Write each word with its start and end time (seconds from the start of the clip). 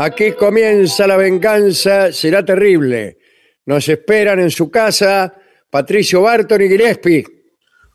aquí 0.00 0.32
comienza 0.32 1.06
la 1.06 1.16
venganza, 1.16 2.10
será 2.10 2.42
terrible. 2.42 3.18
Nos 3.66 3.86
esperan 3.88 4.40
en 4.40 4.50
su 4.50 4.70
casa 4.70 5.34
Patricio 5.68 6.22
Barton 6.22 6.62
y 6.62 6.68
Gillespie. 6.68 7.24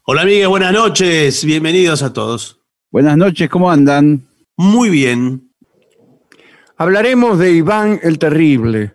Hola 0.05 0.21
amigas, 0.21 0.47
buenas 0.49 0.71
noches, 0.71 1.43
bienvenidos 1.43 2.03
a 2.03 2.13
todos. 2.13 2.61
Buenas 2.91 3.17
noches, 3.17 3.49
¿cómo 3.49 3.71
andan? 3.71 4.27
Muy 4.55 4.89
bien. 4.89 5.51
Hablaremos 6.77 7.39
de 7.39 7.51
Iván 7.51 7.99
el 8.03 8.19
Terrible. 8.19 8.93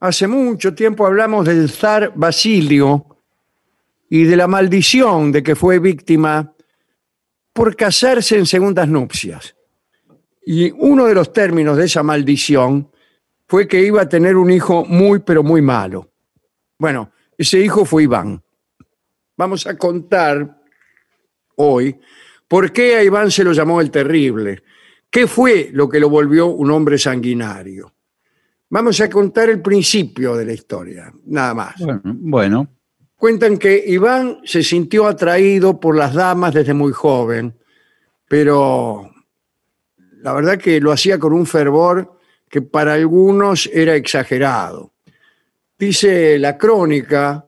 Hace 0.00 0.26
mucho 0.26 0.74
tiempo 0.74 1.06
hablamos 1.06 1.44
del 1.44 1.68
zar 1.68 2.12
Basilio 2.14 3.20
y 4.08 4.24
de 4.24 4.36
la 4.36 4.46
maldición 4.46 5.30
de 5.30 5.42
que 5.42 5.54
fue 5.54 5.78
víctima 5.78 6.54
por 7.52 7.76
casarse 7.76 8.38
en 8.38 8.46
segundas 8.46 8.88
nupcias. 8.88 9.54
Y 10.46 10.70
uno 10.72 11.06
de 11.06 11.14
los 11.14 11.32
términos 11.32 11.76
de 11.76 11.86
esa 11.86 12.02
maldición 12.02 12.90
fue 13.46 13.66
que 13.66 13.80
iba 13.80 14.02
a 14.02 14.08
tener 14.08 14.36
un 14.36 14.50
hijo 14.50 14.84
muy, 14.84 15.20
pero 15.20 15.42
muy 15.42 15.62
malo. 15.62 16.10
Bueno, 16.78 17.10
ese 17.36 17.60
hijo 17.60 17.84
fue 17.84 18.04
Iván. 18.04 18.42
Vamos 19.36 19.66
a 19.66 19.76
contar 19.76 20.62
hoy 21.56 21.98
por 22.46 22.72
qué 22.72 22.96
a 22.96 23.04
Iván 23.04 23.30
se 23.30 23.44
lo 23.44 23.52
llamó 23.52 23.80
el 23.80 23.90
Terrible. 23.90 24.62
¿Qué 25.10 25.26
fue 25.26 25.70
lo 25.72 25.88
que 25.88 26.00
lo 26.00 26.08
volvió 26.08 26.48
un 26.48 26.70
hombre 26.70 26.98
sanguinario? 26.98 27.92
Vamos 28.70 29.00
a 29.00 29.08
contar 29.08 29.50
el 29.50 29.62
principio 29.62 30.34
de 30.36 30.46
la 30.46 30.52
historia, 30.52 31.12
nada 31.26 31.54
más. 31.54 31.74
Bueno, 31.78 32.00
bueno, 32.04 32.68
Cuentan 33.24 33.56
que 33.56 33.82
Iván 33.86 34.40
se 34.44 34.62
sintió 34.62 35.06
atraído 35.06 35.80
por 35.80 35.96
las 35.96 36.12
damas 36.12 36.52
desde 36.52 36.74
muy 36.74 36.92
joven, 36.92 37.56
pero 38.28 39.13
la 40.24 40.32
verdad 40.32 40.58
que 40.58 40.80
lo 40.80 40.90
hacía 40.90 41.18
con 41.18 41.34
un 41.34 41.44
fervor 41.44 42.18
que 42.48 42.62
para 42.62 42.94
algunos 42.94 43.68
era 43.70 43.94
exagerado. 43.94 44.94
Dice 45.78 46.38
la 46.38 46.56
crónica 46.56 47.44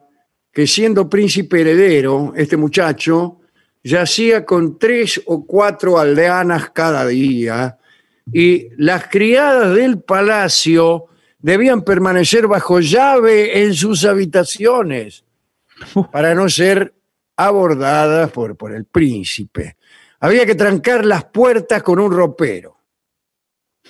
que 0.53 0.67
siendo 0.67 1.09
príncipe 1.09 1.63
heredero, 1.63 2.35
este 2.37 2.59
muchacho 2.59 3.41
yacía 3.83 4.45
con 4.45 4.79
tres 4.79 5.23
o 5.25 5.47
cuatro 5.47 5.99
aldeanas 5.99 6.69
cada 6.71 7.07
día 7.07 7.79
y 8.31 8.69
las 8.77 9.07
criadas 9.07 9.75
del 9.75 10.03
palacio 10.03 11.07
debían 11.39 11.81
permanecer 11.81 12.47
bajo 12.47 12.81
llave 12.81 13.63
en 13.63 13.73
sus 13.73 14.05
habitaciones 14.05 15.25
para 16.13 16.35
no 16.35 16.47
ser 16.51 16.93
abordadas 17.37 18.31
por, 18.33 18.55
por 18.55 18.75
el 18.75 18.85
príncipe. 18.85 19.77
Había 20.21 20.47
que 20.47 20.55
trancar 20.55 21.05
las 21.05 21.25
puertas 21.25 21.83
con 21.83 21.99
un 21.99 22.13
ropero. 22.13 22.77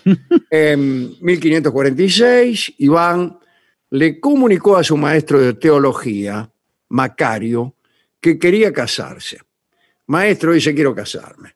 En 0.50 1.14
1546, 1.20 2.74
Iván 2.78 3.38
le 3.90 4.20
comunicó 4.20 4.76
a 4.76 4.84
su 4.84 4.96
maestro 4.96 5.40
de 5.40 5.54
teología, 5.54 6.50
Macario, 6.88 7.74
que 8.20 8.38
quería 8.38 8.72
casarse. 8.72 9.38
Maestro 10.06 10.52
dice, 10.52 10.74
quiero 10.74 10.94
casarme. 10.94 11.54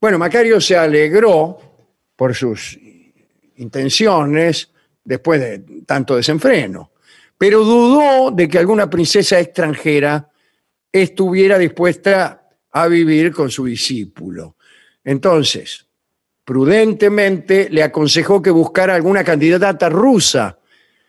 Bueno, 0.00 0.18
Macario 0.18 0.60
se 0.60 0.76
alegró 0.76 1.58
por 2.16 2.34
sus 2.34 2.78
intenciones 3.56 4.70
después 5.04 5.40
de 5.40 5.82
tanto 5.84 6.16
desenfreno, 6.16 6.92
pero 7.36 7.64
dudó 7.64 8.30
de 8.30 8.48
que 8.48 8.58
alguna 8.58 8.88
princesa 8.88 9.38
extranjera 9.40 10.30
estuviera 10.92 11.58
dispuesta 11.58 12.39
a 12.72 12.86
vivir 12.88 13.32
con 13.32 13.50
su 13.50 13.64
discípulo. 13.64 14.56
Entonces, 15.04 15.86
prudentemente 16.44 17.68
le 17.70 17.82
aconsejó 17.82 18.42
que 18.42 18.50
buscara 18.50 18.94
alguna 18.94 19.24
candidata 19.24 19.88
rusa. 19.88 20.58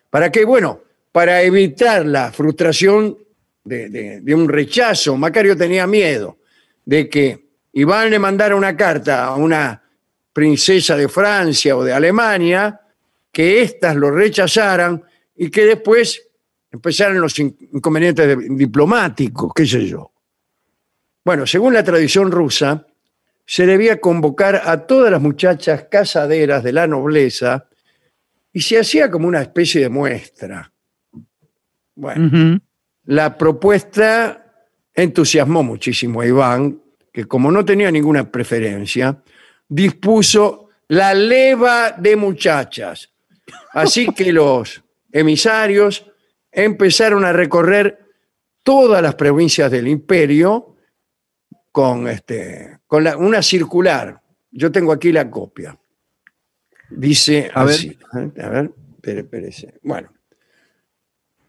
¿Para 0.09 0.31
qué? 0.31 0.45
Bueno, 0.45 0.81
para 1.11 1.41
evitar 1.41 2.05
la 2.05 2.31
frustración 2.31 3.17
de, 3.63 4.21
de- 4.21 4.35
un 4.35 4.47
rechazo. 4.47 5.15
Macario 5.17 5.55
tenía 5.57 5.85
miedo 5.85 6.37
de 6.85 7.09
que 7.09 7.49
Iván 7.73 8.09
le 8.09 8.19
mandara 8.19 8.55
una 8.55 8.75
carta 8.75 9.25
a 9.25 9.35
una 9.35 9.81
princesa 10.33 10.95
de 10.95 11.07
Francia 11.09 11.75
o 11.75 11.83
de 11.83 11.93
Alemania, 11.93 12.79
que 13.31 13.61
éstas 13.61 13.95
lo 13.95 14.09
rechazaran 14.11 15.03
y 15.35 15.49
que 15.49 15.65
después 15.65 16.21
empezaran 16.71 17.19
los 17.19 17.37
in- 17.39 17.55
inconvenientes 17.73 18.37
diplomáticos, 18.49 19.51
qué 19.53 19.65
sé 19.65 19.85
yo. 19.85 20.10
Bueno, 21.23 21.45
según 21.45 21.73
la 21.73 21.83
tradición 21.83 22.31
rusa, 22.31 22.87
se 23.45 23.65
debía 23.65 23.99
convocar 23.99 24.61
a 24.65 24.85
todas 24.87 25.11
las 25.11 25.21
muchachas 25.21 25.85
casaderas 25.89 26.63
de 26.63 26.73
la 26.73 26.87
nobleza 26.87 27.67
y 28.53 28.61
se 28.61 28.79
hacía 28.79 29.11
como 29.11 29.27
una 29.27 29.41
especie 29.41 29.81
de 29.81 29.89
muestra. 29.89 30.71
Bueno, 31.95 32.59
la 33.05 33.37
propuesta 33.37 34.45
entusiasmó 34.93 35.63
muchísimo 35.63 36.21
a 36.21 36.27
Iván, 36.27 36.81
que 37.11 37.25
como 37.25 37.51
no 37.51 37.63
tenía 37.65 37.91
ninguna 37.91 38.31
preferencia, 38.31 39.21
dispuso 39.67 40.69
la 40.87 41.13
leva 41.13 41.91
de 41.91 42.15
muchachas. 42.15 43.09
Así 43.73 44.07
que 44.13 44.33
los 44.33 44.83
emisarios 45.11 46.05
empezaron 46.51 47.25
a 47.25 47.33
recorrer 47.33 47.99
todas 48.63 49.01
las 49.01 49.15
provincias 49.15 49.69
del 49.71 49.87
imperio 49.87 50.70
con, 51.71 52.07
este, 52.07 52.79
con 52.87 53.03
la- 53.03 53.17
una 53.17 53.41
circular. 53.41 54.21
Yo 54.51 54.71
tengo 54.71 54.91
aquí 54.91 55.11
la 55.11 55.29
copia. 55.29 55.77
Dice 56.89 57.49
A 57.53 57.63
ver. 57.63 57.75
así. 57.75 57.97
A 58.41 58.49
ver, 58.49 58.71
espere, 58.95 59.19
espérese. 59.21 59.73
Bueno. 59.81 60.11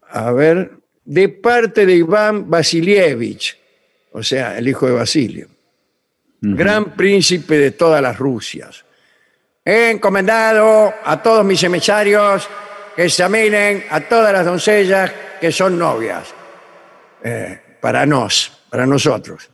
A 0.09 0.31
ver, 0.31 0.71
de 1.03 1.29
parte 1.29 1.85
de 1.85 1.95
Iván 1.95 2.49
Vasilievich, 2.49 3.57
o 4.13 4.21
sea, 4.23 4.57
el 4.57 4.67
hijo 4.67 4.85
de 4.87 4.93
Basilio, 4.93 5.47
gran 6.39 6.95
príncipe 6.95 7.57
de 7.57 7.71
todas 7.71 8.01
las 8.01 8.17
Rusias. 8.17 8.85
He 9.65 9.89
encomendado 9.91 10.93
a 11.03 11.21
todos 11.23 11.43
mis 11.45 11.63
emisarios 11.63 12.47
que 12.95 13.05
examinen 13.05 13.83
a 13.89 14.01
todas 14.01 14.31
las 14.33 14.45
doncellas 14.45 15.11
que 15.41 15.51
son 15.51 15.79
novias, 15.79 16.33
eh, 17.23 17.59
para 17.81 18.05
nos, 18.05 18.65
para 18.69 18.85
nosotros. 18.85 19.49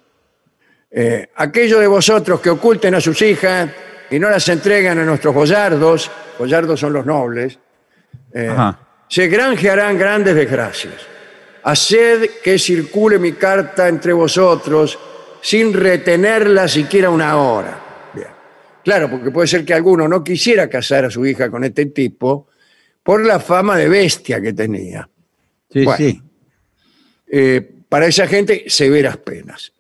Eh, 0.92 1.28
aquellos 1.36 1.80
de 1.80 1.88
vosotros 1.88 2.42
que 2.42 2.50
oculten 2.50 2.96
a 2.96 3.02
sus 3.02 3.22
hijas 3.22 3.70
y 4.10 4.18
no 4.20 4.30
las 4.30 4.48
entregan 4.50 4.98
a 4.98 5.06
nuestros 5.06 5.34
boyardos, 5.36 6.10
boyardos 6.38 6.80
son 6.80 6.94
los 6.94 7.06
nobles, 7.06 7.60
Ajá. 8.34 8.80
se 9.08 9.28
granjearán 9.28 9.98
grandes 9.98 10.34
desgracias. 10.36 10.96
Haced 11.64 12.30
que 12.44 12.58
circule 12.58 13.20
mi 13.20 13.34
carta 13.34 13.88
entre 13.88 14.14
vosotros 14.14 14.98
sin 15.42 15.74
retenerla 15.74 16.68
siquiera 16.68 17.10
una 17.10 17.38
hora. 17.38 17.80
Bien. 18.14 18.28
Claro, 18.84 19.10
porque 19.12 19.30
puede 19.30 19.48
ser 19.48 19.64
que 19.66 19.74
alguno 19.74 20.08
no 20.08 20.24
quisiera 20.24 20.68
casar 20.70 21.06
a 21.06 21.12
su 21.12 21.26
hija 21.26 21.52
con 21.52 21.64
este 21.64 21.88
tipo 21.88 22.48
por 23.04 23.24
la 23.26 23.40
fama 23.40 23.78
de 23.78 23.90
bestia 23.90 24.42
que 24.42 24.54
tenía. 24.54 25.08
Sí, 25.72 25.84
Bueno. 25.84 25.98
sí. 25.98 26.22
Eh, 27.32 27.70
para 27.88 28.08
esa 28.08 28.26
gente, 28.26 28.66
severas 28.68 29.18
penas. 29.18 29.72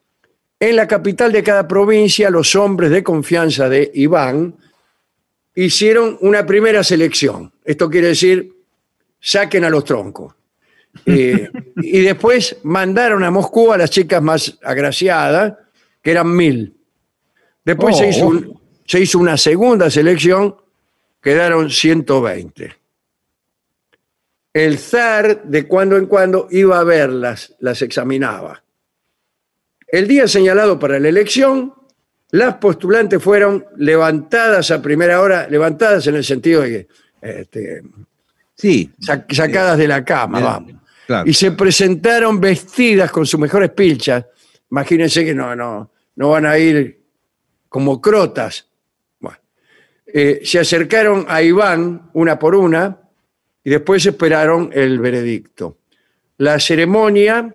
En 0.59 0.75
la 0.75 0.87
capital 0.87 1.31
de 1.31 1.41
cada 1.43 1.67
provincia, 1.67 2.29
los 2.29 2.53
hombres 2.55 2.91
de 2.91 3.03
confianza 3.03 3.69
de 3.69 3.89
Iván 3.93 4.55
hicieron 5.55 6.17
una 6.21 6.45
primera 6.45 6.83
selección. 6.83 7.51
Esto 7.63 7.89
quiere 7.89 8.07
decir, 8.09 8.51
saquen 9.19 9.63
a 9.63 9.69
los 9.69 9.85
troncos. 9.85 10.33
Eh, 11.05 11.49
y 11.77 12.01
después 12.01 12.57
mandaron 12.63 13.23
a 13.23 13.31
Moscú 13.31 13.71
a 13.71 13.77
las 13.77 13.89
chicas 13.89 14.21
más 14.21 14.57
agraciadas, 14.63 15.53
que 16.01 16.11
eran 16.11 16.35
mil. 16.35 16.75
Después 17.63 17.97
se, 17.97 18.05
Oh. 18.05 18.09
hizo 18.09 18.27
un- 18.27 18.59
se 18.85 18.99
hizo 18.99 19.19
una 19.19 19.37
segunda 19.37 19.89
selección, 19.89 20.55
quedaron 21.21 21.69
120 21.69 22.75
el 24.51 24.79
zar 24.79 25.43
de 25.43 25.67
cuando 25.67 25.95
en 25.95 26.07
cuando 26.07 26.47
iba 26.49 26.79
a 26.79 26.83
verlas, 26.83 27.55
las 27.59 27.81
examinaba. 27.83 28.63
El 29.91 30.07
día 30.07 30.27
señalado 30.27 30.77
para 30.79 30.99
la 30.99 31.09
elección, 31.09 31.73
las 32.31 32.55
postulantes 32.55 33.21
fueron 33.21 33.65
levantadas 33.77 34.69
a 34.71 34.81
primera 34.81 35.21
hora, 35.21 35.47
levantadas 35.49 36.05
en 36.07 36.15
el 36.15 36.23
sentido 36.23 36.61
de 36.61 36.69
que 36.69 36.87
este, 37.21 37.81
Sí. 38.55 38.91
sa- 38.99 39.25
sacadas 39.29 39.77
de 39.77 39.87
la 39.87 40.03
cama, 40.05 40.39
vamos. 40.39 40.73
claro. 41.07 41.27
Y 41.29 41.33
se 41.33 41.51
presentaron 41.53 42.39
vestidas 42.39 43.09
con 43.11 43.25
sus 43.25 43.39
mejores 43.39 43.71
pilchas. 43.71 44.25
Imagínense 44.69 45.25
que 45.25 45.33
no, 45.33 45.55
no, 45.55 45.91
no 46.17 46.29
van 46.29 46.45
a 46.45 46.57
ir 46.57 46.99
como 47.67 47.99
crotas. 47.99 48.67
Bueno, 49.19 49.37
eh, 50.05 50.41
se 50.43 50.59
acercaron 50.59 51.25
a 51.27 51.41
Iván 51.41 52.09
una 52.13 52.37
por 52.37 52.53
una 52.55 52.99
y 53.63 53.69
después 53.71 54.05
esperaron 54.05 54.69
el 54.73 54.99
veredicto. 54.99 55.77
La 56.37 56.59
ceremonia 56.59 57.53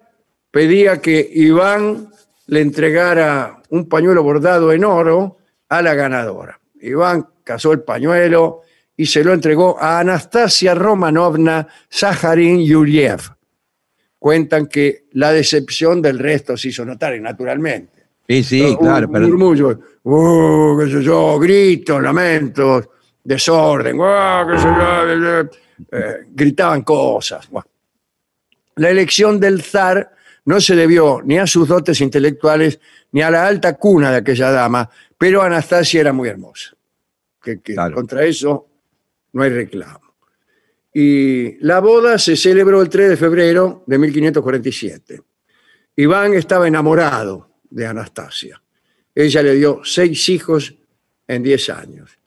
pedía 0.50 1.00
que 1.00 1.30
Iván 1.34 2.08
le 2.46 2.60
entregara 2.60 3.62
un 3.70 3.88
pañuelo 3.88 4.22
bordado 4.22 4.72
en 4.72 4.84
oro 4.84 5.38
a 5.68 5.82
la 5.82 5.94
ganadora. 5.94 6.58
Iván 6.80 7.26
casó 7.42 7.72
el 7.72 7.82
pañuelo 7.82 8.62
y 8.96 9.06
se 9.06 9.24
lo 9.24 9.32
entregó 9.32 9.80
a 9.80 9.98
Anastasia 10.00 10.74
Romanovna 10.74 11.66
Saharin 11.88 12.62
Yuriev. 12.64 13.20
Cuentan 14.18 14.66
que 14.66 15.04
la 15.12 15.32
decepción 15.32 16.00
del 16.00 16.18
resto 16.18 16.56
se 16.56 16.68
hizo 16.68 16.84
notar, 16.84 17.18
naturalmente. 17.20 18.04
Sí, 18.26 18.42
sí, 18.42 18.62
Un 18.62 18.76
claro. 18.76 19.10
Pero, 19.10 19.28
murmullo, 19.28 19.78
"Oh, 20.04 20.76
qué 20.80 20.90
sé 20.90 21.02
yo, 21.02 21.38
gritos, 21.38 22.02
lamentos, 22.02 22.88
desorden, 23.22 23.98
"Oh, 24.00 24.46
qué 24.50 24.58
sé 24.58 24.64
yo", 24.64 25.98
eh, 25.98 26.16
gritaban 26.30 26.82
cosas. 26.82 27.50
Bueno. 27.50 27.66
La 28.76 28.90
elección 28.90 29.38
del 29.38 29.62
zar 29.62 30.13
no 30.44 30.60
se 30.60 30.76
debió 30.76 31.20
ni 31.24 31.38
a 31.38 31.46
sus 31.46 31.68
dotes 31.68 32.00
intelectuales 32.00 32.80
ni 33.12 33.22
a 33.22 33.30
la 33.30 33.46
alta 33.46 33.76
cuna 33.76 34.10
de 34.10 34.18
aquella 34.18 34.50
dama, 34.50 34.88
pero 35.16 35.42
Anastasia 35.42 36.00
era 36.00 36.12
muy 36.12 36.28
hermosa. 36.28 36.74
Que, 37.42 37.60
que 37.60 37.74
Claro. 37.74 37.94
Contra 37.94 38.24
eso 38.24 38.68
no 39.32 39.42
hay 39.42 39.50
reclamo. 39.50 40.14
Y 40.92 41.58
la 41.64 41.80
boda 41.80 42.18
se 42.18 42.36
celebró 42.36 42.80
el 42.80 42.88
3 42.88 43.10
de 43.10 43.16
febrero 43.16 43.82
de 43.86 43.98
1547. 43.98 45.20
Iván 45.96 46.34
estaba 46.34 46.68
enamorado 46.68 47.50
de 47.70 47.86
Anastasia. 47.86 48.62
Ella 49.14 49.42
le 49.42 49.54
dio 49.54 49.80
seis 49.84 50.28
hijos 50.28 50.74
en 51.26 51.42
diez 51.42 51.70
años. 51.70 52.18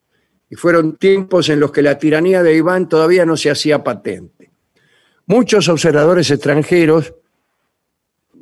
Y 0.50 0.56
fueron 0.56 0.98
tiempos 0.98 1.50
en 1.50 1.60
los 1.60 1.72
que 1.72 1.82
la 1.82 1.98
tiranía 1.98 2.44
de 2.44 2.56
Iván 2.56 2.88
todavía 2.88 3.26
no 3.26 3.36
se 3.38 3.50
hacía 3.50 3.84
patente. 3.84 4.52
Muchos 5.26 5.68
observadores 5.68 6.32
extranjeros 6.32 7.14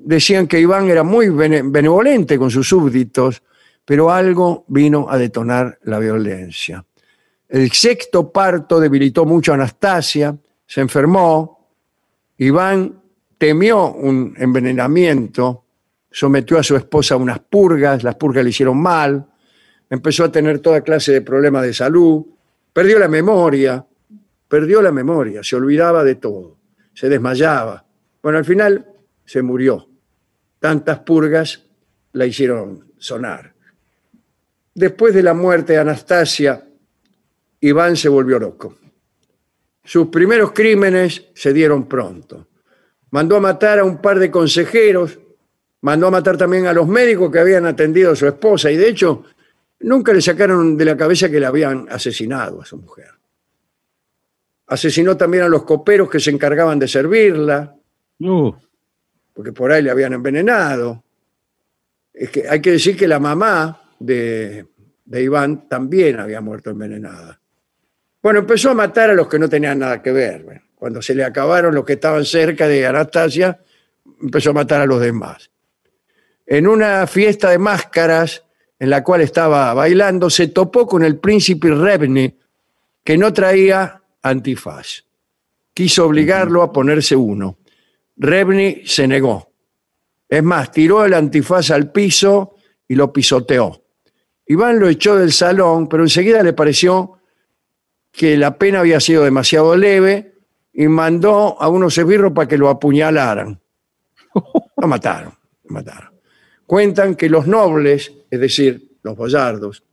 decían 0.06 0.48
que 0.48 0.60
Iván 0.60 0.88
era 0.90 1.04
muy 1.04 1.30
bene- 1.30 1.63
benevolente 1.63 2.38
con 2.38 2.52
sus 2.52 2.69
súbditos, 2.69 3.42
pero 3.84 4.12
algo 4.12 4.66
vino 4.68 5.07
a 5.10 5.18
detonar 5.18 5.80
la 5.84 6.00
violencia. 6.00 6.86
El 7.50 7.72
sexto 7.72 8.31
parto 8.31 8.80
debilitó 8.80 9.25
mucho 9.25 9.52
a 9.52 9.56
Anastasia, 9.56 10.36
se 10.66 10.81
enfermó, 10.81 11.69
Iván 12.38 13.02
temió 13.38 13.94
un 13.94 14.33
envenenamiento, 14.38 15.64
sometió 16.12 16.57
a 16.57 16.64
su 16.64 16.76
esposa 16.76 17.16
a 17.16 17.18
unas 17.18 17.40
purgas, 17.40 18.04
las 18.04 18.16
purgas 18.16 18.44
le 18.44 18.50
hicieron 18.52 18.78
mal, 18.78 19.26
empezó 19.90 20.24
a 20.24 20.31
tener 20.31 20.59
toda 20.59 20.81
clase 20.81 21.12
de 21.12 21.21
problemas 21.21 21.64
de 21.64 21.74
salud, 21.74 22.26
perdió 22.74 23.00
la 23.00 23.07
memoria, 23.07 23.85
perdió 24.47 24.81
la 24.81 24.92
memoria, 24.92 25.44
se 25.44 25.56
olvidaba 25.56 26.04
de 26.04 26.16
todo, 26.16 26.57
se 26.94 27.09
desmayaba. 27.09 27.85
Bueno, 28.21 28.38
al 28.38 28.45
final 28.45 28.88
se 29.26 29.42
murió. 29.42 29.88
Tantas 30.66 30.98
purgas 31.02 31.62
la 32.14 32.26
hicieron 32.26 32.92
sonar. 32.98 33.54
Después 34.74 35.14
de 35.14 35.22
la 35.22 35.36
muerte 35.36 35.74
de 35.74 35.80
Anastasia, 35.80 36.68
Iván 37.60 37.95
se 37.95 38.10
volvió 38.10 38.40
loco. 38.40 38.76
Sus 39.84 40.07
primeros 40.07 40.54
crímenes 40.54 41.28
se 41.36 41.54
dieron 41.54 41.88
pronto. 41.88 42.48
Mandó 43.12 43.36
a 43.36 43.42
matar 43.42 43.78
a 43.78 43.84
un 43.84 44.02
par 44.02 44.18
de 44.18 44.31
consejeros, 44.31 45.19
mandó 45.81 46.07
a 46.07 46.12
matar 46.12 46.36
también 46.36 46.66
a 46.66 46.74
los 46.74 46.88
médicos 46.88 47.31
que 47.31 47.38
habían 47.38 47.68
atendido 47.68 48.14
a 48.14 48.16
su 48.16 48.26
esposa 48.26 48.72
y 48.72 48.76
de 48.76 48.90
hecho 48.90 49.24
nunca 49.81 50.14
le 50.14 50.22
sacaron 50.24 50.76
de 50.76 50.86
la 50.86 50.98
cabeza 50.98 51.30
que 51.30 51.40
le 51.40 51.45
habían 51.45 51.86
asesinado 51.92 52.64
a 52.64 52.66
su 52.66 52.78
mujer. 52.78 53.12
Asesinó 54.66 55.16
también 55.16 55.44
a 55.44 55.48
los 55.48 55.62
coperos 55.62 56.10
que 56.10 56.19
se 56.19 56.31
encargaban 56.31 56.80
de 56.80 56.88
servirla, 56.88 57.76
Uh, 58.19 58.54
porque 59.35 59.51
por 59.51 59.71
ahí 59.71 59.83
le 59.83 59.92
habían 59.92 60.13
envenenado. 60.13 61.04
Es 62.13 62.30
que 62.30 62.47
hay 62.47 62.61
que 62.61 62.71
decir 62.71 62.95
que 62.95 63.07
la 63.07 63.19
mamá 63.19 63.92
de, 63.99 64.65
de 65.04 65.21
Iván 65.21 65.68
también 65.68 66.19
había 66.19 66.39
muerto 66.39 66.69
envenenada. 66.69 67.39
Bueno, 68.23 68.39
empezó 68.39 68.71
a 68.71 68.73
matar 68.73 69.09
a 69.09 69.13
los 69.13 69.27
que 69.27 69.37
no 69.37 69.49
tenían 69.49 69.80
nada 69.80 70.01
que 70.01 70.13
ver. 70.13 70.63
Cuando 70.73 71.01
se 71.01 71.13
le 71.13 71.25
acabaron 71.25 71.75
los 71.75 71.83
que 71.83 71.94
estaban 71.94 72.23
cerca 72.23 72.68
de 72.68 72.87
Anastasia, 72.87 73.59
empezó 74.21 74.51
a 74.51 74.54
matar 74.54 74.81
a 74.81 74.85
los 74.85 75.01
demás. 75.01 75.51
En 76.45 76.65
una 76.68 77.06
fiesta 77.06 77.49
de 77.49 77.57
máscaras 77.57 78.44
en 78.80 78.89
la 78.89 79.04
cual 79.04 79.21
estaba 79.21 79.73
bailando, 79.73 80.30
se 80.30 80.47
topó 80.47 80.87
con 80.87 81.04
el 81.04 81.18
príncipe 81.18 81.69
Rebni, 81.69 82.37
que 83.04 83.18
no 83.18 83.33
traía 83.33 84.01
antifaz. 84.21 85.04
Quiso 85.73 86.06
obligarlo 86.06 86.61
a 86.61 86.71
ponerse 86.71 87.15
uno. 87.15 87.57
Rebni 88.18 88.84
se 88.86 89.07
negó. 89.07 89.52
Es 90.28 90.44
más, 90.44 90.72
tiró 90.72 91.06
el 91.06 91.14
antifaz 91.14 91.72
al 91.72 91.92
piso 91.92 92.56
y 92.88 92.95
lo 92.95 93.12
pisoteó. 93.12 93.84
Iván 94.48 94.80
lo 94.80 94.88
echó 94.88 95.16
del 95.16 95.31
salón, 95.31 95.88
pero 95.88 96.04
enseguida 96.04 96.44
le 96.44 96.54
pareció 96.54 97.19
que 98.12 98.38
la 98.38 98.57
pena 98.57 98.80
había 98.80 99.00
sido 99.00 99.24
demasiado 99.24 99.76
leve 99.76 100.36
y 100.72 100.88
mandó 100.88 101.62
a 101.62 101.68
unos 101.68 101.98
esbirros 101.98 102.31
para 102.34 102.48
que 102.48 102.57
lo 102.57 102.69
apuñalaran. 102.69 103.60
Lo 104.78 104.90
mataron, 104.90 105.34
lo 105.64 105.74
mataron. 105.74 106.12
Cuentan 106.68 107.16
que 107.16 107.30
los 107.30 107.48
nobles, 107.48 108.12
es 108.30 108.40
decir, 108.40 108.98
los 109.02 109.16
boyardos, 109.16 109.86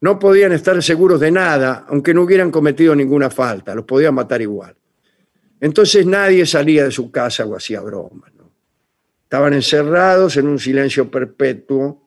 no 0.00 0.18
podían 0.20 0.52
estar 0.52 0.80
seguros 0.80 1.18
de 1.18 1.32
nada, 1.32 1.84
aunque 1.88 2.14
no 2.14 2.22
hubieran 2.22 2.52
cometido 2.52 2.94
ninguna 2.94 3.28
falta, 3.28 3.74
los 3.74 3.84
podían 3.84 4.14
matar 4.14 4.40
igual. 4.40 4.76
Entonces 5.66 6.06
nadie 6.06 6.46
salía 6.46 6.84
de 6.84 6.92
su 6.92 7.10
casa 7.10 7.44
o 7.44 7.56
hacía 7.56 7.80
bromas. 7.80 8.32
¿no? 8.34 8.52
Estaban 9.24 9.52
encerrados 9.52 10.36
en 10.36 10.46
un 10.46 10.60
silencio 10.60 11.10
perpetuo 11.10 12.04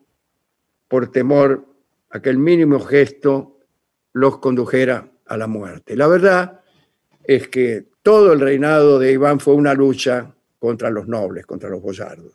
por 0.88 1.12
temor 1.12 1.66
a 2.10 2.22
que 2.22 2.30
el 2.30 2.38
mínimo 2.38 2.80
gesto 2.80 3.58
los 4.14 4.38
condujera 4.38 5.12
a 5.26 5.36
la 5.36 5.48
muerte. 5.48 5.98
La 5.98 6.08
verdad 6.08 6.62
es 7.22 7.50
que 7.50 7.88
todo 8.02 8.32
el 8.32 8.40
reinado 8.40 8.98
de 8.98 9.12
Iván 9.12 9.42
fue 9.42 9.56
una 9.56 9.74
lucha 9.74 10.34
contra 10.58 10.90
los 10.90 11.10
nobles, 11.10 11.46
contra 11.46 11.70
los 11.70 11.82
boyardos. 11.82 12.32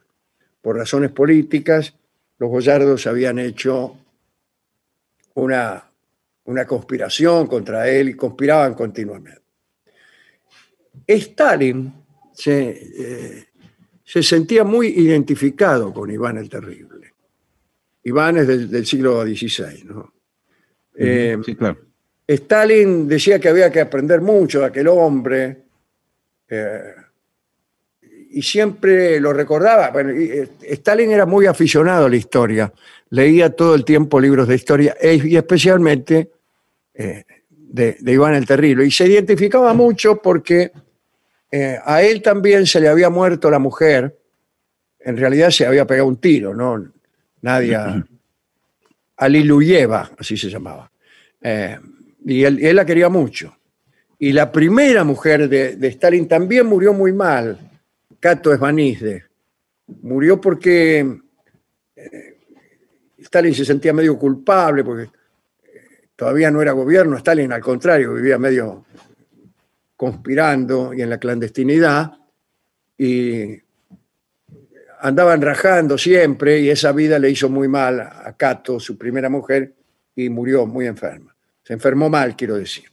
Por 0.60 0.76
razones 0.76 1.10
políticas, 1.10 1.94
los 2.36 2.50
boyardos 2.50 3.06
habían 3.06 3.38
hecho 3.38 3.96
una, 5.36 5.90
una 6.44 6.66
conspiración 6.66 7.46
contra 7.46 7.88
él 7.88 8.10
y 8.10 8.14
conspiraban 8.14 8.74
continuamente. 8.74 9.43
Stalin 11.06 11.92
se, 12.32 12.70
eh, 12.98 13.44
se 14.04 14.22
sentía 14.22 14.64
muy 14.64 14.88
identificado 14.88 15.92
con 15.92 16.10
Iván 16.10 16.38
el 16.38 16.48
Terrible. 16.48 17.12
Iván 18.04 18.36
es 18.38 18.46
del, 18.46 18.70
del 18.70 18.86
siglo 18.86 19.22
XVI, 19.24 19.84
¿no? 19.84 20.12
Eh, 20.96 21.36
Sí, 21.44 21.54
claro. 21.56 21.78
Stalin 22.26 23.06
decía 23.06 23.38
que 23.38 23.48
había 23.48 23.70
que 23.70 23.80
aprender 23.80 24.20
mucho 24.22 24.60
de 24.60 24.66
aquel 24.66 24.88
hombre 24.88 25.62
eh, 26.48 26.94
y 28.30 28.40
siempre 28.42 29.20
lo 29.20 29.32
recordaba. 29.32 29.90
Bueno, 29.90 30.12
y, 30.12 30.24
eh, 30.30 30.48
Stalin 30.62 31.10
era 31.10 31.26
muy 31.26 31.46
aficionado 31.46 32.06
a 32.06 32.08
la 32.08 32.16
historia, 32.16 32.72
leía 33.10 33.50
todo 33.50 33.74
el 33.74 33.84
tiempo 33.84 34.20
libros 34.20 34.48
de 34.48 34.54
historia 34.54 34.96
e- 35.00 35.20
y 35.22 35.36
especialmente 35.36 36.30
eh, 36.94 37.24
de, 37.50 37.96
de 38.00 38.12
Iván 38.12 38.34
el 38.34 38.46
Terrible. 38.46 38.86
Y 38.86 38.90
se 38.90 39.06
identificaba 39.06 39.74
mucho 39.74 40.20
porque 40.22 40.72
eh, 41.56 41.78
a 41.84 42.02
él 42.02 42.20
también 42.20 42.66
se 42.66 42.80
le 42.80 42.88
había 42.88 43.10
muerto 43.10 43.48
la 43.48 43.60
mujer, 43.60 44.18
en 44.98 45.16
realidad 45.16 45.50
se 45.50 45.64
había 45.64 45.86
pegado 45.86 46.08
un 46.08 46.16
tiro, 46.16 46.52
¿no? 46.52 46.84
Nadia 47.42 48.04
Aliluyeva, 49.18 50.10
así 50.18 50.36
se 50.36 50.50
llamaba. 50.50 50.90
Eh, 51.40 51.78
y 52.24 52.42
él, 52.42 52.58
él 52.60 52.74
la 52.74 52.84
quería 52.84 53.08
mucho. 53.08 53.56
Y 54.18 54.32
la 54.32 54.50
primera 54.50 55.04
mujer 55.04 55.48
de, 55.48 55.76
de 55.76 55.88
Stalin 55.88 56.26
también 56.26 56.66
murió 56.66 56.92
muy 56.92 57.12
mal, 57.12 57.56
Cato 58.18 58.52
Esbanizde. 58.52 59.22
Murió 60.02 60.40
porque 60.40 61.06
eh, 61.94 62.38
Stalin 63.18 63.54
se 63.54 63.64
sentía 63.64 63.92
medio 63.92 64.18
culpable, 64.18 64.82
porque 64.82 65.08
todavía 66.16 66.50
no 66.50 66.60
era 66.60 66.72
gobierno. 66.72 67.16
Stalin, 67.16 67.52
al 67.52 67.62
contrario, 67.62 68.12
vivía 68.12 68.38
medio 68.38 68.86
conspirando 69.96 70.92
y 70.94 71.02
en 71.02 71.10
la 71.10 71.18
clandestinidad. 71.18 72.12
Y 72.98 73.58
andaban 75.00 75.42
rajando 75.42 75.98
siempre 75.98 76.60
y 76.60 76.70
esa 76.70 76.92
vida 76.92 77.18
le 77.18 77.30
hizo 77.30 77.48
muy 77.48 77.68
mal 77.68 78.00
a 78.00 78.34
Cato, 78.36 78.80
su 78.80 78.96
primera 78.96 79.28
mujer, 79.28 79.74
y 80.16 80.28
murió 80.28 80.66
muy 80.66 80.86
enferma. 80.86 81.34
Se 81.62 81.72
enfermó 81.74 82.08
mal, 82.08 82.36
quiero 82.36 82.56
decir. 82.56 82.84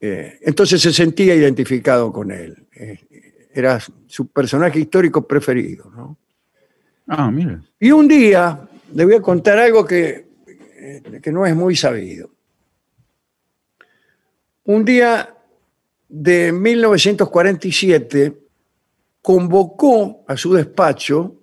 Eh, 0.00 0.38
entonces 0.42 0.80
se 0.80 0.92
sentía 0.92 1.34
identificado 1.34 2.12
con 2.12 2.30
él. 2.30 2.66
Eh, 2.76 2.98
era 3.52 3.80
su 4.06 4.28
personaje 4.28 4.78
histórico 4.80 5.26
preferido. 5.26 5.90
¿no? 5.90 6.18
Ah, 7.06 7.30
mira. 7.30 7.62
Y 7.80 7.90
un 7.90 8.06
día 8.06 8.68
le 8.92 9.04
voy 9.04 9.14
a 9.14 9.22
contar 9.22 9.58
algo 9.58 9.86
que, 9.86 10.26
eh, 10.46 11.20
que 11.22 11.32
no 11.32 11.46
es 11.46 11.56
muy 11.56 11.74
sabido. 11.74 12.30
Un 14.64 14.84
día 14.84 15.33
de 16.16 16.52
1947 16.52 18.36
convocó 19.20 20.24
a 20.28 20.36
su 20.36 20.54
despacho 20.54 21.34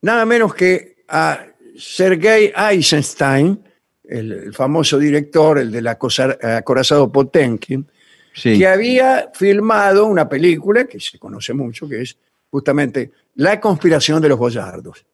nada 0.00 0.24
menos 0.24 0.54
que 0.54 1.04
a 1.06 1.46
Sergei 1.76 2.50
Eisenstein, 2.56 3.62
el, 4.04 4.32
el 4.32 4.54
famoso 4.54 4.98
director, 4.98 5.58
el 5.58 5.70
del 5.70 5.86
acorazado 5.86 7.12
Potemkin, 7.12 7.86
Sí. 8.32 8.58
que 8.58 8.66
había 8.66 9.30
filmado 9.32 10.06
una 10.06 10.28
película 10.28 10.86
que 10.86 10.98
se 10.98 11.20
conoce 11.20 11.54
mucho, 11.54 11.88
que 11.88 12.02
es 12.02 12.16
justamente 12.50 13.12
La 13.36 13.60
conspiración 13.60 14.20
de 14.20 14.28
los 14.28 14.38
boyardos, 14.38 15.06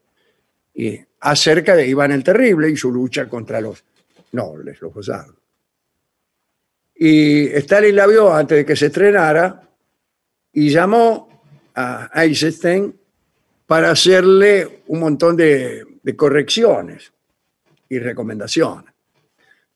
y 0.74 0.98
acerca 1.20 1.76
de 1.76 1.86
Iván 1.86 2.12
el 2.12 2.24
Terrible 2.24 2.70
y 2.70 2.76
su 2.76 2.90
lucha 2.90 3.28
contra 3.28 3.60
los 3.60 3.84
nobles, 4.32 4.80
los 4.80 4.94
boyardos. 4.94 5.36
Y 7.02 7.46
Stalin 7.46 7.96
la 7.96 8.06
vio 8.06 8.30
antes 8.32 8.58
de 8.58 8.64
que 8.66 8.76
se 8.76 8.86
estrenara 8.86 9.62
y 10.52 10.68
llamó 10.68 11.42
a 11.74 12.10
Eisenstein 12.14 12.94
para 13.64 13.90
hacerle 13.92 14.82
un 14.88 15.00
montón 15.00 15.34
de, 15.34 15.82
de 16.02 16.14
correcciones 16.16 17.10
y 17.88 17.98
recomendaciones. 17.98 18.92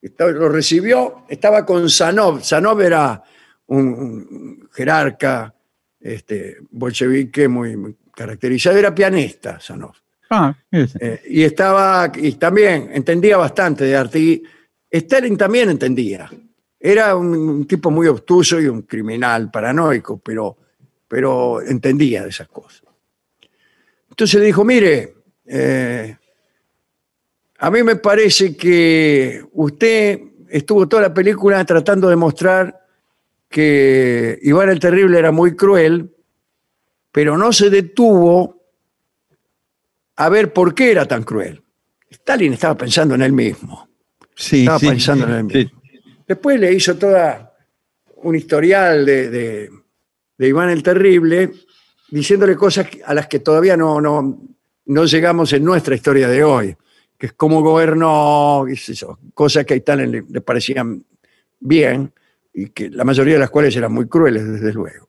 Estaba- 0.02 0.32
lo 0.32 0.50
recibió, 0.50 1.24
estaba 1.26 1.64
con 1.64 1.88
Sanov. 1.88 2.42
Sanov 2.44 2.82
era 2.82 3.22
un, 3.68 3.86
un 3.88 4.68
jerarca 4.74 5.54
este, 6.00 6.58
bolchevique 6.72 7.48
muy, 7.48 7.74
muy 7.74 7.96
caracterizado, 8.14 8.76
era 8.76 8.94
pianista, 8.94 9.58
Sanov. 9.60 9.94
Ah. 10.28 10.54
Eh, 11.00 11.22
y 11.28 11.42
estaba, 11.42 12.12
y 12.14 12.32
también 12.32 12.90
entendía 12.92 13.38
bastante 13.38 13.84
de 13.84 13.96
arte. 13.96 14.18
Y 14.18 14.42
Stalin 14.90 15.38
también 15.38 15.70
entendía. 15.70 16.30
Era 16.86 17.16
un, 17.16 17.34
un 17.34 17.66
tipo 17.66 17.90
muy 17.90 18.06
obtuso 18.08 18.60
y 18.60 18.66
un 18.66 18.82
criminal 18.82 19.50
paranoico, 19.50 20.18
pero, 20.18 20.54
pero 21.08 21.62
entendía 21.62 22.22
de 22.24 22.28
esas 22.28 22.48
cosas. 22.48 22.82
Entonces 24.10 24.38
le 24.38 24.44
dijo, 24.44 24.64
mire, 24.64 25.14
eh, 25.46 26.14
a 27.58 27.70
mí 27.70 27.82
me 27.82 27.96
parece 27.96 28.54
que 28.54 29.42
usted 29.52 30.20
estuvo 30.50 30.86
toda 30.86 31.04
la 31.04 31.14
película 31.14 31.64
tratando 31.64 32.10
de 32.10 32.16
mostrar 32.16 32.86
que 33.48 34.38
Iván 34.42 34.68
el 34.68 34.78
Terrible 34.78 35.18
era 35.18 35.32
muy 35.32 35.56
cruel, 35.56 36.14
pero 37.10 37.38
no 37.38 37.50
se 37.54 37.70
detuvo 37.70 38.62
a 40.16 40.28
ver 40.28 40.52
por 40.52 40.74
qué 40.74 40.90
era 40.90 41.06
tan 41.06 41.22
cruel. 41.22 41.62
Stalin 42.10 42.52
estaba 42.52 42.76
pensando 42.76 43.14
en 43.14 43.22
él 43.22 43.32
mismo. 43.32 43.88
Sí, 44.34 44.60
Estaba 44.60 44.78
sí. 44.80 44.88
pensando 44.88 45.24
en 45.26 45.50
él 45.50 45.50
Sí. 45.50 45.83
Después 46.26 46.58
le 46.58 46.72
hizo 46.72 46.96
toda 46.96 47.54
un 48.16 48.34
historial 48.36 49.04
de, 49.04 49.30
de- 49.30 49.70
Iván 50.38 50.70
el 50.70 50.82
Terrible, 50.82 51.52
diciéndole 52.10 52.56
cosas 52.56 52.86
a 53.04 53.14
las 53.14 53.26
que 53.28 53.38
todavía 53.38 53.76
no, 53.76 54.00
no, 54.00 54.42
no 54.86 55.04
llegamos 55.04 55.52
en 55.52 55.64
nuestra 55.64 55.94
historia 55.94 56.28
de 56.28 56.42
hoy, 56.44 56.76
que 57.16 57.26
es 57.26 57.32
cómo 57.34 57.62
gobernó, 57.62 58.66
yo, 58.68 59.18
cosas 59.32 59.64
que 59.64 59.74
a 59.74 59.76
Stalin 59.76 60.10
le, 60.10 60.24
le 60.28 60.40
parecían 60.40 61.04
bien 61.60 62.12
y 62.52 62.68
que 62.70 62.90
la 62.90 63.04
mayoría 63.04 63.34
de 63.34 63.40
las 63.40 63.50
cuales 63.50 63.74
eran 63.76 63.92
muy 63.92 64.06
crueles, 64.08 64.46
desde 64.46 64.72
luego. 64.72 65.08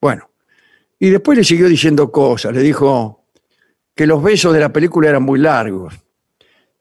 Bueno, 0.00 0.30
y 0.98 1.10
después 1.10 1.36
le 1.36 1.44
siguió 1.44 1.68
diciendo 1.68 2.10
cosas, 2.10 2.54
le 2.54 2.60
dijo 2.60 3.24
que 3.94 4.06
los 4.06 4.22
besos 4.22 4.54
de 4.54 4.60
la 4.60 4.72
película 4.72 5.08
eran 5.10 5.22
muy 5.22 5.38
largos 5.38 5.94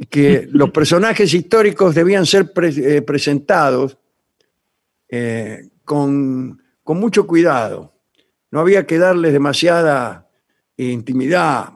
que 0.08 0.48
los 0.52 0.72
personajes 0.72 1.34
históricos 1.34 1.94
debían 1.94 2.26
ser 2.26 2.54
pre- 2.54 2.98
eh, 2.98 3.02
presentados 3.02 3.98
eh, 5.10 5.70
con, 5.84 6.62
con 6.84 7.00
mucho 7.00 7.28
cuidado. 7.28 7.94
No 8.52 8.62
había 8.62 8.88
que 8.88 8.98
darles 8.98 9.34
demasiada 9.34 10.30
intimidad. 10.78 11.74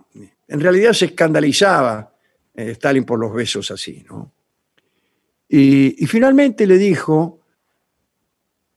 En 0.48 0.60
realidad 0.60 0.94
se 0.94 1.06
escandalizaba 1.06 2.14
eh, 2.54 2.72
Stalin 2.72 3.04
por 3.04 3.20
los 3.20 3.34
besos 3.34 3.70
así, 3.72 4.06
¿no? 4.08 4.32
Y, 5.50 6.04
y 6.04 6.08
finalmente 6.08 6.66
le 6.66 6.78
dijo 6.78 7.42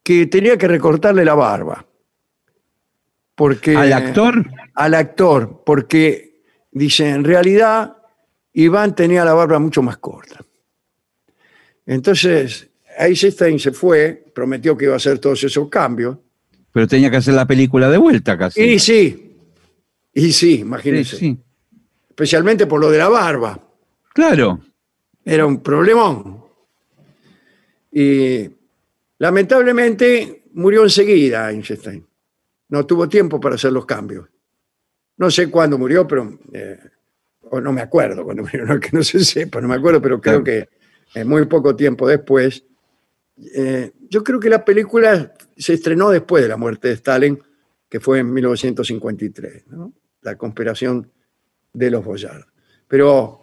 que 0.03 0.27
tenía 0.27 0.59
que 0.59 0.69
recortarle 0.69 1.25
la 1.25 1.35
barba. 1.35 1.87
Porque, 3.35 3.77
¿Al 3.77 3.93
actor? 3.93 4.45
al 4.75 4.95
actor, 4.95 5.63
porque 5.65 6.43
dice, 6.71 7.09
en 7.11 7.25
realidad 7.25 7.97
Iván 8.65 8.95
tenía 8.95 9.25
la 9.25 9.35
barba 9.35 9.59
mucho 9.59 9.83
más 9.83 9.99
corta. 9.99 10.41
Entonces, 11.85 12.69
Eisenstein 12.99 13.59
se 13.59 13.73
fue, 13.73 14.25
prometió 14.35 14.77
que 14.77 14.87
iba 14.87 14.95
a 14.95 14.97
hacer 14.97 15.19
todos 15.19 15.43
esos 15.45 15.69
cambios. 15.69 16.17
Pero 16.73 16.87
tenía 16.89 17.11
que 17.11 17.19
hacer 17.19 17.35
la 17.35 17.47
película 17.47 17.91
de 17.91 17.99
vuelta 17.99 18.37
casi. 18.37 18.63
Y 18.63 18.79
sí, 18.79 19.37
y 20.15 20.21
sí, 20.23 20.33
Sí, 20.33 20.61
imagínense. 20.61 21.17
sí. 21.17 21.39
Especialmente 22.09 22.67
por 22.67 22.81
lo 22.81 22.91
de 22.91 22.99
la 22.99 23.09
barba. 23.11 23.61
Claro. 24.15 24.61
Era 25.25 25.45
un 25.45 25.63
problemón. 25.63 26.43
Y 27.93 28.49
lamentablemente 29.19 30.45
murió 30.55 30.83
enseguida 30.85 31.51
Einstein. 31.51 32.07
No 32.69 32.87
tuvo 32.87 33.07
tiempo 33.09 33.39
para 33.39 33.57
hacer 33.57 33.73
los 33.73 33.85
cambios. 33.85 34.27
No 35.19 35.31
sé 35.31 35.51
cuándo 35.51 35.77
murió, 35.79 36.07
pero 36.07 36.39
eh, 36.53 36.79
o 37.51 37.61
no 37.61 37.73
me 37.73 37.81
acuerdo 37.81 38.25
cuando 38.25 38.43
murió, 38.43 38.65
no 38.67 38.81
que 38.81 38.91
no 38.93 39.03
se 39.03 39.25
sepa, 39.25 39.61
no 39.61 39.69
me 39.69 39.75
acuerdo, 39.75 40.01
pero 40.03 40.21
creo 40.21 40.43
que 40.43 40.69
eh, 41.15 41.25
muy 41.25 41.45
poco 41.47 41.75
tiempo 41.77 42.07
después. 42.09 42.65
eh, 43.55 43.93
yo 44.09 44.23
creo 44.23 44.39
que 44.39 44.49
la 44.49 44.65
película 44.65 45.35
se 45.57 45.75
estrenó 45.75 46.11
después 46.11 46.43
de 46.43 46.49
la 46.49 46.57
muerte 46.57 46.89
de 46.89 46.95
Stalin, 46.95 47.39
que 47.89 48.01
fue 48.01 48.21
en 48.21 48.33
1953, 48.33 49.67
¿no? 49.69 49.93
La 50.23 50.37
conspiración 50.37 51.11
de 51.73 51.91
los 51.91 52.05
Boyard. 52.05 52.45
Pero 52.89 53.43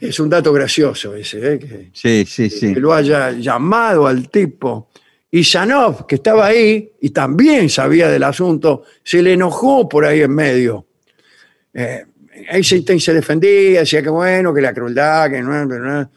es 0.00 0.18
un 0.20 0.28
dato 0.28 0.52
gracioso 0.52 1.14
ese, 1.14 1.54
¿eh? 1.54 1.58
que, 1.58 1.90
Sí, 1.92 2.24
sí, 2.26 2.50
sí. 2.50 2.74
que 2.74 2.80
lo 2.80 2.92
haya 2.92 3.32
llamado 3.32 4.06
al 4.06 4.28
tipo. 4.28 4.90
Y 5.30 5.42
Sanov, 5.44 6.06
que 6.06 6.16
estaba 6.16 6.46
ahí 6.46 6.92
y 7.00 7.10
también 7.10 7.68
sabía 7.70 8.08
del 8.08 8.22
asunto, 8.22 8.84
se 9.02 9.22
le 9.22 9.32
enojó 9.34 9.88
por 9.88 10.04
ahí 10.04 10.20
en 10.22 10.34
medio. 10.34 10.86
Eh, 11.74 12.04
Einstein 12.48 13.00
se 13.00 13.14
defendía, 13.14 13.80
decía 13.80 14.02
que 14.02 14.08
bueno, 14.08 14.52
que 14.54 14.60
la 14.60 14.72
crueldad, 14.74 15.30
que 15.30 15.40
no, 15.42 15.64
no. 15.64 16.10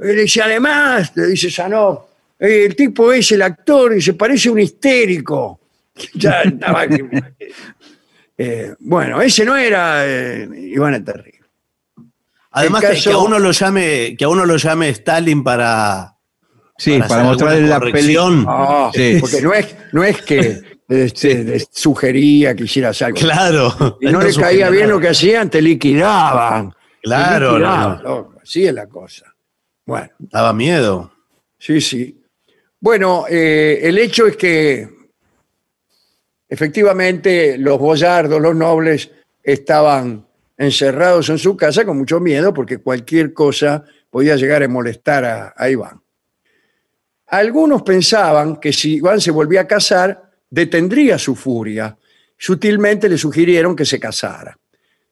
Y 0.00 0.06
le 0.06 0.22
dice, 0.22 0.42
además, 0.42 1.12
le 1.14 1.26
dice 1.28 1.50
Sanov, 1.50 2.00
eh, 2.38 2.64
el 2.66 2.74
tipo 2.76 3.12
es 3.12 3.30
el 3.32 3.42
actor 3.42 3.96
y 3.96 4.02
se 4.02 4.14
parece 4.14 4.50
un 4.50 4.60
histérico. 4.60 5.60
Ya 6.14 6.42
estaba. 6.42 6.86
Eh, 8.36 8.74
bueno, 8.80 9.22
ese 9.22 9.44
no 9.44 9.56
era 9.56 10.04
eh, 10.04 10.48
Iván 10.52 11.04
Terrible. 11.04 11.40
Además 12.50 12.80
que, 12.80 12.86
caso- 12.88 13.10
que 13.10 13.14
a 13.14 13.18
uno 13.18 13.38
lo 13.38 13.52
llame, 13.52 14.16
que 14.18 14.24
a 14.24 14.28
uno 14.28 14.44
lo 14.44 14.56
llame 14.56 14.88
Stalin 14.90 15.42
para, 15.44 16.16
Sí, 16.76 16.98
para 16.98 17.08
para, 17.08 17.20
hacer 17.20 17.30
mostrarle 17.30 17.56
alguna 17.72 17.74
la 17.86 17.92
película. 17.92 18.44
Ah, 18.48 18.90
Sí. 18.92 19.18
porque 19.20 19.40
no 19.40 19.54
es, 19.54 19.76
no 19.92 20.02
es 20.04 20.22
que 20.22 20.60
este, 20.88 21.64
sugería 21.70 22.54
que 22.54 22.64
hicieras 22.64 23.00
algo. 23.02 23.18
Claro. 23.18 23.98
Y 24.00 24.06
no 24.06 24.20
le 24.20 24.34
caía 24.34 24.70
bien 24.70 24.90
lo 24.90 25.00
que 25.00 25.08
hacían, 25.08 25.50
te 25.50 25.60
liquidaban. 25.62 26.70
Te 26.70 26.76
Claro, 27.02 27.52
liquidaban, 27.52 28.02
no, 28.02 28.34
Así 28.42 28.66
es 28.66 28.74
la 28.74 28.86
cosa. 28.86 29.34
Bueno, 29.86 30.10
Daba 30.18 30.52
miedo. 30.52 31.12
sí, 31.58 31.80
sí. 31.80 32.20
Bueno, 32.80 33.24
eh, 33.30 33.80
el 33.82 33.96
hecho 33.96 34.26
es 34.26 34.36
que 34.36 34.88
efectivamente 36.48 37.56
los 37.58 37.78
boyardos, 37.78 38.40
los 38.40 38.54
nobles, 38.54 39.10
estaban 39.42 40.26
encerrados 40.56 41.28
en 41.30 41.38
su 41.38 41.56
casa 41.56 41.84
con 41.84 41.96
mucho 41.98 42.20
miedo 42.20 42.52
porque 42.52 42.78
cualquier 42.78 43.32
cosa 43.32 43.84
podía 44.10 44.36
llegar 44.36 44.62
a 44.62 44.68
molestar 44.68 45.24
a, 45.24 45.54
a 45.56 45.68
Iván. 45.70 46.00
Algunos 47.26 47.82
pensaban 47.82 48.56
que 48.56 48.72
si 48.72 48.96
Iván 48.96 49.20
se 49.20 49.30
volvía 49.30 49.62
a 49.62 49.66
casar, 49.66 50.23
detendría 50.54 51.18
su 51.18 51.34
furia. 51.34 51.96
Sutilmente 52.38 53.08
le 53.08 53.18
sugirieron 53.18 53.74
que 53.74 53.84
se 53.84 53.98
casara, 53.98 54.56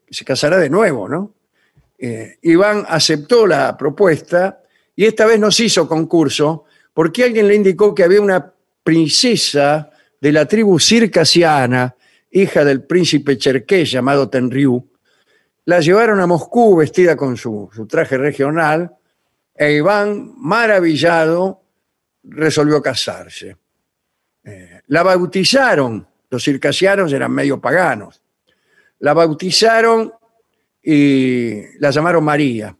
que 0.06 0.14
se 0.14 0.25
casara 0.25 0.56
de 0.58 0.70
nuevo, 0.70 1.08
¿no? 1.08 1.34
Eh, 1.99 2.38
Iván 2.42 2.84
aceptó 2.88 3.46
la 3.46 3.76
propuesta 3.76 4.62
y 4.94 5.04
esta 5.04 5.26
vez 5.26 5.40
nos 5.40 5.58
hizo 5.61 5.88
concurso 5.88 6.64
porque 6.94 7.25
alguien 7.25 7.49
le 7.49 7.54
indicó 7.54 7.94
que 7.94 8.04
había 8.04 8.20
una 8.20 8.52
princesa 8.84 9.90
de 10.20 10.32
la 10.32 10.46
tribu 10.46 10.78
circasiana, 10.78 11.96
hija 12.30 12.64
del 12.64 12.84
príncipe 12.84 13.37
cherkés 13.37 13.90
llamado 13.90 14.28
Tenryu. 14.28 14.90
La 15.64 15.80
llevaron 15.80 16.20
a 16.20 16.26
Moscú 16.26 16.76
vestida 16.76 17.16
con 17.16 17.37
su, 17.37 17.68
su 17.72 17.87
traje 17.87 18.16
regional 18.16 18.92
e 19.54 19.72
Iván, 19.72 20.34
maravillado, 20.37 21.62
resolvió 22.25 22.82
casarse. 22.82 23.56
La 24.92 25.02
bautizaron, 25.02 26.06
los 26.28 26.44
circasianos 26.44 27.11
eran 27.14 27.32
medio 27.32 27.58
paganos, 27.58 28.20
la 28.99 29.14
bautizaron 29.14 30.12
y 30.83 31.78
la 31.78 31.90
llamaron 31.90 32.22
María, 32.22 32.76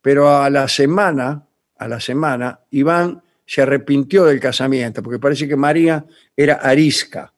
pero 0.00 0.40
a 0.40 0.48
la 0.50 0.68
semana, 0.68 1.44
a 1.76 1.88
la 1.88 1.98
semana, 1.98 2.60
Iván 2.70 3.20
se 3.44 3.62
arrepintió 3.62 4.24
del 4.26 4.38
casamiento, 4.38 5.02
porque 5.02 5.18
parece 5.18 5.48
que 5.48 5.56
María 5.56 6.04
era 6.36 6.60
arisca. 6.62 7.32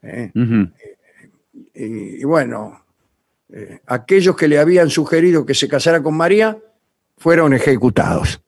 ¿eh? 0.00 0.32
Y 1.74 2.24
bueno, 2.24 2.86
eh, 3.50 3.80
aquellos 3.88 4.34
que 4.36 4.48
le 4.48 4.58
habían 4.58 4.88
sugerido 4.88 5.44
que 5.44 5.52
se 5.52 5.68
casara 5.68 6.02
con 6.02 6.16
María 6.16 6.56
fueron 7.18 7.52
ejecutados. 7.52 8.40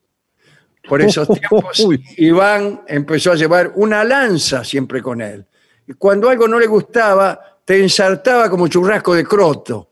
Por 0.93 1.01
esos 1.01 1.27
tiempos. 1.39 1.87
Iván 2.17 2.83
empezó 2.87 3.31
a 3.31 3.35
llevar 3.35 3.71
una 3.77 4.03
lanza 4.03 4.63
siempre 4.63 5.01
con 5.01 5.21
él. 5.21 5.43
Y 5.87 5.93
cuando 5.93 6.29
algo 6.29 6.47
no 6.47 6.59
le 6.59 6.67
gustaba, 6.67 7.39
te 7.65 7.81
ensartaba 7.81 8.47
como 8.47 8.67
churrasco 8.67 9.15
de 9.15 9.23
croto. 9.23 9.89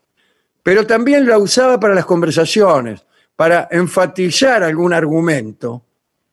Pero 0.62 0.86
también 0.86 1.28
la 1.28 1.40
usaba 1.40 1.80
para 1.80 1.96
las 1.96 2.06
conversaciones, 2.06 3.04
para 3.36 3.68
enfatizar 3.72 4.62
algún 4.62 4.94
argumento. 4.94 5.84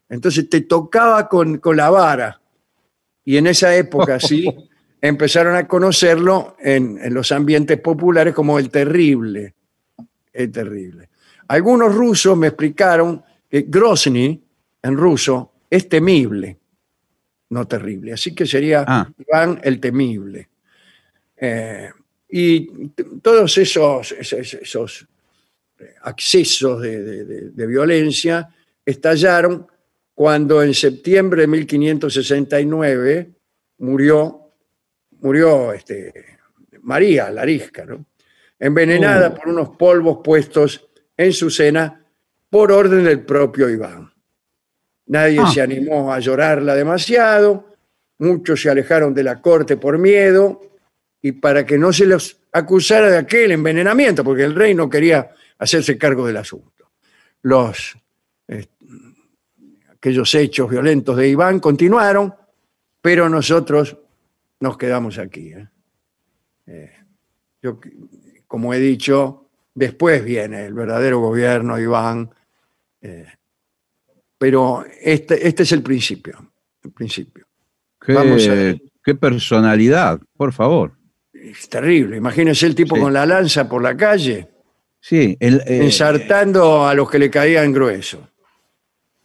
Entonces 0.06 0.50
te 0.50 0.60
tocaba 0.60 1.30
con, 1.30 1.56
con 1.60 1.74
la 1.74 1.88
vara. 1.88 2.38
Y 3.24 3.38
en 3.38 3.46
esa 3.46 3.74
época, 3.74 4.20
sí, 4.20 4.54
empezaron 5.00 5.56
a 5.56 5.66
conocerlo 5.66 6.56
en, 6.58 6.98
en 7.02 7.14
los 7.14 7.32
ambientes 7.32 7.80
populares 7.80 8.34
como 8.34 8.58
el 8.58 8.68
terrible. 8.68 9.54
El 10.30 10.52
terrible. 10.52 11.08
Algunos 11.48 11.94
rusos 11.94 12.36
me 12.36 12.48
explicaron 12.48 13.24
que 13.48 13.64
Grozny, 13.66 14.44
en 14.82 14.96
ruso, 14.96 15.52
es 15.70 15.88
temible, 15.88 16.56
no 17.50 17.66
terrible. 17.66 18.12
Así 18.12 18.34
que 18.34 18.46
sería 18.46 18.84
Ah. 18.86 19.10
Iván 19.18 19.60
el 19.62 19.80
temible. 19.80 20.48
Eh, 21.36 21.90
y 22.30 22.88
todos 23.22 23.56
esos, 23.58 24.12
esos, 24.12 24.54
esos, 24.54 25.06
eh, 25.78 25.94
accesos 26.02 26.80
de, 26.82 27.02
de- 27.02 27.24
de- 27.24 27.50
de 27.50 27.66
violencia 27.66 28.48
estallaron 28.84 29.66
cuando 30.14 30.62
en 30.62 30.74
septiembre 30.74 31.42
de 31.42 31.46
1569 31.48 33.30
murió, 33.78 34.50
murió 35.20 35.72
este, 35.72 36.12
María 36.82 37.30
Larisca, 37.30 37.84
¿no? 37.84 38.04
envenenada 38.58 39.32
por 39.34 39.48
unos 39.48 39.70
polvos 39.76 40.18
puestos 40.24 40.88
en 41.16 41.32
su 41.32 41.48
cena 41.50 42.04
por 42.50 42.72
orden 42.72 43.04
del 43.04 43.24
propio 43.24 43.68
Iván. 43.70 44.12
Nadie 45.08 45.40
Ah. 45.42 45.50
se 45.50 45.60
animó 45.60 46.12
a 46.12 46.20
llorarla 46.20 46.74
demasiado, 46.74 47.74
muchos 48.18 48.60
se 48.60 48.70
alejaron 48.70 49.14
de 49.14 49.22
la 49.22 49.40
corte 49.40 49.76
por 49.76 49.98
miedo 49.98 50.60
y 51.22 51.32
para 51.32 51.64
que 51.66 51.78
no 51.78 51.92
se 51.92 52.06
los 52.06 52.38
acusara 52.52 53.10
de 53.10 53.18
aquel 53.18 53.52
envenenamiento, 53.52 54.22
porque 54.22 54.44
el 54.44 54.54
rey 54.54 54.74
no 54.74 54.88
quería 54.88 55.30
hacerse 55.58 55.98
cargo 55.98 56.26
del 56.26 56.36
asunto. 56.36 56.90
Los, 57.42 57.96
eh, 58.48 58.66
aquellos 59.90 60.34
hechos 60.34 60.70
violentos 60.70 61.16
de 61.16 61.28
Iván 61.28 61.58
continuaron, 61.60 62.34
pero 63.00 63.28
nosotros 63.28 63.96
nos 64.60 64.76
quedamos 64.76 65.18
aquí. 65.18 65.52
¿eh? 65.52 65.68
Eh, 66.66 66.92
yo, 67.62 67.80
como 68.46 68.74
he 68.74 68.78
dicho, 68.78 69.48
después 69.74 70.24
viene 70.24 70.66
el 70.66 70.74
verdadero 70.74 71.20
gobierno 71.20 71.76
de 71.76 71.82
Iván, 71.82 72.30
eh, 73.00 73.26
pero 74.38 74.84
este, 75.02 75.46
este 75.46 75.64
es 75.64 75.72
el 75.72 75.82
principio. 75.82 76.52
El 76.82 76.92
principio. 76.92 77.46
Qué, 78.00 78.12
Vamos 78.12 78.46
a- 78.48 78.76
qué 79.04 79.14
personalidad, 79.14 80.20
por 80.36 80.52
favor. 80.52 80.92
Es 81.32 81.68
terrible. 81.68 82.16
Imagínense 82.16 82.66
el 82.66 82.74
tipo 82.74 82.94
Sí. 82.96 83.02
con 83.02 83.12
la 83.12 83.26
lanza 83.26 83.68
por 83.68 83.82
la 83.82 83.96
calle, 83.96 84.48
Sí, 85.00 85.36
el, 85.40 85.60
eh, 85.66 85.84
ensartando 85.84 86.86
a 86.86 86.94
los 86.94 87.08
que 87.10 87.18
le 87.18 87.30
caían 87.30 87.72
grueso. 87.72 88.28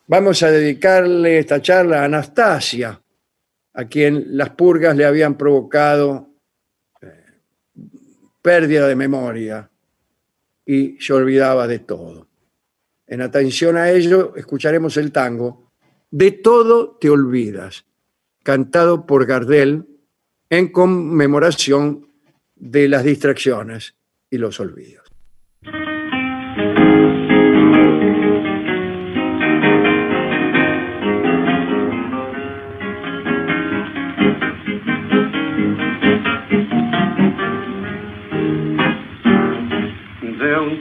Vamos 0.08 0.44
a 0.44 0.52
dedicarle 0.52 1.40
esta 1.40 1.62
charla 1.62 2.02
a 2.02 2.06
Anastasia, 2.06 3.02
a 3.74 3.86
quien 3.86 4.38
las 4.38 4.52
purgas 4.52 4.96
le 4.96 5.06
habían 5.06 5.36
provocado 5.38 6.30
eh, 7.02 7.08
pérdida 8.42 8.88
de 8.88 8.96
memoria 8.96 9.70
y 10.66 10.98
se 11.00 11.14
olvidaba 11.14 11.68
de 11.68 11.80
todo. 11.80 12.28
En 13.14 13.22
atención 13.22 13.78
a 13.78 13.92
ello, 13.92 14.34
escucharemos 14.36 14.98
el 14.98 15.12
tango 15.12 15.70
De 16.10 16.32
todo 16.32 16.98
te 17.00 17.12
olvidas, 17.12 17.86
cantado 18.42 19.06
por 19.06 19.28
Gardel 19.28 19.86
en 20.50 20.72
conmemoración 20.72 22.10
de 22.56 22.88
las 22.88 23.04
distracciones 23.04 23.94
y 24.32 24.40
los 24.40 24.60
olvidos. 24.60 25.03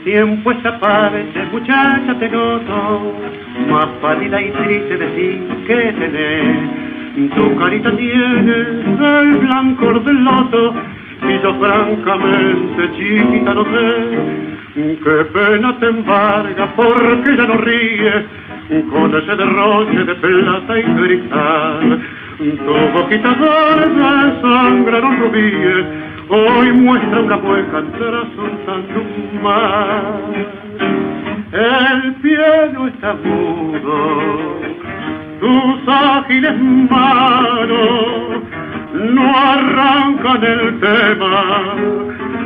Tiempo 0.03 0.51
esta 0.51 0.79
parte, 0.79 1.45
muchacha, 1.51 2.19
te 2.19 2.29
noto, 2.29 3.15
más 3.69 3.85
pálida 4.01 4.41
y 4.41 4.51
triste 4.51 4.97
de 4.97 5.07
ti 5.07 5.41
que 5.65 5.75
tenés. 5.75 6.83
Tu 7.35 7.55
carita 7.57 7.95
tiene 7.95 8.51
el 8.51 9.37
blancor 9.37 10.03
del 10.03 10.23
loto 10.23 10.73
y 11.29 11.43
yo 11.43 11.53
francamente 11.59 12.91
chiquita 12.97 13.53
no 13.53 13.63
sé 13.65 14.43
qué 14.75 15.25
pena 15.31 15.77
te 15.79 15.85
embarga 15.85 16.73
porque 16.75 17.37
ya 17.37 17.45
no 17.45 17.57
ríes 17.57 18.25
con 18.89 19.15
ese 19.15 19.35
derroche 19.35 20.03
de 20.03 20.15
plata 20.15 20.79
y 20.79 20.83
cristal. 20.83 22.01
Tu 22.39 22.73
boquita 22.93 23.35
gorda 23.35 24.41
sangraron 24.41 25.19
rubíes, 25.19 25.85
hoy 26.29 26.71
muestra 26.73 27.19
una 27.19 27.37
mueca 27.37 27.83
trasunzando 27.97 29.01
un 29.01 29.43
mar. 29.43 30.13
El 31.51 32.13
piano 32.15 32.87
está 32.87 33.13
mudo, 33.13 34.59
tus 35.39 35.87
ágiles 35.87 36.59
manos 36.89 38.43
no 38.93 39.37
arrancan 39.37 40.43
el 40.43 40.79
tema 40.79 41.75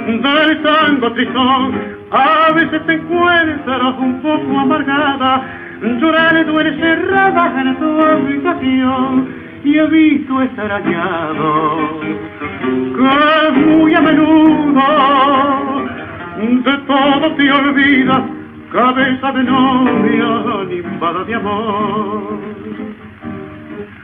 del 0.05 0.61
tango 0.61 1.11
tristón. 1.13 1.97
A 2.11 2.51
veces 2.53 2.85
te 2.85 2.93
encuentras 2.93 3.95
un 3.99 4.21
poco 4.21 4.59
amargada, 4.59 5.41
llorar 5.99 6.45
duele 6.45 6.77
cerrada 6.79 7.61
en 7.61 7.75
tu 7.77 8.01
habitación 8.01 9.46
y 9.67 9.77
he 9.77 9.87
visto 9.87 10.41
extrañado 10.41 11.99
que 12.61 13.51
muy 13.59 13.93
a 13.93 14.01
menudo 14.01 14.81
de 16.37 16.77
todo 16.87 17.35
te 17.35 17.51
olvidas, 17.51 18.21
cabeza 18.71 19.31
de 19.33 19.43
novia 19.43 20.63
limbada 20.69 21.23
de 21.25 21.35
amor. 21.35 22.39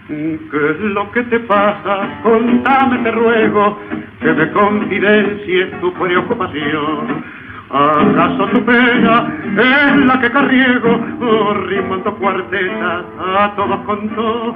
¿Qué 0.07 0.69
es 0.71 0.79
lo 0.81 1.09
que 1.11 1.23
te 1.23 1.39
pasa? 1.39 2.09
Contame, 2.23 2.97
te 2.99 3.11
ruego, 3.11 3.79
que 4.19 4.33
me 4.33 4.51
confidencies 4.51 5.79
tu 5.79 5.93
preocupación. 5.93 7.23
¿Acaso 7.69 8.47
tu 8.47 8.65
pena 8.65 9.33
es 9.57 9.95
la 10.05 10.19
que 10.19 10.29
carriego, 10.29 10.99
oh, 11.21 11.53
rimando 11.53 12.13
cuartetas 12.15 13.05
a 13.17 13.53
todos 13.55 13.79
contó? 13.85 14.55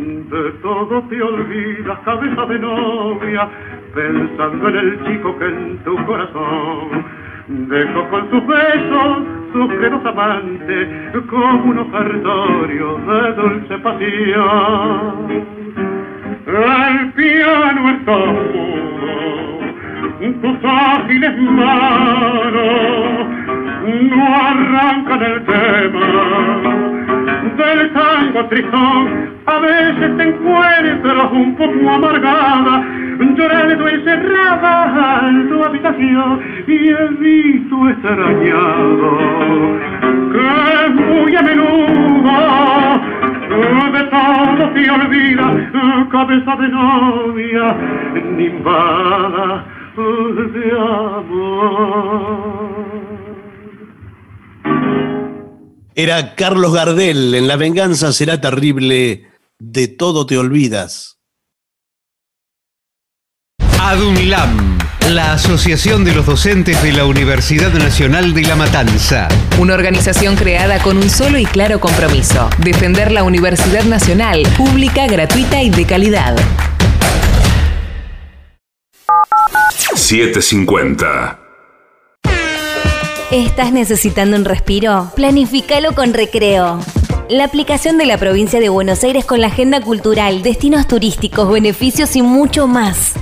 De 0.00 0.50
todo 0.62 1.02
te 1.10 1.22
olvidas, 1.22 1.98
cabeza 2.06 2.46
de 2.46 2.58
novia, 2.58 3.48
pensando 3.94 4.68
en 4.70 4.76
el 4.76 5.04
chico 5.04 5.38
que 5.38 5.44
en 5.44 5.78
tu 5.84 5.94
corazón 6.06 7.04
dejó 7.48 8.08
con 8.08 8.30
sus 8.30 8.46
besos 8.46 9.18
sus 9.52 9.68
credos 9.74 10.06
amantes 10.06 10.88
como 11.28 11.64
un 11.64 11.78
ofertorio 11.80 12.96
de 12.96 13.32
dulce 13.34 13.78
pasión. 13.78 15.44
El 16.46 17.12
piano 17.12 17.90
está 17.90 18.16
mudo, 18.16 19.60
tus 20.40 20.64
ágiles 20.64 21.38
manos 21.42 22.90
no 23.84 24.36
arrancan 24.36 25.22
el 25.22 25.44
tema 25.44 26.59
del 27.66 27.92
tango 27.92 28.46
tristón. 28.46 29.30
A 29.46 29.58
veces 29.58 30.16
te 30.16 30.22
encuentras 30.22 31.32
un 31.32 31.56
poco 31.56 31.90
amargada, 31.90 32.84
llorando 33.36 33.88
encerrada 33.88 35.28
en 35.28 35.48
tu 35.48 35.64
habitación 35.64 36.40
y 36.66 36.88
he 36.88 37.08
visto 37.18 37.88
extrañado 37.88 39.18
que 40.32 40.88
muy 40.90 41.36
a 41.36 41.42
menudo 41.42 42.30
de 43.92 44.02
todo 44.04 44.70
te 44.74 44.90
olvida, 44.90 46.08
cabeza 46.10 46.56
de 46.56 46.68
novia, 46.68 47.76
nimbada 48.36 49.64
de 49.96 50.70
amor. 50.78 52.10
Era 55.94 56.34
Carlos 56.36 56.72
Gardel 56.72 57.34
en 57.34 57.48
La 57.48 57.56
venganza 57.56 58.12
será 58.12 58.40
terrible, 58.40 59.28
de 59.58 59.88
todo 59.88 60.24
te 60.24 60.38
olvidas. 60.38 61.18
ADUNLAM, 63.80 64.78
la 65.08 65.32
Asociación 65.32 66.04
de 66.04 66.14
los 66.14 66.26
Docentes 66.26 66.80
de 66.82 66.92
la 66.92 67.06
Universidad 67.06 67.72
Nacional 67.72 68.34
de 68.34 68.42
La 68.42 68.54
Matanza. 68.54 69.28
Una 69.58 69.74
organización 69.74 70.36
creada 70.36 70.80
con 70.80 70.96
un 70.96 71.10
solo 71.10 71.38
y 71.38 71.44
claro 71.44 71.80
compromiso, 71.80 72.48
defender 72.58 73.10
la 73.10 73.24
Universidad 73.24 73.84
Nacional, 73.84 74.42
pública, 74.56 75.06
gratuita 75.08 75.62
y 75.62 75.70
de 75.70 75.86
calidad. 75.86 76.36
750. 79.96 81.39
¿Estás 83.30 83.72
necesitando 83.72 84.36
un 84.36 84.44
respiro? 84.44 85.12
Planifícalo 85.14 85.94
con 85.94 86.14
Recreo. 86.14 86.80
La 87.28 87.44
aplicación 87.44 87.96
de 87.96 88.04
la 88.04 88.18
provincia 88.18 88.58
de 88.58 88.68
Buenos 88.68 89.04
Aires 89.04 89.24
con 89.24 89.40
la 89.40 89.46
agenda 89.46 89.80
cultural, 89.80 90.42
destinos 90.42 90.88
turísticos, 90.88 91.48
beneficios 91.48 92.16
y 92.16 92.22
mucho 92.22 92.66
más. 92.66 93.12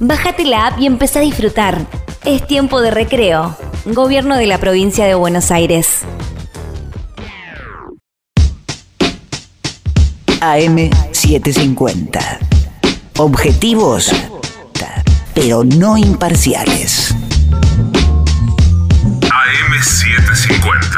Bájate 0.00 0.44
la 0.44 0.66
app 0.66 0.78
y 0.78 0.84
empieza 0.84 1.20
a 1.20 1.22
disfrutar. 1.22 1.86
Es 2.26 2.46
tiempo 2.46 2.82
de 2.82 2.90
recreo. 2.90 3.56
Gobierno 3.86 4.36
de 4.36 4.46
la 4.46 4.58
provincia 4.58 5.06
de 5.06 5.14
Buenos 5.14 5.50
Aires. 5.50 6.00
AM750. 10.40 12.20
Objetivos, 13.16 14.12
pero 15.34 15.64
no 15.64 15.96
imparciales. 15.96 17.13
AM750. 19.44 20.96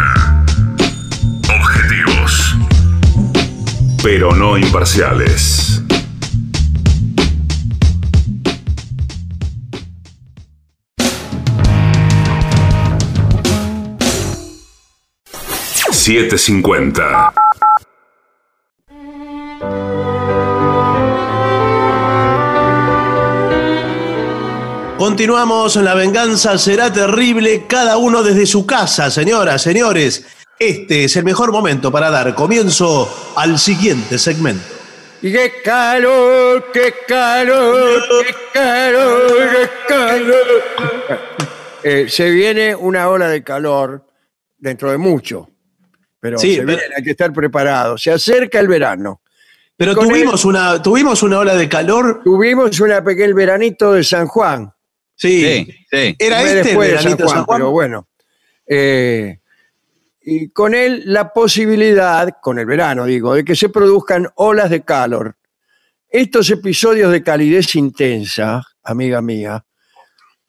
Objetivos. 1.48 2.56
Pero 4.02 4.34
no 4.34 4.56
imparciales. 4.56 5.82
Siete 15.90 16.38
cincuenta. 16.38 17.32
Continuamos, 25.10 25.76
la 25.76 25.94
venganza 25.94 26.58
será 26.58 26.92
terrible, 26.92 27.66
cada 27.68 27.96
uno 27.96 28.24
desde 28.24 28.44
su 28.44 28.66
casa, 28.66 29.08
señoras, 29.08 29.62
señores. 29.62 30.26
Este 30.58 31.04
es 31.04 31.14
el 31.14 31.22
mejor 31.22 31.52
momento 31.52 31.92
para 31.92 32.10
dar 32.10 32.34
comienzo 32.34 33.32
al 33.36 33.56
siguiente 33.56 34.18
segmento. 34.18 34.64
Y 35.22 35.30
qué 35.30 35.52
calor, 35.62 36.72
qué 36.72 36.92
calor, 37.06 38.02
qué 38.26 38.34
calor, 38.52 39.48
qué 39.52 39.70
calor. 39.86 40.46
Eh, 41.84 42.06
se 42.08 42.28
viene 42.30 42.74
una 42.74 43.08
ola 43.08 43.28
de 43.28 43.44
calor 43.44 44.04
dentro 44.58 44.90
de 44.90 44.98
mucho, 44.98 45.48
pero 46.18 46.36
Sí, 46.36 46.56
se 46.56 46.62
pero- 46.62 46.78
viene, 46.78 46.94
hay 46.96 47.04
que 47.04 47.12
estar 47.12 47.32
preparado. 47.32 47.96
Se 47.96 48.10
acerca 48.10 48.58
el 48.58 48.66
verano. 48.66 49.20
Pero 49.76 49.94
tuvimos 49.94 50.44
una, 50.44 50.82
tuvimos 50.82 51.22
una 51.22 51.38
ola 51.38 51.54
de 51.54 51.68
calor. 51.68 52.22
Tuvimos 52.24 52.80
una 52.80 53.04
pequeña 53.04 53.34
veranito 53.36 53.92
de 53.92 54.02
San 54.02 54.26
Juan. 54.26 54.72
Sí. 55.16 55.42
Sí, 55.42 55.72
sí. 55.90 56.16
Era 56.18 56.42
este 56.42 56.72
el 56.72 57.16
de 57.16 57.28
San 57.28 57.44
Juan. 57.44 57.58
pero 57.58 57.70
bueno. 57.70 58.06
Eh, 58.66 59.38
y 60.22 60.48
con 60.48 60.74
él 60.74 61.02
la 61.06 61.32
posibilidad, 61.32 62.38
con 62.40 62.58
el 62.58 62.66
verano 62.66 63.06
digo, 63.06 63.34
de 63.34 63.44
que 63.44 63.54
se 63.56 63.68
produzcan 63.68 64.28
olas 64.34 64.70
de 64.70 64.82
calor. 64.82 65.36
Estos 66.08 66.50
episodios 66.50 67.12
de 67.12 67.22
calidez 67.22 67.74
intensa, 67.76 68.62
amiga 68.82 69.22
mía, 69.22 69.64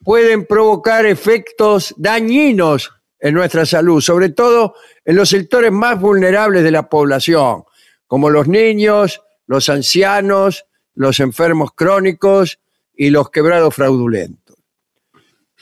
pueden 0.04 0.46
provocar 0.46 1.06
efectos 1.06 1.94
dañinos 1.98 2.92
en 3.20 3.34
nuestra 3.34 3.66
salud, 3.66 4.02
sobre 4.02 4.30
todo 4.30 4.76
en 5.04 5.16
los 5.16 5.30
sectores 5.30 5.72
más 5.72 6.00
vulnerables 6.00 6.64
de 6.64 6.72
la 6.72 6.90
población, 6.90 7.64
como 8.06 8.30
los 8.30 8.48
niños, 8.48 9.22
los 9.48 9.70
ancianos, 9.70 10.66
los 10.96 11.20
enfermos 11.20 11.72
crónicos 11.74 12.60
y 12.96 13.10
los 13.10 13.30
quebrados 13.30 13.76
fraudulentos. 13.76 14.47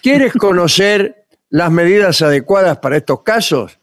¿Quieres 0.05 0.33
conocer 0.33 1.25
las 1.49 1.71
medidas 1.71 2.21
adecuadas 2.21 2.77
para 2.77 2.97
estos 2.97 3.23
casos? 3.23 3.79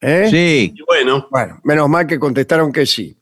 ¿Eh? 0.00 0.26
Sí, 0.30 0.74
bueno, 0.86 1.28
Bueno, 1.30 1.60
menos 1.64 1.86
mal 1.86 2.06
que 2.06 2.18
contestaron 2.18 2.72
que 2.72 2.86
sí. 2.86 3.14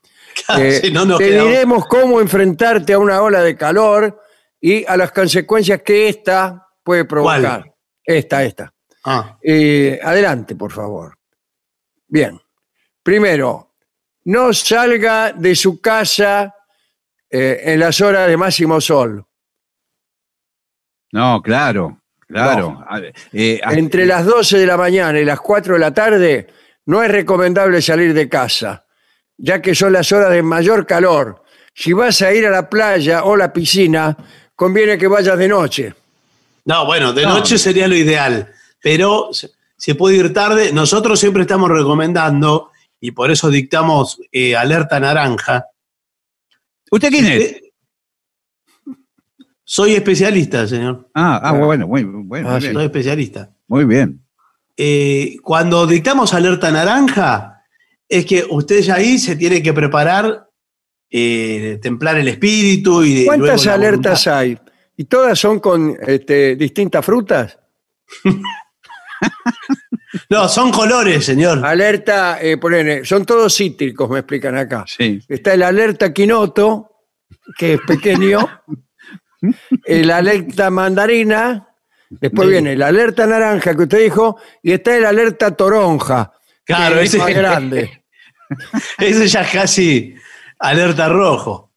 Eh, 0.57 0.81
si 0.85 0.93
no 0.93 1.05
nos 1.05 1.19
te 1.19 1.31
quedamos- 1.31 1.49
diremos 1.51 1.87
cómo 1.87 2.21
enfrentarte 2.21 2.93
a 2.93 3.01
una 3.01 3.21
ola 3.23 3.43
de 3.43 3.57
calor 3.57 4.21
y 4.61 4.85
a 4.85 4.97
las 4.97 5.11
consecuencias 5.11 5.83
que 5.83 6.09
esta 6.09 6.69
puede 6.85 7.07
provocar. 7.07 7.63
¿Cuál? 7.63 7.75
Esta, 8.05 8.45
esta. 8.45 8.73
Ah, 9.05 9.37
Eh, 9.43 9.99
adelante, 10.01 10.55
por 10.55 10.71
favor. 10.71 11.19
Bien. 12.07 12.41
Primero, 13.03 13.73
no 14.27 14.53
salga 14.53 15.33
de 15.33 15.57
su 15.57 15.81
casa 15.81 16.55
eh, 17.29 17.63
en 17.65 17.81
las 17.81 18.01
horas 18.01 18.29
de 18.29 18.37
máximo 18.37 18.81
sol. 18.81 19.27
No, 21.17 21.41
claro, 21.41 21.99
claro. 22.29 22.85
Eh, 23.33 23.59
Entre 23.71 24.05
las 24.05 24.27
12 24.27 24.59
de 24.59 24.67
la 24.67 24.77
mañana 24.77 25.19
y 25.19 25.25
las 25.25 25.41
4 25.41 25.75
de 25.75 25.81
la 25.81 25.95
tarde 25.95 26.47
no 26.87 27.03
es 27.03 27.11
recomendable 27.11 27.81
salir 27.81 28.13
de 28.13 28.29
casa, 28.29 28.85
ya 29.39 29.63
que 29.63 29.75
son 29.75 29.93
las 29.95 30.13
horas 30.13 30.31
de 30.31 30.43
mayor 30.43 30.87
calor. 30.87 31.43
Si 31.75 31.93
vas 31.95 32.21
a 32.21 32.33
ir 32.35 32.47
a 32.47 32.51
la 32.51 32.69
playa 32.69 33.25
o 33.25 33.35
la 33.35 33.51
piscina, 33.53 34.17
conviene 34.55 34.99
que 34.99 35.07
vayas 35.09 35.39
de 35.39 35.49
noche. 35.49 35.95
No, 36.67 36.85
bueno, 36.85 37.13
de 37.15 37.23
No. 37.23 37.31
noche 37.39 37.57
sería 37.59 37.89
lo 37.89 37.95
ideal, 37.97 38.53
pero 38.83 39.31
se, 39.33 39.51
se 39.77 39.95
puede 39.95 40.17
ir 40.17 40.33
tarde. 40.35 40.73
Nosotros 40.73 41.19
siempre 41.19 41.43
estamos 41.43 41.71
recomendando, 41.71 42.73
y 43.01 43.13
por 43.13 43.31
eso 43.31 43.49
dictamos 43.51 44.21
eh, 44.33 44.55
alerta 44.57 45.01
naranja. 45.01 45.67
¿Usted 46.91 47.09
quién 47.11 47.27
es? 47.27 47.57
Soy 49.69 49.95
especialista, 49.95 50.65
señor. 50.69 51.11
Ah, 51.13 51.41
ah, 51.43 51.53
bueno, 51.53 51.89
muy, 51.89 52.05
bueno, 52.05 52.49
Ah, 52.49 52.53
muy 52.53 52.61
sí. 52.61 52.67
bien. 52.69 52.75
Soy 52.75 52.85
especialista. 52.85 53.51
Muy 53.67 53.85
bien. 53.85 54.25
Eh, 54.77 55.37
cuando 55.43 55.87
dictamos 55.89 56.33
alerta 56.35 56.71
naranja, 56.71 57.65
es 58.09 58.25
que 58.27 58.45
usted 58.49 58.81
ya 58.81 58.95
ahí 58.95 59.19
se 59.19 59.35
tiene 59.35 59.61
que 59.61 59.73
preparar, 59.73 60.49
eh, 61.11 61.81
templar 61.83 62.17
el 62.19 62.29
espíritu 62.29 63.03
y 63.03 63.25
¿Cuántas 63.27 63.67
alertas 63.67 64.25
voluntad. 64.25 64.39
hay? 64.39 64.59
¿Y 64.99 65.05
todas 65.07 65.37
son 65.37 65.59
con 65.59 65.97
este, 66.07 66.55
distintas 66.57 67.05
frutas? 67.05 67.59
No, 70.31 70.49
son 70.49 70.71
colores, 70.73 71.25
señor. 71.25 71.65
Alerta, 71.65 72.39
eh, 72.41 72.57
ponele, 72.57 73.05
son 73.05 73.25
todos 73.27 73.55
cítricos, 73.55 74.09
me 74.09 74.21
explican 74.21 74.57
acá. 74.57 74.85
Sí. 74.87 75.21
Está 75.29 75.55
el 75.55 75.63
alerta 75.63 76.13
quinoto, 76.13 76.91
que 77.59 77.75
es 77.75 77.81
pequeño, 77.87 78.39
el 79.85 80.11
alerta 80.11 80.71
mandarina, 80.71 81.69
después 82.11 82.47
Sí. 82.49 82.53
viene 82.53 82.73
el 82.73 82.83
alerta 82.83 83.27
naranja 83.27 83.75
que 83.75 83.83
usted 83.83 84.03
dijo, 84.05 84.39
y 84.63 84.73
está 84.73 84.97
el 84.97 85.05
alerta 85.07 85.51
toronja, 85.57 86.33
Claro, 86.65 86.97
que 86.97 87.03
es 87.03 87.09
ese- 87.11 87.19
más 87.19 87.29
grande. 87.35 88.05
Ese 88.99 89.27
ya 89.29 89.43
es 89.43 89.51
casi 89.51 90.15
alerta 90.59 91.09
rojo. 91.09 91.73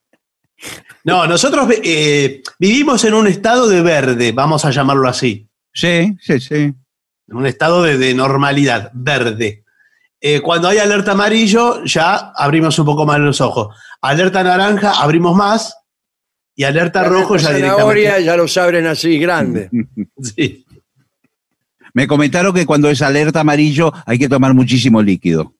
No, 1.03 1.25
nosotros 1.25 1.67
eh, 1.83 2.43
vivimos 2.59 3.03
en 3.05 3.13
un 3.13 3.27
estado 3.27 3.67
de 3.67 3.81
verde, 3.81 4.31
vamos 4.33 4.65
a 4.65 4.71
llamarlo 4.71 5.07
así. 5.07 5.47
Sí, 5.73 6.15
sí, 6.21 6.39
sí. 6.39 6.55
En 6.55 7.35
un 7.37 7.45
estado 7.45 7.83
de, 7.83 7.97
de 7.97 8.13
normalidad, 8.13 8.91
verde. 8.93 9.63
Eh, 10.21 10.41
cuando 10.41 10.67
hay 10.67 10.79
alerta 10.79 11.13
amarillo, 11.13 11.83
ya 11.85 12.33
abrimos 12.35 12.77
un 12.77 12.85
poco 12.85 13.05
más 13.05 13.19
los 13.19 13.39
ojos. 13.39 13.73
Alerta 14.01 14.43
naranja, 14.43 14.91
abrimos 15.01 15.35
más. 15.35 15.75
Y 16.59 16.65
alerta 16.65 17.05
rojo, 17.05 17.37
ya 17.37 17.53
zanahoria 17.53 18.17
directamente. 18.17 18.23
ya 18.25 18.35
los 18.35 18.57
abren 18.57 18.85
así, 18.85 19.17
grande. 19.17 19.69
Sí. 20.21 20.65
Me 21.93 22.05
comentaron 22.05 22.53
que 22.53 22.65
cuando 22.65 22.89
es 22.89 23.01
alerta 23.01 23.39
amarillo 23.39 23.93
hay 24.05 24.19
que 24.19 24.27
tomar 24.27 24.53
muchísimo 24.53 25.01
líquido. 25.01 25.53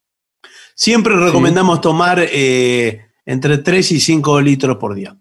Siempre 0.75 1.15
recomendamos 1.15 1.79
tomar 1.79 2.19
eh, 2.19 3.05
entre 3.25 3.59
3 3.59 3.91
y 3.93 3.99
5 4.01 4.41
litros 4.41 4.75
por 4.75 4.93
día. 4.93 5.15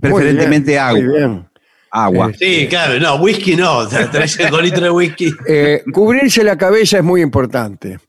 Preferentemente 0.00 0.76
Muy 0.90 1.02
bien, 1.02 1.06
muy 1.06 1.12
agua. 1.12 1.18
bien. 1.28 1.48
Agua. 1.92 2.32
Sí, 2.36 2.66
claro, 2.68 2.98
no, 2.98 3.14
whisky 3.22 3.54
no, 3.54 3.86
3 3.86 4.38
litros 4.60 4.82
de 4.82 4.90
whisky. 4.90 5.32
Eh, 5.46 5.84
cubrirse 5.92 6.42
la 6.42 6.58
cabeza 6.58 6.98
es 6.98 7.04
muy 7.04 7.20
importante. 7.20 8.00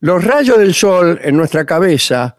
Los 0.00 0.22
rayos 0.22 0.58
del 0.58 0.74
sol 0.74 1.18
en 1.22 1.38
nuestra 1.38 1.64
cabeza 1.64 2.36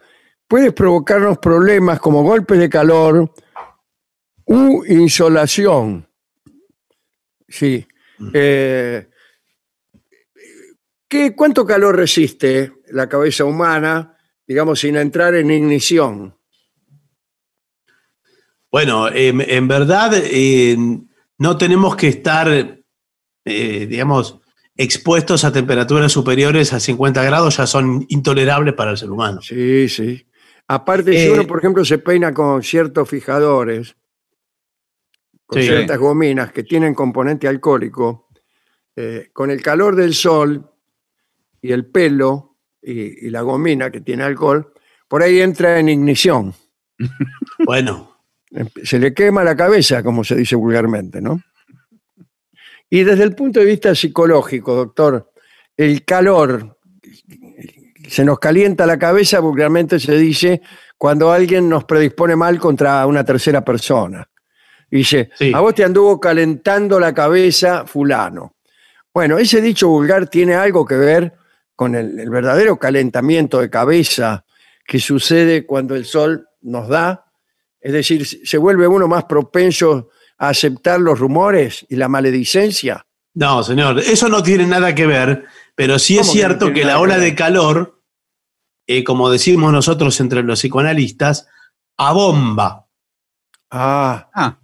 pueden 0.48 0.74
provocarnos 0.74 1.40
problemas 1.40 2.00
como 2.00 2.22
golpes 2.22 2.60
de 2.60 2.70
calor 2.70 3.34
u 4.52 4.84
insolación. 4.86 6.08
Sí. 7.48 7.88
Eh, 8.34 9.08
¿qué, 11.08 11.36
¿Cuánto 11.36 11.66
calor 11.66 11.96
resiste 11.96 12.74
la 12.90 13.08
cabeza 13.08 13.46
humana, 13.46 14.18
digamos, 14.46 14.82
sin 14.82 14.98
entrar 14.98 15.36
en 15.36 15.52
ignición? 15.52 16.36
Bueno, 18.70 19.08
em, 19.10 19.42
en 19.42 19.68
verdad 19.68 20.12
eh, 20.16 20.78
no 21.38 21.58
tenemos 21.58 21.96
que 21.96 22.10
estar, 22.10 22.84
eh, 23.46 23.86
digamos, 23.90 24.40
expuestos 24.76 25.44
a 25.44 25.52
temperaturas 25.52 26.12
superiores 26.12 26.74
a 26.74 26.80
50 26.80 27.24
grados, 27.24 27.58
ya 27.58 27.68
son 27.68 28.06
intolerables 28.10 28.74
para 28.74 28.92
el 28.92 28.98
ser 28.98 29.12
humano. 29.12 29.42
Sí, 29.42 29.88
sí. 29.88 30.26
Aparte, 30.68 31.18
si 31.18 31.30
uno, 31.30 31.48
por 31.48 31.60
ejemplo, 31.60 31.84
se 31.84 31.98
peina 31.98 32.34
con 32.34 32.64
ciertos 32.64 33.10
fijadores, 33.10 33.96
con 35.52 35.62
Sí. 35.62 35.68
ciertas 35.68 35.98
gominas 35.98 36.54
que 36.54 36.64
tienen 36.64 36.94
componente 36.96 37.46
alcohólico, 37.46 38.30
eh, 38.96 39.30
con 39.34 39.52
el 39.52 39.62
calor 39.62 39.98
del 39.98 40.14
sol 40.14 40.66
y 41.62 41.74
el 41.74 41.86
pelo 41.88 42.56
y, 42.82 43.28
y 43.28 43.30
la 43.30 43.42
gomina 43.42 43.92
que 43.92 44.00
tiene 44.00 44.24
alcohol, 44.24 44.72
por 45.10 45.22
ahí 45.22 45.42
entra 45.42 45.78
en 45.78 45.90
ignición. 45.90 46.54
Bueno, 47.66 48.18
Se 48.84 48.98
le 48.98 49.14
quema 49.14 49.44
la 49.44 49.56
cabeza, 49.58 50.02
como 50.04 50.24
se 50.24 50.36
dice 50.36 50.56
vulgarmente, 50.56 51.22
¿no? 51.22 51.42
Y 52.90 53.04
desde 53.04 53.24
el 53.24 53.36
punto 53.36 53.60
de 53.60 53.66
vista 53.66 53.94
psicológico, 53.94 54.74
doctor, 54.74 55.32
el 55.78 56.04
calor 56.06 56.78
se 58.08 58.24
nos 58.26 58.40
calienta 58.40 58.86
la 58.86 58.98
cabeza, 58.98 59.40
vulgarmente 59.42 60.00
se 60.00 60.18
dice 60.18 60.62
cuando 60.98 61.32
alguien 61.32 61.68
nos 61.70 61.84
predispone 61.86 62.36
mal 62.36 62.58
contra 62.60 63.06
una 63.06 63.24
tercera 63.24 63.64
persona. 63.64 64.28
Dice, 64.92 65.30
Sí. 65.38 65.52
a 65.56 65.60
vos 65.62 65.74
te 65.74 65.84
anduvo 65.86 66.20
calentando 66.20 67.00
la 67.00 67.14
cabeza 67.14 67.86
fulano. 67.88 68.56
Bueno, 69.14 69.38
ese 69.38 69.62
dicho 69.62 69.88
vulgar 69.88 70.28
tiene 70.28 70.54
algo 70.56 70.86
que 70.86 70.96
ver 70.96 71.34
con 71.76 71.96
el, 71.96 72.20
el 72.20 72.30
verdadero 72.30 72.78
calentamiento 72.78 73.60
de 73.62 73.70
cabeza 73.70 74.46
que 74.86 75.00
sucede 75.00 75.66
cuando 75.66 75.96
el 75.96 76.06
sol 76.06 76.48
nos 76.62 76.88
da. 76.90 77.26
Es 77.80 77.94
decir, 77.94 78.26
se 78.28 78.58
vuelve 78.58 78.88
uno 78.88 79.08
más 79.08 79.24
propenso 79.24 80.10
a 80.38 80.50
aceptar 80.50 81.00
los 81.00 81.18
rumores 81.20 81.86
y 81.90 81.96
la 81.96 82.08
maledicencia. 82.10 83.06
no, 83.34 83.64
señor, 83.64 84.00
eso 84.00 84.28
no 84.28 84.44
tiene 84.44 84.68
nada 84.68 84.94
que 84.94 85.06
ver, 85.08 85.46
pero 85.74 85.98
sí 85.98 86.18
es 86.18 86.28
¿Cómo 86.28 86.34
que 86.34 86.40
no 86.40 86.48
cierto 86.48 86.74
que 86.74 86.84
la 86.86 87.00
ola 87.00 87.18
de 87.18 87.34
calor, 87.34 88.02
eh, 88.88 89.04
como 89.06 89.30
decimos 89.30 89.72
nosotros 89.72 90.20
entre 90.20 90.44
los 90.44 90.60
psicoanalistas, 90.60 91.48
abomba. 91.98 92.88
Ah, 93.70 94.30
Ah, 94.34 94.60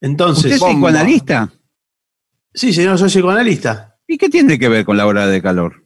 Entonces, 0.00 0.44
¿usted 0.44 0.54
es 0.56 0.60
bomba. 0.60 0.88
psicoanalista? 0.88 1.48
sí, 2.54 2.72
señor, 2.72 2.98
soy 2.98 3.08
psicoanalista. 3.08 3.96
¿Y 4.06 4.18
qué 4.18 4.28
tiene 4.28 4.58
que 4.58 4.68
ver 4.68 4.84
con 4.84 4.96
la 4.96 5.06
hora 5.06 5.26
de 5.26 5.40
calor? 5.40 5.84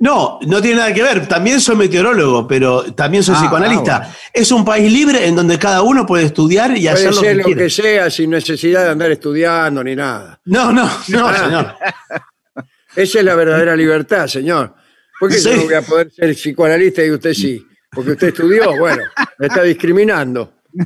No, 0.00 0.38
no 0.46 0.60
tiene 0.62 0.76
nada 0.78 0.94
que 0.94 1.02
ver. 1.02 1.26
También 1.26 1.60
soy 1.60 1.74
meteorólogo, 1.76 2.46
pero 2.46 2.92
también 2.94 3.22
soy 3.24 3.34
Ah, 3.36 3.40
psicoanalista. 3.42 3.96
ah, 3.96 3.98
bueno. 4.00 4.14
Es 4.32 4.52
un 4.52 4.64
país 4.64 4.92
libre 4.92 5.26
en 5.26 5.34
donde 5.36 5.58
cada 5.58 5.82
uno 5.82 6.06
puede 6.06 6.24
estudiar 6.24 6.70
y 6.70 6.82
puede 6.82 6.88
hacer 6.90 7.06
lo 7.14 7.20
ser 7.20 7.30
que 7.30 7.34
lo 7.38 7.44
quiera. 7.44 7.62
que 7.62 7.70
sea 7.70 8.10
sin 8.10 8.30
necesidad 8.30 8.84
de 8.84 8.90
andar 8.90 9.10
estudiando 9.10 9.82
ni 9.82 9.96
nada. 9.96 10.40
No, 10.44 10.72
no, 10.72 10.88
no, 11.08 11.28
Ah. 11.28 11.36
señor. 11.44 11.74
Esa 12.96 13.18
es 13.18 13.24
la 13.24 13.34
verdadera 13.34 13.74
libertad, 13.76 14.26
señor. 14.28 14.74
¿Por 15.18 15.30
qué 15.30 15.36
yo 15.40 15.50
Sí. 15.50 15.56
no 15.56 15.64
voy 15.64 15.74
a 15.74 15.82
poder 15.82 16.10
ser 16.12 16.30
psicoanalista 16.34 17.04
y 17.04 17.10
usted 17.10 17.34
sí? 17.34 17.64
Porque 17.90 18.12
usted 18.12 18.28
estudió, 18.28 18.76
bueno, 18.78 19.02
me 19.38 19.46
está 19.48 19.62
discriminando. 19.62 20.54
Me 20.72 20.84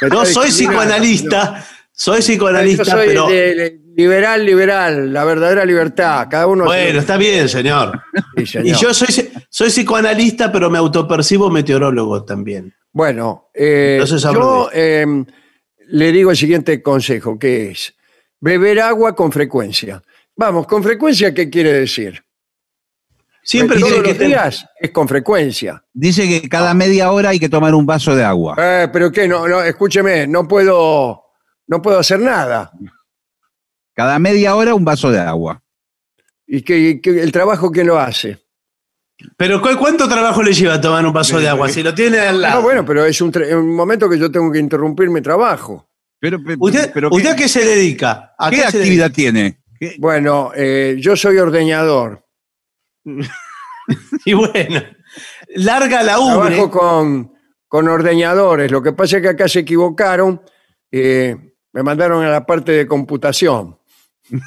está 0.00 0.08
No 0.08 0.24
soy 0.24 0.48
psicoanalista, 0.50 1.62
soy 1.98 2.16
Yo 2.18 2.20
psicoanalista, 2.22 2.84
soy 2.84 3.06
pero 3.08 3.26
de- 3.26 3.54
de- 3.54 3.80
liberal, 3.96 4.44
liberal, 4.44 5.12
la 5.12 5.24
verdadera 5.24 5.64
libertad. 5.64 6.28
Cada 6.30 6.46
uno. 6.46 6.64
bueno, 6.66 6.98
está 7.00 7.16
bien, 7.16 7.48
señor. 7.48 8.02
que- 8.36 8.44
Sí, 8.44 8.52
señor. 8.52 8.66
Y 8.66 8.72
yo 8.78 8.92
soy, 8.92 9.30
soy 9.48 9.68
psicoanalista, 9.70 10.52
pero 10.52 10.68
me 10.68 10.76
autopercibo 10.78 11.48
meteorólogo 11.50 12.22
también. 12.24 12.74
Bueno, 12.92 13.48
eh, 13.54 13.98
Entonces, 14.00 14.22
yo 14.30 14.68
eh, 14.72 15.06
le 15.88 16.12
digo 16.12 16.30
el 16.30 16.36
siguiente 16.36 16.82
consejo, 16.82 17.38
que 17.38 17.70
es 17.70 17.94
beber 18.40 18.80
agua 18.80 19.14
con 19.16 19.32
frecuencia. 19.32 20.02
Vamos, 20.36 20.66
con 20.66 20.82
frecuencia, 20.82 21.32
¿qué 21.32 21.48
quiere 21.48 21.72
decir? 21.72 22.22
Siempre 23.42 23.78
todos 23.78 23.92
que 24.02 24.08
los 24.08 24.18
días 24.18 24.66
es 24.80 24.90
con 24.90 25.06
frecuencia. 25.08 25.82
Dice 25.92 26.28
que 26.28 26.48
cada 26.48 26.74
media 26.74 27.12
hora 27.12 27.30
hay 27.30 27.38
que 27.38 27.48
tomar 27.48 27.74
un 27.74 27.86
vaso 27.86 28.14
de 28.16 28.24
agua. 28.24 28.56
Eh, 28.58 28.88
pero 28.92 29.10
qué, 29.12 29.28
no, 29.28 29.46
no, 29.46 29.62
escúcheme, 29.62 30.26
no 30.26 30.48
puedo, 30.48 31.22
no 31.66 31.82
puedo 31.82 31.98
hacer 31.98 32.20
nada. 32.20 32.72
Cada 33.94 34.18
media 34.18 34.54
hora 34.56 34.74
un 34.74 34.84
vaso 34.84 35.10
de 35.10 35.20
agua. 35.20 35.62
¿Y 36.46 36.62
que, 36.62 37.00
el 37.04 37.32
trabajo 37.32 37.70
quién 37.70 37.86
lo 37.88 37.98
hace? 37.98 38.38
Pero 39.36 39.60
¿cu- 39.62 39.76
¿cuánto 39.78 40.08
trabajo 40.08 40.42
le 40.42 40.52
lleva 40.52 40.80
tomar 40.80 41.04
un 41.06 41.12
vaso 41.12 41.40
de 41.40 41.48
agua? 41.48 41.68
Si 41.70 41.82
lo 41.82 41.94
tiene 41.94 42.18
al 42.20 42.40
lado. 42.40 42.56
No, 42.56 42.62
bueno, 42.62 42.84
pero 42.84 43.04
es 43.06 43.20
un, 43.20 43.32
momento 43.74 44.08
que 44.08 44.18
yo 44.18 44.30
tengo 44.30 44.52
que 44.52 44.58
interrumpir 44.58 45.08
mi 45.08 45.20
trabajo. 45.22 45.88
Pero, 46.20 46.42
pe- 46.42 46.56
¿Usted, 46.58 46.90
pero 46.92 47.08
¿usted 47.10 47.22
¿qué, 47.22 47.28
a 47.30 47.36
qué 47.36 47.48
se 47.48 47.64
dedica? 47.64 48.34
¿A 48.38 48.50
qué 48.50 48.64
actividad 48.64 49.10
tiene? 49.10 49.62
¿Qué- 49.80 49.96
Bueno, 49.98 50.52
eh, 50.54 50.96
yo 51.00 51.16
soy 51.16 51.38
ordeñador. 51.38 52.24
Y 54.24 54.34
bueno, 54.34 54.82
larga 55.54 56.02
la 56.02 56.18
ubre. 56.18 56.56
Trabajo 56.56 56.70
con, 56.72 57.32
con 57.68 57.86
ordeñadores. 57.88 58.70
Lo 58.70 58.82
que 58.82 58.92
pasa 58.92 59.16
es 59.18 59.22
que 59.22 59.28
acá 59.28 59.46
se 59.48 59.60
equivocaron. 59.60 60.42
eh, 60.90 61.36
me 61.76 61.82
mandaron 61.82 62.24
a 62.24 62.30
la 62.30 62.46
parte 62.46 62.72
de 62.72 62.86
computación. 62.86 63.78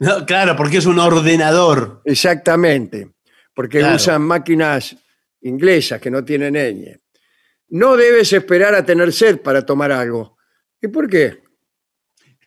No, 0.00 0.26
claro, 0.26 0.56
porque 0.56 0.78
es 0.78 0.86
un 0.86 0.98
ordenador. 0.98 2.02
Exactamente. 2.04 3.12
Porque 3.54 3.78
Claro. 3.78 3.94
usan 3.94 4.22
máquinas 4.22 4.96
inglesas 5.42 6.00
que 6.00 6.10
no 6.10 6.24
tienen 6.24 6.54
ñ. 6.54 6.98
No 7.68 7.96
debes 7.96 8.32
esperar 8.32 8.74
a 8.74 8.84
tener 8.84 9.12
sed 9.12 9.40
para 9.40 9.64
tomar 9.64 9.92
algo. 9.92 10.36
¿Y 10.82 10.88
por 10.88 11.08
qué? 11.08 11.44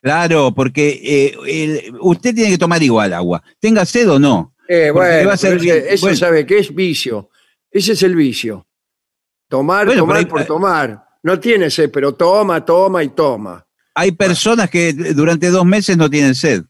Claro, 0.01 0.53
porque 0.53 0.99
eh, 1.01 1.37
el- 1.47 1.95
usted 2.01 2.35
tiene 2.35 2.51
que 2.51 2.57
tomar 2.57 2.83
igual 2.83 3.13
agua, 3.13 3.41
tenga 3.61 3.85
sed 3.85 4.11
o 4.11 4.19
no. 4.19 4.53
Eh, 4.67 4.91
bueno, 4.91 5.29
va 5.29 5.33
a 5.33 5.37
ser 5.37 5.51
pero 5.51 5.61
bien- 5.61 5.77
ese- 5.77 5.93
eso 5.93 6.05
bueno. 6.07 6.17
sabe 6.17 6.45
que 6.45 6.59
es 6.59 6.75
vicio. 6.75 7.29
Ese 7.71 7.93
es 7.93 8.03
el 8.03 8.13
vicio. 8.15 8.67
Tomar, 9.47 9.85
Bueno, 9.85 10.01
tomar 10.01 10.27
por 10.27 10.43
tomar. 10.43 11.07
No 11.23 11.39
tiene 11.39 11.69
sed, 11.71 11.89
pero 11.91 12.13
toma, 12.13 12.63
toma 12.65 13.01
y 13.03 13.07
toma. 13.09 13.65
Hay 13.99 14.11
personas 14.11 14.69
que 14.69 14.93
durante 14.93 15.49
dos 15.49 15.65
meses 15.65 15.97
no 15.97 16.07
tienen 16.07 16.35
sed. 16.35 16.63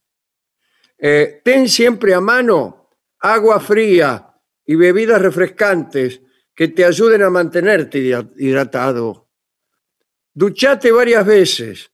Eh, 0.98 1.42
ten 1.44 1.68
siempre 1.68 2.14
a 2.14 2.22
mano 2.22 2.90
agua 3.20 3.60
fría 3.60 4.34
y 4.66 4.76
bebidas 4.76 5.22
refrescantes 5.22 6.22
que 6.56 6.70
te 6.70 6.86
ayuden 6.86 7.24
a 7.24 7.30
mantenerte 7.30 8.00
hidra- 8.00 8.30
hidratado. 8.38 9.28
Duchate 10.34 10.92
varias 10.92 11.26
veces. 11.26 11.92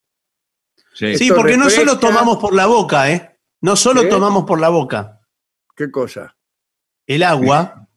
Sí. 0.94 1.32
Porque 1.36 1.58
no 1.58 1.70
solo 1.72 1.98
tomamos 1.98 2.38
por 2.38 2.54
la 2.54 2.68
boca, 2.68 3.10
¿eh? 3.12 3.40
No 3.62 3.76
solo 3.76 4.04
¿Qué? 4.04 4.10
tomamos 4.10 4.44
por 4.46 4.60
la 4.60 4.70
boca. 4.70 5.20
¿Qué 5.76 5.90
cosa? 5.90 6.36
El 7.08 7.24
agua, 7.24 7.88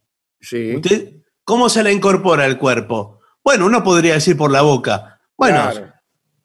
Sí. 0.41 0.77
usted, 0.77 1.17
¿cómo 1.45 1.69
se 1.69 1.83
la 1.83 1.93
incorpora 1.93 2.45
al 2.47 2.57
cuerpo? 2.59 3.21
Bueno, 3.45 3.67
uno 3.67 3.85
podría 3.85 4.15
decir 4.15 4.37
por 4.39 4.51
la 4.51 4.63
boca. 4.63 5.21
Bueno, 5.37 5.71
Claro. 5.71 5.93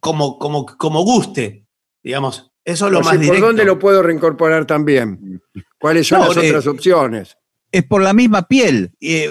Como, 0.02 0.38
como, 0.38 0.66
como 0.66 1.04
guste, 1.04 1.66
digamos. 2.04 2.52
Eso 2.66 2.88
es 2.88 2.92
lo 2.92 3.00
O 3.00 3.02
más 3.02 3.12
sea, 3.12 3.18
¿Por 3.18 3.24
directo. 3.26 3.46
dónde 3.48 3.64
lo 3.66 3.80
puedo 3.80 4.04
reincorporar 4.04 4.66
también? 4.68 5.42
¿Cuáles 5.80 6.08
son 6.08 6.20
No, 6.20 6.28
las 6.28 6.38
eh, 6.38 6.50
otras 6.50 6.68
opciones? 6.68 7.38
Es 7.72 7.84
por 7.86 8.02
la 8.04 8.14
misma 8.14 8.48
piel. 8.48 8.92
Eh. 9.00 9.30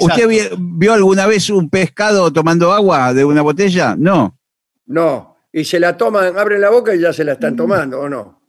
¿Usted 0.00 0.26
vio, 0.28 0.42
vio 0.58 0.94
alguna 0.94 1.26
vez 1.26 1.50
un 1.50 1.68
pescado 1.68 2.32
tomando 2.32 2.72
agua 2.72 3.12
de 3.12 3.24
una 3.24 3.42
botella? 3.42 3.94
No. 3.98 4.38
No. 4.86 5.36
Y 5.52 5.64
se 5.64 5.78
la 5.78 5.96
toman, 5.98 6.38
abren 6.38 6.60
la 6.62 6.70
boca 6.70 6.94
y 6.94 7.00
ya 7.00 7.12
se 7.12 7.22
la 7.24 7.32
están 7.34 7.54
tomando, 7.54 8.00
¿o 8.00 8.08
no? 8.08 8.40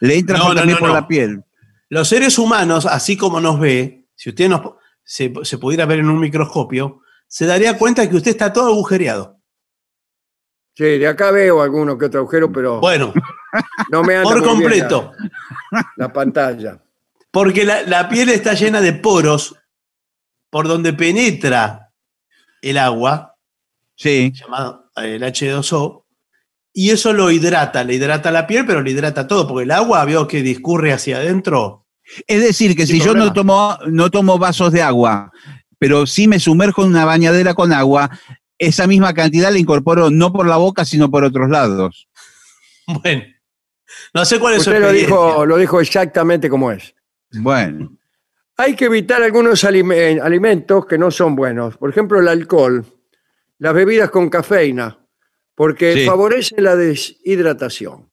Le 0.00 0.16
entra 0.18 0.38
No, 0.38 0.44
por- 0.46 0.54
no, 0.54 0.60
también 0.60 0.76
no, 0.76 0.80
por 0.80 0.88
no. 0.88 0.94
la 0.94 1.06
piel. 1.06 1.44
Los 1.88 2.08
seres 2.08 2.38
humanos, 2.38 2.86
así 2.86 3.16
como 3.16 3.40
nos 3.40 3.60
ve, 3.60 4.06
si 4.14 4.30
usted 4.30 4.48
nos, 4.48 4.62
se, 5.04 5.32
se 5.42 5.58
pudiera 5.58 5.86
ver 5.86 6.00
en 6.00 6.08
un 6.10 6.18
microscopio, 6.18 7.00
se 7.28 7.46
daría 7.46 7.76
cuenta 7.78 8.08
que 8.08 8.16
usted 8.16 8.30
está 8.32 8.52
todo 8.52 8.68
agujereado. 8.68 9.35
Sí, 10.76 10.98
de 10.98 11.08
acá 11.08 11.30
veo 11.30 11.62
alguno 11.62 11.96
que 11.96 12.04
otro 12.06 12.20
agujero, 12.20 12.52
pero 12.52 12.80
Bueno, 12.80 13.12
no 13.90 14.02
me 14.02 14.16
anda 14.16 14.24
por 14.28 14.38
muy 14.40 14.48
bien 14.48 14.60
completo. 14.60 15.12
La, 15.70 15.92
la 15.96 16.12
pantalla. 16.12 16.82
Porque 17.30 17.64
la, 17.64 17.82
la 17.82 18.08
piel 18.08 18.28
está 18.28 18.52
llena 18.54 18.80
de 18.80 18.92
poros 18.92 19.54
por 20.50 20.68
donde 20.68 20.92
penetra 20.92 21.90
el 22.62 22.78
agua, 22.78 23.34
Sí. 23.96 24.32
llamado 24.34 24.90
eh, 24.96 25.16
el 25.16 25.22
H2O, 25.22 26.04
y 26.74 26.90
eso 26.90 27.14
lo 27.14 27.30
hidrata, 27.30 27.82
le 27.82 27.94
hidrata 27.94 28.30
la 28.30 28.46
piel, 28.46 28.66
pero 28.66 28.82
le 28.82 28.90
hidrata 28.90 29.26
todo, 29.26 29.48
porque 29.48 29.64
el 29.64 29.70
agua 29.70 30.04
veo 30.04 30.28
que 30.28 30.42
discurre 30.42 30.92
hacia 30.92 31.16
adentro. 31.16 31.86
Es 32.26 32.42
decir, 32.42 32.76
que 32.76 32.86
Sin 32.86 32.96
si 32.96 33.00
yo 33.00 33.12
problema. 33.12 33.26
no 33.28 33.32
tomo, 33.32 33.78
no 33.86 34.10
tomo 34.10 34.38
vasos 34.38 34.72
de 34.72 34.82
agua, 34.82 35.30
pero 35.78 36.06
sí 36.06 36.28
me 36.28 36.38
sumerjo 36.38 36.82
en 36.84 36.90
una 36.90 37.06
bañadera 37.06 37.54
con 37.54 37.72
agua, 37.72 38.10
esa 38.58 38.86
misma 38.86 39.12
cantidad 39.14 39.50
la 39.52 39.58
incorporo 39.58 40.10
no 40.10 40.32
por 40.32 40.46
la 40.46 40.56
boca, 40.56 40.84
sino 40.84 41.10
por 41.10 41.24
otros 41.24 41.48
lados. 41.50 42.08
Bueno, 43.02 43.24
no 44.14 44.24
sé 44.24 44.38
cuál 44.38 44.54
es 44.54 44.62
su 44.62 44.70
Usted 44.70 44.80
lo 44.80 44.86
experiencia. 44.90 45.16
dijo, 45.16 45.44
lo 45.46 45.56
dijo 45.56 45.80
exactamente 45.80 46.48
como 46.48 46.70
es. 46.70 46.94
Bueno, 47.32 47.96
Hay 48.58 48.76
que 48.76 48.84
evitar 48.86 49.22
algunos 49.22 49.64
alime- 49.64 50.20
alimentos 50.20 50.86
que 50.86 50.96
no 50.96 51.10
son 51.10 51.34
buenos. 51.36 51.76
Por 51.76 51.90
ejemplo, 51.90 52.20
el 52.20 52.28
alcohol, 52.28 52.86
las 53.58 53.74
bebidas 53.74 54.10
con 54.10 54.30
cafeína, 54.30 54.98
porque 55.56 55.94
Sí. 55.94 56.06
favorecen 56.06 56.62
la 56.64 56.76
deshidratación. 56.76 58.08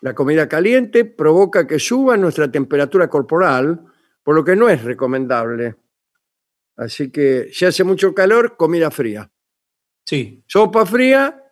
La 0.00 0.14
comida 0.14 0.48
caliente 0.48 1.04
provoca 1.04 1.66
que 1.66 1.78
suba 1.78 2.16
nuestra 2.16 2.50
temperatura 2.50 3.08
corporal, 3.08 3.84
por 4.22 4.34
lo 4.34 4.42
que 4.42 4.56
no 4.56 4.68
es 4.70 4.82
recomendable. 4.82 5.76
Así 6.76 7.10
que 7.10 7.50
si 7.52 7.66
hace 7.66 7.84
mucho 7.84 8.14
calor, 8.14 8.56
comida 8.56 8.90
fría. 8.90 9.30
Sí. 10.04 10.42
Sopa 10.46 10.84
fría 10.86 11.42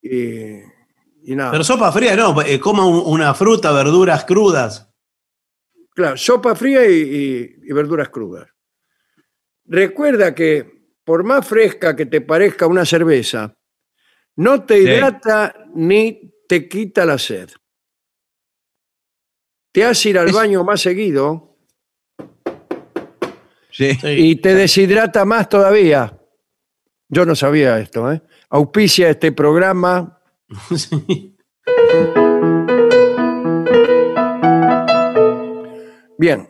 y, 0.00 0.58
y 1.24 1.34
nada. 1.36 1.50
Pero 1.50 1.64
sopa 1.64 1.90
fría 1.92 2.14
no, 2.16 2.40
eh, 2.42 2.58
coma 2.60 2.86
un- 2.86 3.02
una 3.06 3.34
fruta, 3.34 3.72
verduras 3.72 4.24
crudas. 4.24 4.88
Claro, 5.94 6.16
sopa 6.16 6.54
fría 6.54 6.86
y, 6.88 6.94
y- 6.94 7.56
y 7.68 7.72
verduras 7.72 8.08
crudas. 8.08 8.48
Recuerda 9.64 10.34
que 10.34 10.78
por 11.04 11.24
más 11.24 11.46
fresca 11.46 11.96
que 11.96 12.06
te 12.06 12.20
parezca 12.20 12.66
una 12.66 12.84
cerveza, 12.84 13.56
no 14.36 14.64
te 14.64 14.76
Sí. 14.76 14.82
hidrata 14.82 15.54
ni 15.74 16.32
te 16.48 16.68
quita 16.68 17.04
la 17.04 17.18
sed. 17.18 17.50
Te 19.72 19.84
hace 19.84 20.10
ir 20.10 20.18
al 20.18 20.28
Es- 20.28 20.34
baño 20.34 20.62
más 20.64 20.80
seguido. 20.80 21.56
Sí. 23.70 23.96
y 24.02 24.36
te 24.36 24.54
deshidrata 24.54 25.24
más 25.24 25.48
todavía. 25.48 26.17
Yo 27.08 27.24
no 27.24 27.34
sabía 27.34 27.78
esto, 27.78 28.12
¿eh? 28.12 28.22
Auspicia 28.50 29.08
este 29.10 29.32
programa. 29.32 30.14
Sí. 30.76 31.36
Bien, 36.18 36.48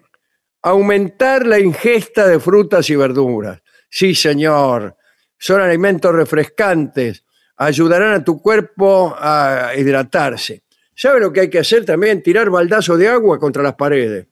aumentar 0.62 1.46
la 1.46 1.58
ingesta 1.58 2.26
de 2.26 2.40
frutas 2.40 2.88
y 2.90 2.96
verduras. 2.96 3.60
Sí, 3.90 4.14
señor. 4.14 4.96
Son 5.38 5.60
alimentos 5.60 6.12
refrescantes. 6.14 7.24
Ayudarán 7.56 8.14
a 8.14 8.24
tu 8.24 8.40
cuerpo 8.40 9.14
a 9.18 9.72
hidratarse. 9.76 10.62
¿Sabe 10.94 11.20
lo 11.20 11.32
que 11.32 11.40
hay 11.40 11.50
que 11.50 11.58
hacer 11.58 11.84
también? 11.84 12.22
Tirar 12.22 12.50
baldazo 12.50 12.96
de 12.96 13.08
agua 13.08 13.38
contra 13.38 13.62
las 13.62 13.74
paredes. 13.74 14.26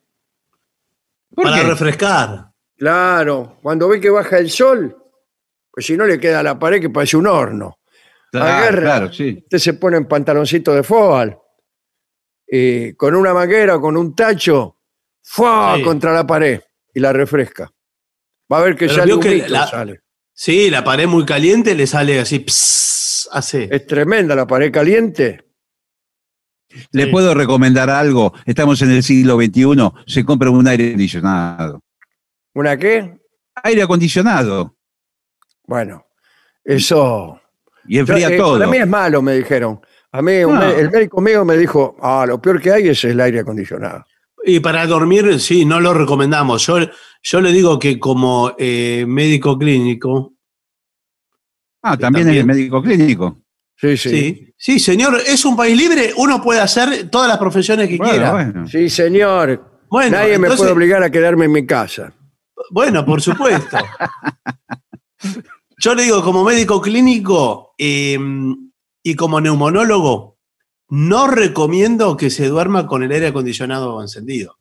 ¿Por 1.35 1.45
Para 1.45 1.57
qué? 1.63 1.69
refrescar. 1.69 2.47
Claro, 2.77 3.59
cuando 3.63 3.89
ve 3.89 4.01
que 4.01 4.11
baja 4.11 4.39
el 4.39 4.51
sol, 4.51 4.97
pues 5.77 5.85
si 5.85 5.95
no 5.95 6.07
le 6.07 6.19
queda 6.19 6.41
a 6.41 6.43
la 6.43 6.59
pared 6.59 6.81
que 6.81 6.89
parece 6.89 7.19
un 7.19 7.27
horno. 7.27 7.79
Claro, 8.33 8.47
Agarra, 8.47 8.81
claro, 8.83 9.13
sí. 9.13 9.41
Usted 9.43 9.59
se 9.59 9.75
pone 9.75 9.99
en 9.99 10.07
pantaloncito 10.09 10.73
de 10.75 10.83
fútbol 10.83 11.39
y 12.49 12.95
con 12.95 13.15
una 13.15 13.35
manguera 13.35 13.77
o 13.77 13.81
con 13.83 13.95
un 13.99 14.15
tacho, 14.17 14.79
¡fua! 15.23 15.75
Sí. 15.77 15.83
contra 15.83 16.15
la 16.15 16.27
pared 16.27 16.61
y 16.95 17.01
la 17.01 17.13
refresca. 17.13 17.71
Va 18.51 18.59
a 18.59 18.63
ver 18.63 18.75
que 18.75 18.87
Pero 18.87 18.99
sale 19.01 19.13
un 19.15 19.21
que 19.21 19.47
la- 19.49 19.67
sale. 19.67 20.01
Sí, 20.33 20.71
la 20.71 20.83
pared 20.83 21.07
muy 21.07 21.27
caliente 21.27 21.75
le 21.75 21.87
sale 21.87 22.19
así, 22.21 22.39
pss. 22.41 23.29
Es 23.55 23.87
tremenda 23.87 24.35
la 24.35 24.47
pared 24.47 24.73
caliente. 24.73 25.45
Le 26.93 27.05
Sí. 27.05 27.11
puedo 27.11 27.35
recomendar 27.35 27.91
algo. 27.91 28.33
Estamos 28.47 28.81
en 28.83 28.93
el 28.93 29.03
siglo 29.03 29.37
XXI. 29.37 29.93
Se 30.07 30.25
compra 30.25 30.49
un 30.51 30.67
aire 30.69 30.89
acondicionado. 30.89 31.83
¿Una 32.55 32.77
qué? 32.79 33.19
Aire 33.63 33.83
acondicionado. 33.83 34.76
Bueno, 35.67 36.07
eso. 36.65 37.41
Y 37.89 37.99
enfría 37.99 38.29
Eh, 38.29 38.37
todo. 38.37 38.59
Para 38.59 38.71
mí 38.71 38.77
es 38.79 38.87
malo, 38.89 39.23
me 39.23 39.35
dijeron. 39.37 39.81
A 40.13 40.23
mí, 40.23 40.45
un 40.45 40.59
me- 40.59 40.79
el 40.79 40.91
médico 40.91 41.21
mío 41.21 41.45
me 41.45 41.57
dijo, 41.57 41.97
ah, 42.01 42.25
lo 42.27 42.41
peor 42.41 42.61
que 42.61 42.73
hay 42.73 42.89
es 42.89 43.05
el 43.05 43.21
aire 43.21 43.41
acondicionado. 43.41 44.05
Y 44.45 44.61
para 44.61 44.87
dormir, 44.87 45.41
sí, 45.41 45.65
no 45.65 45.81
lo 45.81 45.93
recomendamos. 45.93 46.65
Yo, 46.67 46.79
yo 47.23 47.41
le 47.41 47.53
digo 47.53 47.79
que 47.79 47.99
como 47.99 48.55
eh, 48.59 49.05
médico 49.07 49.59
clínico, 49.59 50.33
Ah, 51.83 51.97
también, 51.97 52.27
también. 52.27 52.41
es 52.51 52.57
médico 52.57 52.83
clínico. 52.83 53.39
Sí, 53.77 53.97
sí. 53.97 54.09
sí. 54.11 54.55
sí, 54.57 54.79
señor, 54.81 55.19
es 55.27 55.45
un 55.45 55.55
país 55.57 55.77
libre, 55.77 56.13
uno 56.17 56.41
puede 56.43 56.61
hacer 56.61 57.11
todas 57.11 57.29
las 57.29 57.39
profesiones 57.39 57.89
que 57.89 57.97
Bueno, 57.99 58.13
quiera. 58.13 58.33
bueno. 58.33 58.67
Sí, 58.67 58.89
señor. 58.89 59.85
Bueno, 59.89 60.17
Nadie 60.17 60.39
me 60.39 60.49
puede 60.51 60.71
obligar 60.73 61.03
a 61.03 61.11
quedarme 61.11 61.45
en 61.45 61.53
mi 61.53 61.67
casa. 61.67 62.13
Bueno, 62.71 63.05
por 63.05 63.21
supuesto. 63.21 63.77
Yo 65.79 65.95
le 65.95 66.05
digo, 66.05 66.23
como 66.23 66.43
médico 66.45 66.81
clínico 66.81 67.75
eh, 67.79 68.19
y 69.03 69.15
como 69.15 69.41
neumonólogo, 69.41 70.39
no 70.89 71.27
recomiendo 71.27 72.17
que 72.17 72.31
se 72.31 72.49
duerma 72.49 72.87
con 72.87 73.03
el 73.03 73.13
aire 73.13 73.29
acondicionado 73.29 74.01
encendido. 74.01 74.59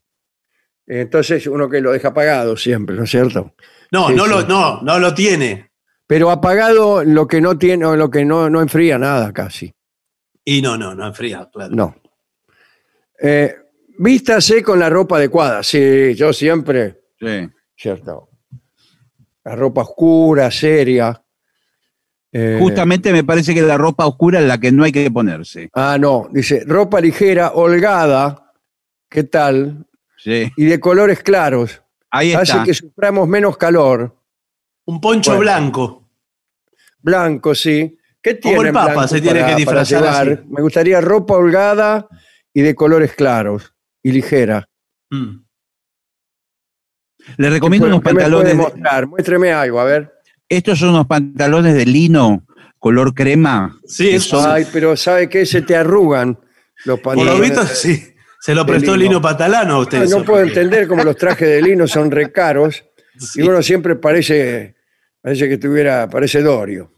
Entonces 0.88 1.48
uno 1.48 1.70
que 1.70 1.82
lo 1.82 1.92
deja 1.92 2.10
apagado 2.10 2.58
siempre, 2.58 2.96
¿no 2.96 3.04
es 3.04 3.10
cierto? 3.12 3.54
No, 3.92 4.10
no, 4.10 4.28
lo, 4.28 4.44
no, 4.44 4.82
no 4.82 5.00
lo 5.00 5.14
tiene. 5.14 5.72
Pero 6.08 6.30
apagado 6.30 7.04
lo 7.04 7.28
que 7.28 7.42
no 7.42 7.58
tiene, 7.58 7.86
o 7.86 7.96
lo 7.96 8.10
que 8.12 8.26
no, 8.26 8.50
no 8.50 8.62
enfría 8.62 8.98
nada 9.00 9.34
casi. 9.34 9.74
Y 10.44 10.62
no, 10.62 10.78
no, 10.78 10.94
no 10.94 11.08
enfría, 11.08 11.50
claro. 11.52 11.76
No. 11.76 11.96
Eh, 13.20 13.56
vístase 13.98 14.62
con 14.62 14.80
la 14.80 14.90
ropa 14.90 15.18
adecuada. 15.18 15.64
Sí, 15.64 16.14
yo 16.14 16.32
siempre, 16.34 17.02
Sí. 17.20 17.50
cierto. 17.76 18.30
La 19.46 19.56
ropa 19.56 19.82
oscura, 19.84 20.52
seria. 20.52 21.22
Eh, 22.32 22.58
Justamente 22.60 23.14
me 23.14 23.24
parece 23.24 23.54
que 23.54 23.62
la 23.62 23.78
ropa 23.78 24.06
oscura 24.06 24.40
es 24.42 24.46
la 24.48 24.58
que 24.58 24.72
no 24.72 24.84
hay 24.84 24.92
que 24.92 25.10
ponerse. 25.10 25.70
Ah, 25.74 25.98
no, 26.00 26.28
dice 26.32 26.64
ropa 26.68 27.00
ligera, 27.00 27.52
holgada, 27.54 28.52
¿qué 29.10 29.24
tal? 29.24 29.86
Sí. 30.18 30.52
Y 30.58 30.66
de 30.66 30.80
colores 30.80 31.22
claros. 31.24 31.82
Ahí 32.12 32.34
Hace 32.34 32.52
está. 32.54 32.64
que 32.66 32.74
suframos 32.74 33.28
menos 33.28 33.56
calor. 33.58 34.18
Un 34.86 35.00
poncho 35.00 35.32
Bueno. 35.32 35.42
blanco. 35.42 36.10
Blanco, 37.00 37.56
sí. 37.56 37.98
¿Qué 38.22 38.40
Como 38.40 38.56
tiene 38.56 38.68
el 38.70 38.74
Papa, 38.74 39.08
se 39.08 39.22
tiene 39.22 39.42
para- 39.42 39.52
que 39.52 39.56
disfrazar 39.58 40.06
así. 40.08 40.30
Me 40.50 40.62
gustaría 40.62 41.00
ropa 41.00 41.36
holgada 41.36 42.08
y 42.54 42.62
de 42.62 42.74
colores 42.74 43.14
claros 43.14 43.74
y 44.02 44.12
ligera. 44.12 44.68
Mm. 45.12 45.45
Le 47.38 47.50
recomiendo 47.50 47.88
¿Qué 47.88 47.92
unos 47.94 48.04
pantalones. 48.04 48.48
de- 48.50 48.54
mostrar? 48.56 49.08
Muéstreme 49.08 49.52
algo, 49.52 49.80
a 49.80 49.84
ver. 49.86 50.12
estos 50.48 50.78
son 50.80 50.90
unos 50.90 51.08
pantalones 51.08 51.74
de 51.74 51.86
lino 51.86 52.46
color 52.80 53.14
crema. 53.16 53.80
Sí, 53.86 54.10
eso 54.12 54.42
son- 54.42 54.52
Ay, 54.52 54.68
pero 54.72 54.96
¿sabe 54.96 55.28
qué? 55.28 55.46
Se 55.46 55.62
te 55.64 55.76
arrugan 55.76 56.38
los 56.86 57.00
Por 57.00 57.16
lo 57.18 57.24
pantalones. 57.24 57.50
visto, 57.50 57.66
sí. 57.68 58.12
Se 58.42 58.54
lo 58.54 58.64
prestó 58.66 58.92
lino. 58.96 59.10
Lino 59.14 59.22
Patalano 59.22 59.76
a 59.76 59.80
usted. 59.80 60.08
No 60.08 60.24
puedo 60.24 60.44
entender 60.44 60.88
cómo 60.88 61.04
los 61.04 61.16
trajes 61.18 61.48
de 61.48 61.62
lino 61.64 61.88
son 61.88 62.12
recaros 62.12 62.84
Sí. 63.18 63.42
y 63.42 63.48
uno 63.48 63.64
siempre 63.64 63.96
parece, 63.96 64.76
parece 65.22 65.50
que 65.50 65.58
tuviera, 65.58 66.08
parece 66.08 66.42
Dorio. 66.44 66.92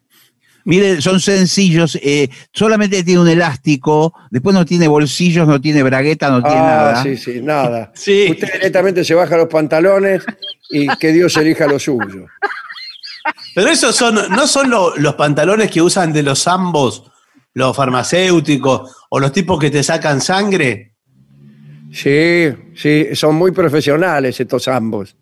Mire, 0.69 0.99
son 1.01 1.19
sencillos, 1.21 1.97
eh, 2.01 2.29
solamente 2.53 3.01
tiene 3.01 3.21
un 3.21 3.27
elástico, 3.29 4.13
después 4.29 4.53
no 4.53 4.65
tiene 4.65 4.87
bolsillos, 4.89 5.47
no 5.47 5.61
tiene 5.61 5.81
bragueta, 5.81 6.29
no 6.29 6.43
tiene 6.43 6.57
Ah, 6.59 6.61
nada. 6.61 7.03
sí, 7.03 7.15
sí, 7.15 7.39
nada. 7.41 7.91
Sí. 7.95 8.27
Usted 8.31 8.51
directamente 8.51 9.05
se 9.05 9.13
baja 9.13 9.37
los 9.37 9.47
pantalones 9.47 10.23
y 10.69 10.87
que 10.97 11.13
Dios 11.13 11.37
elija 11.37 11.67
lo 11.67 11.79
suyo. 11.79 12.25
Pero 13.55 13.69
esos 13.69 13.95
son, 13.95 14.15
no 14.29 14.45
son 14.45 14.69
lo- 14.69 14.95
los 14.97 15.15
pantalones 15.15 15.71
que 15.71 15.81
usan 15.81 16.11
de 16.11 16.23
los 16.23 16.45
ambos, 16.49 17.09
los 17.53 17.75
farmacéuticos 17.75 18.91
o 19.09 19.19
los 19.21 19.31
tipos 19.31 19.57
que 19.59 19.71
te 19.71 19.81
sacan 19.83 20.19
sangre. 20.19 20.93
Sí, 21.93 22.49
sí, 22.75 23.07
son 23.13 23.35
muy 23.35 23.51
profesionales 23.51 24.37
estos 24.39 24.67
ambos. 24.67 25.15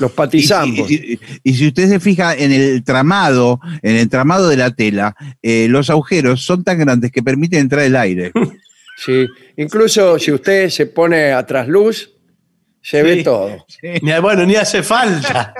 Los 0.00 0.12
patizambos. 0.12 0.90
y- 0.90 1.14
y- 1.14 1.20
y 1.42 1.54
si 1.54 1.66
usted 1.68 1.88
se 1.88 1.98
fija 2.00 2.34
en 2.34 2.52
el 2.52 2.84
tramado, 2.84 3.58
en 3.82 3.96
el 3.96 4.08
tramado 4.08 4.48
de 4.48 4.56
la 4.56 4.70
tela, 4.70 5.16
eh, 5.42 5.66
los 5.68 5.90
agujeros 5.90 6.44
son 6.44 6.62
tan 6.64 6.78
grandes 6.78 7.10
que 7.10 7.22
permiten 7.22 7.60
entrar 7.60 7.82
el 7.82 7.96
aire. 7.96 8.32
Sí, 8.94 9.26
incluso 9.56 10.18
si 10.18 10.30
usted 10.30 10.68
se 10.68 10.84
pone 10.86 11.32
a 11.32 11.44
trasluz, 11.46 12.12
se 12.80 13.00
Sí. 13.00 13.02
ve 13.02 13.24
todo. 13.24 13.64
Ni- 14.02 14.20
bueno, 14.20 14.44
ni 14.44 14.54
hace 14.54 14.82
falta. 14.82 15.54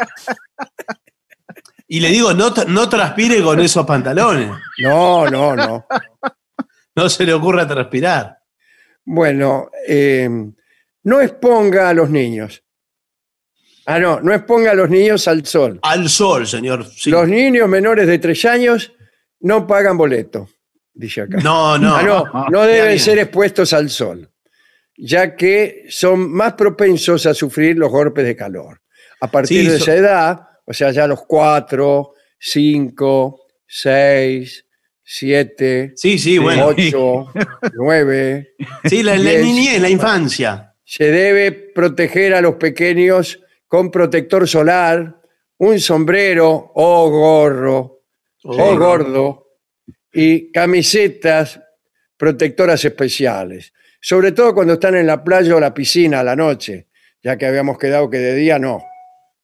Y 1.88 1.98
le 2.00 2.08
digo, 2.10 2.32
no, 2.34 2.52
no 2.68 2.88
transpire 2.88 3.42
con 3.42 3.58
esos 3.58 3.84
pantalones. 3.86 4.50
No, 4.82 5.28
no, 5.28 5.56
no. 5.56 5.86
No 6.94 7.08
se 7.08 7.24
le 7.24 7.32
ocurra 7.32 7.66
transpirar. 7.66 8.38
Bueno, 9.04 9.70
eh, 9.88 10.28
no 11.04 11.20
exponga 11.20 11.88
a 11.88 11.94
los 11.94 12.10
niños. 12.10 12.62
Ah, 13.86 13.98
no, 13.98 14.20
no 14.20 14.32
exponga 14.32 14.70
a 14.70 14.74
los 14.74 14.88
niños 14.90 15.26
al 15.28 15.44
sol. 15.46 15.78
Al 15.82 16.08
sol, 16.08 16.46
señor. 16.46 16.86
Sí. 16.86 17.10
Los 17.10 17.28
niños 17.28 17.68
menores 17.68 18.06
de 18.06 18.18
tres 18.18 18.44
años 18.44 18.92
no 19.40 19.66
pagan 19.66 19.96
boleto, 19.96 20.48
dice 20.94 21.22
acá. 21.22 21.38
No, 21.38 21.76
no. 21.78 21.96
Ah, 21.96 22.46
no, 22.50 22.62
deben 22.62 22.98
ser 22.98 23.18
expuestos 23.18 23.72
al 23.72 23.90
sol, 23.90 24.30
ya 24.96 25.34
que 25.34 25.84
son 25.88 26.30
más 26.30 26.52
propensos 26.54 27.26
a 27.26 27.34
sufrir 27.34 27.76
los 27.76 27.90
golpes 27.90 28.24
de 28.24 28.36
calor. 28.36 28.80
A 29.20 29.28
partir 29.30 29.62
Sí, 29.64 29.66
de 29.70 29.78
so- 29.78 29.84
esa 29.84 29.94
edad, 29.96 30.40
o 30.64 30.72
sea, 30.72 30.90
ya 30.92 31.06
los 31.08 31.22
cuatro, 31.26 32.12
cinco, 32.38 33.40
seis, 33.66 34.64
siete, 35.02 35.92
Sí, 35.96 36.18
sí, 36.18 36.38
bueno. 36.38 36.66
ocho, 36.66 37.26
nueve, 37.74 38.54
Sí, 38.84 39.02
la, 39.02 39.16
la 39.16 39.30
Diez. 39.30 39.44
niñez, 39.44 39.80
la 39.80 39.88
infancia. 39.90 40.68
se 40.84 41.10
debe 41.10 41.52
proteger 41.52 42.34
a 42.34 42.40
los 42.40 42.56
pequeños 42.56 43.40
con 43.72 43.90
protector 43.90 44.46
solar, 44.46 45.18
un 45.56 45.80
sombrero 45.80 46.72
o 46.74 47.08
gorro 47.08 48.02
o 48.44 48.76
gordo 48.76 49.46
y 50.12 50.52
camisetas 50.52 51.58
protectoras 52.18 52.84
especiales, 52.84 53.72
sobre 53.98 54.32
todo 54.32 54.52
cuando 54.52 54.74
están 54.74 54.96
en 54.96 55.06
la 55.06 55.24
playa 55.24 55.56
o 55.56 55.58
la 55.58 55.72
piscina 55.72 56.20
a 56.20 56.22
la 56.22 56.36
noche, 56.36 56.88
ya 57.22 57.38
que 57.38 57.46
habíamos 57.46 57.78
quedado 57.78 58.10
que 58.10 58.18
de 58.18 58.34
día 58.34 58.58
no. 58.58 58.82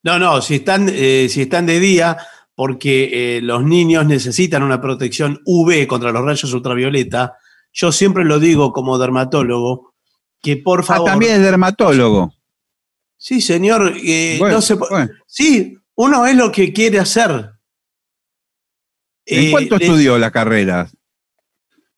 No, 0.03 0.19
no, 0.19 0.43
si 0.43 0.57
están, 0.57 0.91
eh, 0.93 1.29
si 1.31 1.41
están 1.41 1.65
de 1.65 1.81
día, 1.81 2.19
porque 2.55 3.37
eh, 3.39 3.41
los 3.41 3.65
niños 3.65 4.05
necesitan 4.05 4.63
una 4.63 4.79
protección 4.79 5.41
UV 5.47 5.87
contra 5.87 6.13
los 6.13 6.23
rayos 6.23 6.53
ultravioleta, 6.53 7.39
yo 7.73 7.93
siempre 7.93 8.27
lo 8.27 8.39
digo 8.39 8.75
como 8.75 8.99
dermatólogo, 8.99 9.95
que 10.43 10.59
por 10.59 10.81
Ah, 10.81 10.83
favor... 10.83 11.09
también 11.09 11.37
es 11.37 11.41
dermatólogo. 11.41 12.35
Sí, 13.21 13.41
señor, 13.41 13.95
eh, 14.03 14.37
Bueno, 14.39 14.55
no 14.57 14.63
se 14.63 14.77
po- 14.77 14.87
bueno. 14.89 15.11
Sí, 15.27 15.77
uno 15.97 16.25
es 16.27 16.37
lo 16.37 16.51
que 16.53 16.73
quiere 16.73 17.01
hacer. 17.01 17.51
¿En 19.27 19.45
Eh, 19.47 19.51
cuánto 19.51 19.77
le- 19.77 19.85
estudió 19.85 20.17
la 20.19 20.31
carrera? 20.31 20.89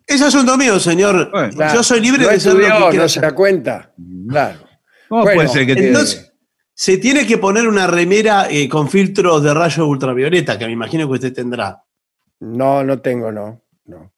Es 0.07 0.21
asunto 0.23 0.57
mío, 0.57 0.81
señor. 0.81 1.31
Bueno. 1.31 1.53
Claro, 1.55 1.75
yo 1.75 1.83
soy 1.85 2.01
libre 2.01 2.23
no 2.25 2.29
de 2.31 2.41
ser 2.41 2.55
lo 2.55 2.59
que 2.61 2.67
quiera 2.91 3.03
no 3.05 3.09
se 3.09 3.21
da 3.21 3.35
cuenta. 3.35 3.95
Claro. 4.29 4.59
¿Cómo 5.09 5.23
Bueno, 5.23 5.37
puede 5.37 5.49
ser 5.49 5.67
que 5.67 5.77
te- 5.77 5.89
Entonces, 5.89 6.33
se 6.75 6.97
tiene 6.97 7.27
que 7.27 7.39
poner 7.39 7.69
una 7.69 7.87
remera 7.87 8.49
eh, 8.51 8.69
con 8.69 8.89
filtros 8.89 9.43
de 9.43 9.53
rayos 9.55 9.87
ultravioleta, 9.87 10.59
que 10.59 10.67
me 10.67 10.73
imagino 10.73 11.07
que 11.07 11.13
usted 11.15 11.33
tendrá. 11.35 11.85
No, 12.41 12.83
no 12.83 13.01
tengo, 13.01 13.31
no. 13.31 13.63
no. 13.85 14.13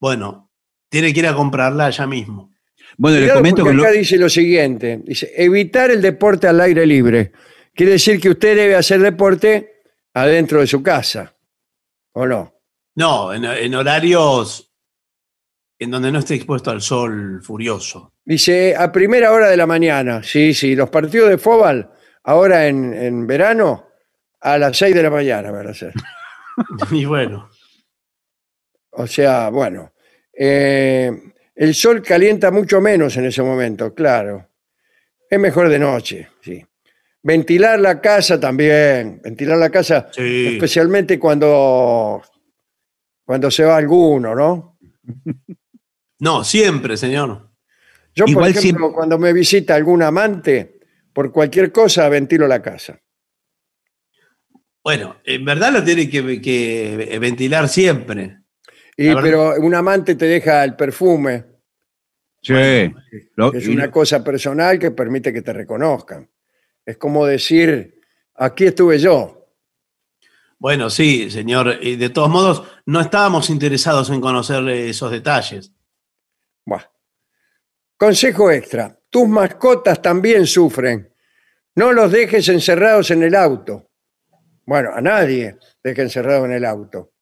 Bueno, 0.00 0.50
tiene 0.90 1.12
que 1.14 1.20
ir 1.20 1.26
a 1.28 1.34
comprarla 1.34 1.88
ya 1.90 2.06
mismo. 2.06 2.52
Bueno, 2.98 3.20
le 3.20 3.32
comento 3.32 3.64
que 3.64 3.72
lo- 3.72 3.82
acá 3.82 3.92
dice 3.92 4.16
lo 4.18 4.28
siguiente, 4.28 5.00
dice, 5.04 5.32
evitar 5.36 5.90
el 5.90 6.02
deporte 6.02 6.46
al 6.48 6.60
aire 6.60 6.84
libre. 6.84 7.32
Quiere 7.74 7.92
decir 7.92 8.20
que 8.20 8.28
usted 8.30 8.56
debe 8.56 8.74
hacer 8.74 9.00
deporte 9.00 9.82
adentro 10.14 10.60
de 10.60 10.66
su 10.66 10.82
casa, 10.82 11.34
¿o 12.12 12.26
no? 12.26 12.54
No, 12.96 13.32
en, 13.32 13.44
en 13.44 13.74
horarios 13.74 14.64
en 15.78 15.92
donde 15.92 16.10
no 16.10 16.18
esté 16.18 16.34
expuesto 16.34 16.72
al 16.72 16.82
sol 16.82 17.40
furioso. 17.40 18.14
Dice, 18.24 18.74
a 18.76 18.90
primera 18.90 19.30
hora 19.30 19.48
de 19.48 19.56
la 19.56 19.66
mañana, 19.66 20.20
sí, 20.24 20.52
sí, 20.52 20.74
los 20.74 20.90
partidos 20.90 21.28
de 21.30 21.38
fútbol, 21.38 21.88
ahora 22.24 22.66
en, 22.66 22.92
en 22.94 23.26
verano, 23.28 23.86
a 24.40 24.58
las 24.58 24.76
6 24.76 24.92
de 24.96 25.02
la 25.04 25.10
mañana 25.10 25.52
van 25.52 25.68
a 25.68 25.74
ser. 25.74 25.92
Y 26.90 27.04
bueno, 27.04 27.48
O 28.90 29.06
sea, 29.06 29.48
bueno, 29.50 29.92
eh, 30.36 31.12
el 31.60 31.74
sol 31.74 32.02
calienta 32.02 32.50
mucho 32.52 32.80
menos 32.80 33.16
en 33.16 33.26
ese 33.26 33.42
momento, 33.42 33.92
claro. 33.92 34.48
Es 35.28 35.38
mejor 35.40 35.68
de 35.68 35.78
noche, 35.80 36.28
sí. 36.40 36.64
Ventilar 37.22 37.80
la 37.80 38.00
casa 38.00 38.38
también, 38.38 39.20
ventilar 39.22 39.58
la 39.58 39.68
casa, 39.68 40.08
sí. 40.12 40.46
especialmente 40.54 41.18
cuando, 41.18 42.22
cuando 43.24 43.50
se 43.50 43.64
va 43.64 43.76
alguno, 43.76 44.34
¿no? 44.34 44.78
No, 46.20 46.42
siempre, 46.42 46.96
señor. 46.96 47.48
Yo, 48.12 48.24
por 48.24 48.30
Igual 48.30 48.50
ejemplo, 48.50 48.60
siempre- 48.62 48.92
cuando 48.92 49.18
me 49.18 49.32
visita 49.32 49.76
algún 49.76 50.02
amante, 50.02 50.80
por 51.12 51.30
cualquier 51.30 51.70
cosa 51.70 52.08
ventilo 52.08 52.48
la 52.48 52.60
casa. 52.60 53.00
Bueno, 54.82 55.16
en 55.24 55.44
verdad 55.44 55.72
lo 55.72 55.84
tiene 55.84 56.08
que, 56.10 56.40
que 56.40 57.18
ventilar 57.20 57.68
siempre. 57.68 58.38
Y, 59.00 59.14
pero 59.14 59.54
un 59.60 59.74
amante 59.74 60.16
te 60.16 60.26
deja 60.26 60.64
el 60.64 60.74
perfume, 60.76 61.44
Sí. 62.40 62.54
Lo- 63.34 63.52
es 63.52 63.66
una 63.66 63.90
cosa 63.90 64.22
personal 64.22 64.78
que 64.78 64.90
permite 64.92 65.32
que 65.32 65.42
te 65.42 65.52
reconozcan. 65.52 66.28
Es 66.84 66.96
como 66.96 67.26
decir, 67.26 68.00
aquí 68.34 68.66
estuve 68.66 68.98
yo. 68.98 69.48
Bueno, 70.58 70.88
sí, 70.90 71.30
señor. 71.30 71.78
Y 71.80 71.96
de 71.96 72.10
todos 72.10 72.28
modos, 72.30 72.62
no 72.86 73.00
estábamos 73.00 73.50
interesados 73.50 74.10
en 74.10 74.20
conocer 74.20 74.66
esos 74.68 75.10
detalles. 75.10 75.72
Buah. 76.64 76.84
Consejo 77.96 78.50
extra, 78.50 78.98
tus 79.10 79.26
mascotas 79.28 80.00
también 80.00 80.46
sufren. 80.46 81.12
No 81.74 81.92
los 81.92 82.10
dejes 82.10 82.48
encerrados 82.48 83.10
en 83.10 83.22
el 83.24 83.34
auto. 83.34 83.90
Bueno, 84.64 84.90
a 84.94 85.00
nadie 85.00 85.56
deje 85.82 86.02
encerrado 86.02 86.44
en 86.44 86.52
el 86.52 86.64
auto. 86.64 87.12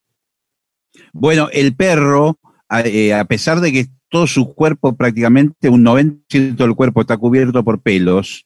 Bueno, 1.13 1.49
el 1.53 1.75
perro, 1.77 2.39
a, 2.69 2.81
eh, 2.83 3.15
a 3.15 3.25
pesar 3.25 3.61
de 3.61 3.73
que 3.73 3.87
todo 4.09 4.27
su 4.27 4.55
cuerpo, 4.55 4.97
prácticamente 4.97 5.69
un 5.69 5.85
90% 5.85 6.65
del 6.65 6.75
cuerpo 6.75 7.01
está 7.01 7.17
cubierto 7.17 7.65
por 7.65 7.81
pelos, 7.81 8.45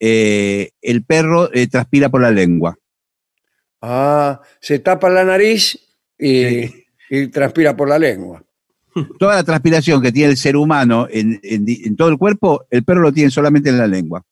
eh, 0.00 0.70
el 0.80 1.04
perro 1.04 1.52
eh, 1.52 1.66
transpira 1.66 2.08
por 2.08 2.20
la 2.22 2.30
lengua. 2.30 2.76
Ah, 3.82 4.40
se 4.60 4.78
tapa 4.80 5.08
la 5.08 5.24
nariz 5.24 5.78
y, 6.18 6.64
y 7.10 7.26
transpira 7.28 7.76
por 7.76 7.88
la 7.88 7.98
lengua. 7.98 8.42
Toda 9.18 9.36
la 9.36 9.44
transpiración 9.44 10.00
que 10.02 10.10
tiene 10.12 10.30
el 10.32 10.36
ser 10.36 10.56
humano 10.56 11.06
en, 11.10 11.38
en 11.42 11.64
di- 11.64 11.82
en 11.84 11.94
todo 11.96 12.08
el 12.08 12.18
cuerpo, 12.18 12.66
el 12.70 12.82
perro 12.84 13.00
lo 13.02 13.12
tiene 13.12 13.30
solamente 13.30 13.68
en 13.70 13.78
la 13.78 13.86
lengua. 13.86 14.24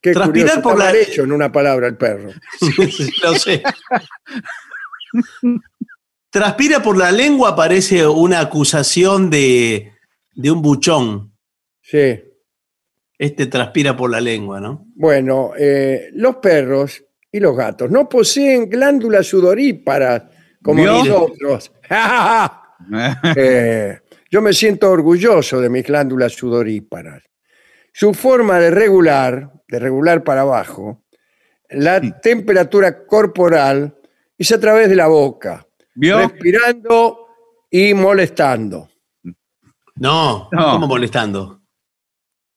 Qué 0.00 0.12
Transpirar 0.12 0.60
curioso, 0.60 0.62
por 0.62 0.78
la- 0.78 0.94
hecho 0.94 1.22
en 1.24 1.32
una 1.32 1.50
palabra 1.50 1.86
el 1.88 1.96
perro. 1.96 2.30
Sí, 2.60 3.10
lo 3.22 3.34
sé. 3.34 3.62
Transpira 6.34 6.82
por 6.82 6.98
la 6.98 7.12
lengua 7.12 7.54
parece 7.54 8.04
una 8.08 8.40
acusación 8.40 9.30
de, 9.30 9.92
de 10.34 10.50
un 10.50 10.62
buchón. 10.62 11.32
Sí. 11.80 12.24
Este 13.16 13.46
transpira 13.46 13.96
por 13.96 14.10
la 14.10 14.20
lengua, 14.20 14.60
¿no? 14.60 14.84
Bueno, 14.96 15.52
eh, 15.56 16.08
los 16.14 16.38
perros 16.38 17.04
y 17.30 17.38
los 17.38 17.56
gatos 17.56 17.88
no 17.88 18.08
poseen 18.08 18.68
glándulas 18.68 19.28
sudoríparas 19.28 20.24
como 20.60 20.82
¿Vio? 20.82 21.04
nosotros. 21.04 21.70
Eh, 23.36 24.00
yo 24.28 24.42
me 24.42 24.52
siento 24.52 24.90
orgulloso 24.90 25.60
de 25.60 25.70
mis 25.70 25.84
glándulas 25.86 26.32
sudoríparas. 26.32 27.22
Su 27.92 28.12
forma 28.12 28.58
de 28.58 28.72
regular, 28.72 29.52
de 29.68 29.78
regular 29.78 30.24
para 30.24 30.40
abajo, 30.40 31.04
la 31.70 32.00
temperatura 32.20 33.06
corporal 33.06 33.96
es 34.36 34.50
a 34.50 34.58
través 34.58 34.88
de 34.88 34.96
la 34.96 35.06
boca, 35.06 35.66
¿Vio? 35.94 36.18
respirando 36.18 37.28
y 37.70 37.94
molestando. 37.94 38.88
No, 39.96 40.48
No. 40.50 40.72
¿cómo 40.72 40.86
molestando? 40.86 41.60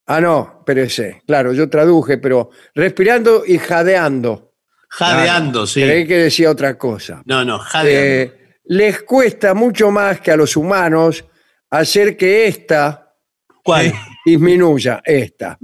Ah, 0.06 0.20
no, 0.20 0.56
espérese. 0.60 1.22
Claro, 1.26 1.52
yo 1.52 1.68
traduje, 1.68 2.18
pero 2.18 2.50
respirando 2.74 3.44
y 3.46 3.58
jadeando. 3.58 4.54
Jadeando, 4.88 5.66
sí. 5.66 5.82
Creí 5.82 6.06
que 6.06 6.16
decía 6.16 6.50
otra 6.50 6.78
cosa. 6.78 7.22
No, 7.26 7.44
no, 7.44 7.58
jadeando. 7.58 8.00
Eh, 8.34 8.56
les 8.64 9.02
cuesta 9.02 9.52
mucho 9.54 9.90
más 9.90 10.20
que 10.20 10.30
a 10.30 10.36
los 10.36 10.56
humanos 10.56 11.24
hacer 11.70 12.16
que 12.16 12.46
esta 12.46 13.14
¿Cuál? 13.62 13.92
disminuya, 14.24 15.02
esta. 15.04 15.58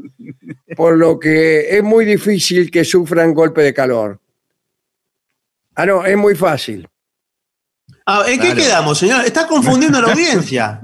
Por 0.77 0.99
lo 0.99 1.19
que 1.19 1.77
es 1.79 1.83
muy 1.83 2.05
difícil 2.05 2.71
que 2.71 2.85
sufran 2.85 3.33
golpe 3.33 3.63
de 3.63 3.73
calor. 3.73 4.21
Ah, 5.75 5.87
no, 5.87 6.05
es 6.05 6.17
muy 6.17 6.35
fácil. 6.35 6.87
Ah, 8.07 8.25
¿En 8.29 8.39
qué 8.41 8.55
quedamos, 8.55 8.99
señor? 8.99 9.25
Está 9.25 9.47
confundiendo 9.47 9.99
a 9.99 10.03
la 10.03 10.13
audiencia. 10.13 10.81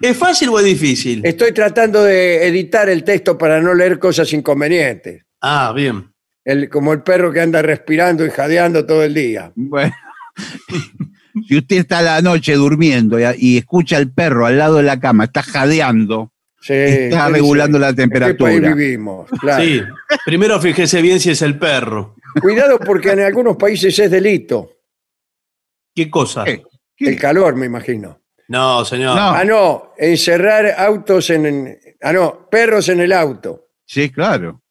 ¿Es 0.00 0.16
fácil 0.16 0.48
o 0.50 0.58
es 0.58 0.64
difícil? 0.64 1.20
Estoy 1.24 1.52
tratando 1.52 2.02
de 2.04 2.46
editar 2.46 2.88
el 2.88 3.02
texto 3.04 3.36
para 3.36 3.60
no 3.60 3.74
leer 3.74 3.98
cosas 3.98 4.32
inconvenientes. 4.32 5.24
Ah, 5.40 5.72
bien. 5.74 6.12
El- 6.44 6.68
como 6.68 6.92
el 6.92 7.02
perro 7.02 7.32
que 7.32 7.40
anda 7.40 7.60
respirando 7.62 8.24
y 8.24 8.30
jadeando 8.30 8.86
todo 8.86 9.02
el 9.02 9.12
día. 9.14 9.50
Bueno, 9.54 9.94
si 11.48 11.56
usted 11.58 11.76
está 11.76 11.98
a 11.98 12.02
la 12.02 12.22
noche 12.22 12.54
durmiendo 12.54 13.18
y, 13.18 13.24
y 13.38 13.58
escucha 13.58 13.96
al 13.96 14.10
perro 14.12 14.46
al 14.46 14.58
lado 14.58 14.76
de 14.76 14.82
la 14.84 15.00
cama, 15.00 15.24
está 15.24 15.42
jadeando, 15.42 16.30
Sí, 16.60 16.72
está 16.72 17.28
regulando 17.28 17.78
la 17.78 17.88
¿En 17.90 17.94
qué 17.96 18.08
país 18.08 18.10
temperatura. 18.36 18.74
vivimos? 18.74 19.28
Claro. 19.38 19.62
Sí. 19.62 19.82
Primero 20.24 20.58
fíjese 20.60 21.02
bien 21.02 21.20
si 21.20 21.30
es 21.30 21.42
el 21.42 21.58
perro. 21.58 22.14
Cuidado 22.40 22.78
porque 22.78 23.10
en 23.10 23.20
algunos 23.20 23.56
países 23.58 23.98
es 23.98 24.10
delito. 24.10 24.70
¿Qué 25.94 26.10
cosa? 26.10 26.44
¿Qué? 26.44 26.62
El 26.98 27.18
calor, 27.18 27.54
me 27.56 27.66
imagino. 27.66 28.20
No, 28.48 28.84
señor. 28.84 29.16
No. 29.16 29.30
Ah, 29.30 29.44
no, 29.44 29.92
encerrar 29.96 30.74
autos 30.76 31.30
en, 31.30 31.46
en- 31.46 31.78
Ah, 32.02 32.12
no, 32.12 32.48
perros 32.50 32.88
en 32.90 33.00
el 33.00 33.12
auto. 33.12 33.68
Sí, 33.86 34.10
claro. 34.10 34.62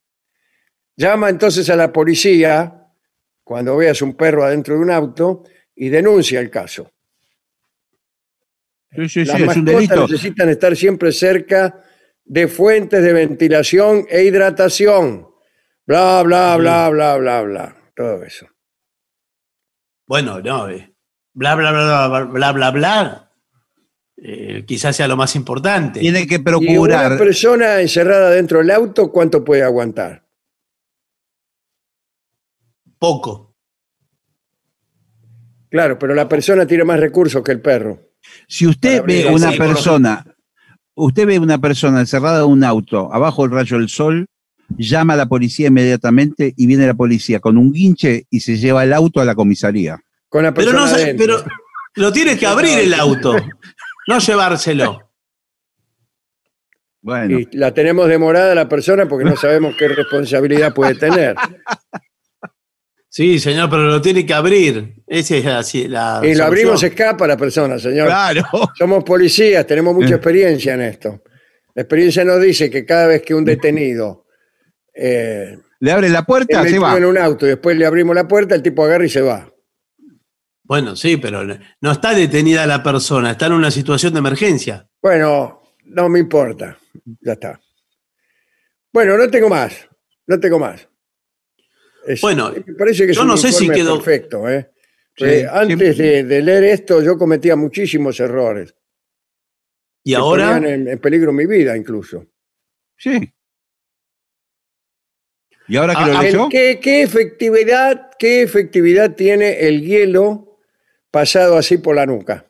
Llama 0.96 1.30
entonces 1.30 1.68
a 1.72 1.76
la 1.76 1.92
policía 1.92 2.88
cuando 3.44 3.76
veas 3.78 4.02
un 4.04 4.14
perro 4.16 4.44
adentro 4.44 4.76
de 4.76 4.82
un 4.82 4.92
auto 4.92 5.44
y 5.76 5.90
denuncia 5.90 6.40
el 6.40 6.52
caso. 6.52 6.92
Sí, 8.92 9.10
sí, 9.10 9.26
Las 9.26 9.38
sí, 9.38 9.44
es 9.44 9.56
un 9.58 9.64
mascotas 9.64 9.74
delito. 9.76 10.02
necesitan 10.08 10.50
estar 10.50 10.76
siempre 10.76 11.12
cerca 11.12 11.84
de 12.24 12.48
fuentes 12.48 13.02
de 13.04 13.12
ventilación 13.14 14.06
e 14.08 14.24
hidratación. 14.24 15.28
Bla, 15.88 16.22
bla, 16.24 16.56
bla, 16.58 16.90
bla, 16.90 17.18
bla, 17.18 17.42
bla. 17.42 17.92
Todo 17.96 18.24
eso. 18.24 18.46
Bueno, 20.06 20.40
no. 20.42 20.70
eh, 20.70 20.93
Bla, 21.34 21.56
bla, 21.56 21.72
bla, 21.72 22.08
bla, 22.08 22.24
bla, 22.26 22.52
bla, 22.52 22.72
bla. 22.72 23.30
eh, 24.18 24.64
quizás 24.66 24.96
sea 24.96 25.08
lo 25.08 25.18
más 25.18 25.36
importante. 25.36 26.00
Tiene 26.00 26.26
que 26.28 26.36
Y 26.36 26.38
una 26.38 26.44
procurar. 26.44 27.18
persona 27.18 27.82
encerrada 27.82 28.30
dentro 28.30 28.60
del 28.60 28.72
auto, 28.72 29.12
¿cuánto 29.12 29.44
puede 29.44 29.64
aguantar? 29.64 30.24
Poco. 33.00 33.56
Claro, 35.70 35.98
pero 35.98 36.14
la 36.14 36.30
persona 36.30 36.66
tiene 36.68 36.84
más 36.84 37.00
recursos 37.00 37.44
que 37.44 37.52
el 37.52 37.62
perro. 37.62 38.00
Si 38.48 38.66
usted 38.68 39.04
ve 39.04 39.26
una 39.28 39.52
persona, 39.52 40.24
usted 40.94 41.26
ve 41.26 41.40
una 41.40 41.58
persona 41.60 42.00
encerrada 42.00 42.44
en 42.46 42.50
un 42.52 42.64
auto, 42.64 43.12
abajo 43.12 43.42
del 43.42 43.52
rayo 43.52 43.78
del 43.80 43.90
sol, 43.90 44.28
llama 44.78 45.14
a 45.14 45.18
la 45.18 45.26
policía 45.26 45.68
inmediatamente 45.68 46.54
y 46.56 46.68
viene 46.68 46.88
la 46.88 46.94
policía 46.94 47.40
con 47.40 47.58
un 47.58 47.74
guinche 47.74 48.26
y 48.30 48.40
se 48.40 48.58
lleva 48.58 48.84
el 48.84 48.94
auto 48.94 49.20
a 49.20 49.26
la 49.26 49.36
comisaría. 49.36 50.00
Con 50.34 50.42
la 50.42 50.52
Pero 50.52 50.72
persona 50.72 50.90
no 50.90 50.98
sé, 50.98 51.04
adentro. 51.04 51.26
pero 51.44 51.56
lo 51.94 52.12
tiene 52.12 52.36
que 52.36 52.48
abrir 52.48 52.80
el 52.80 52.92
auto, 52.96 53.36
no 54.08 54.18
llevárselo. 54.18 55.12
Bueno, 57.04 57.38
Y 57.38 57.50
la 57.56 57.72
tenemos 57.72 58.08
demorada 58.08 58.56
la 58.56 58.68
persona 58.68 59.08
porque 59.08 59.26
no 59.26 59.36
sabemos 59.36 59.76
qué 59.78 59.90
responsabilidad 59.90 60.74
puede 60.74 60.96
tener. 60.96 61.36
Sí, 63.10 63.38
señor, 63.38 63.70
pero 63.70 63.84
lo 63.84 64.02
tiene 64.02 64.26
que 64.26 64.34
abrir. 64.34 65.04
Esa 65.06 65.36
es 65.38 65.46
así 65.46 65.88
la. 65.88 66.20
Y 66.24 66.34
lo 66.34 66.46
abrimos, 66.46 66.82
escapa 66.82 67.28
la 67.28 67.38
persona, 67.38 67.78
señor. 67.78 68.08
claro. 68.08 68.44
Somos 68.76 69.04
policías, 69.04 69.68
tenemos 69.68 69.94
mucha 69.94 70.16
experiencia 70.16 70.74
en 70.74 70.82
esto. 70.82 71.22
La 71.76 71.84
experiencia 71.84 72.26
nos 72.26 72.42
dice 72.42 72.72
que 72.72 72.84
cada 72.88 73.06
vez 73.06 73.22
que 73.22 73.36
un 73.36 73.46
detenido 73.46 74.26
eh, 74.96 75.60
Le 75.80 75.92
abre 75.92 76.10
la 76.10 76.24
puerta, 76.26 76.64
se 76.64 76.80
va. 76.80 76.98
en 76.98 77.06
un 77.06 77.20
auto 77.20 77.46
y 77.46 77.50
después 77.50 77.78
le 77.78 77.86
abrimos 77.86 78.16
la 78.16 78.28
puerta, 78.28 78.56
el 78.56 78.64
tipo 78.64 78.84
agarra 78.84 79.06
y 79.06 79.10
se 79.10 79.22
va. 79.22 79.53
Bueno, 80.64 80.96
sí, 80.96 81.18
pero 81.18 81.44
no 81.82 81.92
está 81.92 82.14
detenida 82.14 82.66
la 82.66 82.82
persona, 82.82 83.32
está 83.32 83.48
en 83.48 83.54
una 83.54 83.70
situación 83.72 84.14
de 84.14 84.20
emergencia. 84.20 84.90
Bueno, 85.02 85.62
no 85.86 86.08
me 86.10 86.20
importa. 86.20 86.78
Ya 87.22 87.34
está. 87.34 87.60
Bueno, 88.94 89.18
no 89.18 89.30
tengo 89.30 89.50
más. 89.50 89.88
No 90.26 90.40
tengo 90.40 90.60
más. 90.60 90.88
Es- 92.06 92.22
Bueno, 92.22 92.52
me 92.66 92.74
parece 92.76 93.06
que 93.06 93.12
es 93.12 93.18
yo 93.18 93.24
un 93.24 93.30
no 93.30 93.38
sé 93.38 93.52
si 93.52 93.68
quedó- 93.70 93.96
perfecto. 93.98 94.48
¿eh? 94.50 94.72
Sí, 95.18 95.26
Eh, 95.26 95.48
antes 95.52 95.98
sí. 95.98 96.02
de, 96.04 96.24
de 96.24 96.42
leer 96.42 96.64
esto, 96.66 97.02
yo 97.02 97.18
cometía 97.18 97.56
muchísimos 97.56 98.20
errores. 98.20 98.74
Y 100.06 100.12
que 100.12 100.16
ahora, 100.18 100.54
ponían 100.56 100.66
en, 100.74 100.88
en 100.88 101.00
peligro 101.00 101.32
mi 101.34 101.46
vida, 101.46 101.76
incluso. 101.78 102.26
Sí. 102.98 103.34
¿Y 105.68 105.78
ahora 105.78 105.94
que 105.94 106.00
Ah, 106.02 106.08
lo 106.08 106.18
ah, 106.18 106.24
leyó? 106.24 106.44
El- 106.46 106.50
¿Qué, 106.50 106.80
qué 106.82 107.02
efectividad, 107.04 108.12
¿Qué 108.20 108.42
efectividad 108.42 109.16
tiene 109.16 109.68
el 109.68 109.82
hielo 109.82 110.53
pasado 111.14 111.58
así 111.58 111.78
por 111.78 111.96
la 111.96 112.06
nuca? 112.08 112.46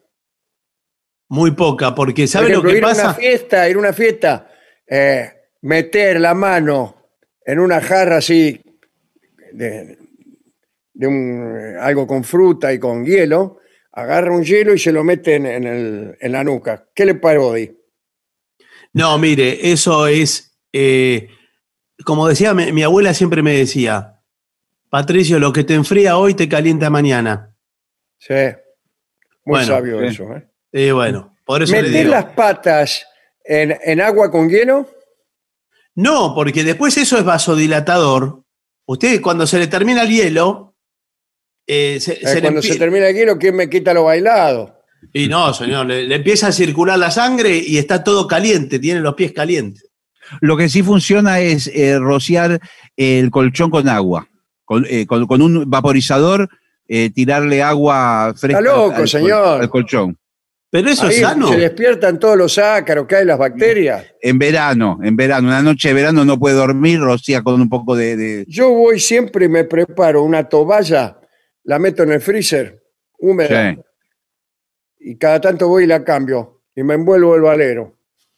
muy 1.29 1.51
poca, 1.51 1.93
porque 1.95 2.21
Por 2.23 2.27
¿sabe 2.29 2.49
ejemplo, 2.51 2.69
lo 2.69 2.73
que 2.73 2.77
ir 2.77 2.83
a 2.85 2.87
una 2.93 2.95
pasa? 2.95 3.13
fiesta, 3.15 3.69
ir 3.69 3.75
a 3.75 3.79
una 3.79 3.93
fiesta, 3.93 4.47
eh, 4.87 5.31
meter 5.61 6.19
la 6.21 6.33
mano 6.33 6.95
en 7.45 7.59
una 7.59 7.81
jarra 7.81 8.17
así 8.17 8.61
de, 9.51 9.97
de 10.93 11.07
un, 11.07 11.75
algo 11.79 12.05
con 12.07 12.23
fruta 12.23 12.71
y 12.71 12.79
con 12.79 13.03
hielo, 13.05 13.59
agarra 13.91 14.31
un 14.35 14.43
hielo 14.43 14.73
y 14.73 14.79
se 14.79 14.91
lo 14.91 15.03
mete 15.03 15.35
en, 15.35 15.45
en 15.45 15.63
el- 15.65 16.17
en 16.19 16.31
la 16.31 16.43
nuca. 16.43 16.87
¿Qué 16.95 17.05
le 17.05 17.15
parece? 17.15 17.75
No, 18.93 19.17
mire, 19.17 19.71
eso 19.71 20.07
es, 20.07 20.55
eh, 20.71 21.29
como 22.05 22.27
decía 22.27 22.53
mi, 22.53 22.71
mi 22.71 22.83
abuela 22.83 23.13
siempre 23.13 23.41
me 23.41 23.57
decía, 23.57 24.21
Patricio, 24.89 25.39
lo 25.39 25.51
que 25.51 25.63
te 25.63 25.73
enfría 25.73 26.17
hoy 26.17 26.35
te 26.35 26.47
calienta 26.47 26.89
mañana. 26.91 27.52
Sí, 28.25 28.33
muy 29.45 29.59
Bueno, 29.59 29.65
sabio 29.67 30.01
eso. 30.01 30.23
¿eh? 30.35 30.47
Eh, 30.71 30.91
bueno, 30.91 31.35
por 31.45 31.61
eso 31.63 31.73
le 31.73 31.81
¿Meter 31.83 31.97
digo. 32.03 32.11
las 32.11 32.25
patas 32.25 33.05
en, 33.43 33.77
en 33.83 34.01
agua 34.01 34.31
con 34.31 34.49
hielo? 34.49 34.87
No, 35.95 36.33
porque 36.33 36.63
después 36.63 36.97
eso 36.97 37.17
es 37.17 37.23
vasodilatador. 37.23 38.43
Usted 38.85 39.21
cuando 39.21 39.45
se 39.45 39.59
le 39.59 39.67
termina 39.67 40.03
el 40.03 40.09
hielo, 40.09 40.75
eh, 41.67 41.99
se, 41.99 42.13
Eh, 42.13 42.19
se 42.23 42.35
le 42.35 42.41
cuando 42.41 42.61
empie- 42.61 42.73
se 42.73 42.79
termina 42.79 43.07
el 43.09 43.15
hielo, 43.15 43.37
¿quién 43.37 43.55
me 43.55 43.69
quita 43.69 43.93
lo 43.93 44.05
bailado? 44.05 44.79
Y 45.13 45.27
no, 45.27 45.53
señor, 45.53 45.85
le, 45.85 46.03
le 46.07 46.15
empieza 46.15 46.47
a 46.47 46.51
circular 46.53 46.97
la 46.97 47.11
sangre 47.11 47.57
y 47.57 47.77
está 47.77 48.03
todo 48.03 48.25
caliente, 48.27 48.79
tiene 48.79 49.01
los 49.01 49.15
pies 49.15 49.33
calientes. 49.33 49.89
Lo 50.39 50.55
que 50.55 50.69
sí 50.69 50.81
funciona 50.81 51.41
es 51.41 51.67
eh, 51.67 51.99
rociar 51.99 52.59
el 52.95 53.29
colchón 53.29 53.69
con 53.69 53.89
agua. 53.89 54.29
Con, 54.65 54.85
eh, 54.89 55.05
con- 55.05 55.27
con 55.27 55.41
un 55.41 55.69
vaporizador, 55.69 56.49
eh, 56.87 57.09
tirarle 57.11 57.61
agua 57.63 58.33
fresca 58.35 58.59
Está 58.59 58.71
loco, 58.75 58.95
al, 58.97 59.07
señor. 59.07 59.61
al 59.61 59.69
colchón. 59.69 60.17
Pero 60.69 60.89
eso 60.89 61.05
Ahí 61.05 61.15
es 61.15 61.21
sano. 61.21 61.49
se 61.49 61.57
despiertan 61.57 62.17
todos 62.17 62.35
los 62.35 62.57
ácaros 62.57 63.05
que 63.05 63.17
hay, 63.17 63.25
las 63.25 63.37
bacterias. 63.37 64.05
En 64.21 64.39
verano, 64.39 64.99
en 65.03 65.15
verano, 65.15 65.47
una 65.47 65.61
noche 65.61 65.89
de 65.89 65.93
verano 65.93 66.25
no 66.25 66.39
puede 66.39 66.55
dormir, 66.55 66.99
rocía 66.99 67.43
con 67.43 67.61
un 67.61 67.69
poco 67.69 67.95
de... 67.95 68.17
de- 68.17 68.45
Yo 68.47 68.69
voy 68.71 68.99
siempre 68.99 69.45
y 69.45 69.49
me 69.49 69.65
preparo 69.65 70.23
una 70.23 70.49
toalla, 70.49 71.19
la 71.65 71.77
meto 71.77 72.01
en 72.01 72.13
el 72.13 72.21
freezer, 72.21 72.81
húmeda, 73.19 73.71
Sí. 73.75 73.79
y 75.11 75.15
cada 75.17 75.39
tanto 75.39 75.67
voy 75.67 75.83
y 75.83 75.87
la 75.87 76.03
cambio, 76.03 76.61
y 76.75 76.81
me 76.83 76.95
envuelvo 76.95 77.35
el 77.35 77.41
valero. 77.41 77.95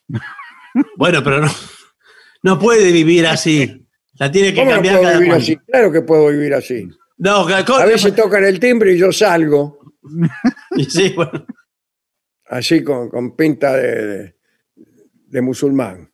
Bueno, 0.98 1.22
pero 1.24 1.40
no, 1.40 1.48
no 2.42 2.58
puede 2.58 2.92
vivir 2.92 3.26
así. 3.26 3.86
La 4.18 4.30
tiene 4.30 4.50
que 4.50 4.56
¿Cómo 4.60 4.66
no 4.72 4.76
cambiar 4.76 4.96
puedo 4.96 5.06
cada 5.08 5.18
vivir 5.18 5.34
así? 5.34 5.56
Claro 5.56 5.90
que 5.90 6.02
puedo 6.02 6.28
vivir 6.28 6.52
así. 6.52 6.86
No, 7.18 7.46
A 7.48 7.86
veces 7.86 8.14
tocan 8.14 8.44
el 8.44 8.60
timbre 8.60 8.92
y 8.94 8.98
yo 8.98 9.10
salgo. 9.12 9.78
Y 10.76 10.84
sí, 10.84 11.12
bueno. 11.16 11.46
así 12.46 12.84
con, 12.84 13.08
con 13.08 13.34
pinta 13.34 13.74
de, 13.76 14.06
de- 14.06 14.36
de 15.28 15.40
musulmán. 15.40 16.12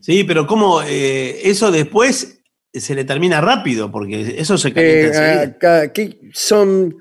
Sí, 0.00 0.24
pero 0.24 0.46
¿cómo 0.46 0.82
eh, 0.82 1.40
eso 1.48 1.70
después 1.70 2.40
se 2.72 2.94
le 2.94 3.04
termina 3.04 3.40
rápido? 3.40 3.90
Porque 3.92 4.34
eso 4.40 4.56
se 4.58 4.68
Eh, 4.68 4.72
calienta 4.72 5.06
enseguida. 5.08 5.42
acá- 5.42 5.80
aquí 5.82 6.18
son 6.32 6.96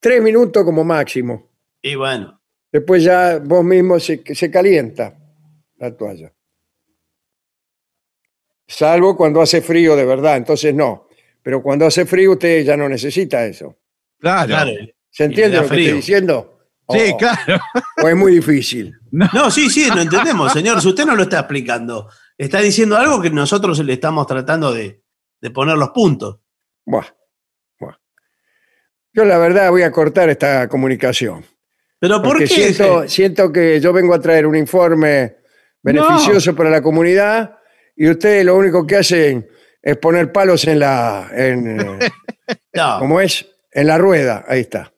tres 0.00 0.22
minutos 0.22 0.64
como 0.64 0.84
máximo. 0.84 1.50
Y 1.82 1.94
bueno, 1.94 2.34
Después 2.70 3.02
ya 3.02 3.38
vos 3.38 3.64
mismo 3.64 3.98
se, 3.98 4.22
se 4.34 4.50
calienta 4.50 5.16
la 5.76 5.96
toalla. 5.96 6.34
Salvo 8.66 9.16
cuando 9.16 9.40
hace 9.40 9.62
frío 9.62 9.96
de 9.96 10.04
verdad, 10.04 10.36
entonces 10.36 10.74
no. 10.74 11.07
Pero 11.48 11.62
cuando 11.62 11.86
hace 11.86 12.04
frío 12.04 12.32
usted 12.32 12.62
ya 12.62 12.76
no 12.76 12.86
necesita 12.90 13.46
eso. 13.46 13.74
Claro. 14.20 14.48
claro. 14.48 14.70
¿Se 15.08 15.24
entiende 15.24 15.56
lo 15.56 15.66
que 15.66 15.76
estoy 15.76 15.92
diciendo? 15.92 16.60
Sí, 16.90 17.10
Oh, 17.14 17.16
claro. 17.16 17.58
O 18.02 18.06
es 18.06 18.14
muy 18.14 18.32
difícil. 18.32 18.94
No, 19.10 19.50
sí, 19.50 19.70
sí, 19.70 19.88
lo 19.88 20.02
entendemos, 20.02 20.52
señor. 20.52 20.82
Si 20.82 20.88
usted 20.88 21.06
no 21.06 21.16
lo 21.16 21.22
está 21.22 21.38
explicando, 21.38 22.10
está 22.36 22.60
diciendo 22.60 22.98
algo 22.98 23.22
que 23.22 23.30
nosotros 23.30 23.78
le 23.78 23.94
estamos 23.94 24.26
tratando 24.26 24.74
de, 24.74 25.02
de 25.40 25.50
poner 25.50 25.78
los 25.78 25.88
puntos. 25.88 26.38
Buah, 26.84 27.06
buah. 27.80 27.96
Yo 29.14 29.24
la 29.24 29.38
verdad 29.38 29.70
voy 29.70 29.84
a 29.84 29.90
cortar 29.90 30.28
esta 30.28 30.68
comunicación. 30.68 31.46
Pero 31.98 32.20
¿por 32.20 32.40
qué? 32.40 32.46
siento, 32.46 33.08
siento 33.08 33.50
que 33.50 33.80
yo 33.80 33.94
vengo 33.94 34.12
a 34.12 34.20
traer 34.20 34.46
un 34.46 34.54
informe 34.54 35.36
beneficioso 35.82 36.54
para 36.54 36.68
la 36.68 36.82
comunidad 36.82 37.56
y 37.96 38.10
ustedes 38.10 38.44
lo 38.44 38.54
único 38.54 38.86
que 38.86 38.96
hacen 38.96 39.48
es 39.88 39.96
poner 39.96 40.32
palos 40.32 40.66
en 40.66 40.80
la... 40.80 41.30
En, 41.32 41.80
eh, 41.80 42.10
No, 42.74 42.98
¿Cómo 42.98 43.20
es? 43.22 43.46
En 43.72 43.86
la 43.86 43.96
rueda, 43.96 44.44
ahí 44.46 44.60
está. 44.60 44.92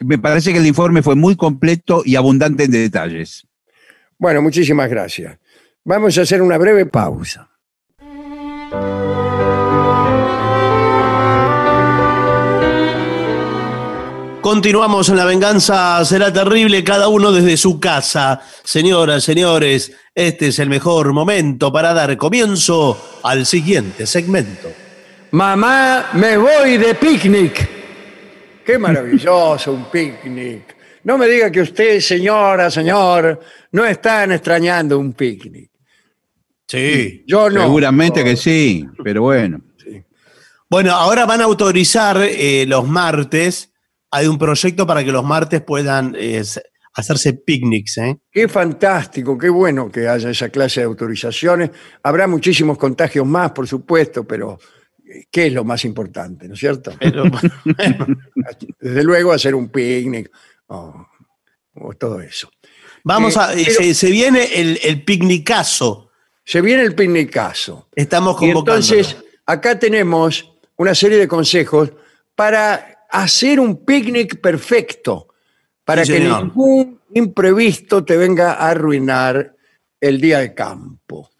Me 0.00 0.16
parece 0.18 0.52
que 0.52 0.58
el 0.58 0.66
informe 0.66 1.02
fue 1.02 1.16
muy 1.16 1.34
completo 1.34 2.02
y 2.04 2.14
abundante 2.14 2.64
en 2.64 2.70
detalles. 2.70 3.46
Bueno, 4.16 4.42
muchísimas 4.42 4.88
gracias. 4.88 5.38
Vamos 5.84 6.16
a 6.18 6.22
hacer 6.22 6.40
una 6.40 6.56
breve 6.56 6.86
pausa. 6.86 7.50
Continuamos 14.40 15.08
en 15.08 15.16
La 15.16 15.24
Venganza 15.24 16.02
Será 16.04 16.32
Terrible, 16.32 16.82
cada 16.82 17.08
uno 17.08 17.32
desde 17.32 17.56
su 17.56 17.80
casa. 17.80 18.40
Señoras, 18.62 19.24
señores, 19.24 19.92
este 20.18 20.48
es 20.48 20.58
el 20.58 20.68
mejor 20.68 21.12
momento 21.12 21.70
para 21.70 21.94
dar 21.94 22.16
comienzo 22.16 23.20
al 23.22 23.46
siguiente 23.46 24.04
segmento. 24.04 24.68
Mamá, 25.30 26.10
me 26.14 26.36
voy 26.36 26.76
de 26.76 26.96
picnic. 26.96 27.68
Qué 28.66 28.78
maravilloso 28.78 29.72
un 29.72 29.84
picnic. 29.84 30.76
No 31.04 31.18
me 31.18 31.28
diga 31.28 31.52
que 31.52 31.60
usted, 31.60 32.00
señora, 32.00 32.68
señor, 32.68 33.38
no 33.70 33.84
están 33.84 34.32
extrañando 34.32 34.98
un 34.98 35.12
picnic. 35.12 35.70
Sí. 36.66 37.22
Yo 37.24 37.48
no. 37.48 37.62
Seguramente 37.62 38.24
que 38.24 38.36
sí, 38.36 38.84
pero 39.04 39.22
bueno. 39.22 39.60
Bueno, 40.68 40.94
ahora 40.94 41.26
van 41.26 41.42
a 41.42 41.44
autorizar 41.44 42.16
eh, 42.22 42.64
los 42.66 42.88
martes. 42.88 43.70
Hay 44.10 44.26
un 44.26 44.36
proyecto 44.36 44.84
para 44.84 45.04
que 45.04 45.12
los 45.12 45.24
martes 45.24 45.62
puedan 45.62 46.16
eh, 46.18 46.42
hacerse 46.98 47.32
picnics. 47.34 47.98
¿eh? 47.98 48.18
Qué 48.30 48.48
fantástico, 48.48 49.36
qué 49.38 49.48
bueno 49.48 49.90
que 49.90 50.08
haya 50.08 50.30
esa 50.30 50.48
clase 50.48 50.80
de 50.80 50.86
autorizaciones. 50.86 51.70
Habrá 52.02 52.26
muchísimos 52.26 52.76
contagios 52.78 53.26
más, 53.26 53.52
por 53.52 53.66
supuesto, 53.68 54.24
pero 54.26 54.58
eh, 55.06 55.24
¿qué 55.30 55.46
es 55.46 55.52
lo 55.52 55.64
más 55.64 55.84
importante, 55.84 56.48
no 56.48 56.54
es 56.54 56.60
cierto? 56.60 56.92
Pero, 56.98 57.24
bueno, 57.30 58.06
Desde 58.80 59.04
luego 59.04 59.32
hacer 59.32 59.54
un 59.54 59.68
picnic 59.68 60.30
o, 60.66 61.06
o 61.74 61.92
todo 61.94 62.20
eso. 62.20 62.50
vamos 63.04 63.36
Eh, 63.36 63.40
a. 63.40 63.52
eh, 63.54 63.62
pero- 63.66 63.76
se, 63.82 63.94
se 63.94 64.10
viene 64.10 64.44
el, 64.60 64.78
el 64.82 65.04
picnicazo. 65.04 66.10
Se 66.44 66.60
viene 66.62 66.82
el 66.82 66.94
picnicazo. 66.94 67.88
Estamos 67.94 68.36
convocando. 68.38 68.80
entonces, 68.80 69.16
acá 69.46 69.78
tenemos 69.78 70.52
una 70.76 70.94
serie 70.94 71.18
de 71.18 71.28
consejos 71.28 71.92
para 72.34 73.04
hacer 73.10 73.60
un 73.60 73.84
picnic 73.84 74.40
perfecto, 74.40 75.27
para 75.88 76.04
Sí, 76.04 76.12
que 76.12 76.18
señor. 76.18 76.44
ningún 76.44 77.00
imprevisto 77.14 78.04
te 78.04 78.18
venga 78.18 78.52
a 78.52 78.68
arruinar 78.68 79.56
el 80.02 80.20
día 80.20 80.40
de 80.40 80.52
campo. 80.52 81.30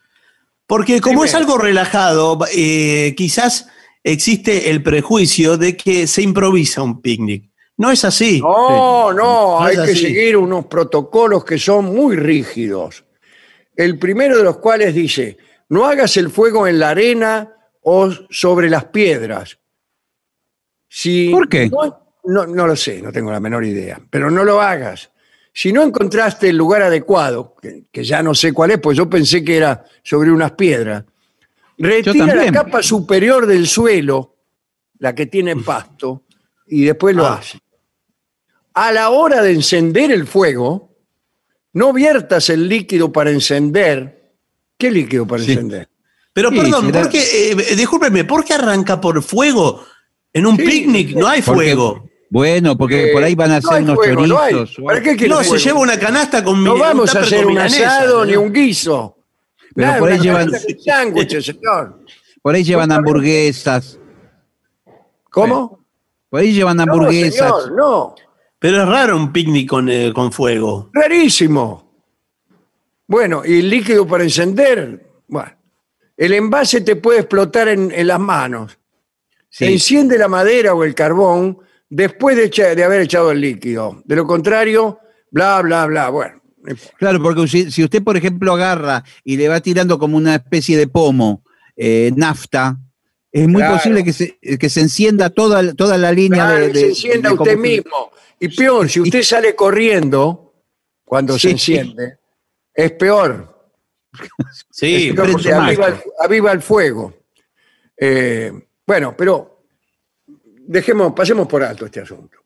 Porque 0.66 1.02
como 1.02 1.22
es 1.22 1.34
algo 1.34 1.58
relajado, 1.58 2.38
eh, 2.56 3.12
quizás 3.14 3.68
existe 4.02 4.70
el 4.70 4.82
prejuicio 4.82 5.58
de 5.58 5.76
que 5.76 6.06
se 6.06 6.22
improvisa 6.22 6.80
un 6.80 7.02
picnic. 7.02 7.50
No 7.76 7.90
es 7.90 8.06
así. 8.06 8.40
No, 8.40 9.12
no, 9.12 9.58
No 9.60 9.62
hay 9.62 9.76
que 9.76 9.82
así. 9.82 9.96
seguir 9.96 10.38
unos 10.38 10.64
protocolos 10.64 11.44
que 11.44 11.58
son 11.58 11.84
muy 11.84 12.16
rígidos. 12.16 13.04
El 13.76 13.98
primero 13.98 14.38
de 14.38 14.44
los 14.44 14.56
cuales 14.56 14.94
dice, 14.94 15.36
no 15.68 15.84
hagas 15.84 16.16
el 16.16 16.30
fuego 16.30 16.66
en 16.66 16.78
la 16.78 16.88
arena 16.88 17.52
o 17.82 18.10
sobre 18.30 18.70
las 18.70 18.86
piedras. 18.86 19.58
Si 20.88 21.28
¿Por 21.28 21.50
qué? 21.50 21.68
No, 21.68 22.07
no, 22.28 22.46
no 22.46 22.66
lo 22.66 22.76
sé, 22.76 23.02
no 23.02 23.10
tengo 23.12 23.30
la 23.32 23.40
menor 23.40 23.64
idea, 23.64 24.00
pero 24.10 24.30
no 24.30 24.44
lo 24.44 24.60
hagas. 24.60 25.10
Si 25.52 25.72
no 25.72 25.82
encontraste 25.82 26.50
el 26.50 26.56
lugar 26.56 26.82
adecuado, 26.82 27.54
que, 27.60 27.84
que 27.90 28.04
ya 28.04 28.22
no 28.22 28.34
sé 28.34 28.52
cuál 28.52 28.70
es, 28.72 28.78
pues 28.78 28.96
yo 28.96 29.08
pensé 29.10 29.42
que 29.44 29.56
era 29.56 29.84
sobre 30.02 30.30
unas 30.30 30.52
piedras, 30.52 31.04
retira 31.76 32.34
la 32.34 32.52
capa 32.52 32.82
superior 32.82 33.46
del 33.46 33.66
suelo, 33.66 34.36
la 34.98 35.14
que 35.14 35.26
tiene 35.26 35.56
pasto, 35.56 36.24
y 36.66 36.84
después 36.84 37.14
lo 37.16 37.26
Ah. 37.26 37.34
hace. 37.38 37.58
A 38.74 38.92
la 38.92 39.10
hora 39.10 39.42
de 39.42 39.52
encender 39.52 40.12
el 40.12 40.26
fuego, 40.26 40.94
no 41.72 41.92
viertas 41.92 42.48
el 42.50 42.68
líquido 42.68 43.10
para 43.12 43.30
encender. 43.30 44.32
¿Qué 44.76 44.90
líquido 44.90 45.26
para 45.26 45.42
Sí. 45.42 45.52
encender? 45.52 45.88
Pero 46.32 46.50
Sí, 46.50 46.56
perdón, 46.60 46.86
será- 46.86 47.00
¿por 47.02 47.10
qué, 47.10 47.50
eh, 47.52 47.74
discúlpeme, 47.74 48.24
¿por 48.24 48.44
qué 48.44 48.54
arranca 48.54 49.00
por 49.00 49.20
fuego? 49.22 49.84
En 50.32 50.46
un 50.46 50.56
Sí, 50.56 50.62
picnic 50.62 51.16
no 51.16 51.26
hay 51.26 51.42
Porque- 51.42 51.56
fuego. 51.74 52.07
Bueno, 52.30 52.76
porque 52.76 53.10
Eh, 53.10 53.12
por 53.12 53.22
ahí 53.22 53.34
van 53.34 53.50
a 53.52 53.60
no 53.60 53.68
hacer 53.68 53.78
hay 53.78 53.82
unos 53.84 53.94
fuego, 53.96 54.26
no 54.26 54.38
hay. 54.40 54.52
chorizos. 54.54 54.78
o 54.78 54.84
¿Para 54.84 54.98
algo. 54.98 55.10
qué 55.10 55.16
quiere 55.16 55.34
No, 55.34 55.42
se 55.44 55.58
lleva 55.58 55.80
una 55.80 55.98
canasta 55.98 56.44
con 56.44 56.62
No 56.62 56.76
vamos 56.78 57.14
a 57.16 57.20
hacer 57.20 57.46
un 57.46 57.58
asado 57.58 58.24
ni 58.24 58.36
un 58.36 58.52
guiso. 58.52 59.16
Pero 59.74 59.86
Nada, 59.88 59.98
por 60.00 60.10
ahí 60.12 60.18
llevan- 60.18 60.50
sándwiches, 60.84 61.44
señor. 61.46 62.00
Por 62.42 62.54
ahí 62.54 62.64
llevan 62.64 62.92
hamburguesas. 62.92 63.98
¿Cómo? 65.30 65.84
Por 66.30 66.40
ahí 66.40 66.52
llevan 66.52 66.76
No, 66.78 66.82
hamburguesas. 66.84 67.50
señor, 67.64 67.72
no. 67.72 68.14
Pero 68.58 68.82
es 68.82 68.88
raro 68.88 69.16
un 69.16 69.32
picnic 69.32 69.68
con, 69.68 69.88
eh, 69.88 70.12
con 70.14 70.32
fuego. 70.32 70.90
Rarísimo. 70.92 71.88
Bueno, 73.06 73.42
y 73.44 73.60
el 73.60 73.70
líquido 73.70 74.06
para 74.06 74.24
encender, 74.24 75.06
bueno, 75.28 75.52
el 76.16 76.32
envase 76.34 76.80
te 76.82 76.96
puede 76.96 77.20
explotar 77.20 77.68
en, 77.68 77.90
en 77.92 78.06
las 78.06 78.20
manos. 78.20 78.78
Sí. 79.48 79.64
Enciende 79.66 80.18
la 80.18 80.28
madera 80.28 80.74
o 80.74 80.84
el 80.84 80.94
carbón 80.94 81.58
después 81.90 82.36
de, 82.36 82.44
echa- 82.50 82.74
de 82.74 82.84
haber 82.84 83.00
echado 83.02 83.30
el 83.30 83.40
líquido. 83.40 84.02
De 84.04 84.16
lo 84.16 84.26
contrario, 84.26 84.98
bla, 85.30 85.60
bla, 85.62 85.86
bla. 85.86 86.08
Bueno, 86.10 86.40
no 86.62 86.70
importa. 86.72 86.96
Claro, 86.98 87.22
porque 87.22 87.46
si, 87.48 87.70
si 87.70 87.84
usted, 87.84 88.02
por 88.02 88.16
ejemplo, 88.16 88.52
agarra 88.54 89.04
y 89.24 89.36
le 89.36 89.48
va 89.48 89.60
tirando 89.60 89.98
como 89.98 90.16
una 90.16 90.34
especie 90.36 90.76
de 90.76 90.86
pomo, 90.88 91.42
eh, 91.76 92.10
nafta, 92.16 92.78
es 93.30 93.46
muy 93.46 93.60
Claro. 93.62 93.76
posible 93.76 94.02
que 94.04 94.12
se, 94.12 94.38
que 94.58 94.68
se 94.70 94.80
encienda 94.80 95.30
toda, 95.30 95.74
toda 95.74 95.96
la 95.98 96.10
línea 96.12 96.46
Claro, 96.46 96.66
de, 96.68 96.70
y 96.70 96.74
se 96.74 96.86
encienda 96.88 97.28
de 97.30 97.34
usted 97.34 97.52
combustible. 97.54 97.82
mismo. 97.84 98.10
Y 98.40 98.48
peor, 98.56 98.88
si 98.88 99.00
usted 99.00 99.22
sale 99.22 99.54
corriendo 99.54 100.54
cuando 101.04 101.34
se 101.34 101.40
Sí. 101.40 101.50
enciende, 101.50 102.18
es 102.72 102.92
peor. 102.92 103.54
Sí, 104.70 105.08
Es 105.08 105.14
peor 105.14 105.32
porque 105.32 105.52
aviva, 105.52 105.88
el- 105.88 105.94
aviva 106.20 106.52
el 106.52 106.62
fuego. 106.62 107.14
Eh, 107.96 108.52
bueno, 108.86 109.14
pero 109.16 109.57
dejemos, 110.68 111.12
pasemos 111.14 111.48
por 111.48 111.62
alto 111.62 111.86
este 111.86 112.00
asunto. 112.00 112.38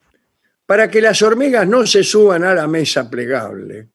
Para 0.64 0.88
que 0.88 1.02
las 1.02 1.20
hormigas 1.22 1.66
no 1.66 1.86
se 1.86 2.02
suban 2.02 2.44
a 2.44 2.54
la 2.54 2.66
mesa 2.66 3.10
plegable. 3.10 3.88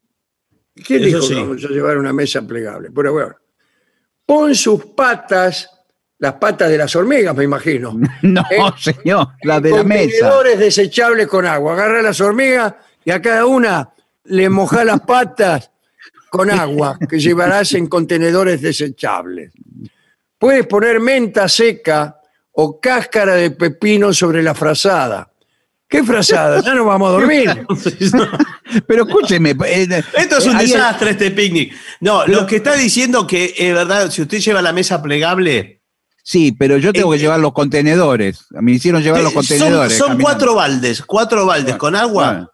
¿Quién 0.76 1.04
Eso 1.04 1.08
dijo 1.08 1.22
sí. 1.22 1.34
que 1.34 1.42
vamos 1.42 1.66
a 1.66 1.68
llevar 1.70 1.98
una 1.98 2.14
mesa 2.14 2.42
plegable? 2.42 2.90
Pero 2.94 3.14
bueno, 3.14 3.36
pon 4.26 4.54
sus 4.54 4.86
patas, 4.88 5.70
las 6.20 6.34
patas 6.34 6.70
de 6.70 6.78
las 6.78 6.96
hormigas, 6.96 7.36
me 7.36 7.46
imagino. 7.46 7.98
No, 8.22 8.44
señor, 8.78 9.30
la 9.44 9.60
de 9.60 9.72
la 9.72 9.84
mesa. 9.84 10.04
Contenedores 10.04 10.60
desechables 10.60 11.28
con 11.28 11.46
agua. 11.46 11.74
Agarra 11.74 12.02
las 12.02 12.20
hormigas 12.20 12.76
y 13.06 13.12
a 13.12 13.22
cada 13.22 13.46
una 13.46 13.90
le 14.26 14.50
moja 14.50 14.84
las 14.84 15.00
patas 15.02 15.72
con 16.30 16.52
agua 16.52 17.00
que 17.10 17.18
llevarás 17.18 17.74
en 17.74 17.88
contenedores 17.88 18.62
desechables. 18.62 19.54
Puedes 20.38 20.68
poner 20.68 21.00
menta 21.00 21.48
seca 21.48 22.17
o 22.60 22.80
cáscara 22.80 23.36
de 23.36 23.52
pepino 23.52 24.12
sobre 24.14 24.42
la 24.42 24.56
frazada. 24.56 25.32
¿Qué 25.88 26.04
frazada? 26.04 26.60
Ya 26.62 26.74
no 26.74 26.86
vamos 26.86 27.10
a 27.10 27.12
dormir. 27.14 27.66
Pero 28.88 29.06
escúcheme. 29.06 29.52
eh, 29.66 29.88
Esto 30.18 30.38
es 30.40 30.46
eh, 30.46 30.50
un 30.50 30.56
ahí- 30.58 30.66
desastre, 30.68 31.12
este 31.12 31.30
picnic. 31.32 31.74
No, 32.02 32.26
lo 32.26 32.46
que 32.48 32.58
está 32.58 32.76
diciendo 32.76 33.28
que 33.28 33.54
es 33.56 33.74
verdad, 33.74 34.10
si 34.10 34.24
usted 34.24 34.40
lleva 34.40 34.62
la 34.62 34.74
mesa 34.74 35.02
plegable, 35.02 35.76
Sí, 36.24 36.52
pero 36.52 36.78
yo 36.78 36.92
tengo 36.92 37.10
que 37.12 37.20
llevar 37.20 37.40
los 37.40 37.54
contenedores. 37.54 38.48
Me 38.50 38.74
hicieron 38.74 39.02
llevar 39.02 39.22
los 39.22 39.32
contenedores. 39.32 39.98
Son, 39.98 40.20
cuatro 40.20 40.56
baldes, 40.56 41.02
cuatro 41.04 41.46
baldes 41.46 41.78
con 41.78 41.96
agua. 41.96 42.26
Bueno. 42.34 42.52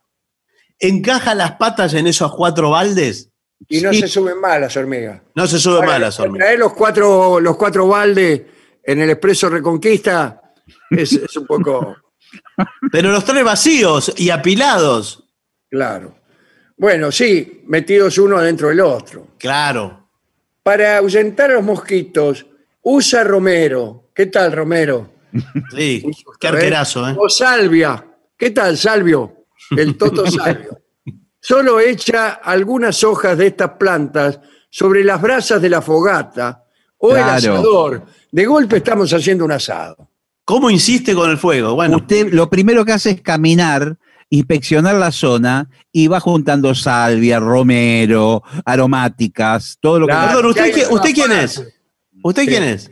Encaja 0.79 1.33
las 1.33 1.53
patas 1.53 1.95
en 1.95 2.05
esos 2.05 2.35
cuatro 2.35 2.69
baldes. 2.69 3.29
Y 3.67 3.81
no 3.81 3.91
Sí. 3.91 4.01
se 4.01 4.07
suben 4.09 4.39
más 4.39 4.59
las 4.61 4.77
hormigas. 4.77 5.21
No 5.33 5.47
se 5.47 5.57
sube 5.57 5.77
Ahora, 5.77 5.87
más 5.87 5.99
las 6.01 6.19
hormigas. 6.19 6.45
Traer 6.45 6.59
los 6.59 6.73
cuatro, 6.73 7.39
los 7.39 7.57
cuatro 7.57 7.87
baldes 7.87 8.41
en 8.83 9.01
el 9.01 9.09
Expreso 9.09 9.49
Reconquista 9.49 10.41
es, 10.89 11.13
es 11.13 11.35
un 11.37 11.45
poco 11.47 11.95
Pero 12.91 13.11
los 13.11 13.25
tres 13.25 13.43
vacíos 13.43 14.13
y 14.17 14.29
apilados. 14.29 15.23
claro. 15.69 16.15
Bueno, 16.75 17.11
sí, 17.11 17.61
metidos 17.67 18.17
uno 18.17 18.41
dentro 18.41 18.69
del 18.69 18.81
otro. 18.81 19.27
Claro. 19.37 20.09
Para 20.63 20.97
ahuyentar 20.97 21.51
a 21.51 21.53
los 21.53 21.63
mosquitos, 21.63 22.47
usa 22.81 23.23
romero. 23.23 24.09
¿Qué 24.13 24.25
tal, 24.25 24.51
romero? 24.51 25.11
Sí, 25.73 26.03
qué 26.39 26.47
arquerazo, 26.47 27.07
¿eh? 27.07 27.15
O 27.17 27.29
salvia. 27.29 28.03
¿Qué 28.35 28.49
tal, 28.49 28.75
salvio? 28.75 29.45
El 29.77 29.95
toto 29.97 30.25
salvio. 30.29 30.81
Solo 31.39 31.79
echa 31.79 32.31
algunas 32.31 33.03
hojas 33.03 33.37
de 33.37 33.47
estas 33.47 33.73
plantas 33.77 34.39
sobre 34.69 35.03
las 35.03 35.21
brasas 35.21 35.61
de 35.61 35.69
la 35.69 35.81
fogata 35.81 36.62
o 37.05 37.15
el 37.17 37.23
asador. 37.23 38.05
De 38.31 38.45
golpe 38.45 38.77
estamos 38.77 39.11
haciendo 39.11 39.43
un 39.43 39.51
asado. 39.51 40.09
¿Cómo 40.45 40.69
insiste 40.69 41.13
con 41.13 41.29
el 41.29 41.37
fuego? 41.37 41.75
Bueno, 41.75 41.97
Usted 41.97 42.31
lo 42.31 42.49
primero 42.49 42.85
que 42.85 42.93
hace 42.93 43.11
es 43.11 43.21
caminar, 43.21 43.97
inspeccionar 44.29 44.95
la 44.95 45.11
zona 45.11 45.69
y 45.91 46.07
va 46.07 46.21
juntando 46.21 46.73
salvia, 46.73 47.39
romero, 47.39 48.41
aromáticas, 48.63 49.77
todo 49.81 49.99
lo 49.99 50.07
que. 50.07 50.13
Claro. 50.13 50.37
perdón, 50.37 50.53
que 50.53 50.61
hay 50.61 50.71
¿usted, 50.89 51.13
quién 51.13 51.31
es? 51.33 51.63
¿Usted 52.23 52.45
quién 52.45 52.63
es? 52.63 52.89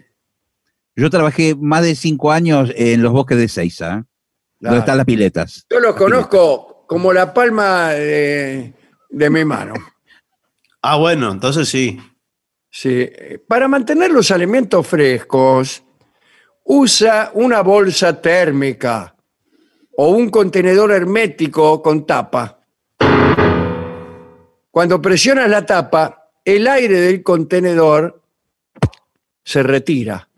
Yo 0.93 1.09
trabajé 1.09 1.55
más 1.55 1.83
de 1.83 1.95
cinco 1.95 2.33
años 2.33 2.69
en 2.75 3.01
los 3.01 3.13
bosques 3.13 3.37
de 3.37 3.47
Seiza, 3.47 3.85
¿eh? 3.85 4.03
Claro. 4.59 4.75
donde 4.75 4.79
están 4.79 4.97
las 4.97 5.05
piletas. 5.05 5.65
Yo 5.69 5.79
los 5.79 5.95
conozco 5.95 6.85
como 6.85 7.13
la 7.13 7.33
palma 7.33 7.91
de, 7.91 8.73
de 9.09 9.29
mi 9.29 9.45
mano. 9.45 9.73
Ah, 10.81 10.97
bueno, 10.97 11.31
entonces 11.31 11.69
sí. 11.69 11.97
Sí. 12.71 12.89
eh, 13.01 13.39
Para 13.45 13.67
mantener 13.67 14.11
los 14.11 14.31
alimentos 14.31 14.87
frescos, 14.87 15.83
usa 16.63 17.31
una 17.33 17.61
bolsa 17.61 18.19
térmica 18.21 19.13
o 19.97 20.09
un 20.09 20.29
contenedor 20.29 20.91
hermético 20.91 21.81
con 21.81 22.05
tapa. 22.05 22.59
Cuando 24.71 25.01
presionas 25.01 25.49
la 25.49 25.65
tapa, 25.65 26.29
el 26.45 26.65
aire 26.65 27.01
del 27.01 27.21
contenedor 27.21 28.21
se 29.43 29.61
retira. 29.63 30.29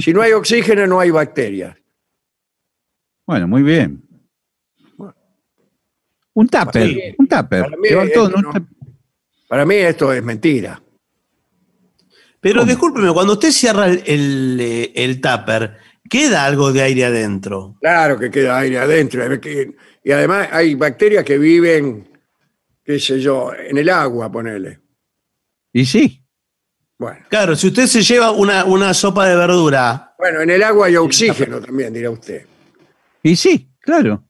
Si 0.00 0.12
no 0.12 0.22
hay 0.22 0.32
oxígeno, 0.32 0.86
no 0.88 0.98
hay 0.98 1.10
bacterias. 1.10 1.76
Bueno, 3.26 3.46
muy 3.46 3.62
bien. 3.62 4.02
Un 6.32 6.48
tupper, 6.48 7.14
un 7.18 7.28
tupper. 7.28 7.62
Para 7.62 7.76
mí 7.76 7.88
esto 7.88 8.28
no-. 8.28 8.52
Para 9.48 9.64
mí 9.66 9.74
esto 9.76 10.12
es 10.12 10.22
mentira. 10.22 10.82
Pero 12.40 12.60
¿Cómo? 12.60 12.66
discúlpeme, 12.70 13.12
cuando 13.12 13.34
usted 13.34 13.50
cierra 13.50 13.86
el, 13.86 14.02
el, 14.06 14.58
eh, 14.60 14.92
el 14.94 15.20
tupper, 15.20 15.76
¿queda 16.08 16.44
algo 16.44 16.72
de 16.72 16.82
aire 16.82 17.04
adentro? 17.04 17.76
Claro 17.80 18.18
que 18.18 18.30
queda 18.30 18.58
aire 18.58 18.78
adentro. 18.78 19.22
Y 20.02 20.12
además 20.12 20.48
hay 20.50 20.74
bacterias 20.74 21.24
que 21.24 21.36
viven, 21.38 22.08
qué 22.82 22.98
sé 22.98 23.20
yo, 23.20 23.52
en 23.54 23.76
el 23.76 23.88
agua, 23.90 24.32
ponele. 24.32 24.80
Y 25.72 25.84
sí, 25.84 26.24
Bueno. 26.98 27.20
Claro, 27.28 27.54
si 27.54 27.68
usted 27.68 27.86
se 27.86 28.02
lleva 28.02 28.30
una, 28.30 28.64
una 28.64 28.92
sopa 28.94 29.28
de 29.28 29.36
verdura, 29.36 30.14
Bueno, 30.18 30.40
en 30.40 30.50
el 30.50 30.62
agua 30.62 30.86
hay 30.86 30.96
oxígeno 30.96 31.60
también, 31.60 31.92
dirá 31.92 32.10
usted. 32.10 32.44
y 33.22 33.36
sí, 33.36 33.70
claro. 33.80 34.24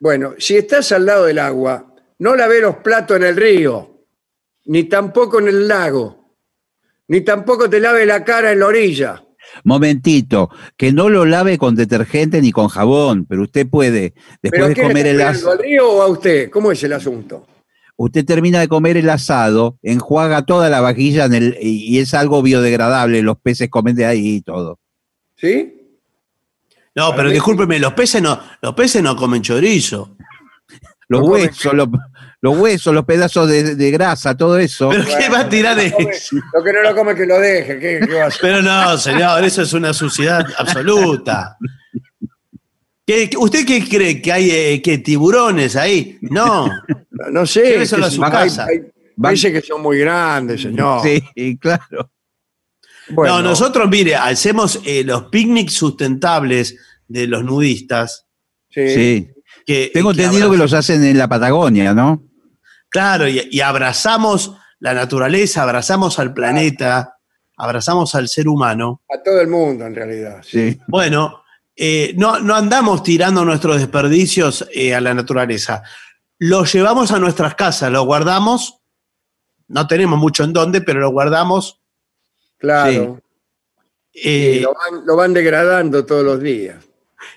Bueno, 0.00 0.34
si 0.38 0.56
estás 0.56 0.90
al 0.92 1.06
lado 1.06 1.26
del 1.26 1.38
agua, 1.38 1.94
no 2.18 2.34
lavé 2.36 2.60
los 2.60 2.76
platos 2.78 3.16
en 3.16 3.22
el 3.22 3.36
río, 3.36 4.04
ni 4.66 4.84
tampoco 4.84 5.38
en 5.38 5.46
el 5.48 5.66
lago, 5.68 6.21
ni 7.12 7.20
tampoco 7.20 7.68
te 7.68 7.78
lave 7.78 8.06
la 8.06 8.24
cara 8.24 8.52
en 8.52 8.60
la 8.60 8.68
orilla. 8.68 9.22
Momentito, 9.64 10.48
que 10.78 10.92
no 10.92 11.10
lo 11.10 11.26
lave 11.26 11.58
con 11.58 11.74
detergente 11.74 12.40
ni 12.40 12.52
con 12.52 12.68
jabón, 12.68 13.26
pero 13.26 13.42
usted 13.42 13.68
puede, 13.68 14.14
después 14.40 14.62
¿Pero 14.62 14.68
de 14.68 14.82
comer 14.82 15.06
el 15.08 15.20
asado, 15.20 15.52
al 15.52 15.58
río 15.58 15.90
o 15.90 16.00
a 16.00 16.06
usted? 16.06 16.48
¿Cómo 16.48 16.72
es 16.72 16.82
el 16.84 16.94
asunto? 16.94 17.46
usted 17.96 18.24
termina 18.24 18.60
de 18.60 18.68
comer 18.68 18.96
el 18.96 19.10
asado, 19.10 19.78
enjuaga 19.82 20.46
toda 20.46 20.70
la 20.70 20.80
vajilla 20.80 21.26
en 21.26 21.34
el, 21.34 21.58
y, 21.60 21.94
y 21.94 21.98
es 21.98 22.14
algo 22.14 22.40
biodegradable, 22.42 23.20
los 23.20 23.38
peces 23.38 23.68
comen 23.68 23.94
de 23.94 24.06
ahí 24.06 24.36
y 24.36 24.40
todo. 24.40 24.80
¿Sí? 25.36 25.98
no, 26.94 27.14
pero 27.14 27.28
discúlpeme, 27.28 27.78
los 27.78 27.92
peces 27.92 28.22
no, 28.22 28.40
los 28.62 28.74
peces 28.74 29.02
no 29.02 29.14
comen 29.16 29.42
chorizo. 29.42 30.16
Los 31.08 31.20
No 31.20 31.26
comen 31.26 31.42
huesos, 31.42 31.74
los, 31.74 31.88
los 32.42 32.58
huesos, 32.58 32.92
los 32.92 33.04
pedazos 33.04 33.48
de, 33.48 33.76
de 33.76 33.90
grasa, 33.90 34.36
todo 34.36 34.58
eso. 34.58 34.90
Pero 34.90 35.04
¿qué 35.18 35.28
va 35.28 35.40
a 35.40 35.48
tirar 35.48 35.76
Lo 35.76 35.82
que 35.82 35.90
no 35.90 35.96
come- 35.96 36.10
eso? 36.10 36.36
Lo 36.52 36.64
que 36.64 36.72
no 36.72 36.82
lo 36.82 36.94
come 36.96 37.14
que 37.14 37.26
lo 37.26 37.38
deje. 37.38 37.78
¿Qué, 37.78 38.00
qué 38.06 38.14
va 38.14 38.24
a 38.24 38.26
hacer? 38.26 38.40
Pero 38.42 38.62
no, 38.62 38.98
señor, 38.98 39.44
eso 39.44 39.62
es 39.62 39.72
una 39.72 39.94
suciedad 39.94 40.44
absoluta. 40.58 41.56
¿Qué- 43.06 43.28
qué- 43.30 43.36
¿Usted 43.36 43.64
qué 43.66 43.88
cree? 43.88 44.20
¿Que 44.20 44.32
hay 44.32 44.50
eh, 44.50 44.82
que 44.82 44.98
tiburones 44.98 45.76
ahí? 45.76 46.18
No. 46.22 46.68
No 47.30 47.46
sé. 47.46 47.78
A 47.78 47.86
sé 47.86 48.10
su 48.10 48.24
hay- 48.24 48.30
casa. 48.30 48.66
hay 48.66 48.80
peces 49.20 49.52
que 49.52 49.60
son 49.62 49.80
muy 49.82 49.98
grandes, 49.98 50.62
señor. 50.62 51.02
Sí, 51.02 51.58
claro. 51.58 52.10
Bueno, 53.10 53.36
No, 53.36 53.42
nosotros, 53.50 53.88
mire, 53.90 54.14
hacemos 54.16 54.80
eh, 54.84 55.02
los 55.04 55.24
picnics 55.24 55.74
sustentables 55.74 56.76
de 57.06 57.26
los 57.26 57.44
nudistas. 57.44 58.26
sí. 58.70 58.88
Sí. 58.94 59.28
Que, 59.64 59.92
Tengo 59.94 60.12
que 60.12 60.22
entendido 60.24 60.50
que 60.50 60.56
los 60.56 60.72
hacen 60.72 61.04
en 61.04 61.16
la 61.16 61.28
Patagonia, 61.28 61.94
¿no? 61.94 62.24
Claro, 62.92 63.26
y, 63.26 63.48
y 63.50 63.60
abrazamos 63.60 64.56
la 64.78 64.94
naturaleza, 64.94 65.62
abrazamos 65.62 66.18
al 66.18 66.32
planeta, 66.34 67.18
abrazamos 67.56 68.14
al 68.14 68.28
ser 68.28 68.46
humano. 68.48 69.00
A 69.12 69.22
todo 69.22 69.40
el 69.40 69.48
mundo, 69.48 69.84
en 69.86 69.94
realidad. 69.94 70.42
sí. 70.44 70.78
Bueno, 70.86 71.42
eh, 71.74 72.12
no, 72.18 72.38
no 72.38 72.54
andamos 72.54 73.02
tirando 73.02 73.44
nuestros 73.46 73.78
desperdicios 73.78 74.68
eh, 74.74 74.94
a 74.94 75.00
la 75.00 75.14
naturaleza. 75.14 75.82
Los 76.38 76.70
llevamos 76.72 77.12
a 77.12 77.18
nuestras 77.18 77.54
casas, 77.54 77.90
los 77.90 78.04
guardamos. 78.04 78.78
No 79.68 79.86
tenemos 79.86 80.18
mucho 80.18 80.44
en 80.44 80.52
dónde, 80.52 80.82
pero 80.82 81.00
los 81.00 81.12
guardamos. 81.12 81.80
Claro. 82.58 83.20
eh, 84.12 84.56
Y 84.58 84.60
lo, 84.60 84.74
van, 84.74 85.06
lo 85.06 85.16
van 85.16 85.32
degradando 85.32 86.04
todos 86.04 86.24
los 86.24 86.40
días. 86.40 86.76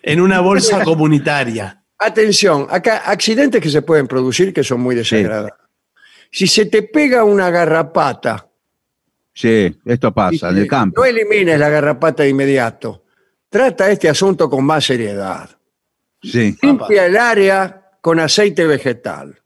en 0.03 0.19
una 0.19 0.41
bolsa 0.41 0.83
comunitaria. 0.83 1.81
Atención, 1.97 2.67
acá 2.69 2.97
accidentes 3.05 3.61
que 3.61 3.69
se 3.69 3.81
pueden 3.81 4.07
producir 4.07 4.53
que 4.53 4.63
son 4.63 4.81
muy 4.81 4.95
desagradables. 4.95 5.53
Si 6.31 6.47
se 6.47 6.65
te 6.65 6.83
pega 6.83 7.23
una 7.23 7.49
garrapata, 7.49 8.49
Sí, 9.37 9.77
esto 9.83 10.13
pasa 10.13 10.49
en 10.49 10.59
el 10.59 10.67
campo. 10.67 11.01
no 11.01 11.05
elimines 11.05 11.59
la 11.59 11.67
garrapata 11.67 12.23
de 12.23 12.29
inmediato. 12.29 13.03
Trata 13.49 13.91
este 13.91 14.07
asunto 14.07 14.49
con 14.49 14.63
más 14.63 14.85
seriedad. 14.85 15.49
Sí. 16.23 16.57
Limpia 16.61 17.05
el 17.05 17.17
área 17.17 17.91
con 17.99 18.19
aceite 18.19 18.65
vegetal. 18.65 19.37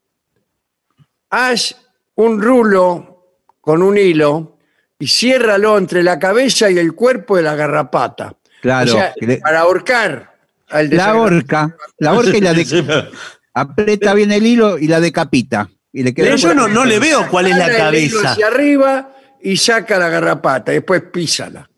Haz 1.32 1.76
un 2.16 2.40
rulo 2.40 3.38
con 3.62 3.82
un 3.82 3.98
hilo 3.98 4.58
y 5.00 5.08
ciérralo 5.08 5.78
entre 5.78 6.04
la 6.04 6.20
cabeza 6.20 6.70
y 6.70 6.78
el 6.78 6.94
cuerpo 6.94 7.38
de 7.38 7.44
la 7.44 7.56
garrapata. 7.56 8.36
Claro. 8.62 8.92
O 8.92 8.94
sea, 8.94 9.14
para 9.42 9.62
ahorcar 9.62 10.29
al 10.70 10.90
la 10.90 11.16
horca, 11.16 11.76
la 11.98 12.14
horca 12.14 12.38
y 12.38 12.42
la 12.42 12.54
de, 12.54 13.10
aprieta 13.54 14.14
bien 14.14 14.32
el 14.32 14.46
hilo 14.46 14.78
y 14.78 14.88
la 14.88 15.00
decapita. 15.00 15.70
Y 15.92 16.04
le 16.04 16.14
queda 16.14 16.26
Pero 16.26 16.38
yo 16.38 16.54
no, 16.54 16.68
no 16.68 16.86
le 16.86 17.00
veo 17.00 17.28
cuál 17.30 17.48
es 17.48 17.58
la 17.58 17.66
Jala 17.66 17.90
el 17.90 17.96
hilo 17.96 18.18
cabeza. 18.18 18.32
hacia 18.32 18.48
arriba 18.48 19.16
y 19.42 19.58
saca 19.58 19.98
la 19.98 20.10
garrapata, 20.10 20.72
después 20.72 21.02
písala. 21.12 21.70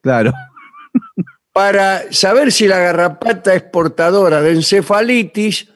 Claro. 0.00 0.32
Para 1.52 2.12
saber 2.12 2.52
si 2.52 2.68
la 2.68 2.78
garrapata 2.78 3.54
es 3.54 3.62
portadora 3.62 4.40
de 4.40 4.52
encefalitis, 4.52 5.68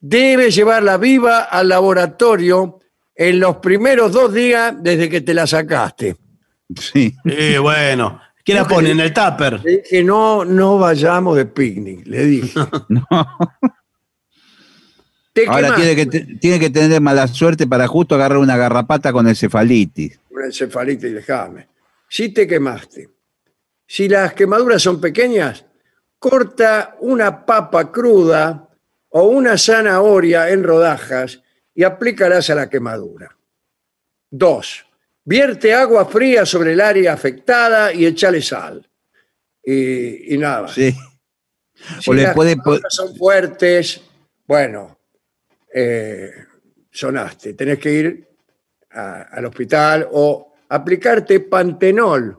debe 0.00 0.50
llevarla 0.50 0.96
viva 0.96 1.42
al 1.42 1.68
laboratorio 1.68 2.80
en 3.14 3.40
los 3.40 3.56
primeros 3.56 4.12
dos 4.12 4.32
días 4.32 4.74
desde 4.78 5.08
que 5.08 5.20
te 5.20 5.34
la 5.34 5.46
sacaste. 5.46 6.16
Sí. 6.80 7.14
Eh, 7.24 7.58
bueno, 7.58 8.20
¿qué 8.46 8.54
la 8.54 8.66
pone 8.66 8.92
en 8.92 9.00
el 9.00 9.12
tupper? 9.12 9.60
Le 9.62 9.78
dije, 9.78 10.02
no, 10.02 10.44
no 10.44 10.78
vayamos 10.78 11.36
de 11.36 11.44
picnic, 11.46 12.06
le 12.06 12.24
dije. 12.24 12.60
No. 12.88 13.06
Te 15.32 15.46
Ahora 15.46 15.74
quemaste 15.74 15.82
tiene 15.82 16.10
que, 16.10 16.34
tiene 16.38 16.58
que 16.58 16.70
tener 16.70 17.00
mala 17.02 17.28
suerte 17.28 17.66
para 17.66 17.86
justo 17.86 18.14
agarrar 18.14 18.38
una 18.38 18.56
garrapata 18.56 19.12
con 19.12 19.28
encefalitis. 19.28 20.18
una 20.30 20.46
encefalitis, 20.46 21.12
déjame. 21.12 21.68
Si 22.08 22.30
te 22.30 22.46
quemaste, 22.46 23.10
si 23.86 24.08
las 24.08 24.32
quemaduras 24.32 24.80
son 24.80 24.98
pequeñas, 24.98 25.66
corta 26.18 26.96
una 27.00 27.44
papa 27.44 27.92
cruda 27.92 28.70
o 29.10 29.24
una 29.24 29.58
zanahoria 29.58 30.48
en 30.50 30.64
rodajas 30.64 31.42
y 31.74 31.84
aplícalas 31.84 32.48
a 32.48 32.54
la 32.54 32.70
quemadura. 32.70 33.36
Dos, 34.30 34.85
vierte 35.26 35.74
agua 35.74 36.06
fría 36.06 36.46
sobre 36.46 36.72
el 36.72 36.80
área 36.80 37.12
afectada 37.12 37.92
y 37.92 38.06
échale 38.06 38.40
sal. 38.40 38.88
y, 39.62 40.34
y 40.34 40.38
nada. 40.38 40.68
Sí. 40.68 40.94
Si 42.00 42.10
O 42.10 42.14
le 42.14 42.22
las 42.22 42.34
puede 42.34 42.56
cosas 42.56 42.94
son 42.94 43.14
fuertes, 43.16 44.00
bueno, 44.46 44.98
eh, 45.74 46.30
sonaste. 46.90 47.52
Tenés 47.54 47.78
que 47.78 47.92
ir 47.92 48.28
a- 48.92 49.22
al 49.22 49.44
hospital 49.44 50.08
o 50.12 50.54
aplicarte 50.70 51.40
pantenol. 51.40 52.38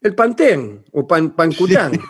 El 0.00 0.14
pantén 0.14 0.84
o 0.92 1.06
pan, 1.06 1.30
pancután. 1.36 1.92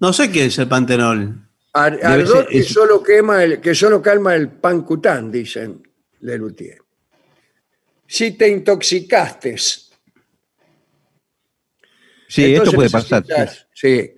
No 0.00 0.12
sé 0.12 0.30
qué 0.30 0.44
es 0.46 0.58
el 0.58 0.68
pantenol. 0.68 1.48
Ar- 1.72 1.98
ardor 2.04 2.44
ser- 2.44 2.46
que, 2.48 2.62
solo 2.62 3.02
quema 3.02 3.42
el, 3.42 3.60
que 3.60 3.74
solo 3.74 4.00
calma 4.00 4.34
el 4.36 4.48
pancután, 4.48 5.30
dicen 5.30 5.82
Lelutier. 6.20 6.78
Si 8.12 8.32
te 8.32 8.46
intoxicaste, 8.46 9.56
Sí, 12.28 12.44
entonces 12.44 12.62
esto 12.66 12.76
puede 12.76 12.90
pasar. 12.90 13.24
Sí. 13.72 14.14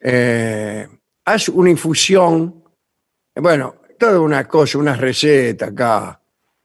Eh, 0.00 0.88
haz 1.24 1.48
una 1.50 1.70
infusión. 1.70 2.64
Bueno, 3.36 3.82
toda 3.96 4.18
una 4.20 4.48
cosa, 4.48 4.78
una 4.78 4.96
receta 4.96 5.66
acá. 5.66 6.20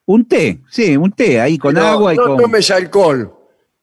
Un 0.06 0.28
té, 0.28 0.62
sí, 0.72 0.98
un 0.98 1.12
té 1.12 1.40
ahí 1.40 1.60
con 1.60 1.76
No, 1.76 1.82
agua 1.86 2.14
y 2.16 2.18
no 2.18 2.26
con. 2.26 2.38
tomes 2.38 2.72
alcohol. 2.72 3.32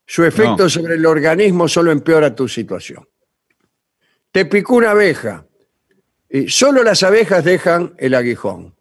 Su 0.05 0.25
efecto 0.25 0.63
No. 0.63 0.69
sobre 0.69 0.95
el 0.95 1.05
organismo 1.05 1.69
solo 1.69 1.91
empeora 1.93 2.35
tu 2.35 2.49
situación. 2.49 3.07
Te 4.31 4.43
picó 4.45 4.75
una 4.75 4.91
abeja. 4.91 5.45
Y 6.29 6.49
solo 6.49 6.83
las 6.83 7.01
abejas 7.03 7.45
dejan 7.45 7.95
el 7.97 8.13
aguijón. 8.13 8.75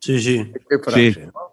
Sí, 0.00 0.18
sí. 0.20 0.52
Qué 0.70 0.78
frase, 0.78 1.12
Sí. 1.12 1.20
¿no? 1.20 1.43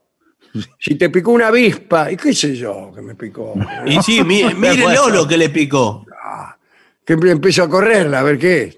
Si 0.79 0.95
te 0.95 1.09
picó 1.09 1.31
una 1.31 1.47
avispa, 1.47 2.11
y 2.11 2.17
qué 2.17 2.33
sé 2.33 2.55
yo 2.55 2.91
que 2.93 3.01
me 3.01 3.15
picó. 3.15 3.53
Y 3.85 4.01
sí, 4.01 4.23
mí- 4.23 4.43
mírelo 4.55 5.09
lo 5.09 5.27
que 5.27 5.37
le 5.37 5.49
picó. 5.49 6.05
que 7.05 7.13
empiezo 7.13 7.63
a 7.63 7.69
correrla, 7.69 8.19
a 8.19 8.23
ver 8.23 8.37
qué 8.37 8.63
es. 8.63 8.77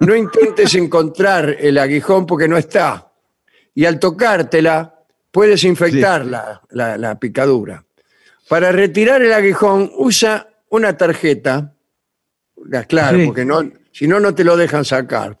No 0.00 0.14
intentes 0.16 0.74
encontrar 0.74 1.56
el 1.60 1.78
aguijón 1.78 2.26
porque 2.26 2.48
no 2.48 2.56
está. 2.56 3.12
Y 3.74 3.84
al 3.84 3.98
tocártela, 4.00 4.94
puedes 5.30 5.62
infectar 5.64 6.24
la, 6.24 6.62
la- 6.70 6.96
la 6.96 7.18
picadura. 7.18 7.84
Para 8.48 8.72
retirar 8.72 9.22
el 9.22 9.32
aguijón, 9.32 9.90
usa 9.98 10.48
una 10.70 10.96
tarjeta, 10.96 11.74
claro, 12.88 13.18
Sí. 13.18 13.26
porque 13.26 13.44
no, 13.44 13.62
si 13.92 14.06
no, 14.08 14.18
no 14.20 14.34
te 14.34 14.44
lo 14.44 14.56
dejan 14.56 14.84
sacar, 14.84 15.38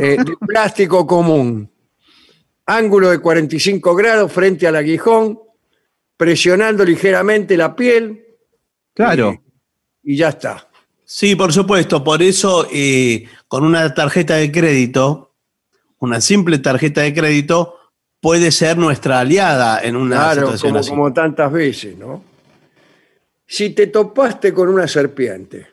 eh, 0.00 0.16
de 0.24 0.36
plástico 0.46 1.06
común. 1.06 1.70
Ángulo 2.66 3.10
de 3.10 3.18
45 3.18 3.94
grados 3.94 4.32
frente 4.32 4.66
al 4.66 4.76
aguijón, 4.76 5.38
presionando 6.16 6.84
ligeramente 6.84 7.56
la 7.56 7.76
piel 7.76 8.24
Claro. 8.94 9.42
y 10.02 10.16
ya 10.16 10.30
está. 10.30 10.68
Sí, 11.04 11.36
por 11.36 11.52
supuesto. 11.52 12.02
Por 12.02 12.22
eso, 12.22 12.66
eh, 12.72 13.26
con 13.48 13.64
una 13.64 13.92
tarjeta 13.92 14.36
de 14.36 14.50
crédito, 14.50 15.32
una 15.98 16.20
simple 16.20 16.58
tarjeta 16.58 17.02
de 17.02 17.12
crédito, 17.12 17.76
puede 18.20 18.50
ser 18.50 18.78
nuestra 18.78 19.20
aliada 19.20 19.80
en 19.82 19.96
una 19.96 20.16
Claro, 20.16 20.40
situación 20.42 20.70
como, 20.70 20.80
así. 20.80 20.90
como 20.90 21.12
tantas 21.12 21.52
veces, 21.52 21.98
¿no? 21.98 22.22
Si 23.46 23.70
te 23.70 23.88
topaste 23.88 24.54
con 24.54 24.70
una 24.70 24.88
serpiente. 24.88 25.66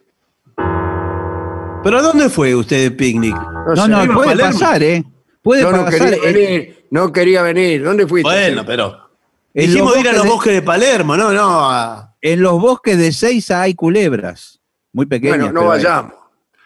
¿Pero 1.84 2.02
dónde 2.04 2.30
fue 2.30 2.54
usted 2.54 2.84
de 2.84 2.92
picnic? 2.92 3.36
No, 3.36 3.76
sé, 3.76 3.88
no, 3.90 4.02
¿Vimos 4.02 4.16
puede 4.18 4.30
Palermo? 4.30 4.60
pasar, 4.60 4.84
¿eh? 4.84 5.04
Puede 5.42 5.62
yo 5.64 5.72
no 5.72 5.86
pasar. 5.86 6.00
quería 6.12 6.16
eh, 6.16 6.34
venir, 6.34 6.81
no 6.92 7.12
quería 7.12 7.42
venir. 7.42 7.84
¿Dónde 7.84 8.06
fuiste? 8.08 8.30
Bueno, 8.30 8.64
pero. 8.66 9.10
Dijimos 9.54 9.98
ir 9.98 10.08
a 10.08 10.14
los 10.14 10.20
bosques 10.20 10.24
de- 10.24 10.30
bosques 10.30 10.54
de 10.54 10.62
Palermo, 10.62 11.18
no, 11.18 11.34
no. 11.34 11.70
a- 11.70 12.16
En 12.22 12.42
los 12.42 12.62
bosques 12.62 12.98
de 12.98 13.12
Seiza 13.12 13.62
hay 13.64 13.74
culebras. 13.74 14.62
Muy 14.94 15.06
pequeñas. 15.08 15.40
Bueno, 15.40 15.52
no 15.62 15.68
vayamos. 15.68 16.14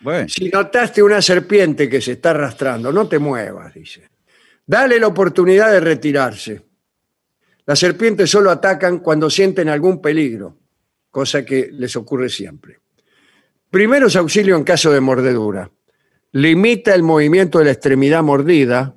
Bueno, 0.01 0.27
Si 0.29 0.49
notaste 0.49 1.01
una 1.01 1.21
serpiente 1.21 1.87
que 1.89 2.01
se 2.01 2.11
está 2.13 2.31
arrastrando, 2.31 2.91
no 2.91 3.07
te 3.07 3.17
muevas, 3.17 3.73
dice. 3.73 4.09
Dale 4.67 4.99
la 4.99 5.07
oportunidad 5.07 5.71
de 5.71 5.79
retirarse. 5.79 6.61
Las 7.65 7.79
serpientes 7.79 8.29
solo 8.29 8.51
atacan 8.51 8.99
cuando 8.99 9.29
sienten 9.29 9.69
algún 9.69 9.99
peligro, 10.01 10.57
cosa 11.09 11.43
que 11.45 11.69
les 11.71 11.95
ocurre 11.95 12.29
siempre. 12.29 12.79
Primeros 13.71 14.15
auxilio 14.15 14.55
en 14.55 14.63
caso 14.63 14.91
de 14.91 14.99
mordedura. 15.01 15.71
Limita 16.33 16.93
el 16.93 17.01
movimiento 17.01 17.59
de 17.59 17.65
la 17.65 17.71
extremidad 17.71 18.21
mordida, 18.21 18.95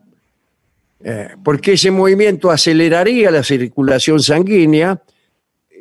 eh, 1.02 1.28
porque 1.44 1.72
ese 1.74 1.90
movimiento 1.90 2.50
aceleraría 2.50 3.30
la 3.30 3.42
circulación 3.42 4.20
sanguínea 4.20 5.00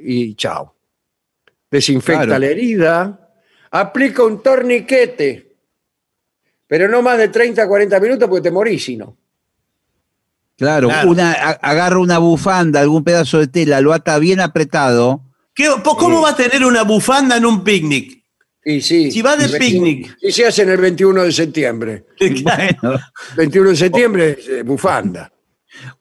y 0.04 0.36
chao. 0.36 0.76
Desinfecta 1.72 2.26
Claro. 2.26 2.40
la 2.40 2.48
herida, 2.48 3.30
aplica 3.72 4.24
un 4.24 4.42
torniquete, 4.42 5.56
pero 6.68 6.88
no 6.88 7.02
más 7.02 7.18
de 7.18 7.28
30 7.30 7.64
a 7.64 7.68
40 7.68 8.00
minutos 8.00 8.30
porque 8.30 8.44
te 8.44 8.52
morís 8.52 8.84
si 8.86 8.96
no. 8.98 9.18
claro, 10.56 10.88
Claro. 10.88 11.10
Una, 11.10 11.32
agarra 11.34 12.00
una 12.00 12.18
bufanda, 12.20 12.80
algún 12.80 13.04
pedazo 13.04 13.40
de 13.40 13.48
tela, 13.48 13.82
lo 13.82 13.94
ata 13.94 14.18
bien 14.20 14.40
apretado. 14.40 15.22
¿Qué- 15.54 15.70
po- 15.84 15.98
¿Cómo 15.98 16.22
va 16.22 16.30
a 16.30 16.36
tener 16.36 16.64
una 16.64 16.84
bufanda 16.84 17.38
en 17.38 17.46
un 17.46 17.64
picnic? 17.64 18.17
Y 18.70 18.82
sí, 18.82 19.10
Si 19.12 19.22
va 19.22 19.38
de 19.38 19.46
y 19.46 19.60
picnic. 19.60 20.18
Y 20.22 20.30
se 20.30 20.46
hacen 20.46 20.70
el 20.70 20.78
21 20.78 21.24
de 21.24 21.32
septiembre. 21.32 22.04
Bueno, 22.44 23.00
21 23.38 23.70
de 23.70 23.76
septiembre, 23.78 24.38
eh, 24.46 24.64
bufanda. 24.64 25.32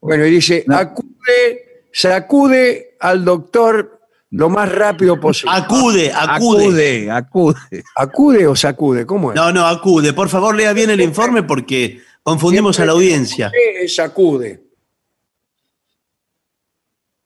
Bueno, 0.01 0.27
y 0.27 0.33
dice, 0.33 0.65
No. 0.67 0.77
acude, 0.77 1.85
sacude 1.93 2.97
al 2.99 3.25
doctor 3.25 4.01
lo 4.31 4.49
más 4.49 4.69
rápido 4.73 5.21
posible. 5.21 5.55
Acude, 5.57 6.13
acude. 6.13 7.09
acude, 7.09 7.11
acude. 7.13 7.85
¿Acude 7.95 8.47
o 8.49 8.57
sacude? 8.57 9.07
¿Cómo 9.07 9.31
es? 9.31 9.37
No, 9.37 9.53
no, 9.53 9.65
acude. 9.65 10.13
Por 10.13 10.29
favor, 10.29 10.57
lea 10.57 10.73
bien 10.73 10.91
el 10.91 11.01
informe 11.01 11.45
porque 11.45 12.01
confundimos 12.25 12.81
a 12.81 12.85
la 12.85 12.93
audiencia. 12.93 13.53
Es 13.81 13.95
sacude. 13.95 14.66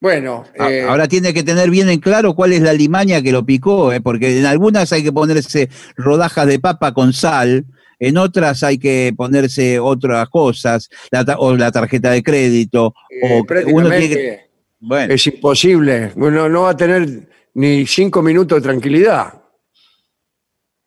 Bueno, 0.01 0.45
eh, 0.55 0.83
Ahora 0.89 1.07
tiene 1.09 1.35
que 1.35 1.43
tener 1.43 1.69
bien 1.69 1.89
en 1.91 2.01
claro 2.01 2.35
cuál 2.35 2.53
es 2.55 2.63
la 2.63 2.73
limaña 2.73 3.21
que 3.21 3.33
lo 3.33 3.45
picó, 3.45 3.93
¿eh? 3.93 4.01
porque 4.01 4.39
en 4.39 4.47
algunas 4.47 4.93
hay 4.93 5.03
que 5.03 5.13
ponerse 5.13 5.69
rodajas 5.97 6.47
de 6.47 6.59
papa 6.59 6.95
con 6.95 7.13
sal, 7.13 7.67
en 7.99 8.17
otras 8.17 8.63
hay 8.63 8.79
que 8.79 9.13
ponerse 9.15 9.79
otras 9.79 10.27
cosas, 10.31 10.89
la 11.11 11.23
ta- 11.25 11.37
o 11.39 11.55
la 11.55 11.71
tarjeta 11.71 12.13
de 12.13 12.23
crédito, 12.23 12.95
eh, 13.11 13.41
o 13.41 13.45
uno 13.75 13.91
tiene 13.91 14.09
que... 14.09 14.51
Bueno, 14.83 15.13
es 15.13 15.27
imposible. 15.27 16.13
Uno 16.17 16.49
no 16.49 16.63
va 16.63 16.71
a 16.71 16.77
tener 16.77 17.29
ni 17.53 17.87
cinco 17.87 18.23
minutos 18.23 18.57
de 18.57 18.63
tranquilidad. 18.67 19.35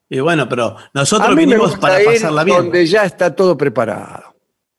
Y 0.10 0.20
bueno, 0.20 0.50
pero 0.50 0.76
nosotros 0.96 1.36
vinimos 1.36 1.78
para 1.78 2.04
pasarla 2.04 2.44
bien. 2.44 2.58
donde 2.58 2.86
ya 2.88 3.06
está 3.06 3.36
todo 3.36 3.56
preparado. 3.56 4.36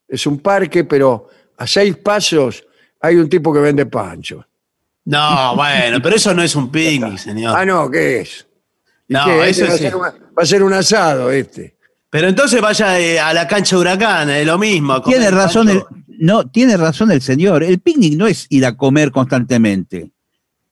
Es 0.07 0.27
un 0.27 0.39
parque, 0.39 0.83
pero 0.83 1.29
a 1.57 1.65
seis 1.65 1.95
pasos 1.95 2.65
hay 3.01 3.15
un 3.17 3.29
tipo 3.29 3.53
que 3.53 3.59
vende 3.59 3.85
pancho. 3.85 4.45
No, 5.05 5.55
bueno, 5.55 5.99
pero 6.01 6.15
eso 6.15 6.33
no 6.33 6.41
es 6.41 6.55
un 6.55 6.71
picnic, 6.71 7.17
señor. 7.17 7.55
Ah, 7.55 7.65
no, 7.65 7.89
¿qué 7.91 8.21
es? 8.21 8.47
¿Y 9.07 9.13
No, 9.13 9.25
qué? 9.25 9.49
eso 9.49 9.65
Este 9.65 9.67
va, 9.67 9.73
a 9.73 9.77
sí. 9.77 9.83
ser 9.83 9.95
un, 9.95 10.01
va 10.01 10.43
a 10.43 10.45
ser 10.45 10.63
un 10.63 10.73
asado 10.73 11.31
este. 11.31 11.75
Pero 12.09 12.27
entonces 12.27 12.59
vaya 12.61 12.99
eh, 12.99 13.19
a 13.19 13.33
la 13.33 13.47
cancha 13.47 13.77
huracán, 13.77 14.29
es 14.29 14.45
lo 14.47 14.57
mismo. 14.57 15.01
tiene 15.03 15.29
razón 15.29 15.69
el, 15.69 15.83
no, 16.19 16.47
tiene 16.49 16.77
razón 16.77 17.11
el 17.11 17.21
señor. 17.21 17.63
El 17.63 17.79
picnic 17.79 18.15
no 18.17 18.25
es 18.25 18.47
ir 18.49 18.65
a 18.65 18.75
comer 18.75 19.11
constantemente. 19.11 20.11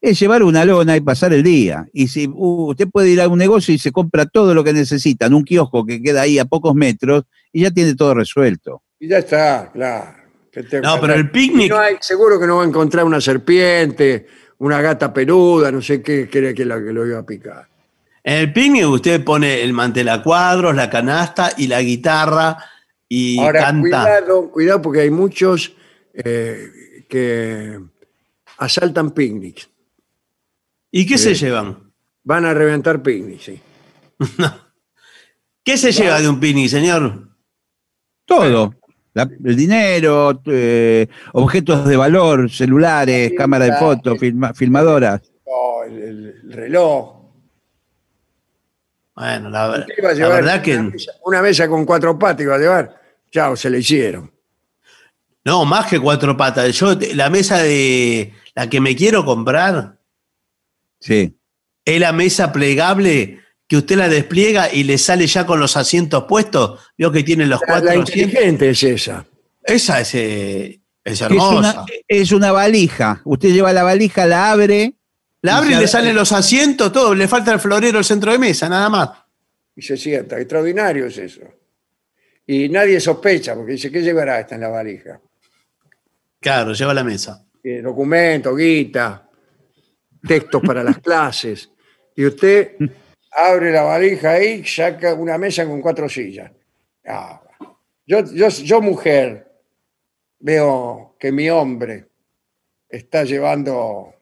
Es 0.02 0.20
llevar 0.20 0.42
una 0.44 0.66
lona 0.66 0.98
y 0.98 1.02
pasar 1.02 1.32
el 1.34 1.44
día. 1.44 1.86
Y 1.94 2.08
si 2.08 2.28
uh, 2.28 2.70
usted 2.72 2.88
puede 2.90 3.10
ir 3.10 3.22
a 3.22 3.28
un 3.28 3.38
negocio 3.38 3.74
y 3.74 3.78
se 3.78 3.92
compra 3.92 4.26
todo 4.26 4.54
lo 4.54 4.64
que 4.64 4.74
necesita 4.74 5.28
en 5.28 5.34
un 5.34 5.44
kiosco 5.44 5.86
que 5.86 6.02
queda 6.02 6.22
ahí 6.22 6.40
a 6.40 6.46
pocos 6.46 6.74
metros 6.76 7.24
y 7.52 7.62
ya 7.62 7.72
tiene 7.72 7.94
todo 7.96 8.14
resuelto. 8.14 8.82
Y 9.00 9.08
ya 9.10 9.20
está, 9.20 9.70
claro. 9.72 10.23
Que 10.54 10.64
te- 10.64 10.82
No, 10.82 11.02
pero 11.02 11.16
el 11.16 11.32
picnic- 11.32 11.70
no 11.70 11.80
hay- 11.80 11.96
seguro 12.00 12.40
que 12.40 12.46
no 12.46 12.58
va 12.58 12.64
a 12.64 12.68
encontrar 12.68 13.04
una 13.06 13.20
serpiente, 13.20 14.28
una 14.60 14.82
gata 14.82 15.12
peluda, 15.12 15.72
no 15.72 15.82
sé 15.82 16.02
qué 16.04 16.30
cree 16.30 16.54
que, 16.54 16.64
la, 16.64 16.76
que 16.78 16.94
lo 16.94 17.06
iba 17.08 17.20
a 17.20 17.26
picar. 17.26 17.68
En 18.24 18.36
el 18.36 18.54
picnic 18.54 18.86
usted 18.88 19.24
pone 19.24 19.62
el 19.64 19.74
mantel 19.74 20.08
a 20.10 20.22
cuadros, 20.22 20.76
la 20.76 20.90
canasta 20.90 21.52
y 21.58 21.68
la 21.68 21.82
guitarra 21.82 22.58
y 23.10 23.40
Ahora, 23.40 23.62
canta. 23.62 23.82
cuidado, 23.82 24.52
cuidado 24.52 24.82
porque 24.82 25.02
hay 25.02 25.10
muchos 25.10 25.74
eh, 26.14 27.04
que 27.10 27.80
asaltan 28.60 29.12
picnics. 29.12 29.68
¿Y 30.92 31.06
qué 31.08 31.18
se 31.18 31.34
llevan? 31.34 31.92
Van 32.24 32.46
a 32.46 32.54
reventar 32.54 33.02
picnics, 33.02 33.44
sí. 33.44 33.60
¿Qué 35.66 35.78
se 35.78 35.92
lleva 35.92 36.22
de 36.22 36.30
un 36.30 36.40
picnic, 36.40 36.70
señor? 36.70 37.30
Todo. 38.26 38.76
La- 39.14 39.30
el 39.44 39.56
dinero, 39.56 40.42
eh, 40.46 41.08
objetos 41.34 41.88
de 41.88 41.96
valor, 41.96 42.50
celulares, 42.50 43.30
Sí, 43.30 43.36
cámara 43.36 43.66
de 43.66 43.74
fotos, 43.74 44.18
filma- 44.20 44.54
filmadoras. 44.56 45.22
Oh, 45.46 45.84
el, 45.88 45.94
el- 46.02 46.36
el 46.46 46.54
reloj. 46.54 47.22
Bueno, 49.16 49.50
la, 49.50 49.70
Usted 49.70 49.94
iba 49.98 50.10
a 50.10 50.12
la 50.12 50.18
llevar 50.18 50.44
verdad 50.44 50.62
que 50.64 50.78
una, 50.78 50.90
mesa, 50.90 51.12
una 51.24 51.42
mesa 51.42 51.68
con 51.68 51.86
cuatro 51.86 52.18
patas 52.18 52.42
iba 52.42 52.56
a 52.56 52.60
llevar. 52.60 53.02
Chao, 53.32 53.56
se 53.56 53.70
le 53.70 53.80
hicieron. 53.80 54.32
no, 55.46 55.66
más 55.66 55.88
que 55.88 56.00
cuatro 56.00 56.36
patas. 56.38 56.74
Yo 56.74 56.96
la 57.14 57.30
mesa 57.30 57.58
de 57.62 58.34
la 58.56 58.68
que 58.70 58.80
me 58.82 58.96
quiero 58.96 59.24
comprar 59.26 59.98
Sí. 61.00 61.38
es 61.86 62.00
la 62.00 62.14
mesa 62.14 62.52
plegable 62.54 63.42
que 63.74 63.78
usted 63.78 63.96
la 63.96 64.08
despliega 64.08 64.72
y 64.72 64.84
le 64.84 65.00
sale 65.00 65.26
ya 65.26 65.48
con 65.48 65.60
los 65.60 65.76
asientos 65.78 66.26
puestos. 66.26 66.80
Vio 66.96 67.12
que 67.12 67.24
tiene 67.24 67.48
los 67.48 67.60
La, 67.62 67.66
cuatro 67.66 67.86
la 67.86 67.92
asientos. 68.04 68.16
inteligente 68.16 68.70
es 68.70 68.84
esa. 68.84 69.26
Esa 69.64 70.02
es, 70.02 70.14
eh, 70.14 70.80
es 71.04 71.14
Es 71.14 71.22
hermosa. 71.22 71.58
una, 71.82 71.86
es 72.08 72.32
una 72.32 72.52
valija. 72.52 73.20
Usted 73.26 73.50
lleva 73.50 73.74
la 73.74 73.82
valija, 73.82 74.28
la 74.28 74.52
abre. 74.52 74.94
La 75.42 75.58
abre 75.58 75.72
y 75.74 75.76
le 75.78 75.88
salen 75.88 76.16
los 76.16 76.32
asientos, 76.34 76.92
todo. 76.92 77.16
Le 77.16 77.28
falta 77.28 77.52
el 77.52 77.60
florero, 77.60 77.98
el 77.98 78.06
centro 78.06 78.32
de 78.32 78.38
mesa, 78.38 78.70
nada 78.70 78.90
más. 78.90 79.10
Y 79.76 79.82
se 79.82 79.98
sienta. 79.98 80.38
Extraordinario 80.38 81.08
es 81.08 81.18
eso. 81.18 81.42
Y 82.46 82.70
nadie 82.70 83.00
sospecha, 83.00 83.56
porque 83.56 83.72
dice, 83.72 83.90
¿qué 83.90 84.04
llevará 84.04 84.40
esta 84.40 84.54
en 84.54 84.62
la 84.62 84.68
valija? 84.68 85.20
Claro, 86.40 86.74
lleva 86.74 86.94
la 86.94 87.04
mesa. 87.04 87.44
Eh, 87.64 87.82
documento, 87.82 88.56
guita, 88.56 89.28
textos 90.28 90.62
para 90.64 90.84
las 90.84 91.00
clases. 91.00 91.72
Y 92.16 92.24
usted 92.28 92.74
abre 93.36 93.72
la 93.72 93.84
valija 93.84 94.32
ahí, 94.32 94.66
saca 94.66 95.14
una 95.14 95.38
mesa 95.38 95.66
con 95.66 95.82
cuatro 95.82 96.08
sillas. 96.10 96.52
Ah, 97.06 97.42
yo, 98.06 98.24
yo, 98.34 98.50
yo, 98.50 98.82
mujer, 98.82 99.52
veo 100.40 101.16
que 101.20 101.32
mi 101.32 101.50
hombre 101.50 102.10
está 102.90 103.24
llevando 103.24 104.14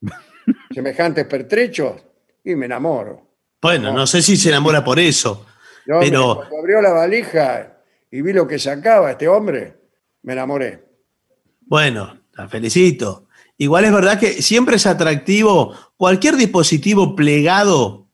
semejantes 0.74 1.24
pertrechos 1.26 2.02
y 2.44 2.54
me 2.54 2.66
enamoro. 2.66 3.26
Bueno, 3.60 3.92
no 3.92 4.06
sé 4.06 4.22
si 4.22 4.36
se 4.36 4.50
enamora 4.50 4.84
por 4.84 4.98
eso. 4.98 5.46
Yo, 5.86 5.98
Pero- 6.00 6.36
cuando 6.36 6.58
abrió 6.58 6.80
la 6.82 6.92
valija 6.92 7.78
y 8.10 8.22
vi 8.22 8.32
lo 8.32 8.46
que 8.46 8.58
sacaba 8.58 9.10
este 9.12 9.28
hombre, 9.28 9.74
me 10.22 10.32
enamoré. 10.34 10.84
Bueno, 11.60 12.20
la 12.32 12.48
felicito. 12.48 13.28
Igual 13.56 13.84
es 13.86 13.92
verdad 13.92 14.20
que 14.20 14.40
siempre 14.42 14.76
es 14.76 14.86
atractivo 14.86 15.74
cualquier 15.96 16.36
dispositivo 16.36 17.16
plegado 17.16 18.07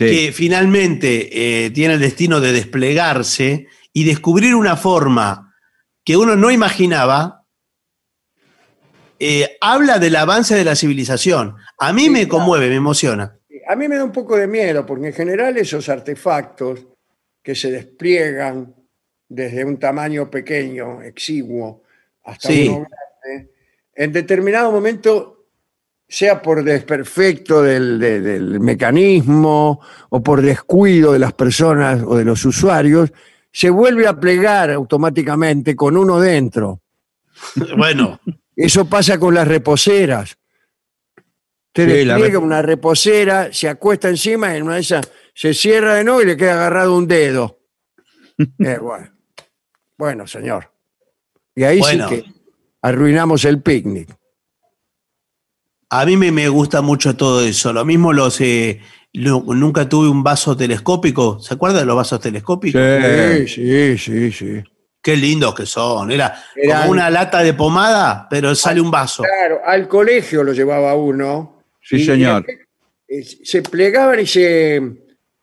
Sí. 0.00 0.06
que 0.26 0.32
finalmente 0.32 1.64
eh, 1.66 1.70
tiene 1.70 1.94
el 1.94 2.00
destino 2.00 2.40
de 2.40 2.52
desplegarse 2.52 3.66
y 3.92 4.04
descubrir 4.04 4.54
una 4.54 4.76
forma 4.76 5.54
que 6.04 6.16
uno 6.16 6.36
no 6.36 6.50
imaginaba, 6.50 7.44
eh, 9.18 9.58
habla 9.60 9.98
del 9.98 10.16
avance 10.16 10.54
de 10.54 10.64
la 10.64 10.74
civilización. 10.74 11.56
A 11.78 11.92
mí 11.92 12.08
me 12.08 12.26
conmueve, 12.26 12.68
me 12.70 12.76
emociona. 12.76 13.36
A 13.68 13.76
mí 13.76 13.86
me 13.88 13.96
da 13.96 14.04
un 14.04 14.12
poco 14.12 14.36
de 14.36 14.46
miedo, 14.46 14.86
porque 14.86 15.08
en 15.08 15.12
general 15.12 15.58
esos 15.58 15.88
artefactos 15.90 16.86
que 17.42 17.54
se 17.54 17.70
despliegan 17.70 18.74
desde 19.28 19.64
un 19.64 19.78
tamaño 19.78 20.30
pequeño, 20.30 21.02
exiguo, 21.02 21.82
hasta 22.24 22.48
Sí. 22.48 22.68
uno 22.68 22.86
grande, 22.88 23.50
en 23.94 24.12
determinado 24.12 24.72
momento, 24.72 25.39
sea 26.10 26.42
por 26.42 26.62
desperfecto 26.64 27.62
del, 27.62 27.98
de- 28.00 28.20
del 28.20 28.60
mecanismo 28.60 29.80
o 30.10 30.22
por 30.22 30.42
descuido 30.42 31.12
de 31.12 31.20
las 31.20 31.32
personas 31.32 32.02
o 32.04 32.16
de 32.16 32.24
los 32.24 32.44
usuarios, 32.44 33.12
se 33.52 33.70
vuelve 33.70 34.06
a 34.06 34.18
plegar 34.18 34.70
automáticamente 34.70 35.74
con 35.76 35.96
uno 35.96 36.18
dentro. 36.20 36.80
Bueno, 37.76 38.20
Eso 38.56 38.84
pasa 38.84 39.18
con 39.18 39.32
las 39.34 39.48
reposeras. 39.48 40.36
Te 41.72 41.84
Sí, 41.84 42.04
la 42.04 42.14
despliega 42.14 42.38
rep- 42.40 42.42
una 42.42 42.60
reposera, 42.62 43.52
se 43.52 43.68
acuesta 43.68 44.08
encima 44.08 44.52
y 44.52 44.58
en 44.58 44.64
una 44.64 44.74
de 44.74 44.80
esas 44.80 45.10
se 45.32 45.54
cierra 45.54 45.94
de 45.94 46.04
nuevo 46.04 46.20
y 46.20 46.26
le 46.26 46.36
queda 46.36 46.54
agarrado 46.54 46.96
un 46.96 47.06
dedo. 47.06 47.58
Eh, 48.58 48.78
bueno. 48.80 49.10
Bueno, 49.96 50.26
señor. 50.26 50.72
Y 51.54 51.62
ahí 51.64 51.78
Bueno. 51.78 52.08
sí 52.08 52.22
que 52.22 52.32
arruinamos 52.82 53.44
el 53.44 53.60
picnic. 53.62 54.08
A 55.90 56.06
mí 56.06 56.16
me, 56.16 56.30
me 56.32 56.48
gusta 56.48 56.80
mucho 56.82 57.16
todo 57.16 57.42
eso. 57.44 57.72
Lo 57.72 57.84
mismo 57.84 58.12
los... 58.12 58.40
eh, 58.40 58.80
lo- 59.12 59.42
nunca 59.42 59.88
tuve 59.88 60.08
un 60.08 60.22
vaso 60.22 60.56
telescópico. 60.56 61.40
¿Se 61.40 61.54
acuerdan 61.54 61.80
de 61.80 61.86
los 61.86 61.96
vasos 61.96 62.20
telescópicos? 62.20 62.80
Sí, 62.80 63.48
sí, 63.48 63.98
sí, 63.98 64.32
sí. 64.32 64.62
Qué 65.02 65.16
lindos 65.16 65.54
que 65.54 65.66
son. 65.66 66.10
Era 66.12 66.40
Eran- 66.54 66.80
como 66.82 66.92
una 66.92 67.10
lata 67.10 67.42
de 67.42 67.54
pomada, 67.54 68.26
pero 68.30 68.54
sale 68.54 68.80
un 68.80 68.90
vaso. 68.90 69.22
Claro, 69.24 69.60
al 69.64 69.88
colegio 69.88 70.44
lo 70.44 70.52
llevaba 70.52 70.94
uno. 70.94 71.62
Sí, 71.82 71.96
y- 71.96 72.04
señor. 72.04 72.46
y, 73.08 73.14
eh, 73.16 73.24
se 73.44 73.62
plegaban 73.62 74.20
y 74.20 74.26
se. 74.26 74.80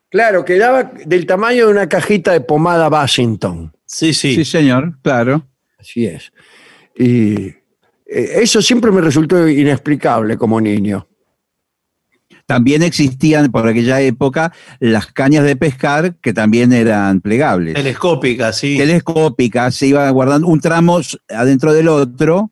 Claro, 0.09 0.45
quedaba 0.45 0.83
del 0.83 1.25
tamaño 1.25 1.65
de 1.65 1.71
una 1.73 1.89
cajita 1.89 2.31
de 2.31 2.39
pomada 2.41 2.87
Washington. 2.87 3.73
Sí, 3.85 4.13
sí. 4.13 4.35
Sí, 4.35 4.45
señor, 4.45 4.97
claro. 5.01 5.45
Así 5.77 6.05
es. 6.05 6.31
Y 6.97 7.53
eso 8.07 8.61
siempre 8.61 8.91
me 8.91 9.01
resultó 9.01 9.47
inexplicable 9.47 10.37
como 10.37 10.61
niño. 10.61 11.07
También 12.45 12.81
existían 12.81 13.51
por 13.51 13.67
aquella 13.67 13.99
época 13.99 14.53
las 14.79 15.07
cañas 15.07 15.43
de 15.43 15.57
pescar 15.57 16.15
que 16.15 16.33
también 16.33 16.71
eran 16.71 17.19
plegables. 17.19 17.73
Telescópica, 17.73 18.53
sí. 18.53 18.77
Telescópicas, 18.77 19.75
se 19.75 19.87
iba 19.87 20.09
guardando 20.11 20.47
un 20.47 20.61
tramo 20.61 21.01
adentro 21.27 21.73
del 21.73 21.89
otro 21.89 22.51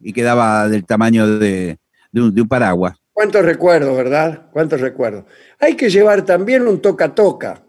y 0.00 0.12
quedaba 0.12 0.68
del 0.68 0.84
tamaño 0.84 1.38
de, 1.38 1.78
de 2.10 2.20
un, 2.20 2.34
de 2.34 2.42
un 2.42 2.48
paraguas. 2.48 2.96
¿Cuántos 3.12 3.44
recuerdos, 3.44 3.96
verdad? 3.96 4.46
¿Cuántos 4.52 4.80
recuerdos? 4.80 5.24
Hay 5.60 5.76
que 5.76 5.88
llevar 5.88 6.22
también 6.22 6.66
un 6.66 6.82
toca-toca. 6.82 7.62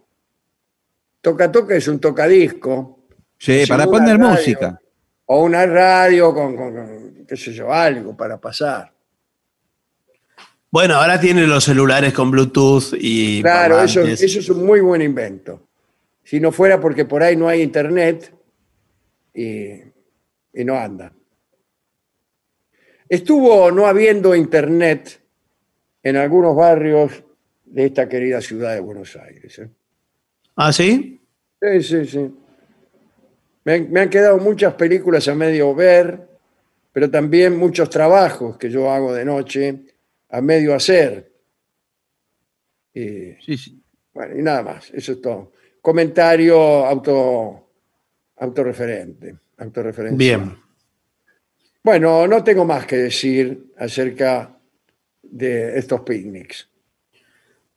Toca-toca 1.22 1.76
es 1.76 1.88
un 1.88 2.00
tocadisco. 2.00 3.06
Sí, 3.38 3.66
para 3.68 3.86
poner 3.86 4.18
radio. 4.18 4.32
música. 4.32 4.80
O 5.28 5.44
una 5.44 5.66
radio 5.66 6.34
con, 6.34 6.56
con- 6.56 6.74
con, 6.76 7.26
qué 7.28 7.36
sé 7.36 7.52
yo, 7.54 7.72
algo 7.74 8.16
para 8.16 8.40
pasar. 8.40 8.92
Bueno, 10.70 10.96
ahora 10.96 11.20
tiene 11.20 11.48
los 11.48 11.64
celulares 11.64 12.14
con 12.14 12.30
Bluetooth 12.32 12.94
y. 13.00 13.42
Claro, 13.42 13.82
eso, 13.82 14.02
eso 14.02 14.40
es 14.40 14.50
un 14.50 14.66
muy 14.66 14.82
buen 14.82 15.02
invento. 15.02 15.68
Si 16.24 16.40
no 16.40 16.52
fuera 16.52 16.80
porque 16.80 17.06
por 17.06 17.24
ahí 17.24 17.36
no 17.36 17.48
hay 17.48 17.62
internet 17.62 18.34
y, 19.34 19.70
y 20.54 20.66
no 20.66 20.76
anda. 20.76 21.12
Estuvo 23.08 23.72
no 23.72 23.86
habiendo 23.88 24.36
internet 24.36 25.22
en 26.04 26.18
algunos 26.18 26.56
barrios 26.56 27.24
de 27.66 27.86
esta 27.86 28.10
querida 28.10 28.42
ciudad 28.42 28.74
de 28.74 28.80
Buenos 28.80 29.16
Aires. 29.16 29.60
¿eh? 29.60 29.70
¿Ah, 30.56 30.74
sí? 30.74 31.22
Sí, 31.62 31.84
sí, 31.84 32.06
sí. 32.06 32.32
Me 33.66 33.74
han, 33.74 33.92
me 33.92 34.00
han 34.02 34.10
quedado 34.10 34.38
muchas 34.38 34.74
películas 34.76 35.28
a 35.28 35.36
medio 35.36 35.74
ver, 35.76 36.28
pero 36.94 37.10
también 37.12 37.58
muchos 37.58 37.90
trabajos 37.90 38.58
que 38.58 38.70
yo 38.70 38.90
hago 38.90 39.14
de 39.14 39.26
noche 39.26 39.82
a 40.30 40.42
medio 40.42 40.74
hacer. 40.74 41.32
Y, 42.94 43.34
Sí, 43.44 43.58
sí. 43.58 43.84
bueno, 44.14 44.40
y 44.40 44.42
nada 44.42 44.64
más, 44.64 44.90
eso 44.92 45.12
es 45.14 45.22
todo. 45.22 45.52
Comentario 45.82 46.58
auto, 46.86 47.70
autorreferente. 48.38 49.36
Bien. 50.18 50.58
Bueno, 51.84 52.28
no 52.28 52.44
tengo 52.44 52.66
más 52.66 52.86
que 52.86 52.98
decir 52.98 53.74
acerca 53.78 54.58
de 55.22 55.78
estos 55.78 56.02
picnics. 56.02 56.70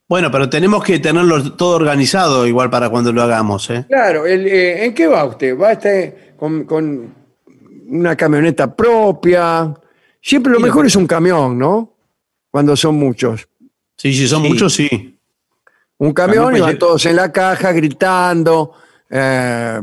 Bueno, 0.09 0.31
pero 0.31 0.49
tenemos 0.49 0.83
que 0.83 0.99
tenerlo 1.01 1.53
todo 1.55 1.77
organizado 1.77 2.47
igual 2.47 2.71
para 2.71 2.89
cuando 2.89 3.13
lo 3.13 3.23
hagamos, 3.23 3.69
¿eh? 3.69 3.85
Claro, 3.89 4.25
el, 4.27 4.47
eh, 4.47 4.87
¿en 4.87 4.95
qué 4.95 5.07
va 5.07 5.25
usted? 5.27 5.57
¿Va 5.59 5.73
este 5.73 6.33
con, 6.37 6.65
con 6.65 7.15
una 7.89 8.17
camioneta 8.17 8.75
propia? 8.75 9.75
Siempre 10.23 10.53
lo 10.53 10.61
mejor 10.61 10.87
es 10.87 10.97
un 10.97 11.07
camión, 11.07 11.59
¿no? 11.59 11.95
Cuando 12.51 12.75
son 12.75 12.95
muchos. 12.95 13.47
Sí, 13.97 14.15
si 14.15 14.27
son 14.27 14.43
Sí. 14.45 14.49
muchos, 14.49 14.73
sí. 14.73 15.19
Un 15.99 16.13
camión 16.15 16.57
y 16.57 16.61
van 16.61 16.79
todos 16.79 17.05
en 17.07 17.17
la 17.17 17.31
caja 17.31 17.73
gritando, 17.73 18.73
eh, 19.11 19.81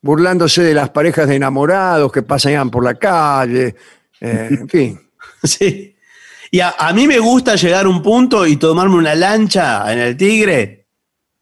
burlándose 0.00 0.62
de 0.62 0.74
las 0.74 0.90
parejas 0.90 1.26
de 1.26 1.34
enamorados 1.36 2.12
que 2.12 2.22
pasan 2.22 2.70
por 2.70 2.84
la 2.84 2.94
calle, 2.94 3.74
eh, 4.20 4.48
en 4.50 4.68
fin. 4.68 5.00
Sí. 5.42 5.95
Y 6.56 6.60
a, 6.60 6.74
a 6.78 6.90
mí 6.94 7.06
me 7.06 7.18
gusta 7.18 7.54
llegar 7.54 7.84
a 7.84 7.88
un 7.90 8.02
punto 8.02 8.46
y 8.46 8.56
tomarme 8.56 8.94
una 8.96 9.14
lancha 9.14 9.92
en 9.92 9.98
el 9.98 10.16
Tigre. 10.16 10.86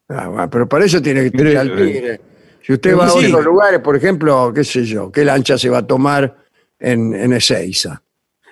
Ah, 0.09 0.27
bueno, 0.27 0.49
pero 0.49 0.67
para 0.67 0.83
eso 0.83 1.01
tiene 1.01 1.31
que 1.31 1.41
ir 1.41 1.57
al 1.57 1.73
tigre. 1.73 2.19
Si 2.61 2.73
usted 2.73 2.97
va 2.97 3.07
a 3.07 3.13
otros 3.13 3.45
lugares, 3.45 3.79
por 3.79 3.95
ejemplo, 3.95 4.51
qué 4.53 4.65
sé 4.65 4.83
yo, 4.83 5.09
¿qué 5.13 5.23
lancha 5.23 5.57
se 5.57 5.69
va 5.69 5.77
a 5.77 5.87
tomar 5.87 6.35
en, 6.77 7.13
en 7.13 7.31
Ezeiza? 7.31 8.01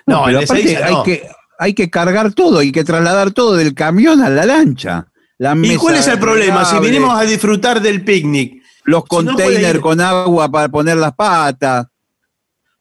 No, 0.06 0.22
pero 0.24 0.38
en 0.38 0.44
aparte 0.44 0.62
Ezeiza 0.62 0.86
hay, 0.86 0.94
no. 0.94 1.02
que, 1.02 1.28
hay 1.58 1.74
que 1.74 1.90
cargar 1.90 2.32
todo, 2.32 2.60
hay 2.60 2.72
que 2.72 2.82
trasladar 2.82 3.32
todo 3.32 3.56
del 3.56 3.74
camión 3.74 4.22
a 4.22 4.30
la 4.30 4.46
lancha. 4.46 5.06
La 5.36 5.54
¿Y 5.62 5.76
cuál 5.76 5.96
es 5.96 6.08
el 6.08 6.18
problema? 6.18 6.64
Si 6.64 6.78
vinimos 6.78 7.14
a 7.14 7.24
disfrutar 7.24 7.82
del 7.82 8.02
picnic, 8.04 8.62
Los 8.84 9.02
si 9.02 9.16
no 9.16 9.32
containers 9.34 9.80
con 9.80 10.00
agua 10.00 10.50
para 10.50 10.70
poner 10.70 10.96
las 10.96 11.12
patas. 11.12 11.88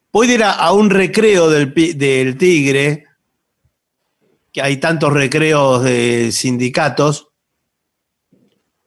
puede 0.09 0.35
ir 0.35 0.43
a, 0.45 0.51
a 0.53 0.71
un 0.71 0.89
recreo 0.89 1.49
del, 1.49 1.73
pi- 1.73 1.93
del 1.93 2.37
Tigre, 2.37 3.07
que 4.53 4.61
hay 4.61 4.77
tantos 4.77 5.11
recreos 5.11 5.83
de 5.83 6.31
sindicatos, 6.31 7.29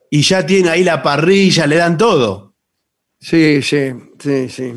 y 0.09 0.23
ya 0.23 0.47
tiene 0.47 0.71
ahí 0.71 0.85
la 0.85 1.03
parrilla, 1.03 1.67
le 1.67 1.77
dan 1.77 1.99
todo. 1.99 2.55
Sí, 3.19 3.61
sí, 3.61 3.93
sí, 4.19 4.49
sí. 4.49 4.73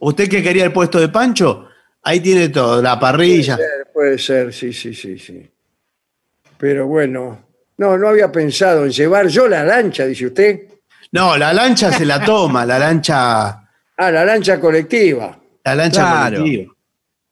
¿Usted 0.00 0.28
que 0.28 0.42
quería 0.42 0.64
el 0.64 0.72
puesto 0.72 1.00
de 1.00 1.08
Pancho? 1.08 1.68
Ahí 2.02 2.20
tiene 2.20 2.50
todo, 2.50 2.82
la 2.82 3.00
parrilla. 3.00 3.56
Puede 3.56 3.68
ser, 3.68 3.92
puede 3.92 4.18
ser, 4.18 4.52
sí, 4.52 4.72
sí, 4.74 4.94
sí, 4.94 5.18
sí. 5.18 5.50
Pero 6.58 6.86
bueno, 6.86 7.40
No, 7.76 7.98
no 7.98 8.06
había 8.08 8.30
pensado 8.30 8.84
en 8.84 8.92
llevar 8.92 9.26
yo 9.26 9.48
la 9.48 9.64
lancha, 9.64 10.06
dice 10.06 10.26
usted. 10.26 10.60
No, 11.10 11.36
la 11.36 11.52
lancha 11.52 11.90
se 11.90 12.04
la 12.04 12.24
toma, 12.24 12.64
la 12.64 12.78
lancha, 12.78 13.48
Ah, 13.96 14.10
la 14.12 14.24
lancha 14.24 14.60
colectiva. 14.60 15.36
la 15.64 15.74
lancha 15.74 16.00
Claro. 16.02 16.36
colectiva. 16.38 16.74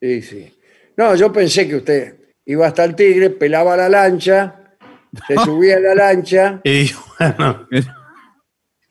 Sí, 0.00 0.22
sí. 0.22 0.58
No, 0.96 1.14
yo 1.14 1.32
pensé 1.32 1.68
que 1.68 1.76
usted 1.76 2.16
iba 2.46 2.66
hasta 2.66 2.84
el 2.84 2.94
Tigre, 2.94 3.30
pelaba 3.30 3.76
la 3.76 3.88
lancha, 3.88 4.76
se 5.26 5.34
subía 5.44 5.76
a 5.76 5.80
la 5.80 5.94
lancha, 5.94 6.60
Y 6.64 6.90
bueno, 7.18 7.68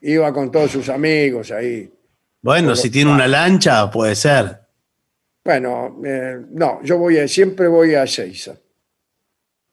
iba 0.02 0.34
con 0.34 0.52
todos 0.52 0.72
sus 0.72 0.90
amigos 0.90 1.52
ahí. 1.52 1.92
bueno, 2.42 2.76
si 2.76 2.90
tiene 2.90 3.12
una 3.12 3.28
lancha, 3.28 3.90
puede 3.90 4.16
ser. 4.16 4.60
Bueno, 5.44 6.00
eh, 6.06 6.38
no, 6.52 6.82
yo 6.84 6.98
voy 6.98 7.18
a, 7.18 7.28
siempre 7.28 7.68
voy 7.68 7.96
a 7.96 8.06
Seiza. 8.06 8.54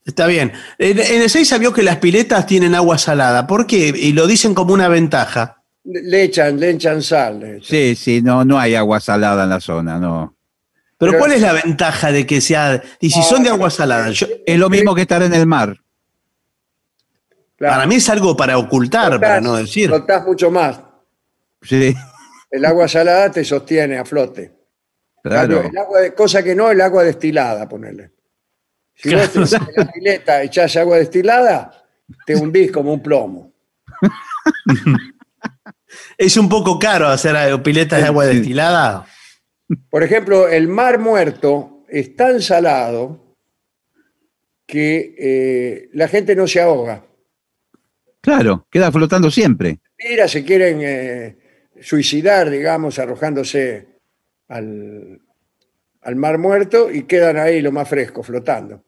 Está 0.04 0.26
bien. 0.26 0.52
En, 0.78 0.98
en 0.98 1.22
Ezeiza 1.22 1.58
vio 1.58 1.72
que 1.74 1.82
las 1.82 1.98
piletas 1.98 2.46
tienen 2.46 2.74
agua 2.74 2.96
salada. 2.96 3.46
¿Por 3.46 3.66
qué? 3.66 3.92
Y 3.94 4.12
lo 4.14 4.26
dicen 4.26 4.54
como 4.54 4.72
una 4.72 4.88
ventaja. 4.88 5.62
Le 5.84 6.02
le 6.02 6.22
echan, 6.24 6.58
le 6.58 6.70
echan 6.70 7.02
sal. 7.02 7.40
le 7.40 7.56
echan. 7.58 7.64
Sí, 7.68 7.94
sí, 7.94 8.22
no, 8.22 8.42
no 8.42 8.58
hay 8.58 8.74
agua 8.74 9.00
salada 9.00 9.44
en 9.44 9.50
la 9.50 9.60
zona, 9.60 9.98
no. 9.98 10.37
Pero, 10.98 11.12
Pero- 11.12 11.18
¿cuál 11.20 11.32
es 11.32 11.40
la 11.40 11.52
ventaja 11.52 12.10
de 12.12 12.26
que 12.26 12.40
sea... 12.40 12.82
Y 13.00 13.10
si 13.10 13.22
son 13.22 13.42
de 13.44 13.50
agua 13.50 13.70
salada, 13.70 14.10
yo- 14.10 14.26
Es 14.44 14.58
lo 14.58 14.68
mismo 14.68 14.94
que 14.94 15.02
estar 15.02 15.22
en 15.22 15.32
el 15.32 15.46
mar. 15.46 15.76
Claro. 17.56 17.74
para 17.74 17.86
mí 17.88 17.96
es 17.96 18.08
algo 18.08 18.36
para 18.36 18.56
ocultar, 18.56 19.18
para 19.20 19.40
no 19.40 19.56
decir. 19.56 19.88
Flotás 19.88 20.24
mucho 20.24 20.48
más. 20.48 20.80
Sí, 21.62 21.92
El 22.52 22.64
agua 22.64 22.86
salada 22.86 23.32
te 23.32 23.44
sostiene 23.44 23.98
a 23.98 24.04
flote. 24.04 24.54
claro. 25.24 25.62
El 25.62 25.76
agua 25.76 26.00
de- 26.00 26.14
cosa 26.14 26.42
que 26.42 26.54
no, 26.54 26.70
el 26.70 26.80
agua 26.80 27.02
destilada, 27.02 27.68
ponerle. 27.68 28.12
Si 28.94 29.12
vos 29.14 29.32
te- 29.32 29.38
en 29.56 29.72
la 29.76 29.92
pileta 29.92 30.42
echás 30.42 30.76
agua 30.76 30.98
destilada, 30.98 31.84
te 32.26 32.36
hundís 32.36 32.70
como 32.70 32.92
un 32.92 33.02
plomo. 33.02 33.52
Es 36.16 36.36
un 36.36 36.48
poco 36.48 36.78
caro 36.78 37.08
hacer 37.08 37.62
piletas 37.62 38.00
de 38.00 38.06
agua 38.06 38.26
destilada. 38.26 39.06
Por 39.90 40.02
ejemplo, 40.02 40.48
el 40.48 40.68
mar 40.68 40.98
muerto 40.98 41.84
es 41.88 42.16
tan 42.16 42.40
salado 42.40 43.36
que 44.66 45.14
eh, 45.18 45.88
la 45.92 46.08
gente 46.08 46.34
no 46.36 46.46
se 46.46 46.60
ahoga. 46.60 47.04
Claro, 48.20 48.66
queda 48.70 48.90
flotando 48.92 49.30
siempre. 49.30 49.78
Mira, 50.08 50.28
se 50.28 50.44
quieren 50.44 50.80
eh, 50.82 51.36
suicidar, 51.80 52.50
digamos, 52.50 52.98
arrojándose 52.98 53.86
al, 54.48 55.20
al 56.02 56.16
mar 56.16 56.38
muerto 56.38 56.90
y 56.90 57.04
quedan 57.04 57.36
ahí 57.38 57.60
lo 57.62 57.72
más 57.72 57.88
fresco, 57.88 58.22
flotando. 58.22 58.84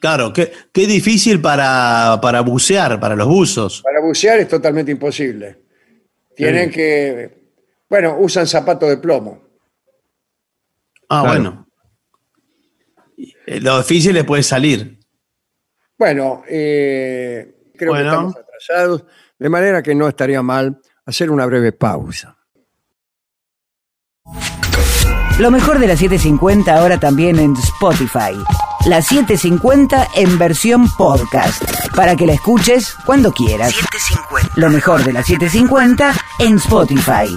Claro, 0.00 0.32
qué, 0.32 0.52
qué 0.72 0.86
difícil 0.86 1.40
para, 1.40 2.18
para 2.22 2.40
bucear, 2.42 3.00
para 3.00 3.16
los 3.16 3.26
buzos. 3.26 3.82
Para 3.82 4.00
bucear 4.00 4.38
es 4.38 4.48
totalmente 4.48 4.92
imposible. 4.92 5.58
Tienen 6.36 6.68
Sí. 6.70 6.74
que, 6.76 7.38
bueno, 7.88 8.16
usan 8.18 8.46
zapatos 8.46 8.88
de 8.88 8.96
plomo. 8.98 9.42
Ah, 11.08 11.22
Claro. 11.24 11.26
bueno. 11.26 11.64
Lo 13.46 13.78
difícil 13.78 14.16
es 14.16 14.24
poder 14.24 14.44
salir. 14.44 14.98
Bueno, 15.98 16.42
eh, 16.48 17.70
creo 17.76 17.92
Bueno. 17.92 18.04
que 18.04 18.08
estamos 18.10 18.36
atrasados, 18.36 19.04
de 19.38 19.48
manera 19.48 19.82
que 19.82 19.94
no 19.94 20.06
estaría 20.06 20.42
mal 20.42 20.80
hacer 21.06 21.30
una 21.30 21.46
breve 21.46 21.72
pausa. 21.72 22.36
Lo 25.38 25.50
mejor 25.50 25.78
de 25.78 25.86
la 25.86 25.96
750 25.96 26.74
ahora 26.74 26.98
también 26.98 27.38
en 27.38 27.54
Spotify. 27.54 28.34
La 28.86 29.00
750 29.00 30.08
en 30.14 30.36
versión 30.38 30.88
podcast. 30.96 31.62
Para 31.94 32.16
que 32.16 32.26
la 32.26 32.32
escuches 32.34 32.94
cuando 33.06 33.32
quieras. 33.32 33.74
Lo 34.56 34.68
mejor 34.68 35.04
de 35.04 35.12
la 35.12 35.22
750 35.22 36.12
en 36.40 36.56
Spotify. 36.56 37.36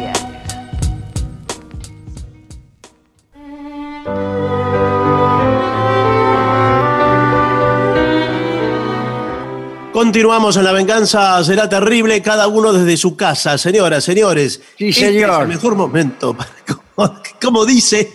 Continuamos 10.05 10.57
en 10.57 10.63
La 10.63 10.71
Venganza 10.71 11.43
Será 11.43 11.69
Terrible, 11.69 12.23
cada 12.23 12.47
uno 12.47 12.73
desde 12.73 12.97
su 12.97 13.15
casa. 13.15 13.59
Señoras, 13.59 14.03
señores. 14.03 14.59
Sí, 14.75 14.89
este 14.89 15.05
señor. 15.05 15.29
es 15.35 15.39
el 15.41 15.47
mejor 15.47 15.75
momento, 15.75 16.35
para- 16.35 16.49
como, 16.65 17.21
como 17.39 17.65
dice, 17.67 18.11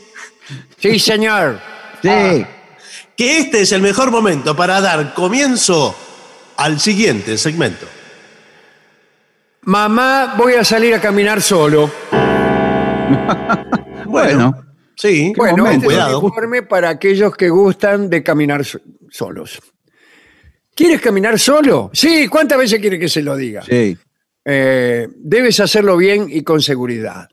Sí, 0.79 0.99
señor. 0.99 1.61
Sí, 2.03 2.45
que 3.17 3.39
este 3.39 3.61
es 3.61 3.71
el 3.71 3.83
mejor 3.83 4.11
momento 4.11 4.57
para 4.57 4.81
dar 4.81 5.15
comienzo 5.15 5.95
al 6.57 6.81
siguiente 6.81 7.39
segmento. 7.39 7.87
Mamá, 9.63 10.35
voy 10.37 10.55
a 10.55 10.65
salir 10.65 10.93
a 10.93 11.01
caminar 11.01 11.41
solo. 11.41 11.89
bueno, 14.07 14.61
Sí, 14.97 15.33
Bueno, 15.37 15.67
este 15.67 15.71
es 15.71 15.77
un 15.77 15.85
cuidado. 15.85 16.21
informe 16.27 16.63
para 16.65 16.89
aquellos 16.89 17.37
que 17.37 17.49
gustan 17.49 18.11
de 18.11 18.25
caminar 18.25 18.65
so- 18.65 18.81
solos. 19.09 19.61
¿Quieres 20.77 21.01
caminar 21.01 21.39
solo? 21.39 21.91
Sí, 21.95 22.29
¿cuántas 22.29 22.59
veces 22.59 22.79
quiere 22.79 22.99
que 22.99 23.09
se 23.09 23.23
lo 23.23 23.35
diga? 23.35 23.63
sí. 23.63 23.97
Eh, 24.49 25.09
debes 25.17 25.59
hacerlo 25.59 25.97
bien 25.97 26.29
y 26.31 26.45
con 26.45 26.63
seguridad. 26.63 27.29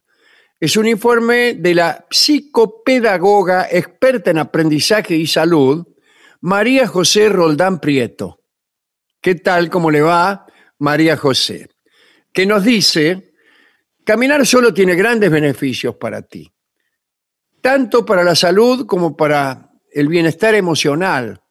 Es 0.59 0.77
un 0.77 0.87
informe 0.87 1.53
de 1.53 1.75
la 1.75 2.07
psicopedagoga 2.09 3.67
experta 3.70 4.32
en 4.32 4.39
aprendizaje 4.39 5.15
y 5.15 5.28
salud, 5.28 5.86
María 6.41 6.87
José 6.87 7.29
Roldán 7.29 7.79
Prieto. 7.79 8.39
¿Qué 9.21 9.36
tal? 9.36 9.70
¿Cómo 9.70 9.91
le 9.91 10.01
va, 10.01 10.47
María 10.79 11.15
José? 11.15 11.70
Que 12.32 12.47
nos 12.47 12.63
dice, 12.63 13.33
caminar 14.03 14.43
solo 14.47 14.74
tiene 14.74 14.95
grandes 14.95 15.29
beneficios 15.29 15.95
para 15.97 16.24
ti, 16.24 16.51
tanto 17.61 18.03
para 18.03 18.24
la 18.24 18.36
salud 18.36 18.87
como 18.87 19.15
para 19.15 19.70
el 19.91 20.07
bienestar 20.07 20.55
emocional. 20.55 21.42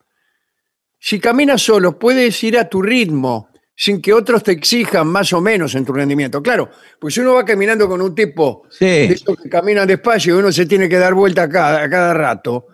Si 1.04 1.18
caminas 1.18 1.60
solo, 1.60 1.98
puedes 1.98 2.40
ir 2.44 2.56
a 2.56 2.68
tu 2.68 2.80
ritmo, 2.80 3.48
sin 3.74 4.00
que 4.00 4.12
otros 4.12 4.44
te 4.44 4.52
exijan 4.52 5.08
más 5.08 5.32
o 5.32 5.40
menos 5.40 5.74
en 5.74 5.84
tu 5.84 5.92
rendimiento. 5.92 6.40
Claro, 6.40 6.70
pues 7.00 7.14
si 7.14 7.20
uno 7.20 7.34
va 7.34 7.44
caminando 7.44 7.88
con 7.88 8.00
un 8.00 8.14
tipo 8.14 8.62
Sí. 8.70 8.84
de 8.84 9.04
esos 9.06 9.36
que 9.36 9.48
caminan 9.48 9.88
despacio 9.88 10.36
y 10.36 10.38
uno 10.38 10.52
se 10.52 10.64
tiene 10.64 10.88
que 10.88 10.98
dar 10.98 11.12
vuelta 11.14 11.42
a 11.42 11.48
cada, 11.48 11.82
a 11.82 11.90
cada 11.90 12.14
rato, 12.14 12.68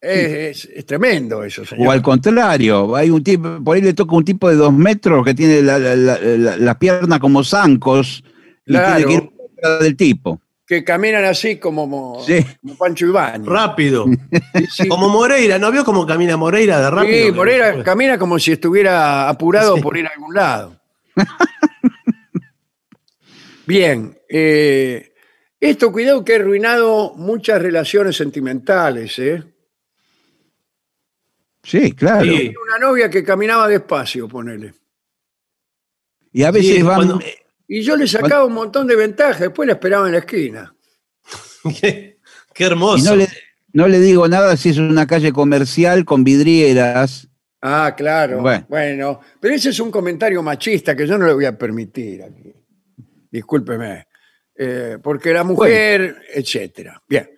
es, 0.00 0.64
es- 0.64 0.68
es 0.76 0.86
tremendo 0.86 1.44
eso, 1.44 1.62
señor. 1.66 1.88
O 1.88 1.90
al 1.90 2.00
contrario, 2.00 2.96
hay 2.96 3.10
un 3.10 3.22
tipo, 3.22 3.62
por 3.62 3.76
ahí 3.76 3.82
le 3.82 3.92
toca 3.92 4.16
un 4.16 4.24
tipo 4.24 4.48
de 4.48 4.56
dos 4.56 4.72
metros 4.72 5.22
que 5.22 5.34
tiene 5.34 5.60
la, 5.60 5.78
la, 5.78 5.94
la- 5.94 6.18
la- 6.20 6.56
la 6.56 6.78
pierna 6.78 7.20
como 7.20 7.44
zancos 7.44 8.24
y 8.64 8.72
Claro. 8.72 8.96
tiene 9.06 9.06
que 9.20 9.24
ir 9.24 9.78
del 9.82 9.94
tipo. 9.96 10.40
Que 10.68 10.84
caminan 10.84 11.24
así 11.24 11.56
como, 11.58 12.22
Sí. 12.26 12.44
como 12.60 12.76
Pancho 12.76 13.06
Ibáñez. 13.06 13.46
Rápido. 13.46 14.04
Sí, 14.70 14.86
Como 14.86 15.08
Moreira, 15.08 15.58
¿no 15.58 15.72
vio 15.72 15.82
cómo 15.82 16.06
camina 16.06 16.36
Moreira 16.36 16.78
de 16.78 16.90
rápido? 16.90 17.26
Sí, 17.26 17.32
Moreira 17.32 17.82
camina 17.82 18.18
como 18.18 18.38
si 18.38 18.52
estuviera 18.52 19.30
apurado 19.30 19.78
por 19.78 19.96
ir 19.96 20.06
a 20.06 20.10
algún 20.10 20.34
lado. 20.34 20.78
Bien, 23.66 24.18
eh, 24.28 25.12
esto 25.60 25.92
cuidado 25.92 26.24
que 26.24 26.34
ha 26.34 26.36
arruinado 26.36 27.14
muchas 27.16 27.60
relaciones 27.60 28.16
sentimentales. 28.16 29.18
¿eh? 29.18 29.42
Sí, 31.62 31.92
claro. 31.92 32.24
Sí. 32.24 32.36
Tenía 32.36 32.52
Una 32.66 32.78
novia 32.78 33.10
que 33.10 33.22
caminaba 33.24 33.68
despacio, 33.68 34.28
ponele. 34.28 34.74
Y 36.32 36.42
a 36.44 36.50
veces 36.50 36.76
Sí, 36.76 36.82
van. 36.82 36.96
cuando- 36.96 37.20
Y 37.68 37.82
yo 37.82 37.96
le 37.96 38.08
sacaba 38.08 38.46
un 38.46 38.54
montón 38.54 38.86
de 38.86 38.96
ventajas, 38.96 39.40
después 39.40 39.66
la 39.66 39.74
esperaba 39.74 40.06
en 40.06 40.12
la 40.12 40.18
esquina. 40.18 40.74
qué, 41.80 42.18
qué 42.54 42.64
Y 42.64 42.66
hermoso. 42.66 43.04
no 43.10 43.16
le, 43.16 43.28
no 43.74 43.86
le 43.86 44.00
digo 44.00 44.26
nada 44.26 44.56
si 44.56 44.70
es 44.70 44.78
una 44.78 45.06
calle 45.06 45.32
comercial 45.32 46.06
con 46.06 46.24
vidrieras. 46.24 47.28
Ah, 47.60 47.94
claro. 47.96 48.40
Bueno. 48.40 48.66
Bueno. 48.68 49.20
pero 49.40 49.54
ese 49.54 49.70
es 49.70 49.80
un 49.80 49.90
comentario 49.90 50.42
machista 50.42 50.96
que 50.96 51.06
yo 51.06 51.18
no 51.18 51.26
le 51.26 51.34
voy 51.34 51.44
a 51.44 51.58
permitir 51.58 52.22
aquí. 52.22 52.54
Discúlpeme. 53.30 54.06
Eh, 54.56 54.98
porque 55.02 55.32
la 55.32 55.44
mujer, 55.44 56.22
etcétera. 56.34 57.00
Bien. 57.06 57.28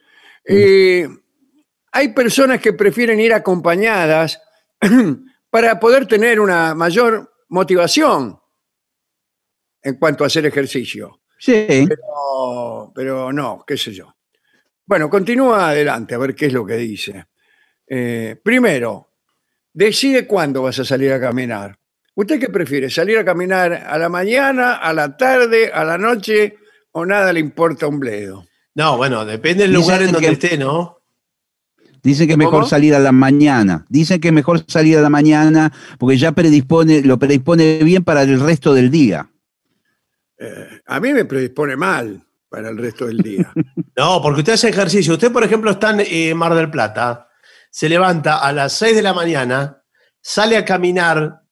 Eh, 0.44 1.09
hay 1.93 2.09
personas 2.11 2.61
que 2.61 2.73
prefieren 2.73 3.19
ir 3.19 3.35
acompañadas 3.35 4.40
para 5.51 5.81
poder 5.81 6.07
tener 6.07 6.39
una 6.39 6.74
mayor 6.74 7.32
motivación 7.48 8.39
en 9.82 9.94
cuanto 9.94 10.24
a 10.24 10.27
hacer 10.28 10.47
ejercicio. 10.47 11.20
Sí. 11.39 11.66
Pero, 11.89 12.93
pero 12.94 13.32
no, 13.32 13.65
qué 13.66 13.77
sé 13.77 13.93
yo. 13.93 14.15
Bueno, 14.86 15.09
continúa 15.09 15.70
adelante 15.70 16.15
a 16.15 16.19
ver 16.19 16.35
qué 16.35 16.47
es 16.47 16.52
lo 16.52 16.66
que 16.66 16.77
dice. 16.77 17.27
Eh, 17.86 18.36
primero, 18.43 19.12
decide 19.73 20.27
cuándo 20.27 20.62
vas 20.62 20.78
a 20.81 20.85
salir 20.85 21.12
a 21.12 21.20
caminar. 21.20 21.78
¿Usted 22.15 22.40
qué 22.40 22.48
prefiere? 22.48 22.90
¿Salir 22.90 23.19
a 23.19 23.24
caminar 23.24 23.73
a 23.73 23.97
la 23.97 24.09
mañana, 24.09 24.74
a 24.74 24.93
la 24.93 25.16
tarde, 25.16 25.70
a 25.73 25.85
la 25.85 25.97
noche 25.97 26.57
o 26.93 27.07
nada 27.07 27.32
le 27.32 27.40
importa 27.40 27.86
un 27.86 28.01
bledo? 28.01 28.44
No, 28.74 28.97
bueno, 28.97 29.24
depende 29.24 29.62
del 29.65 29.73
lugar 29.73 30.02
en 30.02 30.12
donde 30.12 30.27
que- 30.28 30.32
esté, 30.35 30.59
¿no? 30.59 30.98
Dicen 32.02 32.27
que 32.27 32.32
es 32.32 32.39
mejor 32.39 32.66
salir 32.66 32.94
a 32.94 32.98
la 32.98 33.12
mañana. 33.12 33.85
Dicen 33.90 34.20
que 34.20 34.28
es 34.28 34.35
mejor 34.35 34.65
salir 34.66 34.97
a 34.97 35.02
la 35.02 35.11
mañana 35.11 35.70
porque 35.98 36.16
ya 36.16 36.32
predispone, 36.32 37.02
lo 37.02 37.19
predispone 37.19 37.85
bien 37.85 38.05
para 38.05 38.23
el 38.23 38.40
resto 38.40 38.73
del 38.73 38.90
día. 38.90 39.31
Eh, 40.42 40.80
a 40.86 40.98
mí 41.00 41.12
me 41.12 41.26
predispone 41.26 41.76
mal 41.76 42.24
para 42.48 42.70
el 42.70 42.78
resto 42.78 43.06
del 43.06 43.18
día. 43.18 43.52
No, 43.96 44.22
porque 44.22 44.40
usted 44.40 44.54
hace 44.54 44.70
ejercicio. 44.70 45.12
Usted, 45.12 45.30
por 45.30 45.44
ejemplo, 45.44 45.70
está 45.72 45.90
en 45.90 46.00
eh, 46.08 46.32
Mar 46.34 46.54
del 46.54 46.70
Plata, 46.70 47.28
se 47.70 47.86
levanta 47.88 48.38
a 48.38 48.50
las 48.52 48.72
6 48.74 48.96
de 48.96 49.02
la 49.02 49.12
mañana, 49.12 49.82
sale 50.22 50.56
a 50.56 50.64
caminar, 50.64 51.42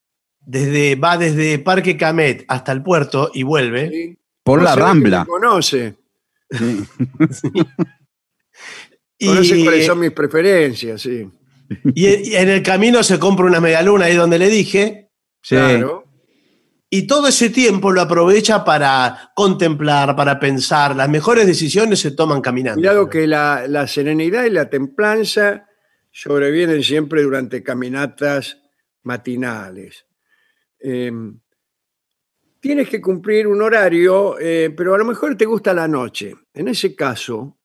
desde, 0.40 0.94
va 0.94 1.18
desde 1.18 1.58
Parque 1.58 1.98
Camet 1.98 2.46
hasta 2.48 2.72
el 2.72 2.82
puerto 2.82 3.30
y 3.34 3.42
vuelve. 3.42 3.90
¿sí? 3.90 4.18
Por 4.42 4.60
No 4.60 4.64
la 4.64 4.76
rambla. 4.76 5.20
me 5.20 5.26
conoce, 5.26 5.96
Sí. 6.50 6.84
conoce 9.26 9.58
Y, 9.58 9.64
cuáles 9.64 9.86
son 9.86 9.98
mis 10.00 10.12
preferencias, 10.12 11.02
sí. 11.02 11.28
y- 11.94 12.30
y 12.30 12.36
en 12.36 12.48
el 12.48 12.62
camino 12.62 13.02
se 13.02 13.18
compra 13.18 13.44
una 13.46 13.60
medialuna 13.60 14.06
ahí 14.06 14.14
donde 14.14 14.38
le 14.38 14.48
dije. 14.48 15.10
Sí. 15.42 15.54
Claro. 15.56 16.04
Y 16.90 17.06
todo 17.06 17.28
ese 17.28 17.50
tiempo 17.50 17.92
lo 17.92 18.00
aprovecha 18.00 18.64
para 18.64 19.32
contemplar, 19.34 20.16
para 20.16 20.40
pensar. 20.40 20.96
Las 20.96 21.10
mejores 21.10 21.46
decisiones 21.46 22.00
se 22.00 22.12
toman 22.12 22.40
caminando. 22.40 22.80
Cuidado 22.80 23.08
que 23.08 23.26
la, 23.26 23.86
serenidad 23.86 24.44
y 24.44 24.50
la 24.50 24.70
templanza 24.70 25.68
sobrevienen 26.10 26.82
siempre 26.82 27.22
durante 27.22 27.62
caminatas 27.62 28.62
matinales. 29.02 30.06
Eh, 30.80 31.12
tienes 32.60 32.88
que 32.88 33.00
cumplir 33.00 33.46
un 33.46 33.60
horario, 33.60 34.38
eh, 34.38 34.72
pero 34.76 34.94
a 34.94 34.98
lo 34.98 35.04
mejor 35.04 35.36
te 35.36 35.44
gusta 35.44 35.74
la 35.74 35.86
noche. 35.86 36.34
En 36.54 36.68
ese 36.68 36.94
caso, 36.94 37.58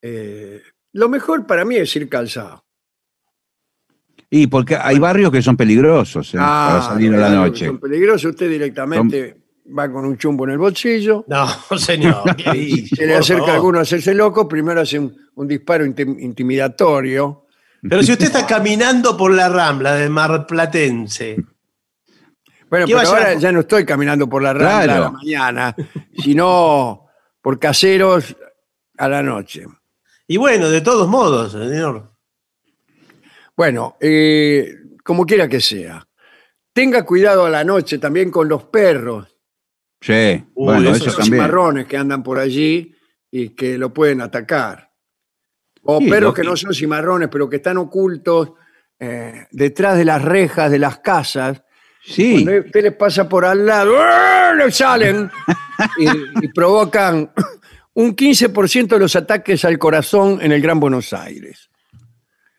eh, 0.00 0.62
lo 0.92 1.08
mejor 1.08 1.46
para 1.46 1.64
mí 1.64 1.76
es 1.76 1.94
ir 1.96 2.08
calzado. 2.08 2.63
Y 4.36 4.48
porque 4.48 4.76
hay 4.76 4.98
barrios 4.98 5.30
que 5.30 5.40
son 5.42 5.56
peligrosos 5.56 6.34
eh, 6.34 6.38
para 6.38 6.78
Ah, 6.78 6.82
salir 6.82 7.14
a 7.14 7.18
la 7.18 7.26
claro, 7.28 7.42
noche. 7.42 7.66
Son 7.66 7.78
peligrosos. 7.78 8.30
Usted 8.32 8.48
directamente 8.50 9.36
va 9.78 9.88
con 9.92 10.04
un 10.04 10.16
chumbo 10.18 10.44
en 10.44 10.50
el 10.50 10.58
bolsillo. 10.58 11.24
No, 11.28 11.46
señor. 11.78 12.34
¿qué 12.36 12.56
y 12.56 12.86
se 12.88 13.06
le 13.06 13.14
acerca 13.14 13.52
a 13.52 13.54
alguno 13.54 13.78
a 13.78 13.82
hacerse 13.82 14.12
loco, 14.12 14.48
primero 14.48 14.80
hace 14.80 14.98
un, 14.98 15.14
un 15.36 15.46
disparo 15.46 15.84
intim- 15.86 16.18
intimidatorio. 16.20 17.46
Pero 17.88 18.02
si 18.02 18.10
usted 18.12 18.26
está 18.26 18.44
caminando 18.46 19.16
por 19.16 19.30
la 19.32 19.48
rambla 19.48 19.94
de 19.94 20.08
Mar 20.08 20.46
Platense, 20.48 21.36
Bueno, 22.68 22.86
¿Qué 22.86 22.94
pero 22.96 23.08
ahora 23.08 23.34
ya 23.34 23.52
no 23.52 23.60
estoy 23.60 23.84
caminando 23.84 24.28
por 24.28 24.42
la 24.42 24.52
rambla 24.52 24.78
a 24.78 24.86
la 24.86 24.94
Claro. 24.96 25.12
mañana, 25.12 25.76
sino 26.18 27.06
por 27.40 27.58
caseros 27.60 28.34
a 28.98 29.08
la 29.08 29.22
noche. 29.22 29.66
y 30.26 30.38
bueno, 30.38 30.70
de 30.70 30.80
todos 30.80 31.06
modos, 31.08 31.52
señor. 31.52 32.13
Bueno, 33.56 33.96
eh, 34.00 34.74
como 35.04 35.24
quiera 35.26 35.48
que 35.48 35.60
sea. 35.60 36.06
Tenga 36.72 37.04
cuidado 37.04 37.46
a 37.46 37.50
la 37.50 37.62
noche 37.64 37.98
también 37.98 38.30
con 38.30 38.48
los 38.48 38.64
perros, 38.64 39.28
Sí, 40.00 40.12
Uy, 40.12 40.44
bueno, 40.54 40.80
eso 40.82 40.90
eso 40.96 41.04
esos 41.04 41.16
también. 41.16 41.34
cimarrones 41.44 41.86
que 41.86 41.96
andan 41.96 42.22
por 42.22 42.38
allí 42.38 42.94
y 43.30 43.50
que 43.50 43.78
lo 43.78 43.92
pueden 43.94 44.20
atacar. 44.20 44.90
O 45.82 45.98
Sí, 45.98 46.10
perros 46.10 46.34
que 46.34 46.42
que- 46.42 46.48
no 46.48 46.56
son 46.56 46.74
cimarrones, 46.74 47.28
pero 47.30 47.48
que 47.48 47.56
están 47.56 47.78
ocultos 47.78 48.52
eh, 49.00 49.46
detrás 49.50 49.96
de 49.96 50.04
las 50.04 50.20
rejas 50.22 50.70
de 50.70 50.78
las 50.78 50.98
casas. 50.98 51.62
Sí, 52.02 52.44
Cuando 52.44 52.66
usted 52.66 52.82
les 52.82 52.92
pasa 52.96 53.26
por 53.28 53.44
al 53.46 53.64
lado, 53.64 53.94
¡ah! 53.98 54.52
le 54.56 54.70
salen 54.70 55.30
y, 55.98 56.44
y 56.44 56.48
provocan 56.48 57.32
un 57.94 58.14
15% 58.14 58.86
de 58.88 58.98
los 58.98 59.16
ataques 59.16 59.64
al 59.64 59.78
corazón 59.78 60.38
en 60.42 60.52
el 60.52 60.60
Gran 60.60 60.80
Buenos 60.80 61.12
Aires. 61.14 61.70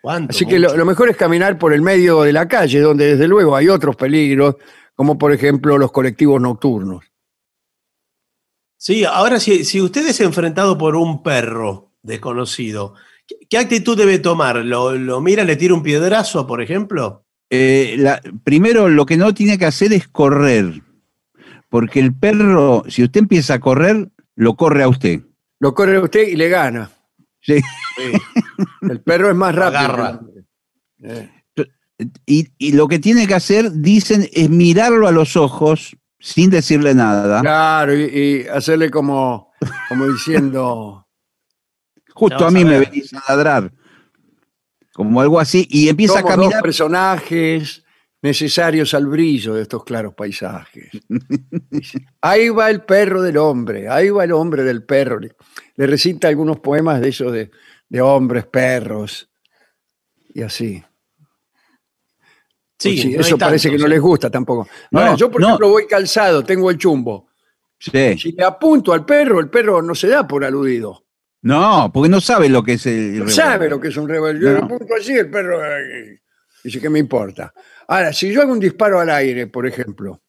¿Cuánto? 0.05 0.29
Así 0.35 0.45
que 0.45 0.59
lo, 0.59 0.85
mejor 0.85 1.09
es 1.09 1.17
caminar 1.17 1.57
por 1.57 1.73
el 1.73 1.81
medio 1.81 2.21
de 2.21 2.31
la 2.31 2.47
calle, 2.47 2.79
donde 2.79 3.13
desde 3.13 3.27
luego 3.27 3.55
hay 3.55 3.69
otros 3.69 3.95
peligros, 3.95 4.55
como 4.93 5.17
por 5.17 5.33
ejemplo 5.33 5.79
los 5.79 5.91
colectivos 5.91 6.39
nocturnos. 6.39 7.03
Sí, 8.77 9.03
ahora 9.03 9.39
si, 9.39 9.65
si 9.65 9.81
usted 9.81 10.05
es 10.05 10.21
enfrentado 10.21 10.77
por 10.77 10.95
un 10.95 11.23
perro 11.23 11.89
desconocido, 12.03 12.93
¿qué, 13.25 13.35
qué 13.49 13.57
actitud 13.57 13.97
debe 13.97 14.19
tomar? 14.19 14.57
¿Lo, 14.57 14.91
lo 14.91 15.21
mira, 15.21 15.43
le 15.43 15.55
tira 15.55 15.73
un 15.73 15.81
piedrazo, 15.81 16.45
por 16.45 16.61
ejemplo? 16.61 17.25
Eh, 17.49 17.95
la- 17.97 18.21
primero 18.43 18.89
lo 18.89 19.07
que 19.07 19.17
no 19.17 19.33
tiene 19.33 19.57
que 19.57 19.65
hacer 19.65 19.91
es 19.91 20.07
correr, 20.07 20.83
porque 21.67 21.99
el 21.99 22.13
perro, 22.13 22.83
si 22.89 23.03
usted 23.03 23.21
empieza 23.21 23.55
a 23.55 23.59
correr, 23.59 24.09
lo 24.35 24.53
corre 24.55 24.83
a 24.83 24.87
usted. 24.87 25.21
Lo 25.59 25.73
corre 25.73 25.97
usted 25.97 26.27
y 26.27 26.35
le 26.35 26.47
gana. 26.47 26.91
Sí. 27.45 27.61
El 28.81 29.01
perro 29.01 29.29
es 29.29 29.35
más 29.35 29.53
rápido. 29.53 29.79
agarra. 29.79 30.19
Eh, 31.03 31.29
Y, 32.25 32.47
y 32.57 32.71
lo 32.73 32.87
que 32.87 32.99
tiene 32.99 33.25
que 33.27 33.35
hacer, 33.35 33.71
dicen, 33.71 34.27
es 34.33 34.49
mirarlo 34.49 35.07
a 35.07 35.11
los 35.11 35.37
ojos 35.37 35.95
sin 36.19 36.49
decirle 36.49 36.93
nada. 36.93 37.39
Claro, 37.41 37.95
y, 37.95 38.03
y 38.03 38.47
hacerle 38.47 38.89
como, 38.91 39.51
como 39.87 40.07
diciendo, 40.07 41.07
Justo 42.13 42.45
a 42.45 42.51
mí 42.51 42.61
a 42.63 42.65
me 42.65 42.79
venís 42.79 43.13
a 43.13 43.23
ladrar. 43.29 43.71
Como 44.93 45.21
algo 45.21 45.39
así. 45.39 45.67
Y 45.69 45.87
empieza 45.89 46.19
a 46.19 46.21
dos 46.21 46.31
caminar. 46.31 46.61
personajes 46.61 47.83
necesarios 48.21 48.93
al 48.93 49.05
brillo 49.05 49.53
de 49.53 49.61
estos 49.61 49.83
claros 49.83 50.13
paisajes. 50.15 50.89
Ahí 52.21 52.49
va 52.49 52.69
el 52.71 52.81
perro 52.83 53.21
del 53.21 53.37
hombre, 53.37 53.87
ahí 53.87 54.09
va 54.09 54.23
el 54.23 54.31
hombre 54.31 54.63
del 54.63 54.83
perro. 54.83 55.19
Le, 55.75 55.87
recita 55.87 56.27
algunos 56.27 56.59
poemas 56.59 57.01
de 57.01 57.09
esos 57.09 57.31
de, 57.31 57.51
de 57.89 58.01
hombres, 58.01 58.45
perros, 58.45 59.29
y 60.33 60.41
así. 60.41 60.83
Sí, 62.77 62.89
Pues 62.89 63.01
sí, 63.01 63.13
no 63.15 63.21
eso 63.21 63.37
parece 63.37 63.69
que 63.69 63.77
no 63.77 63.85
sí. 63.85 63.89
les 63.89 64.01
gusta 64.01 64.29
tampoco. 64.29 64.67
No, 64.91 64.99
Ahora, 64.99 65.15
yo, 65.15 65.31
por 65.31 65.39
no. 65.41 65.47
ejemplo, 65.47 65.69
voy 65.69 65.87
calzado, 65.87 66.43
tengo 66.43 66.69
el 66.69 66.77
chumbo. 66.77 67.29
Sí. 67.79 68.17
Si 68.17 68.31
le 68.33 68.43
apunto 68.43 68.93
al 68.93 69.05
perro, 69.05 69.39
el 69.39 69.49
perro 69.49 69.81
no 69.81 69.95
se 69.95 70.07
da 70.07 70.27
por 70.27 70.43
aludido. 70.43 71.05
No, 71.41 71.91
porque 71.93 72.09
no 72.09 72.19
sabe 72.19 72.49
lo 72.49 72.63
que 72.63 72.73
es 72.73 72.85
el. 72.87 73.19
No 73.19 73.29
sabe 73.29 73.69
lo 73.69 73.79
que 73.79 73.89
es 73.89 73.97
un 73.97 74.09
revólver. 74.09 74.41
Yo 74.41 74.51
le 74.51 74.59
apunto 74.59 74.93
así, 74.99 75.13
el 75.13 75.29
perro 75.29 75.63
eh, 75.63 76.21
dice 76.63 76.81
que 76.81 76.89
me 76.89 76.99
importa. 76.99 77.53
Ahora, 77.87 78.11
si 78.11 78.31
yo 78.33 78.41
hago 78.41 78.51
un 78.51 78.59
disparo 78.59 78.99
al 78.99 79.09
aire, 79.11 79.47
por 79.47 79.67
ejemplo, 79.67 80.21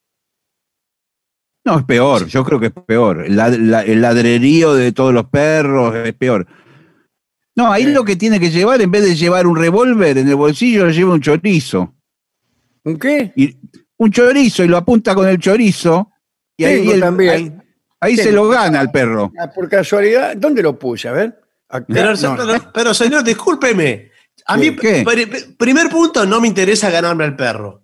No, 1.66 1.80
es 1.80 1.84
peor. 1.84 2.26
Yo 2.26 2.44
creo 2.44 2.60
que 2.60 2.66
es 2.66 2.72
peor. 2.86 3.24
El, 3.26 3.34
lad- 3.36 3.58
la- 3.58 3.82
el 3.82 4.00
ladrerío 4.00 4.72
de 4.74 4.92
todos 4.92 5.12
los 5.12 5.26
perros 5.26 5.94
es 5.96 6.14
peor. 6.14 6.46
No, 7.56 7.72
ahí 7.72 7.82
Eh. 7.84 7.88
lo 7.92 8.04
que 8.04 8.14
tiene 8.16 8.38
que 8.38 8.50
llevar, 8.50 8.80
en 8.80 8.90
vez 8.90 9.02
de 9.02 9.16
llevar 9.16 9.46
un 9.48 9.56
revólver 9.56 10.16
en 10.18 10.28
el 10.28 10.36
bolsillo, 10.36 10.88
lleva 10.90 11.12
un 11.14 11.20
chorizo. 11.20 11.92
¿un 12.84 12.96
qué? 12.98 13.32
Y, 13.34 13.56
un 13.96 14.12
chorizo 14.12 14.62
y 14.62 14.68
lo 14.68 14.76
apunta 14.76 15.12
con 15.14 15.26
el 15.26 15.38
chorizo. 15.40 16.12
Y 16.56 16.64
ahí, 16.64 16.88
el- 16.90 17.00
también. 17.00 17.30
ahí, 17.32 17.52
ahí 18.00 18.16
se 18.16 18.30
lo 18.30 18.48
gana 18.48 18.80
el 18.80 18.90
perro. 18.92 19.32
Ah, 19.40 19.50
Por 19.52 19.68
casualidad, 19.68 20.36
¿dónde 20.36 20.62
lo 20.62 20.78
puse? 20.78 21.08
A 21.08 21.12
ver. 21.12 21.40
Acá. 21.68 21.86
Pero, 21.88 22.14
No, 22.14 22.36
pero- 22.36 22.72
pero, 22.72 22.94
señor, 22.94 23.24
discúlpeme. 23.24 24.12
A 24.46 24.56
mí, 24.56 24.76
¿Qué? 24.76 25.02
pri- 25.04 25.54
primer 25.58 25.88
punto, 25.90 26.24
no 26.24 26.40
me 26.40 26.46
interesa 26.46 26.90
ganarme 26.90 27.24
al 27.24 27.34
perro. 27.34 27.82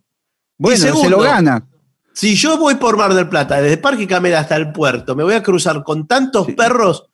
Bueno, 0.56 0.76
se 0.78 0.86
segundo, 0.86 1.10
lo 1.10 1.18
gana. 1.24 1.66
Si 2.14 2.34
yo 2.34 2.58
voy 2.58 2.74
por 2.76 2.96
Mar 2.96 3.14
del 3.14 3.28
Plata, 3.28 3.60
desde 3.60 3.76
Parque 3.78 4.06
Camela 4.06 4.40
hasta 4.40 4.56
el 4.56 4.70
puerto, 4.72 5.14
me 5.16 5.24
voy 5.24 5.34
a 5.34 5.42
cruzar 5.42 5.82
con 5.82 6.06
tantos 6.06 6.46
Sí. 6.46 6.52
perros 6.52 7.08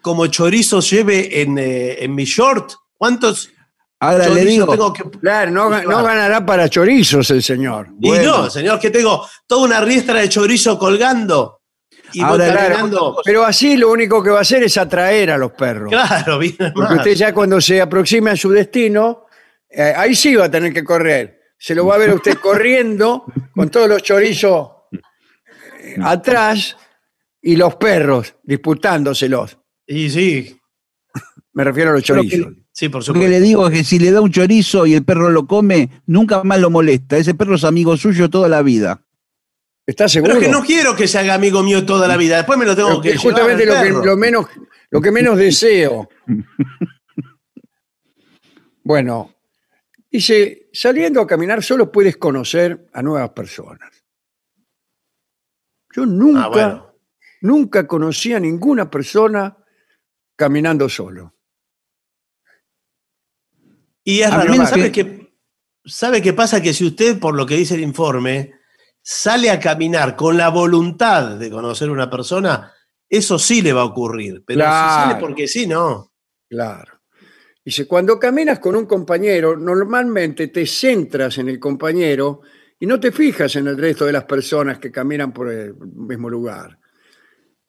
como 0.00 0.26
chorizos 0.26 0.88
lleve 0.90 1.40
en, 1.42 1.58
eh, 1.58 2.02
en 2.04 2.14
mi 2.14 2.24
short. 2.24 2.72
¿Cuántos 2.96 3.50
Ahora 4.00 4.28
le 4.28 4.44
digo, 4.44 4.66
tengo 4.68 4.92
que.? 4.92 5.04
Claro, 5.20 5.50
no, 5.52 5.70
ga- 5.70 5.84
no 5.84 6.02
ganará 6.02 6.44
para 6.44 6.68
chorizos 6.68 7.30
el 7.30 7.40
señor. 7.42 7.88
Y 8.00 8.08
Bueno. 8.08 8.38
no, 8.44 8.50
señor, 8.50 8.80
que 8.80 8.90
tengo 8.90 9.26
toda 9.46 9.64
una 9.64 9.80
riestra 9.80 10.20
de 10.20 10.28
chorizo 10.28 10.76
colgando. 10.78 11.60
Y 12.12 12.20
Ahora, 12.20 12.50
claro. 12.52 13.16
Pero 13.24 13.44
así 13.44 13.76
lo 13.76 13.90
único 13.90 14.22
que 14.22 14.30
va 14.30 14.38
a 14.38 14.42
hacer 14.42 14.62
es 14.64 14.76
atraer 14.76 15.30
a 15.30 15.38
los 15.38 15.52
perros. 15.52 15.88
Claro, 15.90 16.38
bien. 16.38 16.56
Porque 16.74 16.94
usted 16.94 17.14
ya 17.14 17.32
cuando 17.32 17.60
se 17.60 17.80
aproxime 17.80 18.32
a 18.32 18.36
su 18.36 18.50
destino, 18.50 19.26
eh, 19.70 19.94
ahí 19.96 20.14
sí 20.14 20.34
va 20.34 20.46
a 20.46 20.50
tener 20.50 20.72
que 20.74 20.84
correr. 20.84 21.40
Se 21.64 21.76
lo 21.76 21.86
va 21.86 21.94
a 21.94 21.98
ver 21.98 22.10
a 22.10 22.14
usted 22.14 22.38
corriendo 22.38 23.24
con 23.54 23.70
todos 23.70 23.88
los 23.88 24.02
chorizos 24.02 24.68
atrás 26.02 26.76
y 27.40 27.54
los 27.54 27.76
perros 27.76 28.34
disputándoselos. 28.42 29.58
Y 29.86 30.10
sí. 30.10 30.58
Me 31.52 31.62
refiero 31.62 31.90
a 31.90 31.92
los 31.92 32.02
que- 32.02 32.06
chorizos. 32.08 32.52
Sí, 32.72 32.88
por 32.88 33.00
Lo 33.00 33.02
que 33.02 33.06
supuesto. 33.06 33.28
le 33.30 33.40
digo 33.40 33.68
es 33.68 33.72
que 33.78 33.84
si 33.84 34.00
le 34.00 34.10
da 34.10 34.20
un 34.22 34.32
chorizo 34.32 34.86
y 34.86 34.94
el 34.94 35.04
perro 35.04 35.30
lo 35.30 35.46
come, 35.46 36.02
nunca 36.06 36.42
más 36.42 36.58
lo 36.58 36.68
molesta. 36.70 37.16
Ese 37.16 37.34
perro 37.34 37.54
es 37.54 37.62
amigo 37.64 37.96
suyo 37.96 38.28
toda 38.28 38.48
la 38.48 38.62
vida. 38.62 39.04
¿Estás 39.86 40.10
seguro? 40.10 40.32
Pero 40.34 40.40
es 40.40 40.46
que 40.48 40.52
no 40.52 40.64
quiero 40.64 40.96
que 40.96 41.06
se 41.06 41.18
haga 41.18 41.34
amigo 41.34 41.62
mío 41.62 41.86
toda 41.86 42.08
la 42.08 42.16
vida. 42.16 42.38
Después 42.38 42.58
me 42.58 42.64
lo 42.66 42.74
tengo 42.74 42.88
Pero 42.88 43.00
que 43.02 43.10
que 43.12 43.18
justamente 43.18 43.66
lo 43.66 43.72
llevar 43.72 43.78
al 43.86 43.86
que, 43.88 43.92
perro. 44.00 44.04
lo, 44.06 44.16
menos, 44.16 44.46
lo 44.90 45.00
que 45.00 45.12
menos 45.12 45.36
deseo. 45.38 46.08
Bueno, 48.84 49.32
dice, 50.12 50.68
saliendo 50.72 51.20
a 51.20 51.26
caminar 51.26 51.62
solo 51.62 51.90
puedes 51.90 52.16
conocer 52.18 52.86
a 52.92 53.02
nuevas 53.02 53.30
personas. 53.30 54.04
Yo 55.94 56.06
nunca, 56.06 56.44
Ah, 56.44 56.48
bueno. 56.48 56.94
nunca 57.42 57.86
conocí 57.86 58.32
a 58.32 58.40
ninguna 58.40 58.90
persona 58.90 59.56
caminando 60.36 60.88
solo. 60.88 61.34
Y 64.04 64.20
es 64.20 64.30
menos 64.36 64.68
¿sabe 64.70 64.90
que- 64.90 65.04
qué, 65.04 65.34
¿sabe 65.84 66.22
qué 66.22 66.32
pasa? 66.32 66.60
Que 66.60 66.74
si 66.74 66.86
usted, 66.86 67.18
por 67.20 67.34
lo 67.34 67.46
que 67.46 67.56
dice 67.56 67.74
el 67.74 67.80
informe, 67.82 68.54
sale 69.00 69.50
a 69.50 69.60
caminar 69.60 70.16
con 70.16 70.36
la 70.36 70.48
voluntad 70.48 71.36
de 71.36 71.50
conocer 71.50 71.88
a 71.88 71.92
una 71.92 72.10
persona, 72.10 72.72
eso 73.08 73.38
sí 73.38 73.62
le 73.62 73.72
va 73.72 73.82
a 73.82 73.86
ocurrir. 73.86 74.42
Pero 74.46 74.58
Claro. 74.60 75.04
si 75.04 75.10
sale 75.10 75.20
porque 75.20 75.46
sí, 75.48 75.66
no. 75.66 76.12
Claro. 76.48 76.91
Dice, 77.64 77.86
cuando 77.86 78.18
caminas 78.18 78.58
con 78.58 78.74
un 78.74 78.86
compañero, 78.86 79.56
normalmente 79.56 80.48
te 80.48 80.66
centras 80.66 81.38
en 81.38 81.48
el 81.48 81.60
compañero 81.60 82.40
y 82.80 82.86
no 82.86 82.98
te 82.98 83.12
fijas 83.12 83.54
en 83.56 83.68
el 83.68 83.78
resto 83.78 84.04
de 84.04 84.12
las 84.12 84.24
personas 84.24 84.78
que 84.78 84.90
caminan 84.90 85.32
por 85.32 85.48
el 85.50 85.74
mismo 85.76 86.28
lugar. 86.28 86.78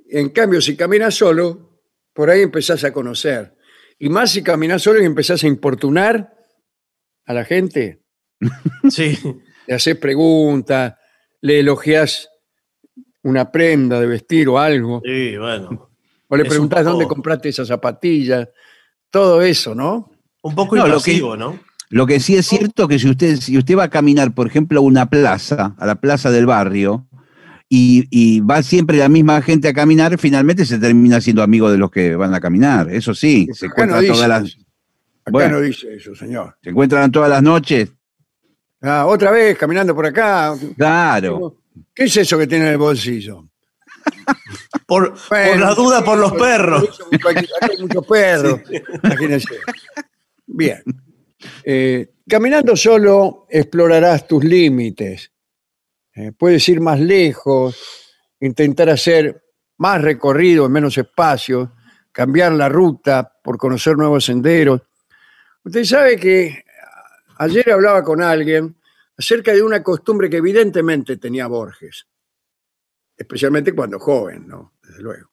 En 0.10 0.30
cambio, 0.30 0.61
si 0.61 0.76
caminas 0.76 1.14
solo, 1.14 1.80
por 2.11 2.30
ahí 2.30 2.41
empezás 2.41 2.84
a 2.84 2.91
conocer. 2.91 3.56
Y 3.99 4.10
más 4.10 4.32
si 4.32 4.41
caminas 4.41 4.82
solo 4.82 5.02
y 5.02 5.06
empezás 5.06 5.44
a 5.44 5.48
importunar 5.48 6.34
a 7.26 7.34
la 7.34 7.45
gente, 7.45 8.02
Sí. 8.90 9.18
le 9.68 9.76
haces 9.76 9.95
preguntas, 9.98 10.95
le 11.41 11.60
elogias 11.60 12.30
una 13.22 13.52
prenda 13.52 14.02
de 14.02 14.07
vestir 14.07 14.49
o 14.49 14.60
algo, 14.60 15.02
Sí, 15.06 15.38
bueno. 15.38 15.90
o 16.28 16.36
le 16.36 16.44
preguntás 16.45 16.84
dónde 16.84 17.07
compraste 17.07 17.49
esas 17.49 17.68
zapatillas, 17.70 18.49
todo 19.14 19.44
eso, 19.44 19.76
¿no? 19.76 20.10
Un 20.41 20.56
poco 20.56 20.76
No, 20.76 20.88
lo 20.88 20.99
que- 20.99 21.11
invasivo, 21.11 21.38
¿no? 21.38 21.60
Lo 21.90 22.07
que 22.07 22.19
sí 22.19 22.35
es 22.35 22.48
cierto 22.48 22.88
que 22.88 22.98
si 22.98 23.07
usted, 23.07 23.35
si 23.38 23.56
usted 23.56 23.77
va 23.77 23.84
a 23.84 23.90
caminar, 23.90 24.34
por 24.34 24.48
ejemplo, 24.48 24.80
a 24.80 24.81
una 24.81 25.06
plaza, 25.06 25.76
a 25.77 25.85
la 25.85 25.94
plaza 25.95 26.31
del 26.31 26.48
barrio, 26.48 27.06
y, 27.69 28.07
y 28.10 28.40
va 28.40 28.64
siempre 28.64 28.98
la 28.98 29.10
misma 29.10 29.40
gente 29.44 29.68
a 29.68 29.73
caminar, 29.73 30.18
finalmente 30.18 30.65
se 30.65 30.80
termina 30.80 31.22
siendo 31.22 31.44
amigo 31.44 31.69
de 31.72 31.77
los 31.77 31.91
que 31.91 32.15
van 32.15 32.34
a 32.34 32.40
caminar. 32.40 32.90
Eso 32.90 33.14
sí, 33.14 33.48
se 33.53 33.68
Acá 33.68 33.85
no 33.85 33.98
encuentran 33.98 34.02
dice 34.02 34.14
todas 34.14 34.30
las. 34.30 34.44
Acá 35.22 35.31
Bueno. 35.31 35.56
no 35.57 35.61
dice 35.61 35.94
eso, 35.94 36.15
señor. 36.15 36.56
se 36.64 36.72
encuentran 36.72 37.11
todas 37.11 37.30
las 37.30 37.44
noches. 37.44 37.91
Ah, 38.81 39.06
otra 39.06 39.30
vez 39.30 39.56
caminando 39.57 39.94
por 39.94 40.07
acá. 40.07 40.56
Claro. 40.76 41.57
¿Qué 41.94 42.06
es 42.06 42.18
eso 42.18 42.38
que 42.40 42.48
tiene 42.48 42.65
en 42.65 42.72
el 42.72 42.77
bolsillo? 42.80 43.48
Por, 44.86 45.14
la 45.32 45.74
duda, 45.74 46.04
por 46.04 46.18
los 46.18 46.32
por- 46.32 46.40
perros. 46.42 47.02
por- 47.22 47.32
Acá 47.38 47.46
hay 47.72 47.78
muchos 47.82 48.06
perros. 48.06 48.62
Imagínense. 49.04 49.56
Bien. 50.46 50.84
Eh, 51.64 52.14
caminando 52.28 52.76
solo 52.76 53.48
explorarás 53.50 54.28
tus 54.28 54.44
límites. 54.44 55.32
Eh, 56.16 56.32
puedes 56.38 56.68
ir 56.70 56.80
más 56.80 57.00
lejos, 57.00 57.76
intentar 58.40 58.90
hacer 58.90 59.44
más 59.78 60.02
recorrido 60.02 60.66
en 60.66 60.72
menos 60.72 60.98
espacio, 60.98 61.74
cambiar 62.12 62.52
la 62.52 62.70
ruta 62.70 63.32
por 63.44 63.58
conocer 63.58 63.98
nuevos 63.98 64.26
senderos. 64.26 64.82
Usted 65.64 65.84
sabe 65.86 66.18
que 66.18 66.64
ayer 67.38 67.72
hablaba 67.72 68.04
con 68.04 68.22
alguien 68.22 68.76
acerca 69.18 69.54
de 69.54 69.64
una 69.64 69.82
costumbre 69.82 70.30
que 70.30 70.38
evidentemente 70.38 71.18
tenía 71.18 71.48
Borges, 71.48 72.06
especialmente 73.24 73.74
cuando 73.74 74.00
joven, 74.00 74.48
¿no? 74.48 74.74
Desde 74.82 75.02
luego, 75.02 75.32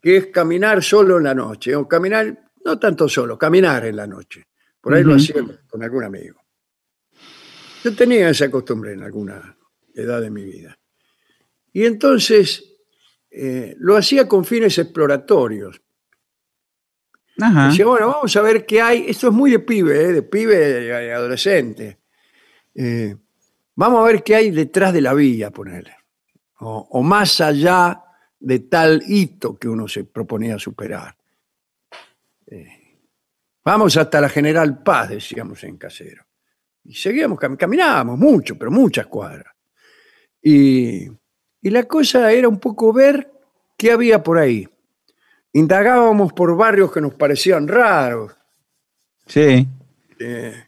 que 0.00 0.16
es 0.16 0.26
caminar 0.28 0.82
solo 0.82 1.18
en 1.18 1.24
la 1.24 1.34
noche, 1.34 1.74
o 1.76 1.86
caminar, 1.86 2.50
no 2.64 2.78
tanto 2.78 3.08
solo, 3.08 3.38
caminar 3.38 3.86
en 3.86 3.96
la 3.96 4.06
noche. 4.06 4.44
Por 4.80 4.94
ahí 4.94 5.02
lo 5.02 5.14
hacía 5.14 5.42
con 5.68 5.82
algún 5.82 6.04
amigo. 6.04 6.40
Yo 7.82 7.94
tenía 7.94 8.28
esa 8.28 8.50
costumbre 8.50 8.92
en 8.92 9.02
alguna 9.02 9.56
edad 9.94 10.20
de 10.20 10.30
mi 10.30 10.44
vida. 10.44 10.78
Y 11.72 11.84
entonces 11.84 12.76
eh, 13.30 13.74
lo 13.78 13.96
hacía 13.96 14.28
con 14.28 14.44
fines 14.44 14.78
exploratorios. 14.78 15.80
Ajá. 17.40 17.68
Decía, 17.68 17.86
bueno, 17.86 18.08
vamos 18.08 18.36
a 18.36 18.42
ver 18.42 18.64
qué 18.64 18.80
hay. 18.80 19.06
Esto 19.08 19.28
es 19.28 19.32
muy 19.32 19.50
de 19.50 19.58
pibe, 19.58 20.02
¿eh? 20.02 20.12
de 20.12 20.22
pibe 20.22 20.86
y 20.86 21.10
adolescente. 21.10 21.98
Eh, 22.74 23.16
vamos 23.74 24.00
a 24.00 24.12
ver 24.12 24.22
qué 24.22 24.36
hay 24.36 24.50
detrás 24.50 24.92
de 24.92 25.00
la 25.00 25.14
villa, 25.14 25.50
ponerle. 25.50 26.03
O, 26.66 26.88
o 26.90 27.02
más 27.02 27.40
allá 27.40 28.02
de 28.40 28.60
tal 28.60 29.02
hito 29.06 29.56
que 29.58 29.68
uno 29.68 29.86
se 29.86 30.04
proponía 30.04 30.58
superar. 30.58 31.14
Eh, 32.46 32.68
vamos 33.64 33.96
hasta 33.96 34.20
la 34.20 34.28
General 34.28 34.82
Paz, 34.82 35.10
decíamos 35.10 35.62
en 35.64 35.76
casero. 35.76 36.24
Y 36.84 36.94
seguíamos, 36.94 37.38
cam- 37.38 37.56
caminábamos 37.56 38.18
mucho, 38.18 38.56
pero 38.58 38.70
muchas 38.70 39.06
cuadras. 39.06 39.54
Y, 40.42 41.04
y 41.60 41.70
la 41.70 41.84
cosa 41.84 42.32
era 42.32 42.48
un 42.48 42.58
poco 42.58 42.92
ver 42.92 43.30
qué 43.76 43.92
había 43.92 44.22
por 44.22 44.38
ahí. 44.38 44.68
Indagábamos 45.52 46.32
por 46.32 46.56
barrios 46.56 46.92
que 46.92 47.00
nos 47.00 47.14
parecían 47.14 47.68
raros. 47.68 48.34
Sí. 49.26 49.66
eh, 50.18 50.64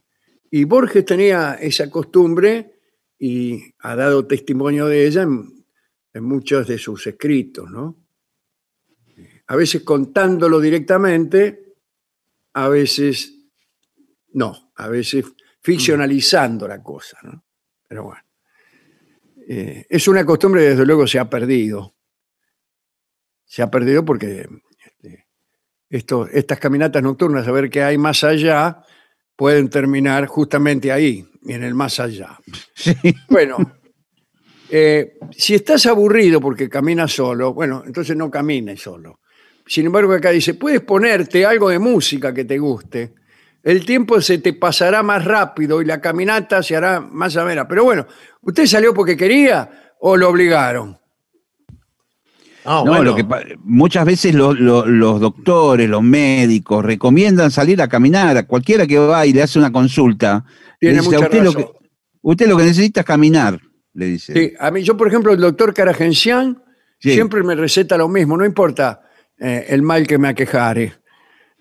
y 0.50 0.64
Borges 0.64 1.04
tenía 1.04 1.54
esa 1.54 1.90
costumbre 1.90 2.80
y 3.18 3.62
ha 3.80 3.96
dado 3.96 4.26
testimonio 4.26 4.86
de 4.86 5.06
ella 5.06 5.22
en, 5.22 5.55
en 6.16 6.24
muchos 6.24 6.66
de 6.66 6.78
sus 6.78 7.06
escritos, 7.06 7.70
¿no? 7.70 7.96
A 9.48 9.56
veces 9.56 9.82
contándolo 9.82 10.60
directamente, 10.60 11.74
a 12.54 12.68
veces 12.68 13.34
no, 14.32 14.72
a 14.76 14.88
veces 14.88 15.24
ficcionalizando 15.60 16.66
la 16.66 16.82
cosa, 16.82 17.18
¿no? 17.22 17.44
Pero 17.88 18.04
bueno. 18.04 18.22
Eh, 19.48 19.86
es 19.88 20.08
una 20.08 20.26
costumbre 20.26 20.62
que 20.62 20.68
desde 20.70 20.84
luego 20.86 21.06
se 21.06 21.18
ha 21.20 21.30
perdido. 21.30 21.94
Se 23.44 23.62
ha 23.62 23.70
perdido 23.70 24.04
porque 24.04 24.48
este, 24.84 25.26
esto- 25.88 26.26
estas 26.26 26.58
caminatas 26.58 27.02
nocturnas, 27.02 27.46
a 27.46 27.52
ver 27.52 27.70
qué 27.70 27.82
hay 27.84 27.96
más 27.96 28.24
allá, 28.24 28.82
pueden 29.36 29.70
terminar 29.70 30.26
justamente 30.26 30.90
ahí, 30.90 31.24
en 31.46 31.62
el 31.62 31.74
más 31.74 32.00
allá. 32.00 32.38
Sí. 32.74 32.94
Bueno, 33.28 33.58
eh, 34.70 35.18
si 35.30 35.54
estás 35.54 35.86
aburrido 35.86 36.40
porque 36.40 36.68
caminas 36.68 37.12
solo, 37.12 37.54
bueno, 37.54 37.82
entonces 37.86 38.16
no 38.16 38.30
camines 38.30 38.80
solo. 38.82 39.20
Sin 39.66 39.86
embargo, 39.86 40.12
acá 40.12 40.30
dice, 40.30 40.54
puedes 40.54 40.80
ponerte 40.80 41.44
algo 41.44 41.68
de 41.68 41.78
música 41.78 42.32
que 42.32 42.44
te 42.44 42.58
guste. 42.58 43.14
El 43.62 43.84
tiempo 43.84 44.20
se 44.20 44.38
te 44.38 44.52
pasará 44.52 45.02
más 45.02 45.24
rápido 45.24 45.82
y 45.82 45.84
la 45.84 46.00
caminata 46.00 46.62
se 46.62 46.76
hará 46.76 47.00
más 47.00 47.36
amena. 47.36 47.66
Pero 47.66 47.82
bueno, 47.84 48.06
¿usted 48.42 48.64
salió 48.66 48.94
porque 48.94 49.16
quería 49.16 49.92
o 50.00 50.16
lo 50.16 50.28
obligaron? 50.28 50.96
Ah, 52.64 52.82
No, 52.84 52.90
bueno. 52.90 53.02
lo 53.04 53.14
que 53.16 53.24
pa- 53.24 53.42
muchas 53.64 54.04
veces 54.04 54.34
lo- 54.34 54.52
lo- 54.54 54.86
los 54.86 55.20
doctores, 55.20 55.88
los 55.88 56.02
médicos 56.02 56.84
recomiendan 56.84 57.50
salir 57.50 57.80
a 57.80 57.88
caminar. 57.88 58.36
A 58.36 58.46
cualquiera 58.46 58.86
que 58.86 58.98
va 58.98 59.24
y 59.26 59.32
le 59.32 59.42
hace 59.42 59.58
una 59.58 59.70
consulta, 59.72 60.44
le 60.80 60.88
Tiene 60.90 60.96
dice, 60.98 61.04
mucha 61.14 61.26
usted 61.26 61.42
lo, 61.44 61.52
razón. 61.52 61.62
que, 61.64 61.88
usted 62.22 62.48
lo 62.48 62.56
que 62.56 62.64
necesita 62.64 63.00
es 63.00 63.06
caminar, 63.06 63.60
le 63.96 64.06
dice. 64.06 64.32
Sí, 64.32 64.52
a 64.58 64.70
mí, 64.70 64.82
yo, 64.82 64.96
por 64.96 65.08
ejemplo, 65.08 65.32
el 65.32 65.40
doctor 65.40 65.72
Caragencián 65.74 66.62
Sí. 66.98 67.12
siempre 67.12 67.42
me 67.42 67.54
receta 67.54 67.98
lo 67.98 68.08
mismo, 68.08 68.36
no 68.38 68.44
importa 68.46 69.02
eh, 69.38 69.66
el 69.68 69.82
mal 69.82 70.06
que 70.06 70.16
me 70.16 70.28
aquejare. 70.28 70.94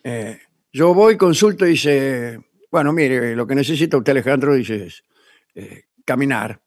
Eh, 0.02 0.40
yo 0.72 0.94
voy, 0.94 1.18
consulto 1.18 1.66
y 1.66 1.72
dice, 1.72 2.40
bueno, 2.72 2.94
mire, 2.94 3.36
lo 3.36 3.46
que 3.46 3.54
necesita 3.56 3.98
usted, 3.98 4.12
Alejandro, 4.12 4.54
dice, 4.56 4.86
es 4.86 5.04
eh, 5.56 5.84
caminar. 6.06 6.62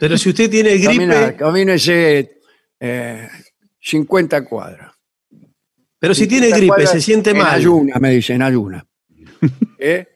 Pero 0.00 0.16
si 0.18 0.30
usted 0.30 0.50
tiene 0.50 0.70
gripe, 0.78 0.86
Caminar, 0.94 1.36
camínese 1.36 2.40
eh, 2.80 3.28
50 3.80 4.44
cuadras. 4.46 4.92
pero 5.98 6.12
si 6.14 6.24
50 6.24 6.46
tiene 6.46 6.56
gripe, 6.58 6.86
se 6.88 7.00
siente 7.00 7.30
En 7.30 7.38
mal. 7.38 7.54
ayuna, 7.54 7.98
me 8.00 8.10
dice, 8.10 8.34
en 8.34 8.42
ayuna. 8.42 8.84
¿Eh? 9.78 10.06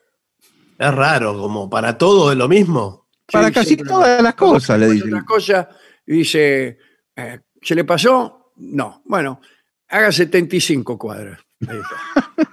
Es 0.77 0.95
raro, 0.95 1.39
como 1.39 1.71
para 1.71 1.97
todo 1.97 2.33
es 2.33 2.39
lo 2.39 2.49
mismo. 2.49 3.04
Para 3.31 3.49
Sí, 3.49 3.53
casi 3.53 3.77
todas 3.77 4.23
las 4.23 4.35
cosas, 4.35 4.79
le 4.79 4.91
dicen. 4.91 5.15
Otra 5.15 5.25
cosa, 5.25 5.69
y 6.07 6.13
dice, 6.19 6.79
eh, 7.17 7.41
¿se 7.63 7.75
le 7.75 7.85
pasó? 7.85 8.53
No. 8.57 9.03
Bueno, 9.07 9.41
haga 9.89 10.13
75 10.13 10.99
cuadras. 10.99 11.41
Ahí 11.67 11.79
está. 11.79 12.49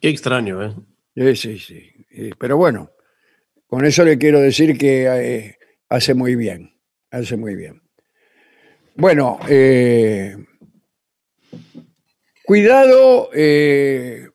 Qué 0.00 0.08
extraño, 0.08 0.62
¿eh? 0.62 0.74
Sí, 1.16 1.36
sí, 1.36 1.58
sí. 1.58 2.06
Eh, 2.10 2.30
Pero 2.38 2.56
bueno, 2.56 2.90
con 3.66 3.84
eso 3.84 4.04
le 4.04 4.18
quiero 4.18 4.40
decir 4.40 4.78
que 4.78 5.06
eh, 5.06 5.58
hace 5.88 6.14
muy 6.14 6.36
bien. 6.36 6.78
Hace 7.10 7.36
muy 7.36 7.56
bien. 7.56 7.82
Bueno, 8.94 9.38
eh, 9.48 10.36
Cuidado, 12.48 13.28
eh, 13.34 14.26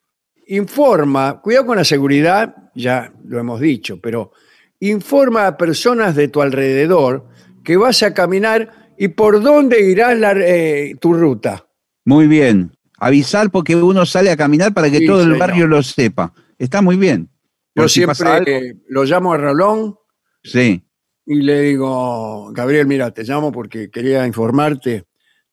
informa, 0.45 1.41
cuidado 1.41 1.65
con 1.65 1.77
la 1.77 1.83
seguridad, 1.83 2.62
ya 2.75 3.13
lo 3.25 3.39
hemos 3.39 3.59
dicho, 3.59 3.99
pero 4.01 4.31
informa 4.79 5.47
a 5.47 5.57
personas 5.57 6.15
de 6.15 6.27
tu 6.27 6.41
alrededor 6.41 7.27
que 7.63 7.77
vas 7.77 8.03
a 8.03 8.13
caminar 8.13 8.91
y 8.97 9.09
por 9.09 9.41
dónde 9.41 9.81
irás 9.89 10.17
la- 10.17 10.33
eh, 10.37 10.95
tu 10.99 11.13
ruta. 11.13 11.67
Muy 12.05 12.27
bien. 12.27 12.75
Avisar 12.99 13.49
porque 13.51 13.75
uno 13.75 14.05
sale 14.05 14.31
a 14.31 14.37
caminar 14.37 14.73
para 14.73 14.89
que 14.89 14.99
Sí, 14.99 15.05
todo 15.05 15.19
el 15.19 15.23
señor. 15.25 15.39
barrio 15.39 15.67
lo 15.67 15.81
sepa. 15.83 16.33
Está 16.57 16.81
muy 16.81 16.95
bien. 16.97 17.29
Yo 17.75 17.87
si 17.89 18.03
siempre 18.03 18.57
eh, 18.69 18.75
lo 18.89 19.03
llamo 19.03 19.33
a 19.33 19.37
Rolón 19.37 19.95
Sí. 20.43 20.85
y 21.25 21.41
le 21.41 21.61
digo, 21.61 22.51
Gabriel, 22.53 22.85
mira, 22.85 23.11
te 23.11 23.23
llamo 23.23 23.51
porque 23.51 23.89
quería 23.89 24.27
informarte, 24.27 25.05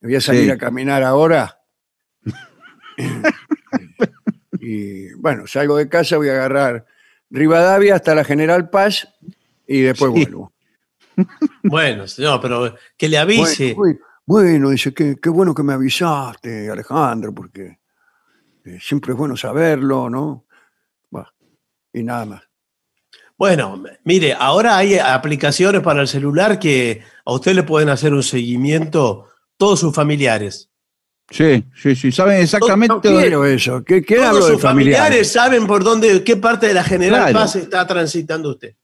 voy 0.03 0.17
a 0.17 0.21
salir 0.21 0.45
Sí. 0.45 0.51
a 0.51 0.59
caminar 0.59 1.03
ahora. 1.03 1.59
y 4.61 5.13
bueno, 5.15 5.47
salgo 5.47 5.77
de 5.77 5.89
casa, 5.89 6.17
voy 6.17 6.29
a 6.29 6.33
agarrar 6.33 6.85
Rivadavia 7.31 7.95
hasta 7.95 8.15
la 8.15 8.25
General 8.25 8.69
Paz 8.71 9.09
y 9.67 9.81
después 9.83 10.13
Sí. 10.15 10.25
vuelvo. 10.25 10.53
Bueno, 11.63 12.07
señor, 12.09 12.41
pero 12.41 12.75
que 12.97 13.09
le 13.09 13.19
avise. 13.19 13.75
Bueno, 13.75 13.99
bueno, 14.27 14.71
dice, 14.71 14.95
qué, 14.95 15.17
qué 15.21 15.29
bueno 15.29 15.55
que 15.55 15.63
me 15.63 15.73
avisaste, 15.75 16.71
Alejandro, 16.71 17.35
porque 17.35 17.79
eh, 18.65 18.79
siempre 18.81 19.13
es 19.13 19.19
bueno 19.19 19.37
saberlo, 19.37 20.09
¿no? 20.09 20.47
Bah, 21.11 21.33
y 21.93 22.03
nada 22.03 22.25
más. 22.25 22.43
Bueno, 23.37 23.83
mire, 24.05 24.35
ahora 24.39 24.77
hay 24.77 24.99
aplicaciones 24.99 25.83
para 25.83 26.01
el 26.03 26.09
celular 26.09 26.59
que 26.59 27.03
a 27.25 27.33
usted 27.33 27.55
le 27.55 27.63
pueden 27.63 27.89
hacer 27.89 28.13
un 28.15 28.23
seguimiento 28.23 29.29
todos 29.57 29.81
sus 29.81 29.95
familiares. 29.95 30.70
Sí, 31.31 31.65
sí, 31.77 31.95
sí. 31.95 32.11
Saben 32.11 32.41
exactamente. 32.43 32.93
No 32.93 33.01
quiero 33.01 33.45
eso. 33.45 33.85
¿Qué, 33.85 34.03
qué 34.03 34.17
hablo 34.17 34.41
Todos 34.41 34.47
de 34.49 34.53
sus 34.55 34.63
familiares 34.63 34.99
familiares? 35.01 35.33
saben 35.33 35.67
por 35.67 35.85
dónde, 35.85 36.25
qué 36.25 36.37
parte 36.37 36.67
de 36.67 36.75
la 36.75 36.83
General 36.85 37.21
Claro. 37.31 37.39
Paz 37.39 37.57
está 37.57 37.87
transitando 37.87 38.51
usted. 38.51 38.75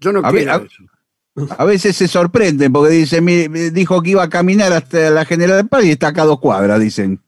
Yo 0.00 0.12
no 0.12 0.20
A 0.24 0.30
quiero 0.30 0.52
a- 0.52 0.56
eso. 0.56 0.84
A 1.58 1.64
veces 1.66 1.94
se 1.96 2.08
sorprenden 2.08 2.72
porque 2.72 2.94
dicen, 2.94 3.22
"Mire, 3.24 3.48
me 3.50 3.70
dijo 3.70 4.00
que 4.02 4.10
iba 4.10 4.22
a 4.22 4.28
caminar 4.30 4.72
hasta 4.72 5.10
la 5.10 5.24
General 5.26 5.68
Paz 5.68 5.84
y 5.84 5.90
está 5.90 6.08
acá 6.08 6.22
a 6.22 6.26
dos 6.26 6.40
cuadras, 6.40 6.80
dicen. 6.80 7.20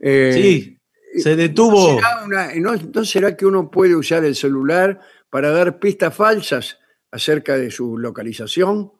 Eh, 0.00 0.30
Sí, 0.34 1.20
se 1.20 1.36
detuvo. 1.36 1.96
¿será 1.96 2.24
una- 2.24 2.54
no, 2.54 2.74
¿No 2.94 3.04
será 3.04 3.36
que 3.36 3.44
uno 3.44 3.70
puede 3.70 3.94
usar 3.94 4.24
el 4.24 4.34
celular 4.36 5.00
para 5.30 5.50
dar 5.50 5.78
pistas 5.78 6.14
falsas 6.14 6.78
acerca 7.10 7.56
de 7.58 7.70
su 7.70 7.98
localización? 7.98 8.92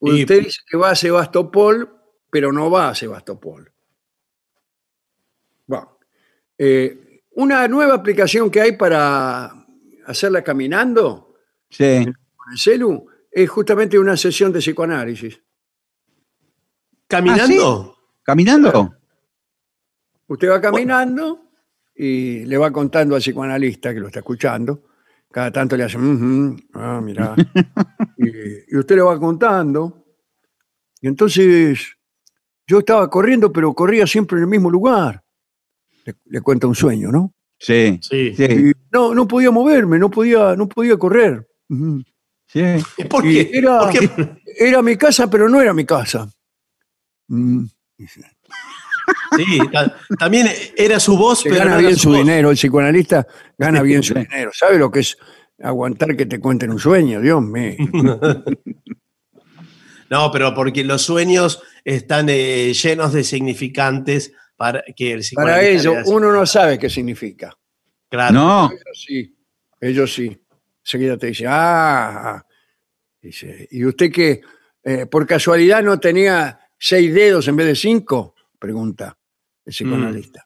Y- 0.00 0.22
Usted 0.22 0.44
dice 0.44 0.60
que 0.68 0.76
va 0.76 0.90
a 0.90 0.94
Sebastopol, 0.94 1.90
pero 2.30 2.52
no 2.52 2.70
va 2.70 2.90
a 2.90 2.94
Sebastopol. 2.94 3.72
Bueno, 5.66 5.98
eh, 6.58 7.22
una 7.32 7.66
nueva 7.68 7.94
aplicación 7.94 8.50
que 8.50 8.60
hay 8.60 8.72
para 8.76 9.66
hacerla 10.06 10.42
caminando 10.42 11.34
Sí. 11.70 12.04
con 12.04 12.52
el 12.52 12.58
celu 12.58 13.06
es 13.30 13.48
justamente 13.50 13.98
una 13.98 14.16
sesión 14.16 14.52
de 14.52 14.60
psicoanálisis. 14.60 15.40
¿Caminando? 17.08 17.96
¿Caminando? 18.22 18.94
Usted 20.28 20.50
va 20.50 20.60
caminando 20.60 21.50
y 21.94 22.44
le 22.44 22.56
va 22.58 22.70
contando 22.72 23.14
al 23.14 23.20
psicoanalista 23.20 23.94
que 23.94 24.00
lo 24.00 24.08
está 24.08 24.20
escuchando. 24.20 24.82
Cada 25.30 25.50
tanto 25.52 25.76
le 25.76 25.84
hace, 25.84 25.98
"Ujú, 25.98 26.56
ah, 26.74 27.00
mira. 27.02 27.34
y, 28.18 28.74
y 28.74 28.76
usted 28.78 28.96
le 28.96 29.02
va 29.02 29.18
contando. 29.18 30.04
Y 31.00 31.08
entonces 31.08 31.96
yo 32.66 32.78
estaba 32.78 33.08
corriendo, 33.10 33.52
pero 33.52 33.74
corría 33.74 34.06
siempre 34.06 34.38
en 34.38 34.44
el 34.44 34.48
mismo 34.50 34.70
lugar. 34.70 35.22
Le, 36.04 36.14
le 36.26 36.40
cuenta 36.40 36.66
un 36.66 36.74
sueño, 36.74 37.10
¿no? 37.12 37.34
Sí. 37.58 37.98
Sí. 38.02 38.72
No, 38.92 39.14
no 39.14 39.26
podía 39.26 39.50
moverme, 39.50 39.98
no 39.98 40.10
podía, 40.10 40.54
no 40.56 40.68
podía 40.68 40.96
correr. 40.96 41.46
Sí. 42.48 42.62
¿Por 43.10 43.26
Y 43.26 43.32
qué? 43.46 43.58
Era, 43.58 43.78
¿Por 43.80 43.90
qué? 43.90 44.10
era 44.58 44.82
mi 44.82 44.96
casa, 44.96 45.28
pero 45.28 45.48
no 45.48 45.60
era 45.60 45.72
mi 45.74 45.84
casa. 45.84 46.30
Mm. 47.28 47.64
Sí, 49.36 49.58
ta- 49.72 49.96
también 50.18 50.48
era 50.76 50.98
su 51.00 51.16
voz, 51.16 51.40
Se 51.40 51.48
pero 51.50 51.64
gana 51.64 51.76
bien 51.78 51.96
su 51.96 52.08
voz. 52.10 52.18
dinero, 52.18 52.50
el 52.50 52.56
psicoanalista 52.56 53.26
gana 53.58 53.82
bien 53.82 54.02
su 54.02 54.14
dinero. 54.14 54.50
¿Sabe 54.52 54.78
lo 54.78 54.90
que 54.90 55.00
es 55.00 55.16
aguantar 55.62 56.16
que 56.16 56.26
te 56.26 56.38
cuenten 56.40 56.70
un 56.70 56.78
sueño? 56.78 57.20
Dios 57.20 57.42
mío. 57.42 57.74
No, 60.08 60.30
pero 60.30 60.54
porque 60.54 60.84
los 60.84 61.02
sueños 61.02 61.60
están 61.84 62.28
eh, 62.28 62.72
llenos 62.72 63.12
de 63.12 63.24
significantes 63.24 64.32
para 64.56 64.82
que 64.94 65.06
el 65.12 65.18
Para 65.34 65.56
psicoanalista 65.58 65.90
ello, 65.90 66.02
uno 66.06 66.32
no 66.32 66.46
sabe 66.46 66.78
qué 66.78 66.88
significa. 66.88 67.56
Claro. 68.08 68.32
No. 68.32 68.70
Ellos 68.70 69.04
sí, 69.04 69.36
ellos 69.80 70.14
sí. 70.14 70.40
Enseguida 70.84 71.16
te 71.18 71.26
dice, 71.26 71.46
ah, 71.48 72.46
dice, 73.20 73.66
¿y 73.72 73.84
usted 73.84 74.12
que 74.12 74.42
por 75.10 75.26
casualidad 75.26 75.82
no 75.82 75.98
tenía 75.98 76.60
seis 76.78 77.12
dedos 77.12 77.48
en 77.48 77.56
vez 77.56 77.66
de 77.66 77.74
cinco? 77.74 78.35
Pregunta 78.66 79.16
el 79.64 79.72
psicoanalista. 79.72 80.44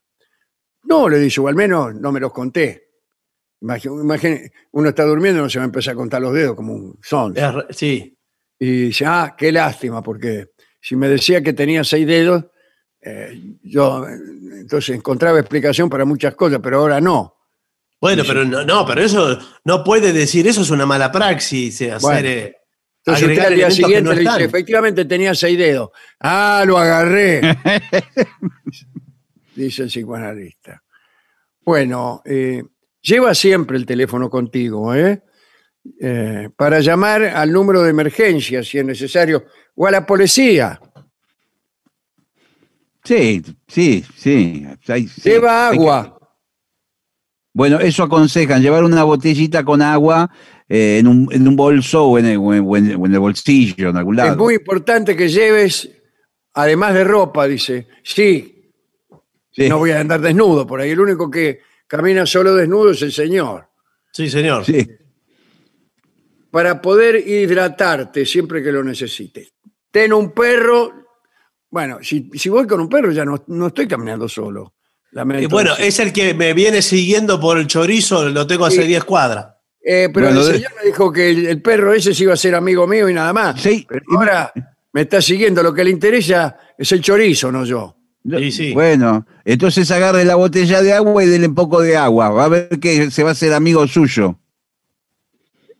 No, 0.83 1.09
le 1.09 1.17
dice, 1.17 1.41
o 1.41 1.47
al 1.47 1.55
menos 1.55 1.95
no 1.95 2.11
me 2.11 2.19
los 2.19 2.31
conté. 2.31 2.89
Imagine, 3.61 4.51
uno 4.73 4.89
está 4.89 5.03
durmiendo 5.05 5.39
y 5.39 5.43
no 5.43 5.49
se 5.49 5.57
va 5.57 5.63
a 5.63 5.65
empezar 5.65 5.93
a 5.93 5.95
contar 5.95 6.21
los 6.21 6.31
dedos 6.31 6.55
como 6.55 6.73
un 6.75 6.99
son. 7.01 7.33
Sí. 7.71 8.15
Y 8.59 8.81
dice, 8.83 9.05
ah, 9.07 9.33
qué 9.35 9.51
lástima, 9.51 10.03
porque 10.03 10.51
si 10.79 10.95
me 10.95 11.09
decía 11.09 11.41
que 11.41 11.53
tenía 11.53 11.83
seis 11.83 12.05
dedos, 12.05 12.45
eh, 13.01 13.57
yo 13.63 14.07
eh, 14.07 14.19
entonces 14.59 14.95
encontraba 14.95 15.39
explicación 15.39 15.89
para 15.89 16.05
muchas 16.05 16.35
cosas, 16.35 16.59
pero 16.61 16.77
ahora 16.77 17.01
no. 17.01 17.37
Bueno, 17.99 18.21
pero 18.27 18.45
no, 18.45 18.63
no, 18.63 18.85
pero 18.85 19.01
eso 19.01 19.39
no 19.65 19.83
puede 19.83 20.13
decir, 20.13 20.47
eso 20.47 20.61
es 20.61 20.69
una 20.69 20.85
mala 20.85 21.11
praxis, 21.11 21.81
eh, 21.81 21.91
hacer, 21.91 22.01
Bueno. 22.01 22.60
Entonces 23.03 23.29
usted 23.29 23.45
al 23.45 23.55
día 23.55 23.71
siguiente 23.71 24.01
no 24.03 24.13
le 24.13 24.21
dice, 24.21 24.43
efectivamente 24.43 25.05
tenía 25.05 25.33
seis 25.33 25.57
dedos. 25.57 25.89
Ah, 26.19 26.63
lo 26.67 26.77
agarré. 26.77 27.41
dice 29.55 29.83
el 29.83 29.89
psicoanalista. 29.89 30.83
Bueno, 31.63 32.21
eh, 32.25 32.63
lleva 33.01 33.33
siempre 33.33 33.77
el 33.77 33.85
teléfono 33.85 34.29
contigo, 34.29 34.93
¿eh? 34.93 35.23
Eh, 35.99 36.49
Para 36.55 36.79
llamar 36.79 37.23
al 37.23 37.51
número 37.51 37.81
de 37.81 37.89
emergencia 37.89 38.63
si 38.63 38.77
es 38.77 38.85
necesario, 38.85 39.45
o 39.75 39.87
a 39.87 39.91
la 39.91 40.05
policía. 40.05 40.79
Sí, 43.03 43.41
sí, 43.67 44.05
sí. 44.15 44.65
Hay- 44.87 45.07
sí. 45.07 45.21
Lleva 45.29 45.69
Hay 45.69 45.77
que- 45.77 45.83
agua. 45.83 46.20
Bueno, 47.53 47.79
eso 47.79 48.03
aconsejan, 48.03 48.61
llevar 48.61 48.83
una 48.83 49.03
botellita 49.03 49.63
con 49.65 49.81
agua 49.81 50.31
eh, 50.69 50.97
en, 50.99 51.07
un, 51.07 51.27
en 51.31 51.47
un 51.47 51.55
bolso 51.55 52.05
o 52.05 52.17
en, 52.17 52.25
el, 52.27 52.37
o 52.37 52.53
en- 52.53 52.63
o 52.65 52.77
en- 52.77 52.95
o 52.95 53.05
en 53.05 53.13
el 53.13 53.19
bolsillo, 53.19 53.89
en 53.89 53.97
algún 53.97 54.15
lado. 54.15 54.31
Es 54.31 54.37
muy 54.37 54.55
importante 54.55 55.15
que 55.17 55.27
lleves, 55.27 55.89
además 56.53 56.93
de 56.93 57.03
ropa, 57.03 57.47
dice. 57.47 57.87
Sí, 58.03 58.57
Sí. 59.53 59.67
no 59.67 59.79
voy 59.79 59.91
a 59.91 59.99
andar 59.99 60.21
desnudo 60.21 60.65
por 60.65 60.79
ahí. 60.79 60.91
El 60.91 61.01
único 61.01 61.29
que 61.29 61.59
camina 61.87 62.25
solo 62.25 62.55
desnudo 62.55 62.91
es 62.91 63.01
el 63.01 63.11
señor. 63.11 63.67
Sí, 64.13 64.29
señor. 64.29 64.63
Sí. 64.63 64.87
Para 66.49 66.81
poder 66.81 67.15
hidratarte 67.27 68.25
siempre 68.25 68.61
que 68.63 68.71
lo 68.71 68.83
necesites. 68.83 69.53
Ten 69.91 70.13
un 70.13 70.31
perro. 70.31 71.05
Bueno, 71.69 71.99
si, 72.01 72.29
si 72.33 72.47
voy 72.49 72.65
con 72.67 72.79
un 72.81 72.89
perro 72.89 73.11
ya 73.11 73.23
no, 73.25 73.43
no 73.47 73.67
estoy 73.67 73.87
caminando 73.87 74.27
solo. 74.29 74.75
Lamento 75.11 75.43
Y 75.43 75.47
bueno, 75.47 75.73
es 75.77 75.99
el 75.99 76.13
que 76.13 76.33
me 76.33 76.53
viene 76.53 76.81
siguiendo 76.81 77.39
por 77.39 77.57
el 77.57 77.67
chorizo, 77.67 78.29
lo 78.29 78.47
tengo 78.47 78.65
hace 78.65 78.83
Sí. 78.83 78.87
10 78.87 79.03
cuadras. 79.03 79.47
Eh, 79.83 80.09
pero 80.13 80.27
Bueno, 80.27 80.41
el 80.41 80.47
de- 80.47 80.53
señor 80.53 80.71
me 80.79 80.85
dijo 80.85 81.11
que 81.11 81.29
el, 81.31 81.45
el 81.47 81.61
perro 81.61 81.93
ese 81.93 82.13
se 82.13 82.23
iba 82.23 82.33
a 82.33 82.37
ser 82.37 82.55
amigo 82.55 82.87
mío 82.87 83.09
y 83.09 83.13
nada 83.13 83.33
más. 83.33 83.59
Sí. 83.61 83.85
Pero 83.89 84.03
ahora 84.15 84.53
me 84.93 85.01
está 85.01 85.21
siguiendo. 85.21 85.63
Lo 85.63 85.73
que 85.73 85.83
le 85.83 85.89
interesa 85.91 86.57
es 86.77 86.91
el 86.91 87.01
chorizo, 87.01 87.51
no 87.51 87.65
yo. 87.65 87.97
Sí, 88.37 88.51
sí. 88.51 88.73
Bueno, 88.73 89.25
entonces 89.43 89.89
agarre 89.89 90.23
la 90.23 90.35
botella 90.35 90.83
de 90.83 90.93
agua 90.93 91.23
y 91.23 91.27
dele 91.27 91.47
un 91.47 91.55
poco 91.55 91.81
de 91.81 91.97
agua. 91.97 92.29
Va 92.29 92.45
a 92.45 92.49
ver 92.49 92.69
que 92.79 93.09
se 93.09 93.23
va 93.23 93.29
a 93.29 93.31
hacer 93.31 93.51
amigo 93.53 93.87
suyo. 93.87 94.37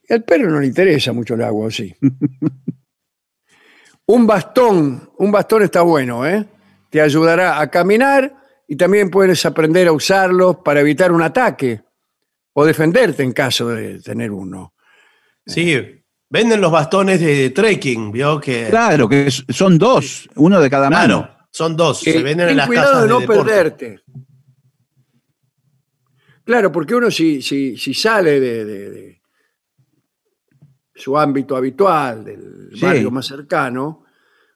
Al 0.10 0.24
perro 0.24 0.50
no 0.50 0.60
le 0.60 0.68
interesa 0.68 1.14
mucho 1.14 1.36
el 1.36 1.44
agua, 1.44 1.68
¿o 1.68 1.72
sí. 1.72 1.96
un 4.08 4.28
bastón, 4.28 5.10
un 5.20 5.32
bastón 5.32 5.62
está 5.64 5.84
bueno, 5.84 6.26
¿eh? 6.26 6.44
Te 6.90 7.00
ayudará 7.00 7.62
a 7.62 7.70
caminar 7.70 8.36
y 8.72 8.78
también 8.78 9.10
puedes 9.10 9.46
aprender 9.46 9.90
a 9.90 9.92
usarlos 9.92 10.56
para 10.64 10.80
evitar 10.80 11.12
un 11.12 11.22
ataque 11.22 11.82
o 12.54 12.64
defenderte 12.66 13.22
en 13.22 13.34
caso 13.34 13.68
de 13.68 14.00
tener 14.00 14.32
uno. 14.32 14.74
Sí, 15.46 15.76
venden 16.30 16.62
los 16.62 16.72
bastones 16.72 17.20
de 17.20 17.50
trekking, 17.50 18.14
vio 18.14 18.40
que. 18.40 18.68
Claro, 18.70 19.10
que 19.10 19.30
son 19.30 19.78
dos, 19.78 20.30
uno 20.38 20.62
de 20.62 20.70
cada 20.70 20.90
mano. 20.90 21.24
Claro, 21.28 21.48
son 21.52 21.76
dos, 21.76 22.08
Eh, 22.08 22.14
se 22.14 22.24
venden 22.24 22.48
en 22.48 22.48
ten 22.52 22.58
las 22.58 22.68
cuidado 22.68 22.88
casas 22.92 23.04
de 23.04 23.10
no 23.10 23.20
deporte. 23.20 23.44
perderte. 23.44 24.00
Claro, 26.46 26.72
porque 26.72 26.96
uno 26.96 27.12
si, 27.12 27.42
si, 27.42 27.76
si 27.76 27.94
sale 27.94 28.40
de, 28.40 28.64
de- 28.64 28.90
de 28.90 29.22
su 30.96 31.18
ámbito 31.18 31.58
habitual, 31.58 32.24
del 32.24 32.70
Sí. 32.74 32.80
barrio 32.86 33.12
más 33.12 33.26
cercano, 33.26 34.06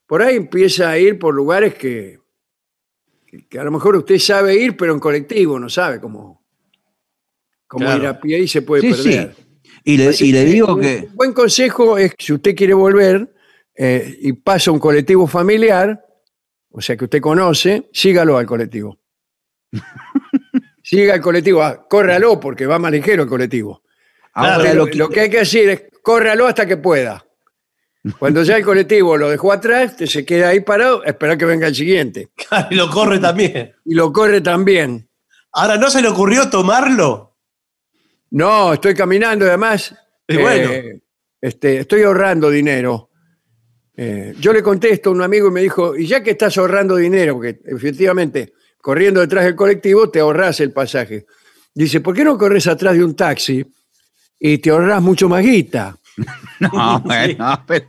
por 0.08 0.22
ahí 0.22 0.38
empieza 0.38 0.90
a 0.90 0.98
ir 0.98 1.20
por 1.20 1.34
lugares 1.34 1.74
que, 1.76 2.20
que- 3.44 3.60
a 3.60 3.64
lo 3.64 3.72
mejor 3.72 3.96
usted 3.96 4.18
sabe 4.20 4.56
ir, 4.56 4.76
pero 4.78 4.94
en 4.94 5.00
colectivo, 5.00 5.60
no 5.60 5.70
sabe 5.70 6.00
cómo, 6.00 6.46
cómo 7.68 7.86
Claro. 7.86 8.02
ir 8.04 8.08
a 8.08 8.20
pie 8.20 8.40
y 8.40 8.48
se 8.48 8.62
puede 8.62 8.82
Sí, 8.82 8.90
perder. 9.04 9.36
sí. 9.36 9.42
Y 9.84 9.98
le, 9.98 10.06
y 10.20 10.32
le 10.32 10.46
que 10.46 10.52
digo 10.52 10.74
un 10.76 10.82
que. 10.82 11.08
buen 11.14 11.34
consejo 11.34 11.98
es 11.98 12.16
que 12.16 12.26
si 12.26 12.34
usted 12.34 12.56
quiere 12.56 12.74
volver 12.74 13.32
eh, 13.78 14.18
y 14.22 14.34
pasa 14.34 14.72
un 14.72 14.80
colectivo 14.80 15.28
familiar, 15.28 16.04
o 16.70 16.82
sea 16.82 16.96
que 16.98 17.04
usted 17.06 17.22
conoce, 17.22 17.90
sígalo 17.94 18.38
al 18.38 18.46
colectivo. 18.46 19.00
Siga 20.84 21.16
el 21.16 21.22
colectivo, 21.22 21.62
ah, 21.64 21.86
córralo 21.90 22.40
porque 22.40 22.66
va 22.68 22.78
más 22.80 22.92
ligero 22.92 23.24
el 23.24 23.30
colectivo. 23.30 23.82
Ahora 24.34 24.74
lo 24.74 24.86
lo, 24.86 25.08
que- 25.10 25.16
que 25.16 25.20
hay 25.22 25.30
que 25.30 25.40
decir 25.40 25.70
es 25.70 25.84
córralo 26.04 26.46
hasta 26.48 26.66
que 26.66 26.78
pueda. 26.78 27.26
Cuando 28.20 28.44
ya 28.44 28.58
el 28.58 28.64
colectivo 28.64 29.18
lo 29.18 29.30
dejó 29.30 29.52
atrás, 29.52 29.92
usted 29.92 30.06
se 30.06 30.26
queda 30.26 30.50
ahí 30.50 30.60
parado, 30.60 31.02
a 31.04 31.08
esperar 31.08 31.38
que 31.38 31.46
venga 31.46 31.68
el 31.68 31.76
siguiente. 31.76 32.30
Y 32.70 32.76
lo 32.76 32.90
corre 32.90 33.20
también. 33.20 33.74
Y 33.84 33.96
lo 33.96 34.14
corre 34.14 34.42
también. 34.42 35.10
Ahora, 35.54 35.78
¿no 35.78 35.90
se 35.90 36.02
le 36.02 36.08
ocurrió 36.10 36.50
tomarlo? 36.50 37.38
No, 38.32 38.74
estoy 38.74 38.94
caminando 38.94 39.46
además. 39.46 39.96
Y 40.28 40.38
bueno. 40.38 40.72
eh, 40.72 41.02
este, 41.42 41.80
estoy 41.80 42.04
ahorrando 42.04 42.50
dinero. 42.50 43.10
Eh, 43.96 44.36
yo 44.40 44.52
le 44.52 44.62
contesto 44.62 45.10
a 45.10 45.14
un 45.14 45.22
amigo 45.22 45.48
y 45.48 45.52
me 45.52 45.62
dijo, 45.62 45.96
y 45.96 46.06
ya 46.06 46.22
que 46.22 46.32
estás 46.32 46.58
ahorrando 46.58 46.98
dinero, 46.98 47.36
porque 47.36 47.60
efectivamente 47.66 48.54
corriendo 48.82 49.22
detrás 49.22 49.46
del 49.46 49.56
colectivo 49.56 50.10
te 50.10 50.20
ahorras 50.20 50.60
el 50.60 50.72
pasaje. 50.72 51.26
Dice, 51.74 52.02
¿por 52.02 52.16
qué 52.16 52.24
no 52.24 52.38
corres 52.38 52.68
atrás 52.68 52.96
de 52.96 53.04
un 53.04 53.16
taxi 53.16 53.66
y 54.40 54.58
te 54.58 54.70
ahorras 54.70 55.02
mucho 55.02 55.30
más 55.30 55.44
guita? 55.44 55.98
No, 56.60 57.00
bueno, 57.06 57.64
pero. 57.68 57.88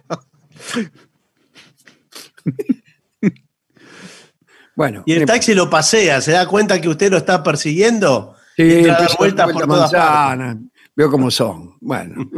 Bueno, 4.74 5.02
Y 5.06 5.14
el 5.14 5.24
taxi 5.24 5.54
lo 5.54 5.70
pasea, 5.70 6.20
se 6.20 6.32
da 6.32 6.46
cuenta 6.46 6.80
que 6.80 6.88
usted 6.88 7.10
lo 7.10 7.16
está 7.16 7.42
persiguiendo 7.42 8.34
Sí, 8.56 8.62
y 8.62 8.72
entra 8.78 8.96
a 8.96 9.00
dar 9.00 9.10
vueltas 9.18 9.52
por 9.52 9.66
todas 9.66 9.92
partes. 9.92 10.56
Veo 10.94 11.10
cómo 11.10 11.30
son. 11.30 11.76
Bueno. 11.80 12.30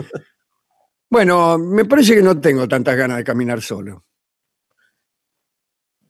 bueno, 1.11 1.59
me 1.59 1.85
parece 1.85 2.15
que 2.17 2.23
no 2.23 2.41
tengo 2.41 2.67
tantas 2.69 2.97
ganas 2.97 3.19
de 3.19 3.25
caminar 3.25 3.61
solo. 3.63 4.05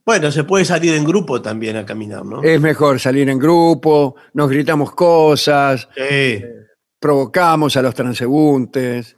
Bueno, 0.05 0.31
se 0.31 0.45
puede 0.45 0.65
salir 0.65 0.95
en 0.95 1.05
grupo 1.05 1.43
también 1.43 1.77
a 1.77 1.85
caminar, 1.85 2.25
¿no? 2.25 2.43
Es 2.43 2.59
mejor 2.59 2.99
salir 2.99 3.29
en 3.29 3.39
grupo, 3.39 4.17
nos 4.33 4.49
gritamos 4.49 4.93
cosas, 4.93 5.87
Sí. 5.95 6.43
provocamos 6.99 7.77
a 7.77 7.83
los 7.83 7.95
transeúntes. 7.95 9.18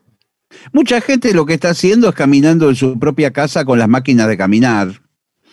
Mucha 0.73 1.01
gente 1.01 1.33
lo 1.35 1.47
que 1.47 1.55
está 1.55 1.71
haciendo 1.71 2.09
es 2.09 2.15
caminando 2.15 2.69
en 2.69 2.75
su 2.77 2.99
propia 2.99 3.31
casa 3.33 3.65
con 3.65 3.79
las 3.79 3.89
máquinas 3.89 4.29
de 4.29 4.37
caminar. 4.37 4.89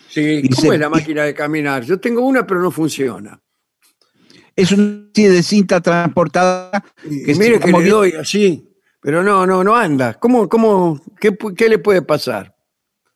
Sí, 0.09 0.41
Y 0.43 0.49
¿cómo 0.49 0.61
se- 0.61 0.75
es 0.75 0.79
la 0.79 0.89
máquina 0.89 1.23
de 1.23 1.33
caminar? 1.33 1.83
Yo 1.83 1.99
tengo 1.99 2.21
una, 2.21 2.45
pero 2.47 2.61
no 2.61 2.71
funciona. 2.71 3.39
Es 4.55 4.71
una 4.71 4.83
especie 4.83 5.29
de 5.29 5.43
cinta 5.43 5.81
transportada. 5.81 6.83
Y 7.05 7.25
que 7.25 7.35
mire 7.35 7.59
que 7.59 7.71
le 7.71 7.89
doy 7.89 8.13
así, 8.13 8.73
pero 8.99 9.21
no, 9.23 9.45
no, 9.45 9.63
no 9.63 9.75
anda. 9.75 10.15
¿Cómo, 10.15 10.49
cómo, 10.49 10.99
qué, 11.19 11.37
qué 11.55 11.69
le 11.69 11.77
puede 11.77 12.01
pasar? 12.01 12.55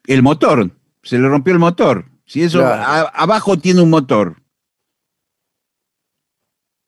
El 0.06 0.22
motor. 0.22 0.70
Se 1.02 1.18
le 1.18 1.28
rompió 1.28 1.53
el 1.53 1.60
motor. 1.60 2.06
Si 2.26 2.44
eso, 2.44 2.60
Claro. 2.60 2.84
a- 2.84 3.02
abajo 3.24 3.58
tiene 3.58 3.82
un 3.82 3.90
motor. 3.90 4.38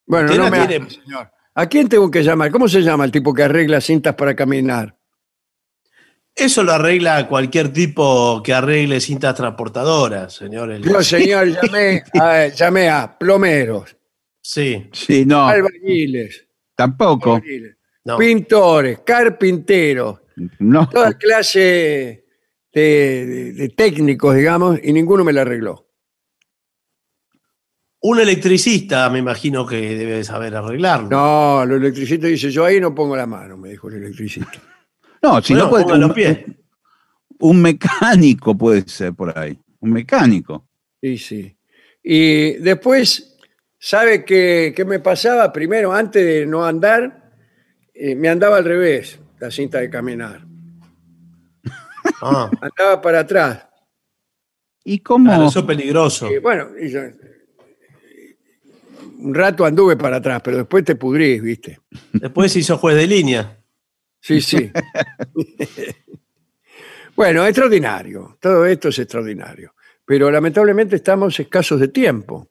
Bueno, 0.06 0.36
no 0.36 0.49
me 0.49 0.68
tiene- 0.68 0.90
señor. 0.90 1.32
¿A 1.55 1.67
quién 1.67 1.88
tengo 1.88 2.09
que 2.09 2.23
llamar? 2.23 2.51
¿Cómo 2.51 2.67
se 2.67 2.81
llama 2.81 3.05
el 3.05 3.11
tipo 3.11 3.34
que 3.34 3.43
arregla 3.43 3.80
cintas 3.81 4.15
para 4.15 4.35
caminar? 4.35 4.97
Eso 6.35 6.63
lo 6.63 6.71
arregla 6.71 7.27
cualquier 7.27 7.71
tipo 7.71 8.41
que 8.43 8.53
arregle 8.53 8.99
cintas 8.99 9.35
transportadoras, 9.35 10.34
señor. 10.34 10.71
El- 10.71 10.81
Yo, 10.84 11.03
señor, 11.03 11.47
llamé 11.49 12.03
a, 12.19 12.47
llamé 12.47 12.89
a 12.89 13.17
plomeros, 13.17 13.95
Sí, 14.45 14.89
Sí, 14.91 15.25
no, 15.25 15.47
albañiles, 15.47 16.47
tampoco. 16.75 17.35
albañiles, 17.35 17.77
no. 18.03 18.17
pintores, 18.17 18.99
carpinteros, 19.05 20.19
No. 20.59 20.89
toda 20.89 21.13
clase 21.13 22.25
de, 22.73 23.25
de- 23.25 23.53
de 23.53 23.69
técnicos, 23.69 24.35
digamos, 24.35 24.80
y 24.84 24.91
ninguno 24.91 25.23
me 25.23 25.31
la 25.31 25.41
arregló. 25.43 25.88
Un 28.05 28.19
electricista 28.19 29.09
me 29.09 29.19
imagino 29.19 29.65
que 29.65 29.95
debe 29.95 30.23
saber 30.25 30.55
arreglarlo. 30.55 31.07
No, 31.09 31.63
el 31.63 31.71
electricista 31.71 32.27
dice, 32.27 32.51
yo 32.51 32.65
ahí 32.65 32.80
no 32.81 32.93
pongo 32.93 33.15
la 33.15 33.25
mano, 33.25 33.55
me 33.57 33.69
dijo 33.69 33.88
el 33.88 33.95
electricista. 33.95 34.51
No, 35.21 35.41
si 35.41 35.53
Bueno, 35.53 35.65
no 35.65 35.69
puede 35.69 35.84
ponga 35.85 35.97
los 35.97 36.09
un, 36.09 36.13
pies. 36.15 36.39
un 37.39 37.61
mecánico 37.61 38.57
puede 38.57 38.81
ser 38.89 39.13
por 39.13 39.38
ahí. 39.38 39.57
Un 39.80 39.91
mecánico. 39.91 40.67
Sí, 41.01 41.17
sí. 41.17 41.57
Y 42.03 42.53
después, 42.55 43.38
¿sabe 43.80 44.25
qué, 44.25 44.73
qué 44.75 44.84
me 44.84 44.99
pasaba? 44.99 45.53
Primero, 45.53 45.93
antes 45.93 46.25
de 46.25 46.45
no 46.45 46.65
andar, 46.65 47.31
eh, 47.93 48.15
me 48.15 48.27
andaba 48.27 48.57
al 48.57 48.65
revés, 48.65 49.17
la 49.39 49.49
cinta 49.49 49.80
de 49.80 49.89
caminar. 49.89 50.45
Ah, 52.21 52.49
Andaba 52.59 53.01
para 53.01 53.19
atrás. 53.21 53.65
¿Y 54.84 54.99
cómo? 54.99 55.25
claro, 55.30 55.47
eso 55.47 55.59
es 55.59 55.65
peligroso. 55.65 56.30
Y 56.30 56.39
bueno, 56.39 56.67
y 56.77 56.89
yo, 56.89 56.99
un 59.23 59.33
rato 59.33 59.65
anduve 59.65 59.95
para 59.97 60.17
atrás, 60.17 60.41
pero 60.43 60.57
después 60.57 60.83
te 60.83 60.95
pudrís, 60.95 61.41
¿viste? 61.41 61.79
Después 62.11 62.51
se 62.51 62.59
hizo 62.59 62.77
juez 62.77 62.95
de 62.95 63.07
línea. 63.07 63.57
Sí, 64.19 64.41
sí. 64.41 64.71
bueno, 67.15 67.45
extraordinario. 67.45 68.37
Todo 68.39 68.65
esto 68.65 68.89
es 68.89 68.99
extraordinario. 68.99 69.73
Pero 70.05 70.29
lamentablemente 70.31 70.95
estamos 70.97 71.39
escasos 71.39 71.79
de 71.79 71.87
tiempo. 71.89 72.49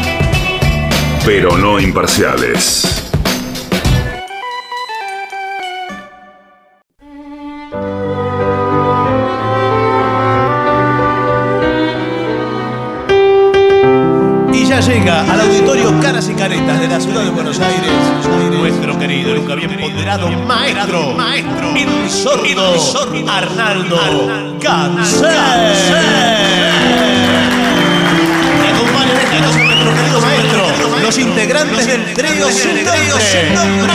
Pero 1.25 1.57
no 1.57 1.79
imparciales. 1.79 2.88
Caretas 16.39 16.79
de 16.79 16.87
la 16.87 17.01
ciudad 17.01 17.23
de 17.25 17.31
Buenos 17.31 17.59
Aires, 17.59 17.91
nuestro 18.49 18.97
querido, 18.97 19.35
nunca 19.35 19.55
bien 19.55 19.77
ponderado 19.77 20.29
maestro, 20.29 21.11
maestro, 21.11 21.75
el 21.75 22.09
sordo, 22.09 23.29
Arnaldo 23.29 23.99
nuestro 29.65 29.95
querido 29.95 30.21
maestro, 30.21 30.63
los 31.01 31.17
integrantes 31.17 31.85
del 31.85 32.13
trío 32.13 32.49
sin 32.49 32.85
nombre, 33.53 33.93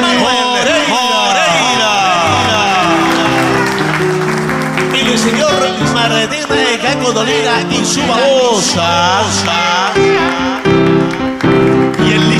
Manuel 0.00 0.54
Moreira. 0.88 1.92
Y 4.94 5.00
el 5.00 5.18
señor 5.18 5.68
Martín 5.92 6.48
de 6.48 6.78
Caco 6.78 7.12
Dolera 7.12 7.60
y 7.70 7.84
su 7.84 8.00
babosa. 8.06 9.22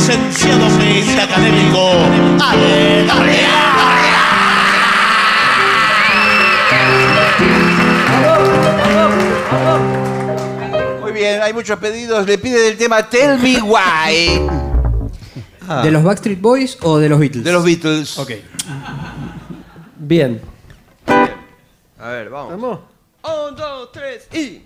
Licenciado 0.07 0.69
mente 0.77 1.19
académico 1.19 1.81
Ale 2.39 3.07
Muy 11.01 11.13
bien, 11.13 11.41
hay 11.41 11.55
muchos 11.55 11.79
pedidos. 11.79 12.27
Le 12.27 12.37
piden 12.37 12.73
el 12.73 12.77
tema 12.77 13.09
Tell 13.09 13.39
Me 13.39 13.63
Why 13.63 14.47
¿De 15.83 15.91
los 15.91 16.03
Backstreet 16.03 16.39
Boys 16.39 16.77
o 16.83 16.99
de 16.99 17.09
los 17.09 17.19
Beatles? 17.19 17.43
de 17.43 17.53
los 17.53 17.65
Beatles. 17.65 18.19
Ok. 18.19 18.33
Bien. 19.97 20.43
A 21.99 22.09
ver, 22.09 22.29
vamos. 22.29 22.51
¿Vamos? 22.51 22.81
Un, 23.49 23.57
dos, 23.57 23.91
tres 23.91 24.29
y. 24.35 24.63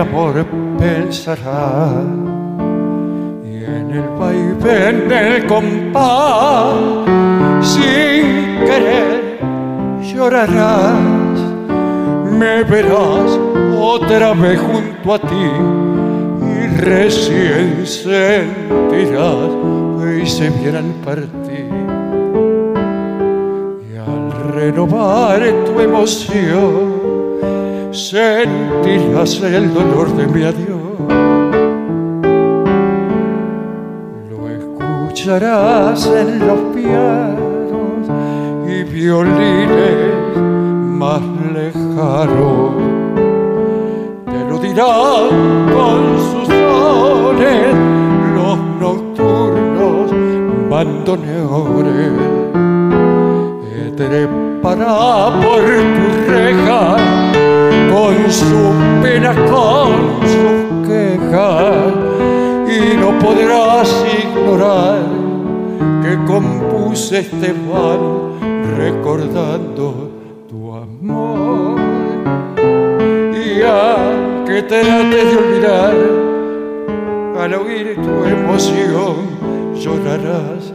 amor 0.00 0.44
pensará. 0.78 2.02
Y 3.44 3.64
en 3.64 3.90
el 3.90 4.08
vaivén 4.18 5.08
del 5.08 5.46
compás, 5.46 6.74
sin 7.62 8.64
querer, 8.66 9.38
llorarás. 10.02 11.38
Me 12.38 12.62
verás 12.64 13.38
otra 13.78 14.32
vez 14.32 14.58
junto 14.60 15.14
a 15.14 15.18
ti 15.18 15.50
y 16.54 16.66
recién 16.78 17.86
sentirás 17.86 19.50
que 20.00 20.26
se 20.26 20.50
vieran 20.50 20.92
partir 21.04 21.80
renovar 24.50 25.40
tu 25.64 25.80
emoción, 25.80 26.99
sentirás 28.10 29.40
el 29.40 29.72
dolor 29.72 30.08
de 30.16 30.26
mi 30.26 30.42
adiós. 30.42 30.98
Lo 34.30 34.38
escucharás 34.50 36.06
en 36.08 36.28
los 36.48 36.58
pianos 36.74 38.08
y 38.66 38.82
violines 38.82 40.36
más 41.00 41.22
lejanos. 41.54 42.74
Te 44.26 44.40
lo 44.50 44.58
dirán 44.58 45.28
con 45.72 46.02
sus 46.30 46.48
sones 46.48 47.76
los 48.34 48.58
nocturnos 48.80 50.10
bandoneones 50.68 52.40
trepará 53.96 55.30
por 55.42 55.62
tu 55.62 56.30
reja 56.30 57.29
con 57.90 58.30
su 58.30 58.72
pena, 59.02 59.34
con 59.34 60.20
sus 60.22 60.88
quejas 60.88 61.92
y 62.68 62.96
no 62.96 63.18
podrás 63.18 64.04
ignorar 64.22 65.02
que 66.02 66.16
compuse 66.24 67.18
este 67.18 67.52
mal 67.52 68.38
recordando 68.76 70.10
tu 70.48 70.72
amor 70.72 71.80
y 73.34 73.62
aunque 73.62 74.62
trates 74.62 75.24
de 75.24 75.36
olvidar 75.36 75.94
al 77.40 77.54
oír 77.54 77.96
tu 77.96 78.24
emoción 78.24 79.16
llorarás. 79.74 80.69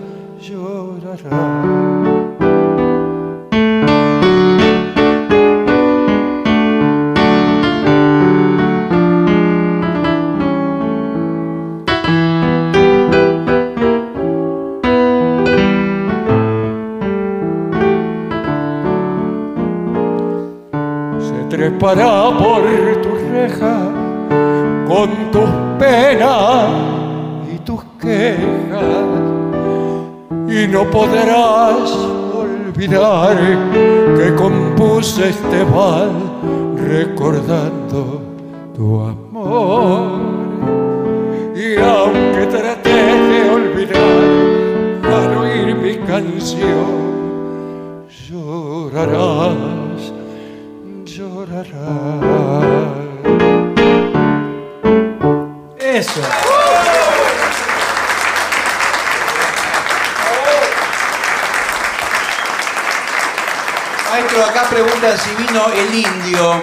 Vino 65.55 65.73
el 65.73 65.95
indio. 65.95 66.61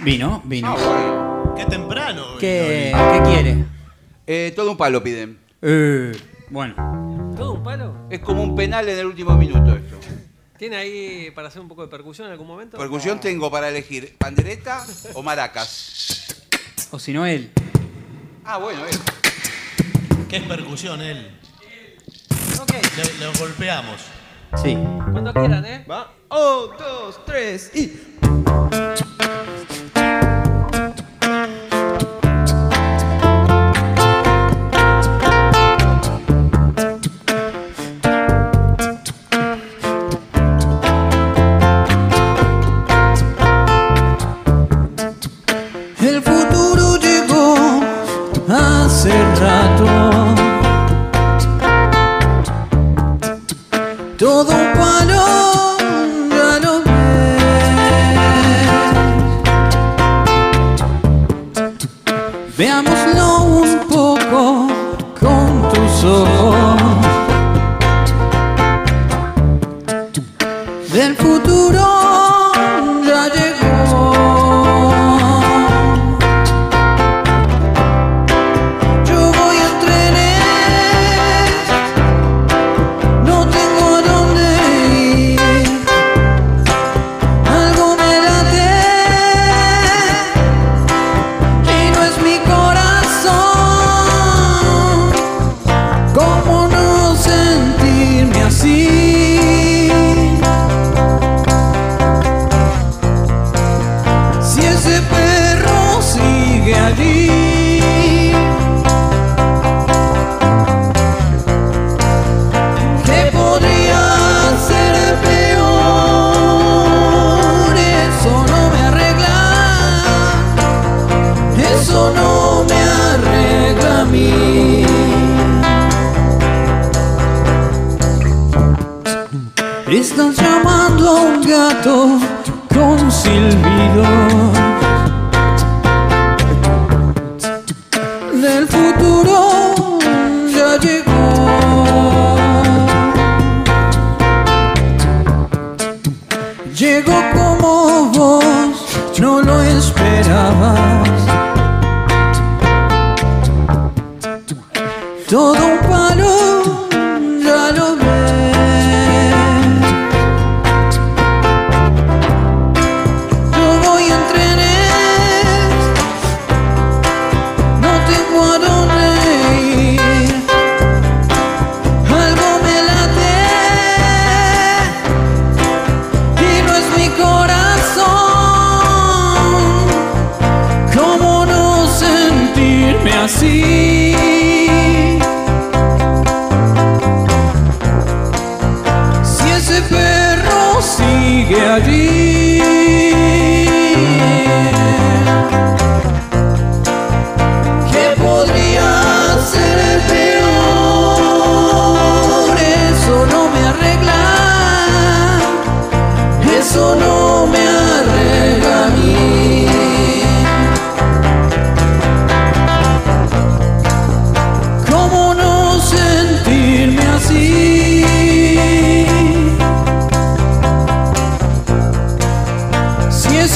Vino, 0.00 0.42
vino. 0.44 1.54
Qué 1.54 1.66
temprano. 1.66 2.38
¿Qué, 2.40 2.92
¿qué 3.12 3.22
quiere? 3.30 3.64
Eh, 4.26 4.52
todo 4.56 4.70
un 4.70 4.76
palo 4.78 5.02
piden. 5.02 5.38
Eh, 5.60 6.12
bueno. 6.48 6.74
¿Todo 7.36 7.52
un 7.54 7.62
palo? 7.62 8.06
Es 8.08 8.20
como 8.20 8.42
un 8.42 8.54
penal 8.54 8.88
en 8.88 8.98
el 8.98 9.06
último 9.06 9.36
minuto 9.36 9.76
esto. 9.76 9.98
¿Tiene 10.56 10.76
ahí 10.76 11.30
para 11.34 11.48
hacer 11.48 11.60
un 11.60 11.68
poco 11.68 11.82
de 11.82 11.88
percusión 11.88 12.28
en 12.28 12.32
algún 12.32 12.46
momento? 12.46 12.78
Percusión 12.78 13.20
tengo 13.20 13.50
para 13.50 13.68
elegir 13.68 14.16
pandereta 14.16 14.82
o 15.12 15.22
maracas. 15.22 16.24
O 16.92 16.98
si 16.98 17.12
no, 17.12 17.26
él. 17.26 17.50
Ah, 18.46 18.56
bueno, 18.56 18.86
él. 18.86 18.96
¿Qué 20.30 20.38
es 20.38 20.42
percusión 20.44 21.02
él? 21.02 21.38
Le, 22.96 23.24
lo 23.26 23.32
golpeamos. 23.34 24.00
Sí. 24.62 24.74
Cuando 25.12 25.34
quieran, 25.34 25.66
¿eh? 25.66 25.84
Va. 25.90 26.15
Un, 26.30 26.76
dos, 26.76 27.20
tres 27.24 27.70
y. 27.74 29.05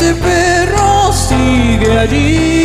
ese 0.00 0.14
perro 0.14 1.12
sigue 1.12 1.98
allí. 1.98 2.59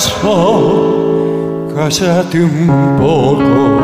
Corazón, 0.00 1.74
cállate 1.74 2.42
un 2.42 2.96
poco 2.98 3.80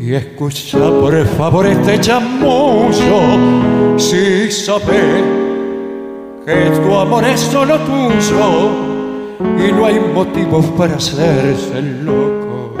y 0.00 0.14
escucha 0.14 0.78
por 0.78 1.26
favor 1.36 1.66
este 1.66 2.00
chamuyo. 2.00 3.20
Si 3.96 4.50
sabes 4.50 5.22
que 6.44 6.70
tu 6.82 6.94
amor 6.94 7.24
es 7.24 7.40
solo 7.40 7.78
tuyo 7.78 8.70
y 9.58 9.72
no 9.72 9.86
hay 9.86 10.00
motivos 10.00 10.66
para 10.76 10.96
hacerse 10.96 11.80
loco. 12.02 12.74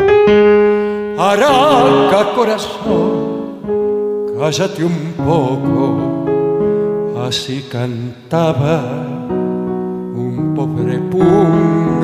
Arranca 1.16 2.34
corazón, 2.34 3.60
cállate 4.38 4.84
un 4.84 5.14
poco, 5.16 6.24
así 7.24 7.64
cantaba 7.70 9.13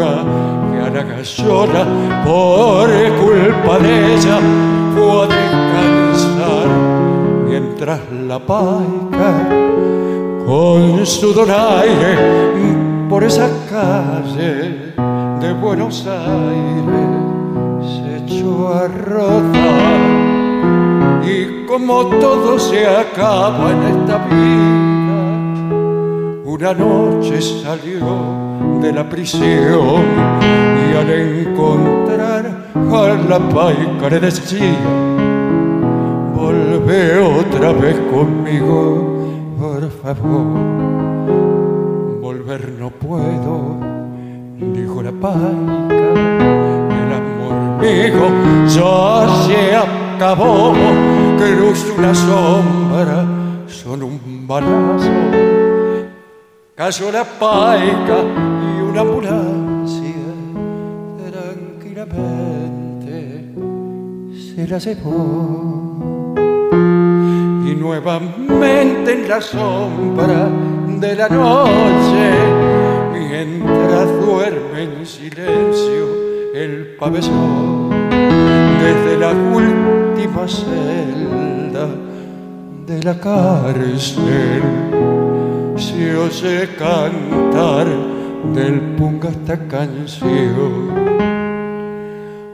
punga 0.00 0.24
que 0.70 0.78
a 0.78 0.90
la 0.90 1.02
gallona 1.02 1.84
por 2.24 2.88
culpa 3.20 3.78
de 3.78 4.14
ella 4.14 4.38
fue 4.94 5.22
a 5.22 5.26
descansar 5.26 6.68
mientras 7.46 8.00
la 8.26 8.38
paica 8.38 9.48
con 10.46 11.04
su 11.06 11.32
donaire 11.32 12.16
por 13.08 13.24
esa 13.24 13.48
calle 13.68 14.92
de 15.40 15.52
Buenos 15.60 16.06
Aires 16.06 17.10
se 17.82 18.16
echó 18.18 18.68
a 18.68 18.88
rodar. 18.88 20.20
Y 21.24 21.66
como 21.66 22.06
todo 22.06 22.58
se 22.58 22.86
acaba 22.86 23.70
en 23.70 23.82
esta 23.82 24.18
vida, 24.26 25.18
una 26.44 26.74
noche 26.74 27.40
salió 27.40 28.49
de 28.80 28.92
la 28.92 29.08
prisión 29.08 30.02
y 30.90 30.96
al 30.96 31.10
encontrar 31.10 32.46
a 32.74 33.14
la 33.28 33.38
paica 33.38 34.08
le 34.08 34.20
decía, 34.20 34.74
volve 36.34 37.18
otra 37.18 37.72
vez 37.72 37.96
conmigo, 38.10 39.18
por 39.58 39.90
favor. 40.02 40.46
Volver 42.22 42.72
no 42.78 42.90
puedo, 42.90 43.76
dijo 44.58 45.02
la 45.02 45.12
paica, 45.12 45.94
el 47.02 47.12
amor 47.20 47.82
mío 47.82 48.26
ya 48.66 49.44
se 49.46 49.76
acabó, 49.76 50.72
que 51.38 51.50
luz 51.56 51.86
una 51.98 52.14
sombra 52.14 53.26
son 53.66 54.02
un 54.02 54.46
balazo. 54.46 55.10
Cayó 56.74 57.12
la 57.12 57.24
paica 57.24 58.49
una 58.90 59.00
ambulancia 59.02 60.14
tranquilamente 61.30 63.54
se 64.34 64.66
la 64.66 64.78
llevó. 64.78 66.34
Y 67.66 67.74
nuevamente 67.76 69.12
en 69.12 69.28
la 69.28 69.40
sombra 69.40 70.48
de 70.98 71.14
la 71.14 71.28
noche, 71.28 72.32
mientras 73.12 74.08
duerme 74.26 74.82
en 74.82 75.06
silencio 75.06 76.08
el 76.52 76.96
pabellón, 76.98 77.90
desde 78.82 79.16
la 79.18 79.30
última 79.30 80.48
celda 80.48 81.86
de 82.86 83.02
la 83.04 83.20
cárcel 83.20 84.62
se 85.76 86.16
oye 86.16 86.68
cantar 86.76 87.86
del 88.54 88.80
punga 88.96 89.28
esta 89.28 89.56
canción. 89.68 90.90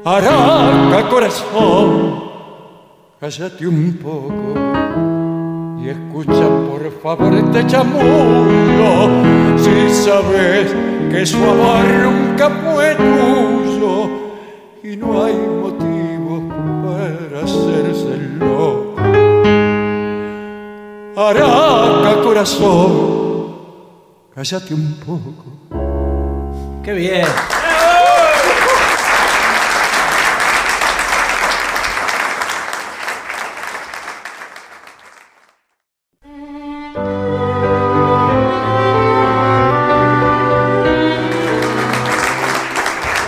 Araca 0.05 1.09
corazón, 1.09 2.31
cállate 3.21 3.67
un 3.67 3.99
poco 4.03 4.55
y 5.83 5.89
escucha 5.89 6.47
por 6.69 6.93
favor 7.03 7.35
este 7.35 7.67
chamullo. 7.67 9.09
Si 9.57 9.91
sabes 9.93 10.75
que 11.11 11.27
su 11.27 11.39
amor 11.39 11.85
nunca 12.05 12.51
fue 12.51 12.95
tuyo 12.95 14.09
y 14.85 14.97
no 14.97 15.25
hay 15.25 15.35
motivo 15.35 16.49
para 16.85 17.43
hacerse 17.45 18.17
loco. 18.39 18.95
Araca 21.17 22.23
corazón, 22.23 23.16
cállate 24.37 24.75
un 24.75 24.93
poco. 24.97 26.83
Qué 26.85 26.93
bien. 26.93 27.27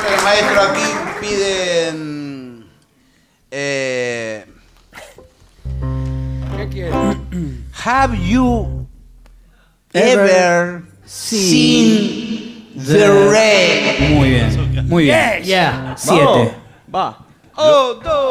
Bueno, 0.03 0.23
maestro, 0.23 0.61
aquí 0.61 0.83
piden. 1.23 2.67
Eh, 3.51 4.45
have 7.73 8.15
you 8.15 8.87
ever 9.95 10.78
seen 11.09 12.67
the 12.77 13.09
rain? 13.31 14.15
Muy 14.15 14.31
bien. 14.31 14.89
Muy 14.89 15.05
bien. 15.05 15.43
Yeah. 15.43 15.95
Siete. 15.97 16.55
Va. 16.95 17.19
Un, 17.57 18.03
dos, 18.05 18.28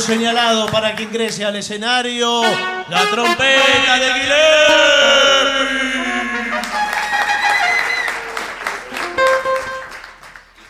señalado 0.00 0.66
para 0.66 0.96
que 0.96 1.02
ingrese 1.04 1.44
al 1.44 1.56
escenario 1.56 2.42
la 2.88 3.02
trompeta 3.10 3.98
de 3.98 4.12
Guilherme. 4.14 5.80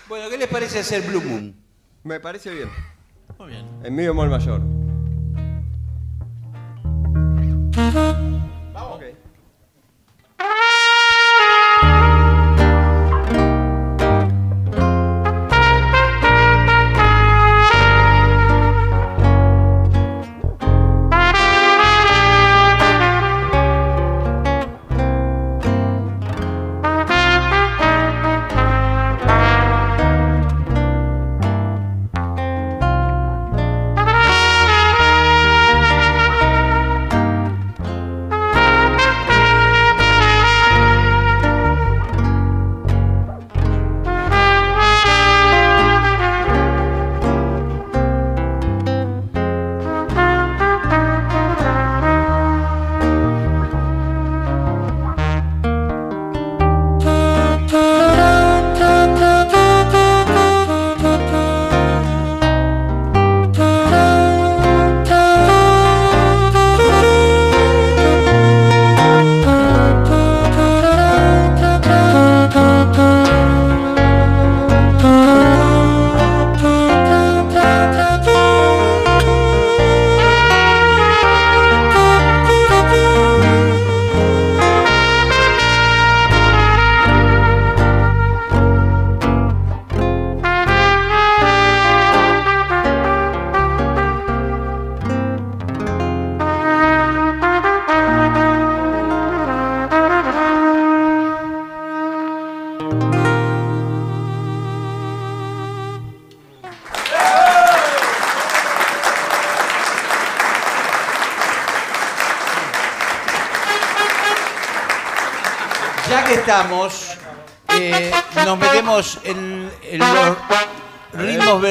Bueno, 0.09 0.29
¿qué 0.29 0.37
les 0.37 0.49
parece 0.49 0.81
hacer 0.81 1.03
Blue 1.03 1.23
Moon? 1.23 1.55
Me 2.03 2.19
parece 2.19 2.51
bien. 2.51 2.71
Muy 3.39 3.51
bien. 3.51 3.67
En 3.85 3.95
mi 3.95 4.05
bemol 4.05 4.29
mayor. 4.29 4.61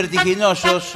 Vertiginosos 0.01 0.93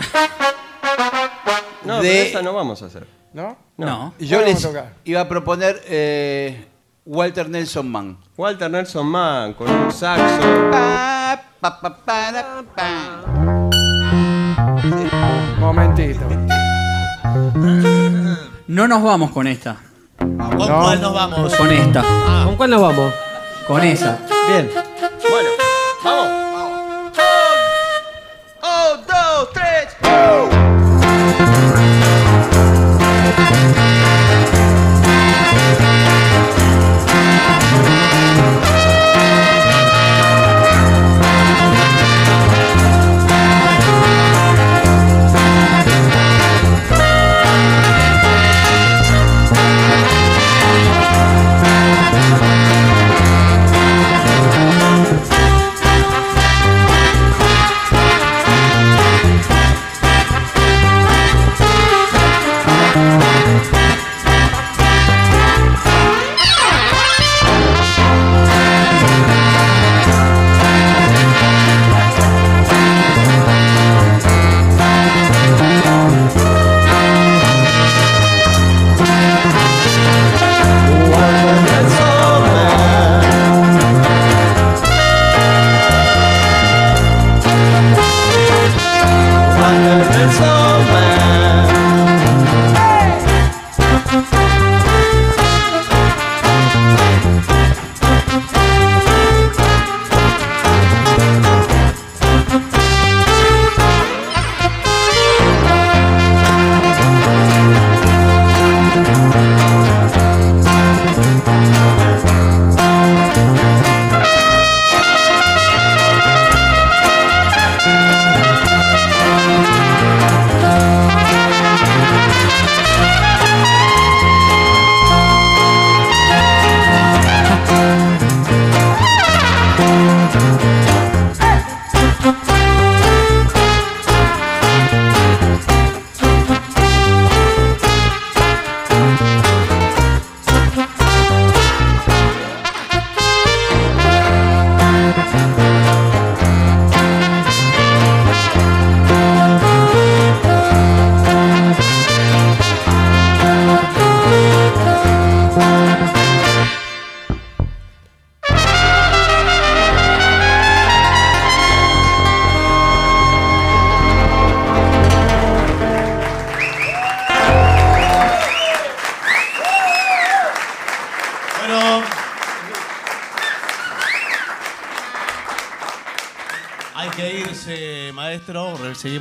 No, 1.84 2.02
de... 2.02 2.10
pero 2.10 2.24
esa 2.30 2.42
no 2.42 2.54
vamos 2.54 2.82
a 2.82 2.86
hacer. 2.86 3.06
¿No? 3.34 3.58
No. 3.78 4.14
Yo 4.20 4.38
¿Cuál 4.38 4.46
les 4.50 4.64
vamos 4.64 4.66
a 4.66 4.68
tocar? 4.68 4.94
iba 5.04 5.22
a 5.22 5.28
proponer 5.28 5.82
eh, 5.88 6.68
Walter 7.06 7.50
Nelson 7.50 7.90
Mann. 7.92 8.18
Walter 8.38 8.70
Nelson 8.72 9.06
Mann 9.08 9.54
con 9.54 9.70
un 9.70 9.92
saxo. 9.92 10.48
Momentito. 15.60 16.22
No 18.68 18.88
nos 18.88 19.04
vamos 19.04 19.32
con 19.32 19.48
esta. 19.48 19.78
¿Con 20.18 20.58
cuál 20.58 21.02
nos 21.02 21.14
vamos? 21.14 21.56
Con 21.56 21.72
esta. 21.72 22.04
¿Con 22.46 22.56
cuál 22.56 22.70
nos 22.70 22.82
vamos? 22.82 23.14
Con 23.68 23.84
esa. 23.84 24.20
Bien. 24.48 24.93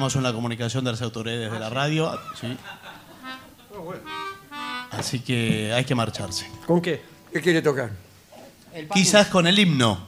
Recibimos 0.02 0.16
una 0.16 0.32
comunicación 0.34 0.84
de 0.84 0.90
las 0.90 1.00
autoridades 1.02 1.52
de 1.52 1.60
la 1.60 1.70
radio. 1.70 2.18
¿sí? 2.40 2.56
Así 4.90 5.20
que 5.20 5.72
hay 5.72 5.84
que 5.84 5.94
marcharse. 5.94 6.50
¿Con 6.66 6.82
qué? 6.82 7.00
¿Qué 7.32 7.40
quiere 7.40 7.62
tocar? 7.62 7.90
Quizás 8.92 9.28
con 9.28 9.46
el 9.46 9.56
himno. 9.56 10.04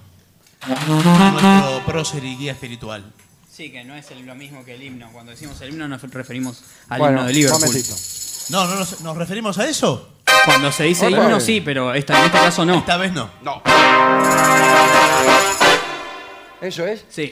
Nuestro 0.89 1.83
prócer 1.87 2.25
y 2.25 2.37
guía 2.37 2.53
espiritual. 2.53 3.05
Sí, 3.49 3.71
que 3.71 3.85
no 3.85 3.95
es 3.95 4.11
el- 4.11 4.27
lo 4.27 4.35
mismo 4.35 4.65
que 4.65 4.75
el 4.75 4.83
himno. 4.83 5.11
Cuando 5.13 5.31
decimos 5.31 5.61
el 5.61 5.69
himno 5.71 5.87
nos 5.87 6.03
referimos 6.03 6.65
al 6.89 6.99
Bueno, 6.99 7.19
himno 7.19 7.27
de 7.29 7.33
Liverpool. 7.33 7.61
momentito. 7.61 7.95
No, 8.51 8.67
no 8.67 8.75
nos, 8.75 9.01
nos 9.01 9.17
referimos 9.17 9.59
a 9.59 9.67
eso. 9.69 10.09
Cuando 10.45 10.73
se 10.73 10.83
dice 10.85 11.07
Otra 11.07 11.23
himno 11.23 11.37
vez. 11.37 11.45
sí, 11.45 11.61
pero 11.61 11.95
esta, 11.95 12.19
en 12.19 12.25
este 12.27 12.39
caso 12.39 12.65
no. 12.67 12.75
Esta 12.79 12.97
vez 12.97 13.13
no. 13.13 13.31
No. 13.43 13.63
¿Eso 16.61 16.85
es? 16.87 17.05
Sí. 17.11 17.31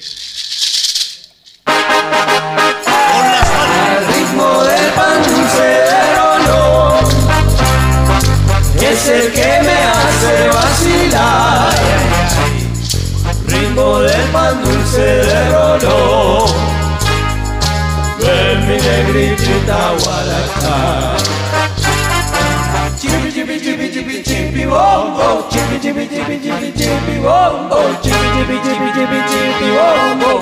jibby 25.93 26.07
jibby 26.09 26.37
jibby 26.39 26.73
jibby 26.73 27.15
whoa 27.21 27.69
oh 27.71 27.91
jibby 28.03 28.29
jibby 28.35 28.57
jibby 28.65 28.89
jibby 28.97 29.19
jibby 29.31 29.69
whoa 29.77 30.09
whoa 30.23 30.41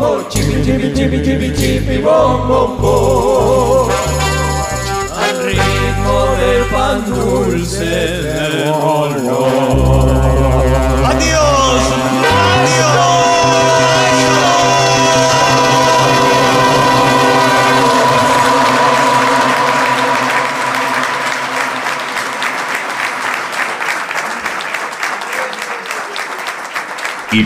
whoa 0.00 0.24
jibby 0.32 0.56
jibby 0.64 0.88
jibby 0.96 1.18
jibby 1.26 1.48
jibby 1.50 1.96
whoa 2.02 3.88
al 5.22 5.36
ritmo 5.46 6.18
del 6.40 6.64
pan 6.72 6.96
dulce 7.06 7.94
del 8.34 8.54
rollo 8.82 9.42
adiós 11.10 12.17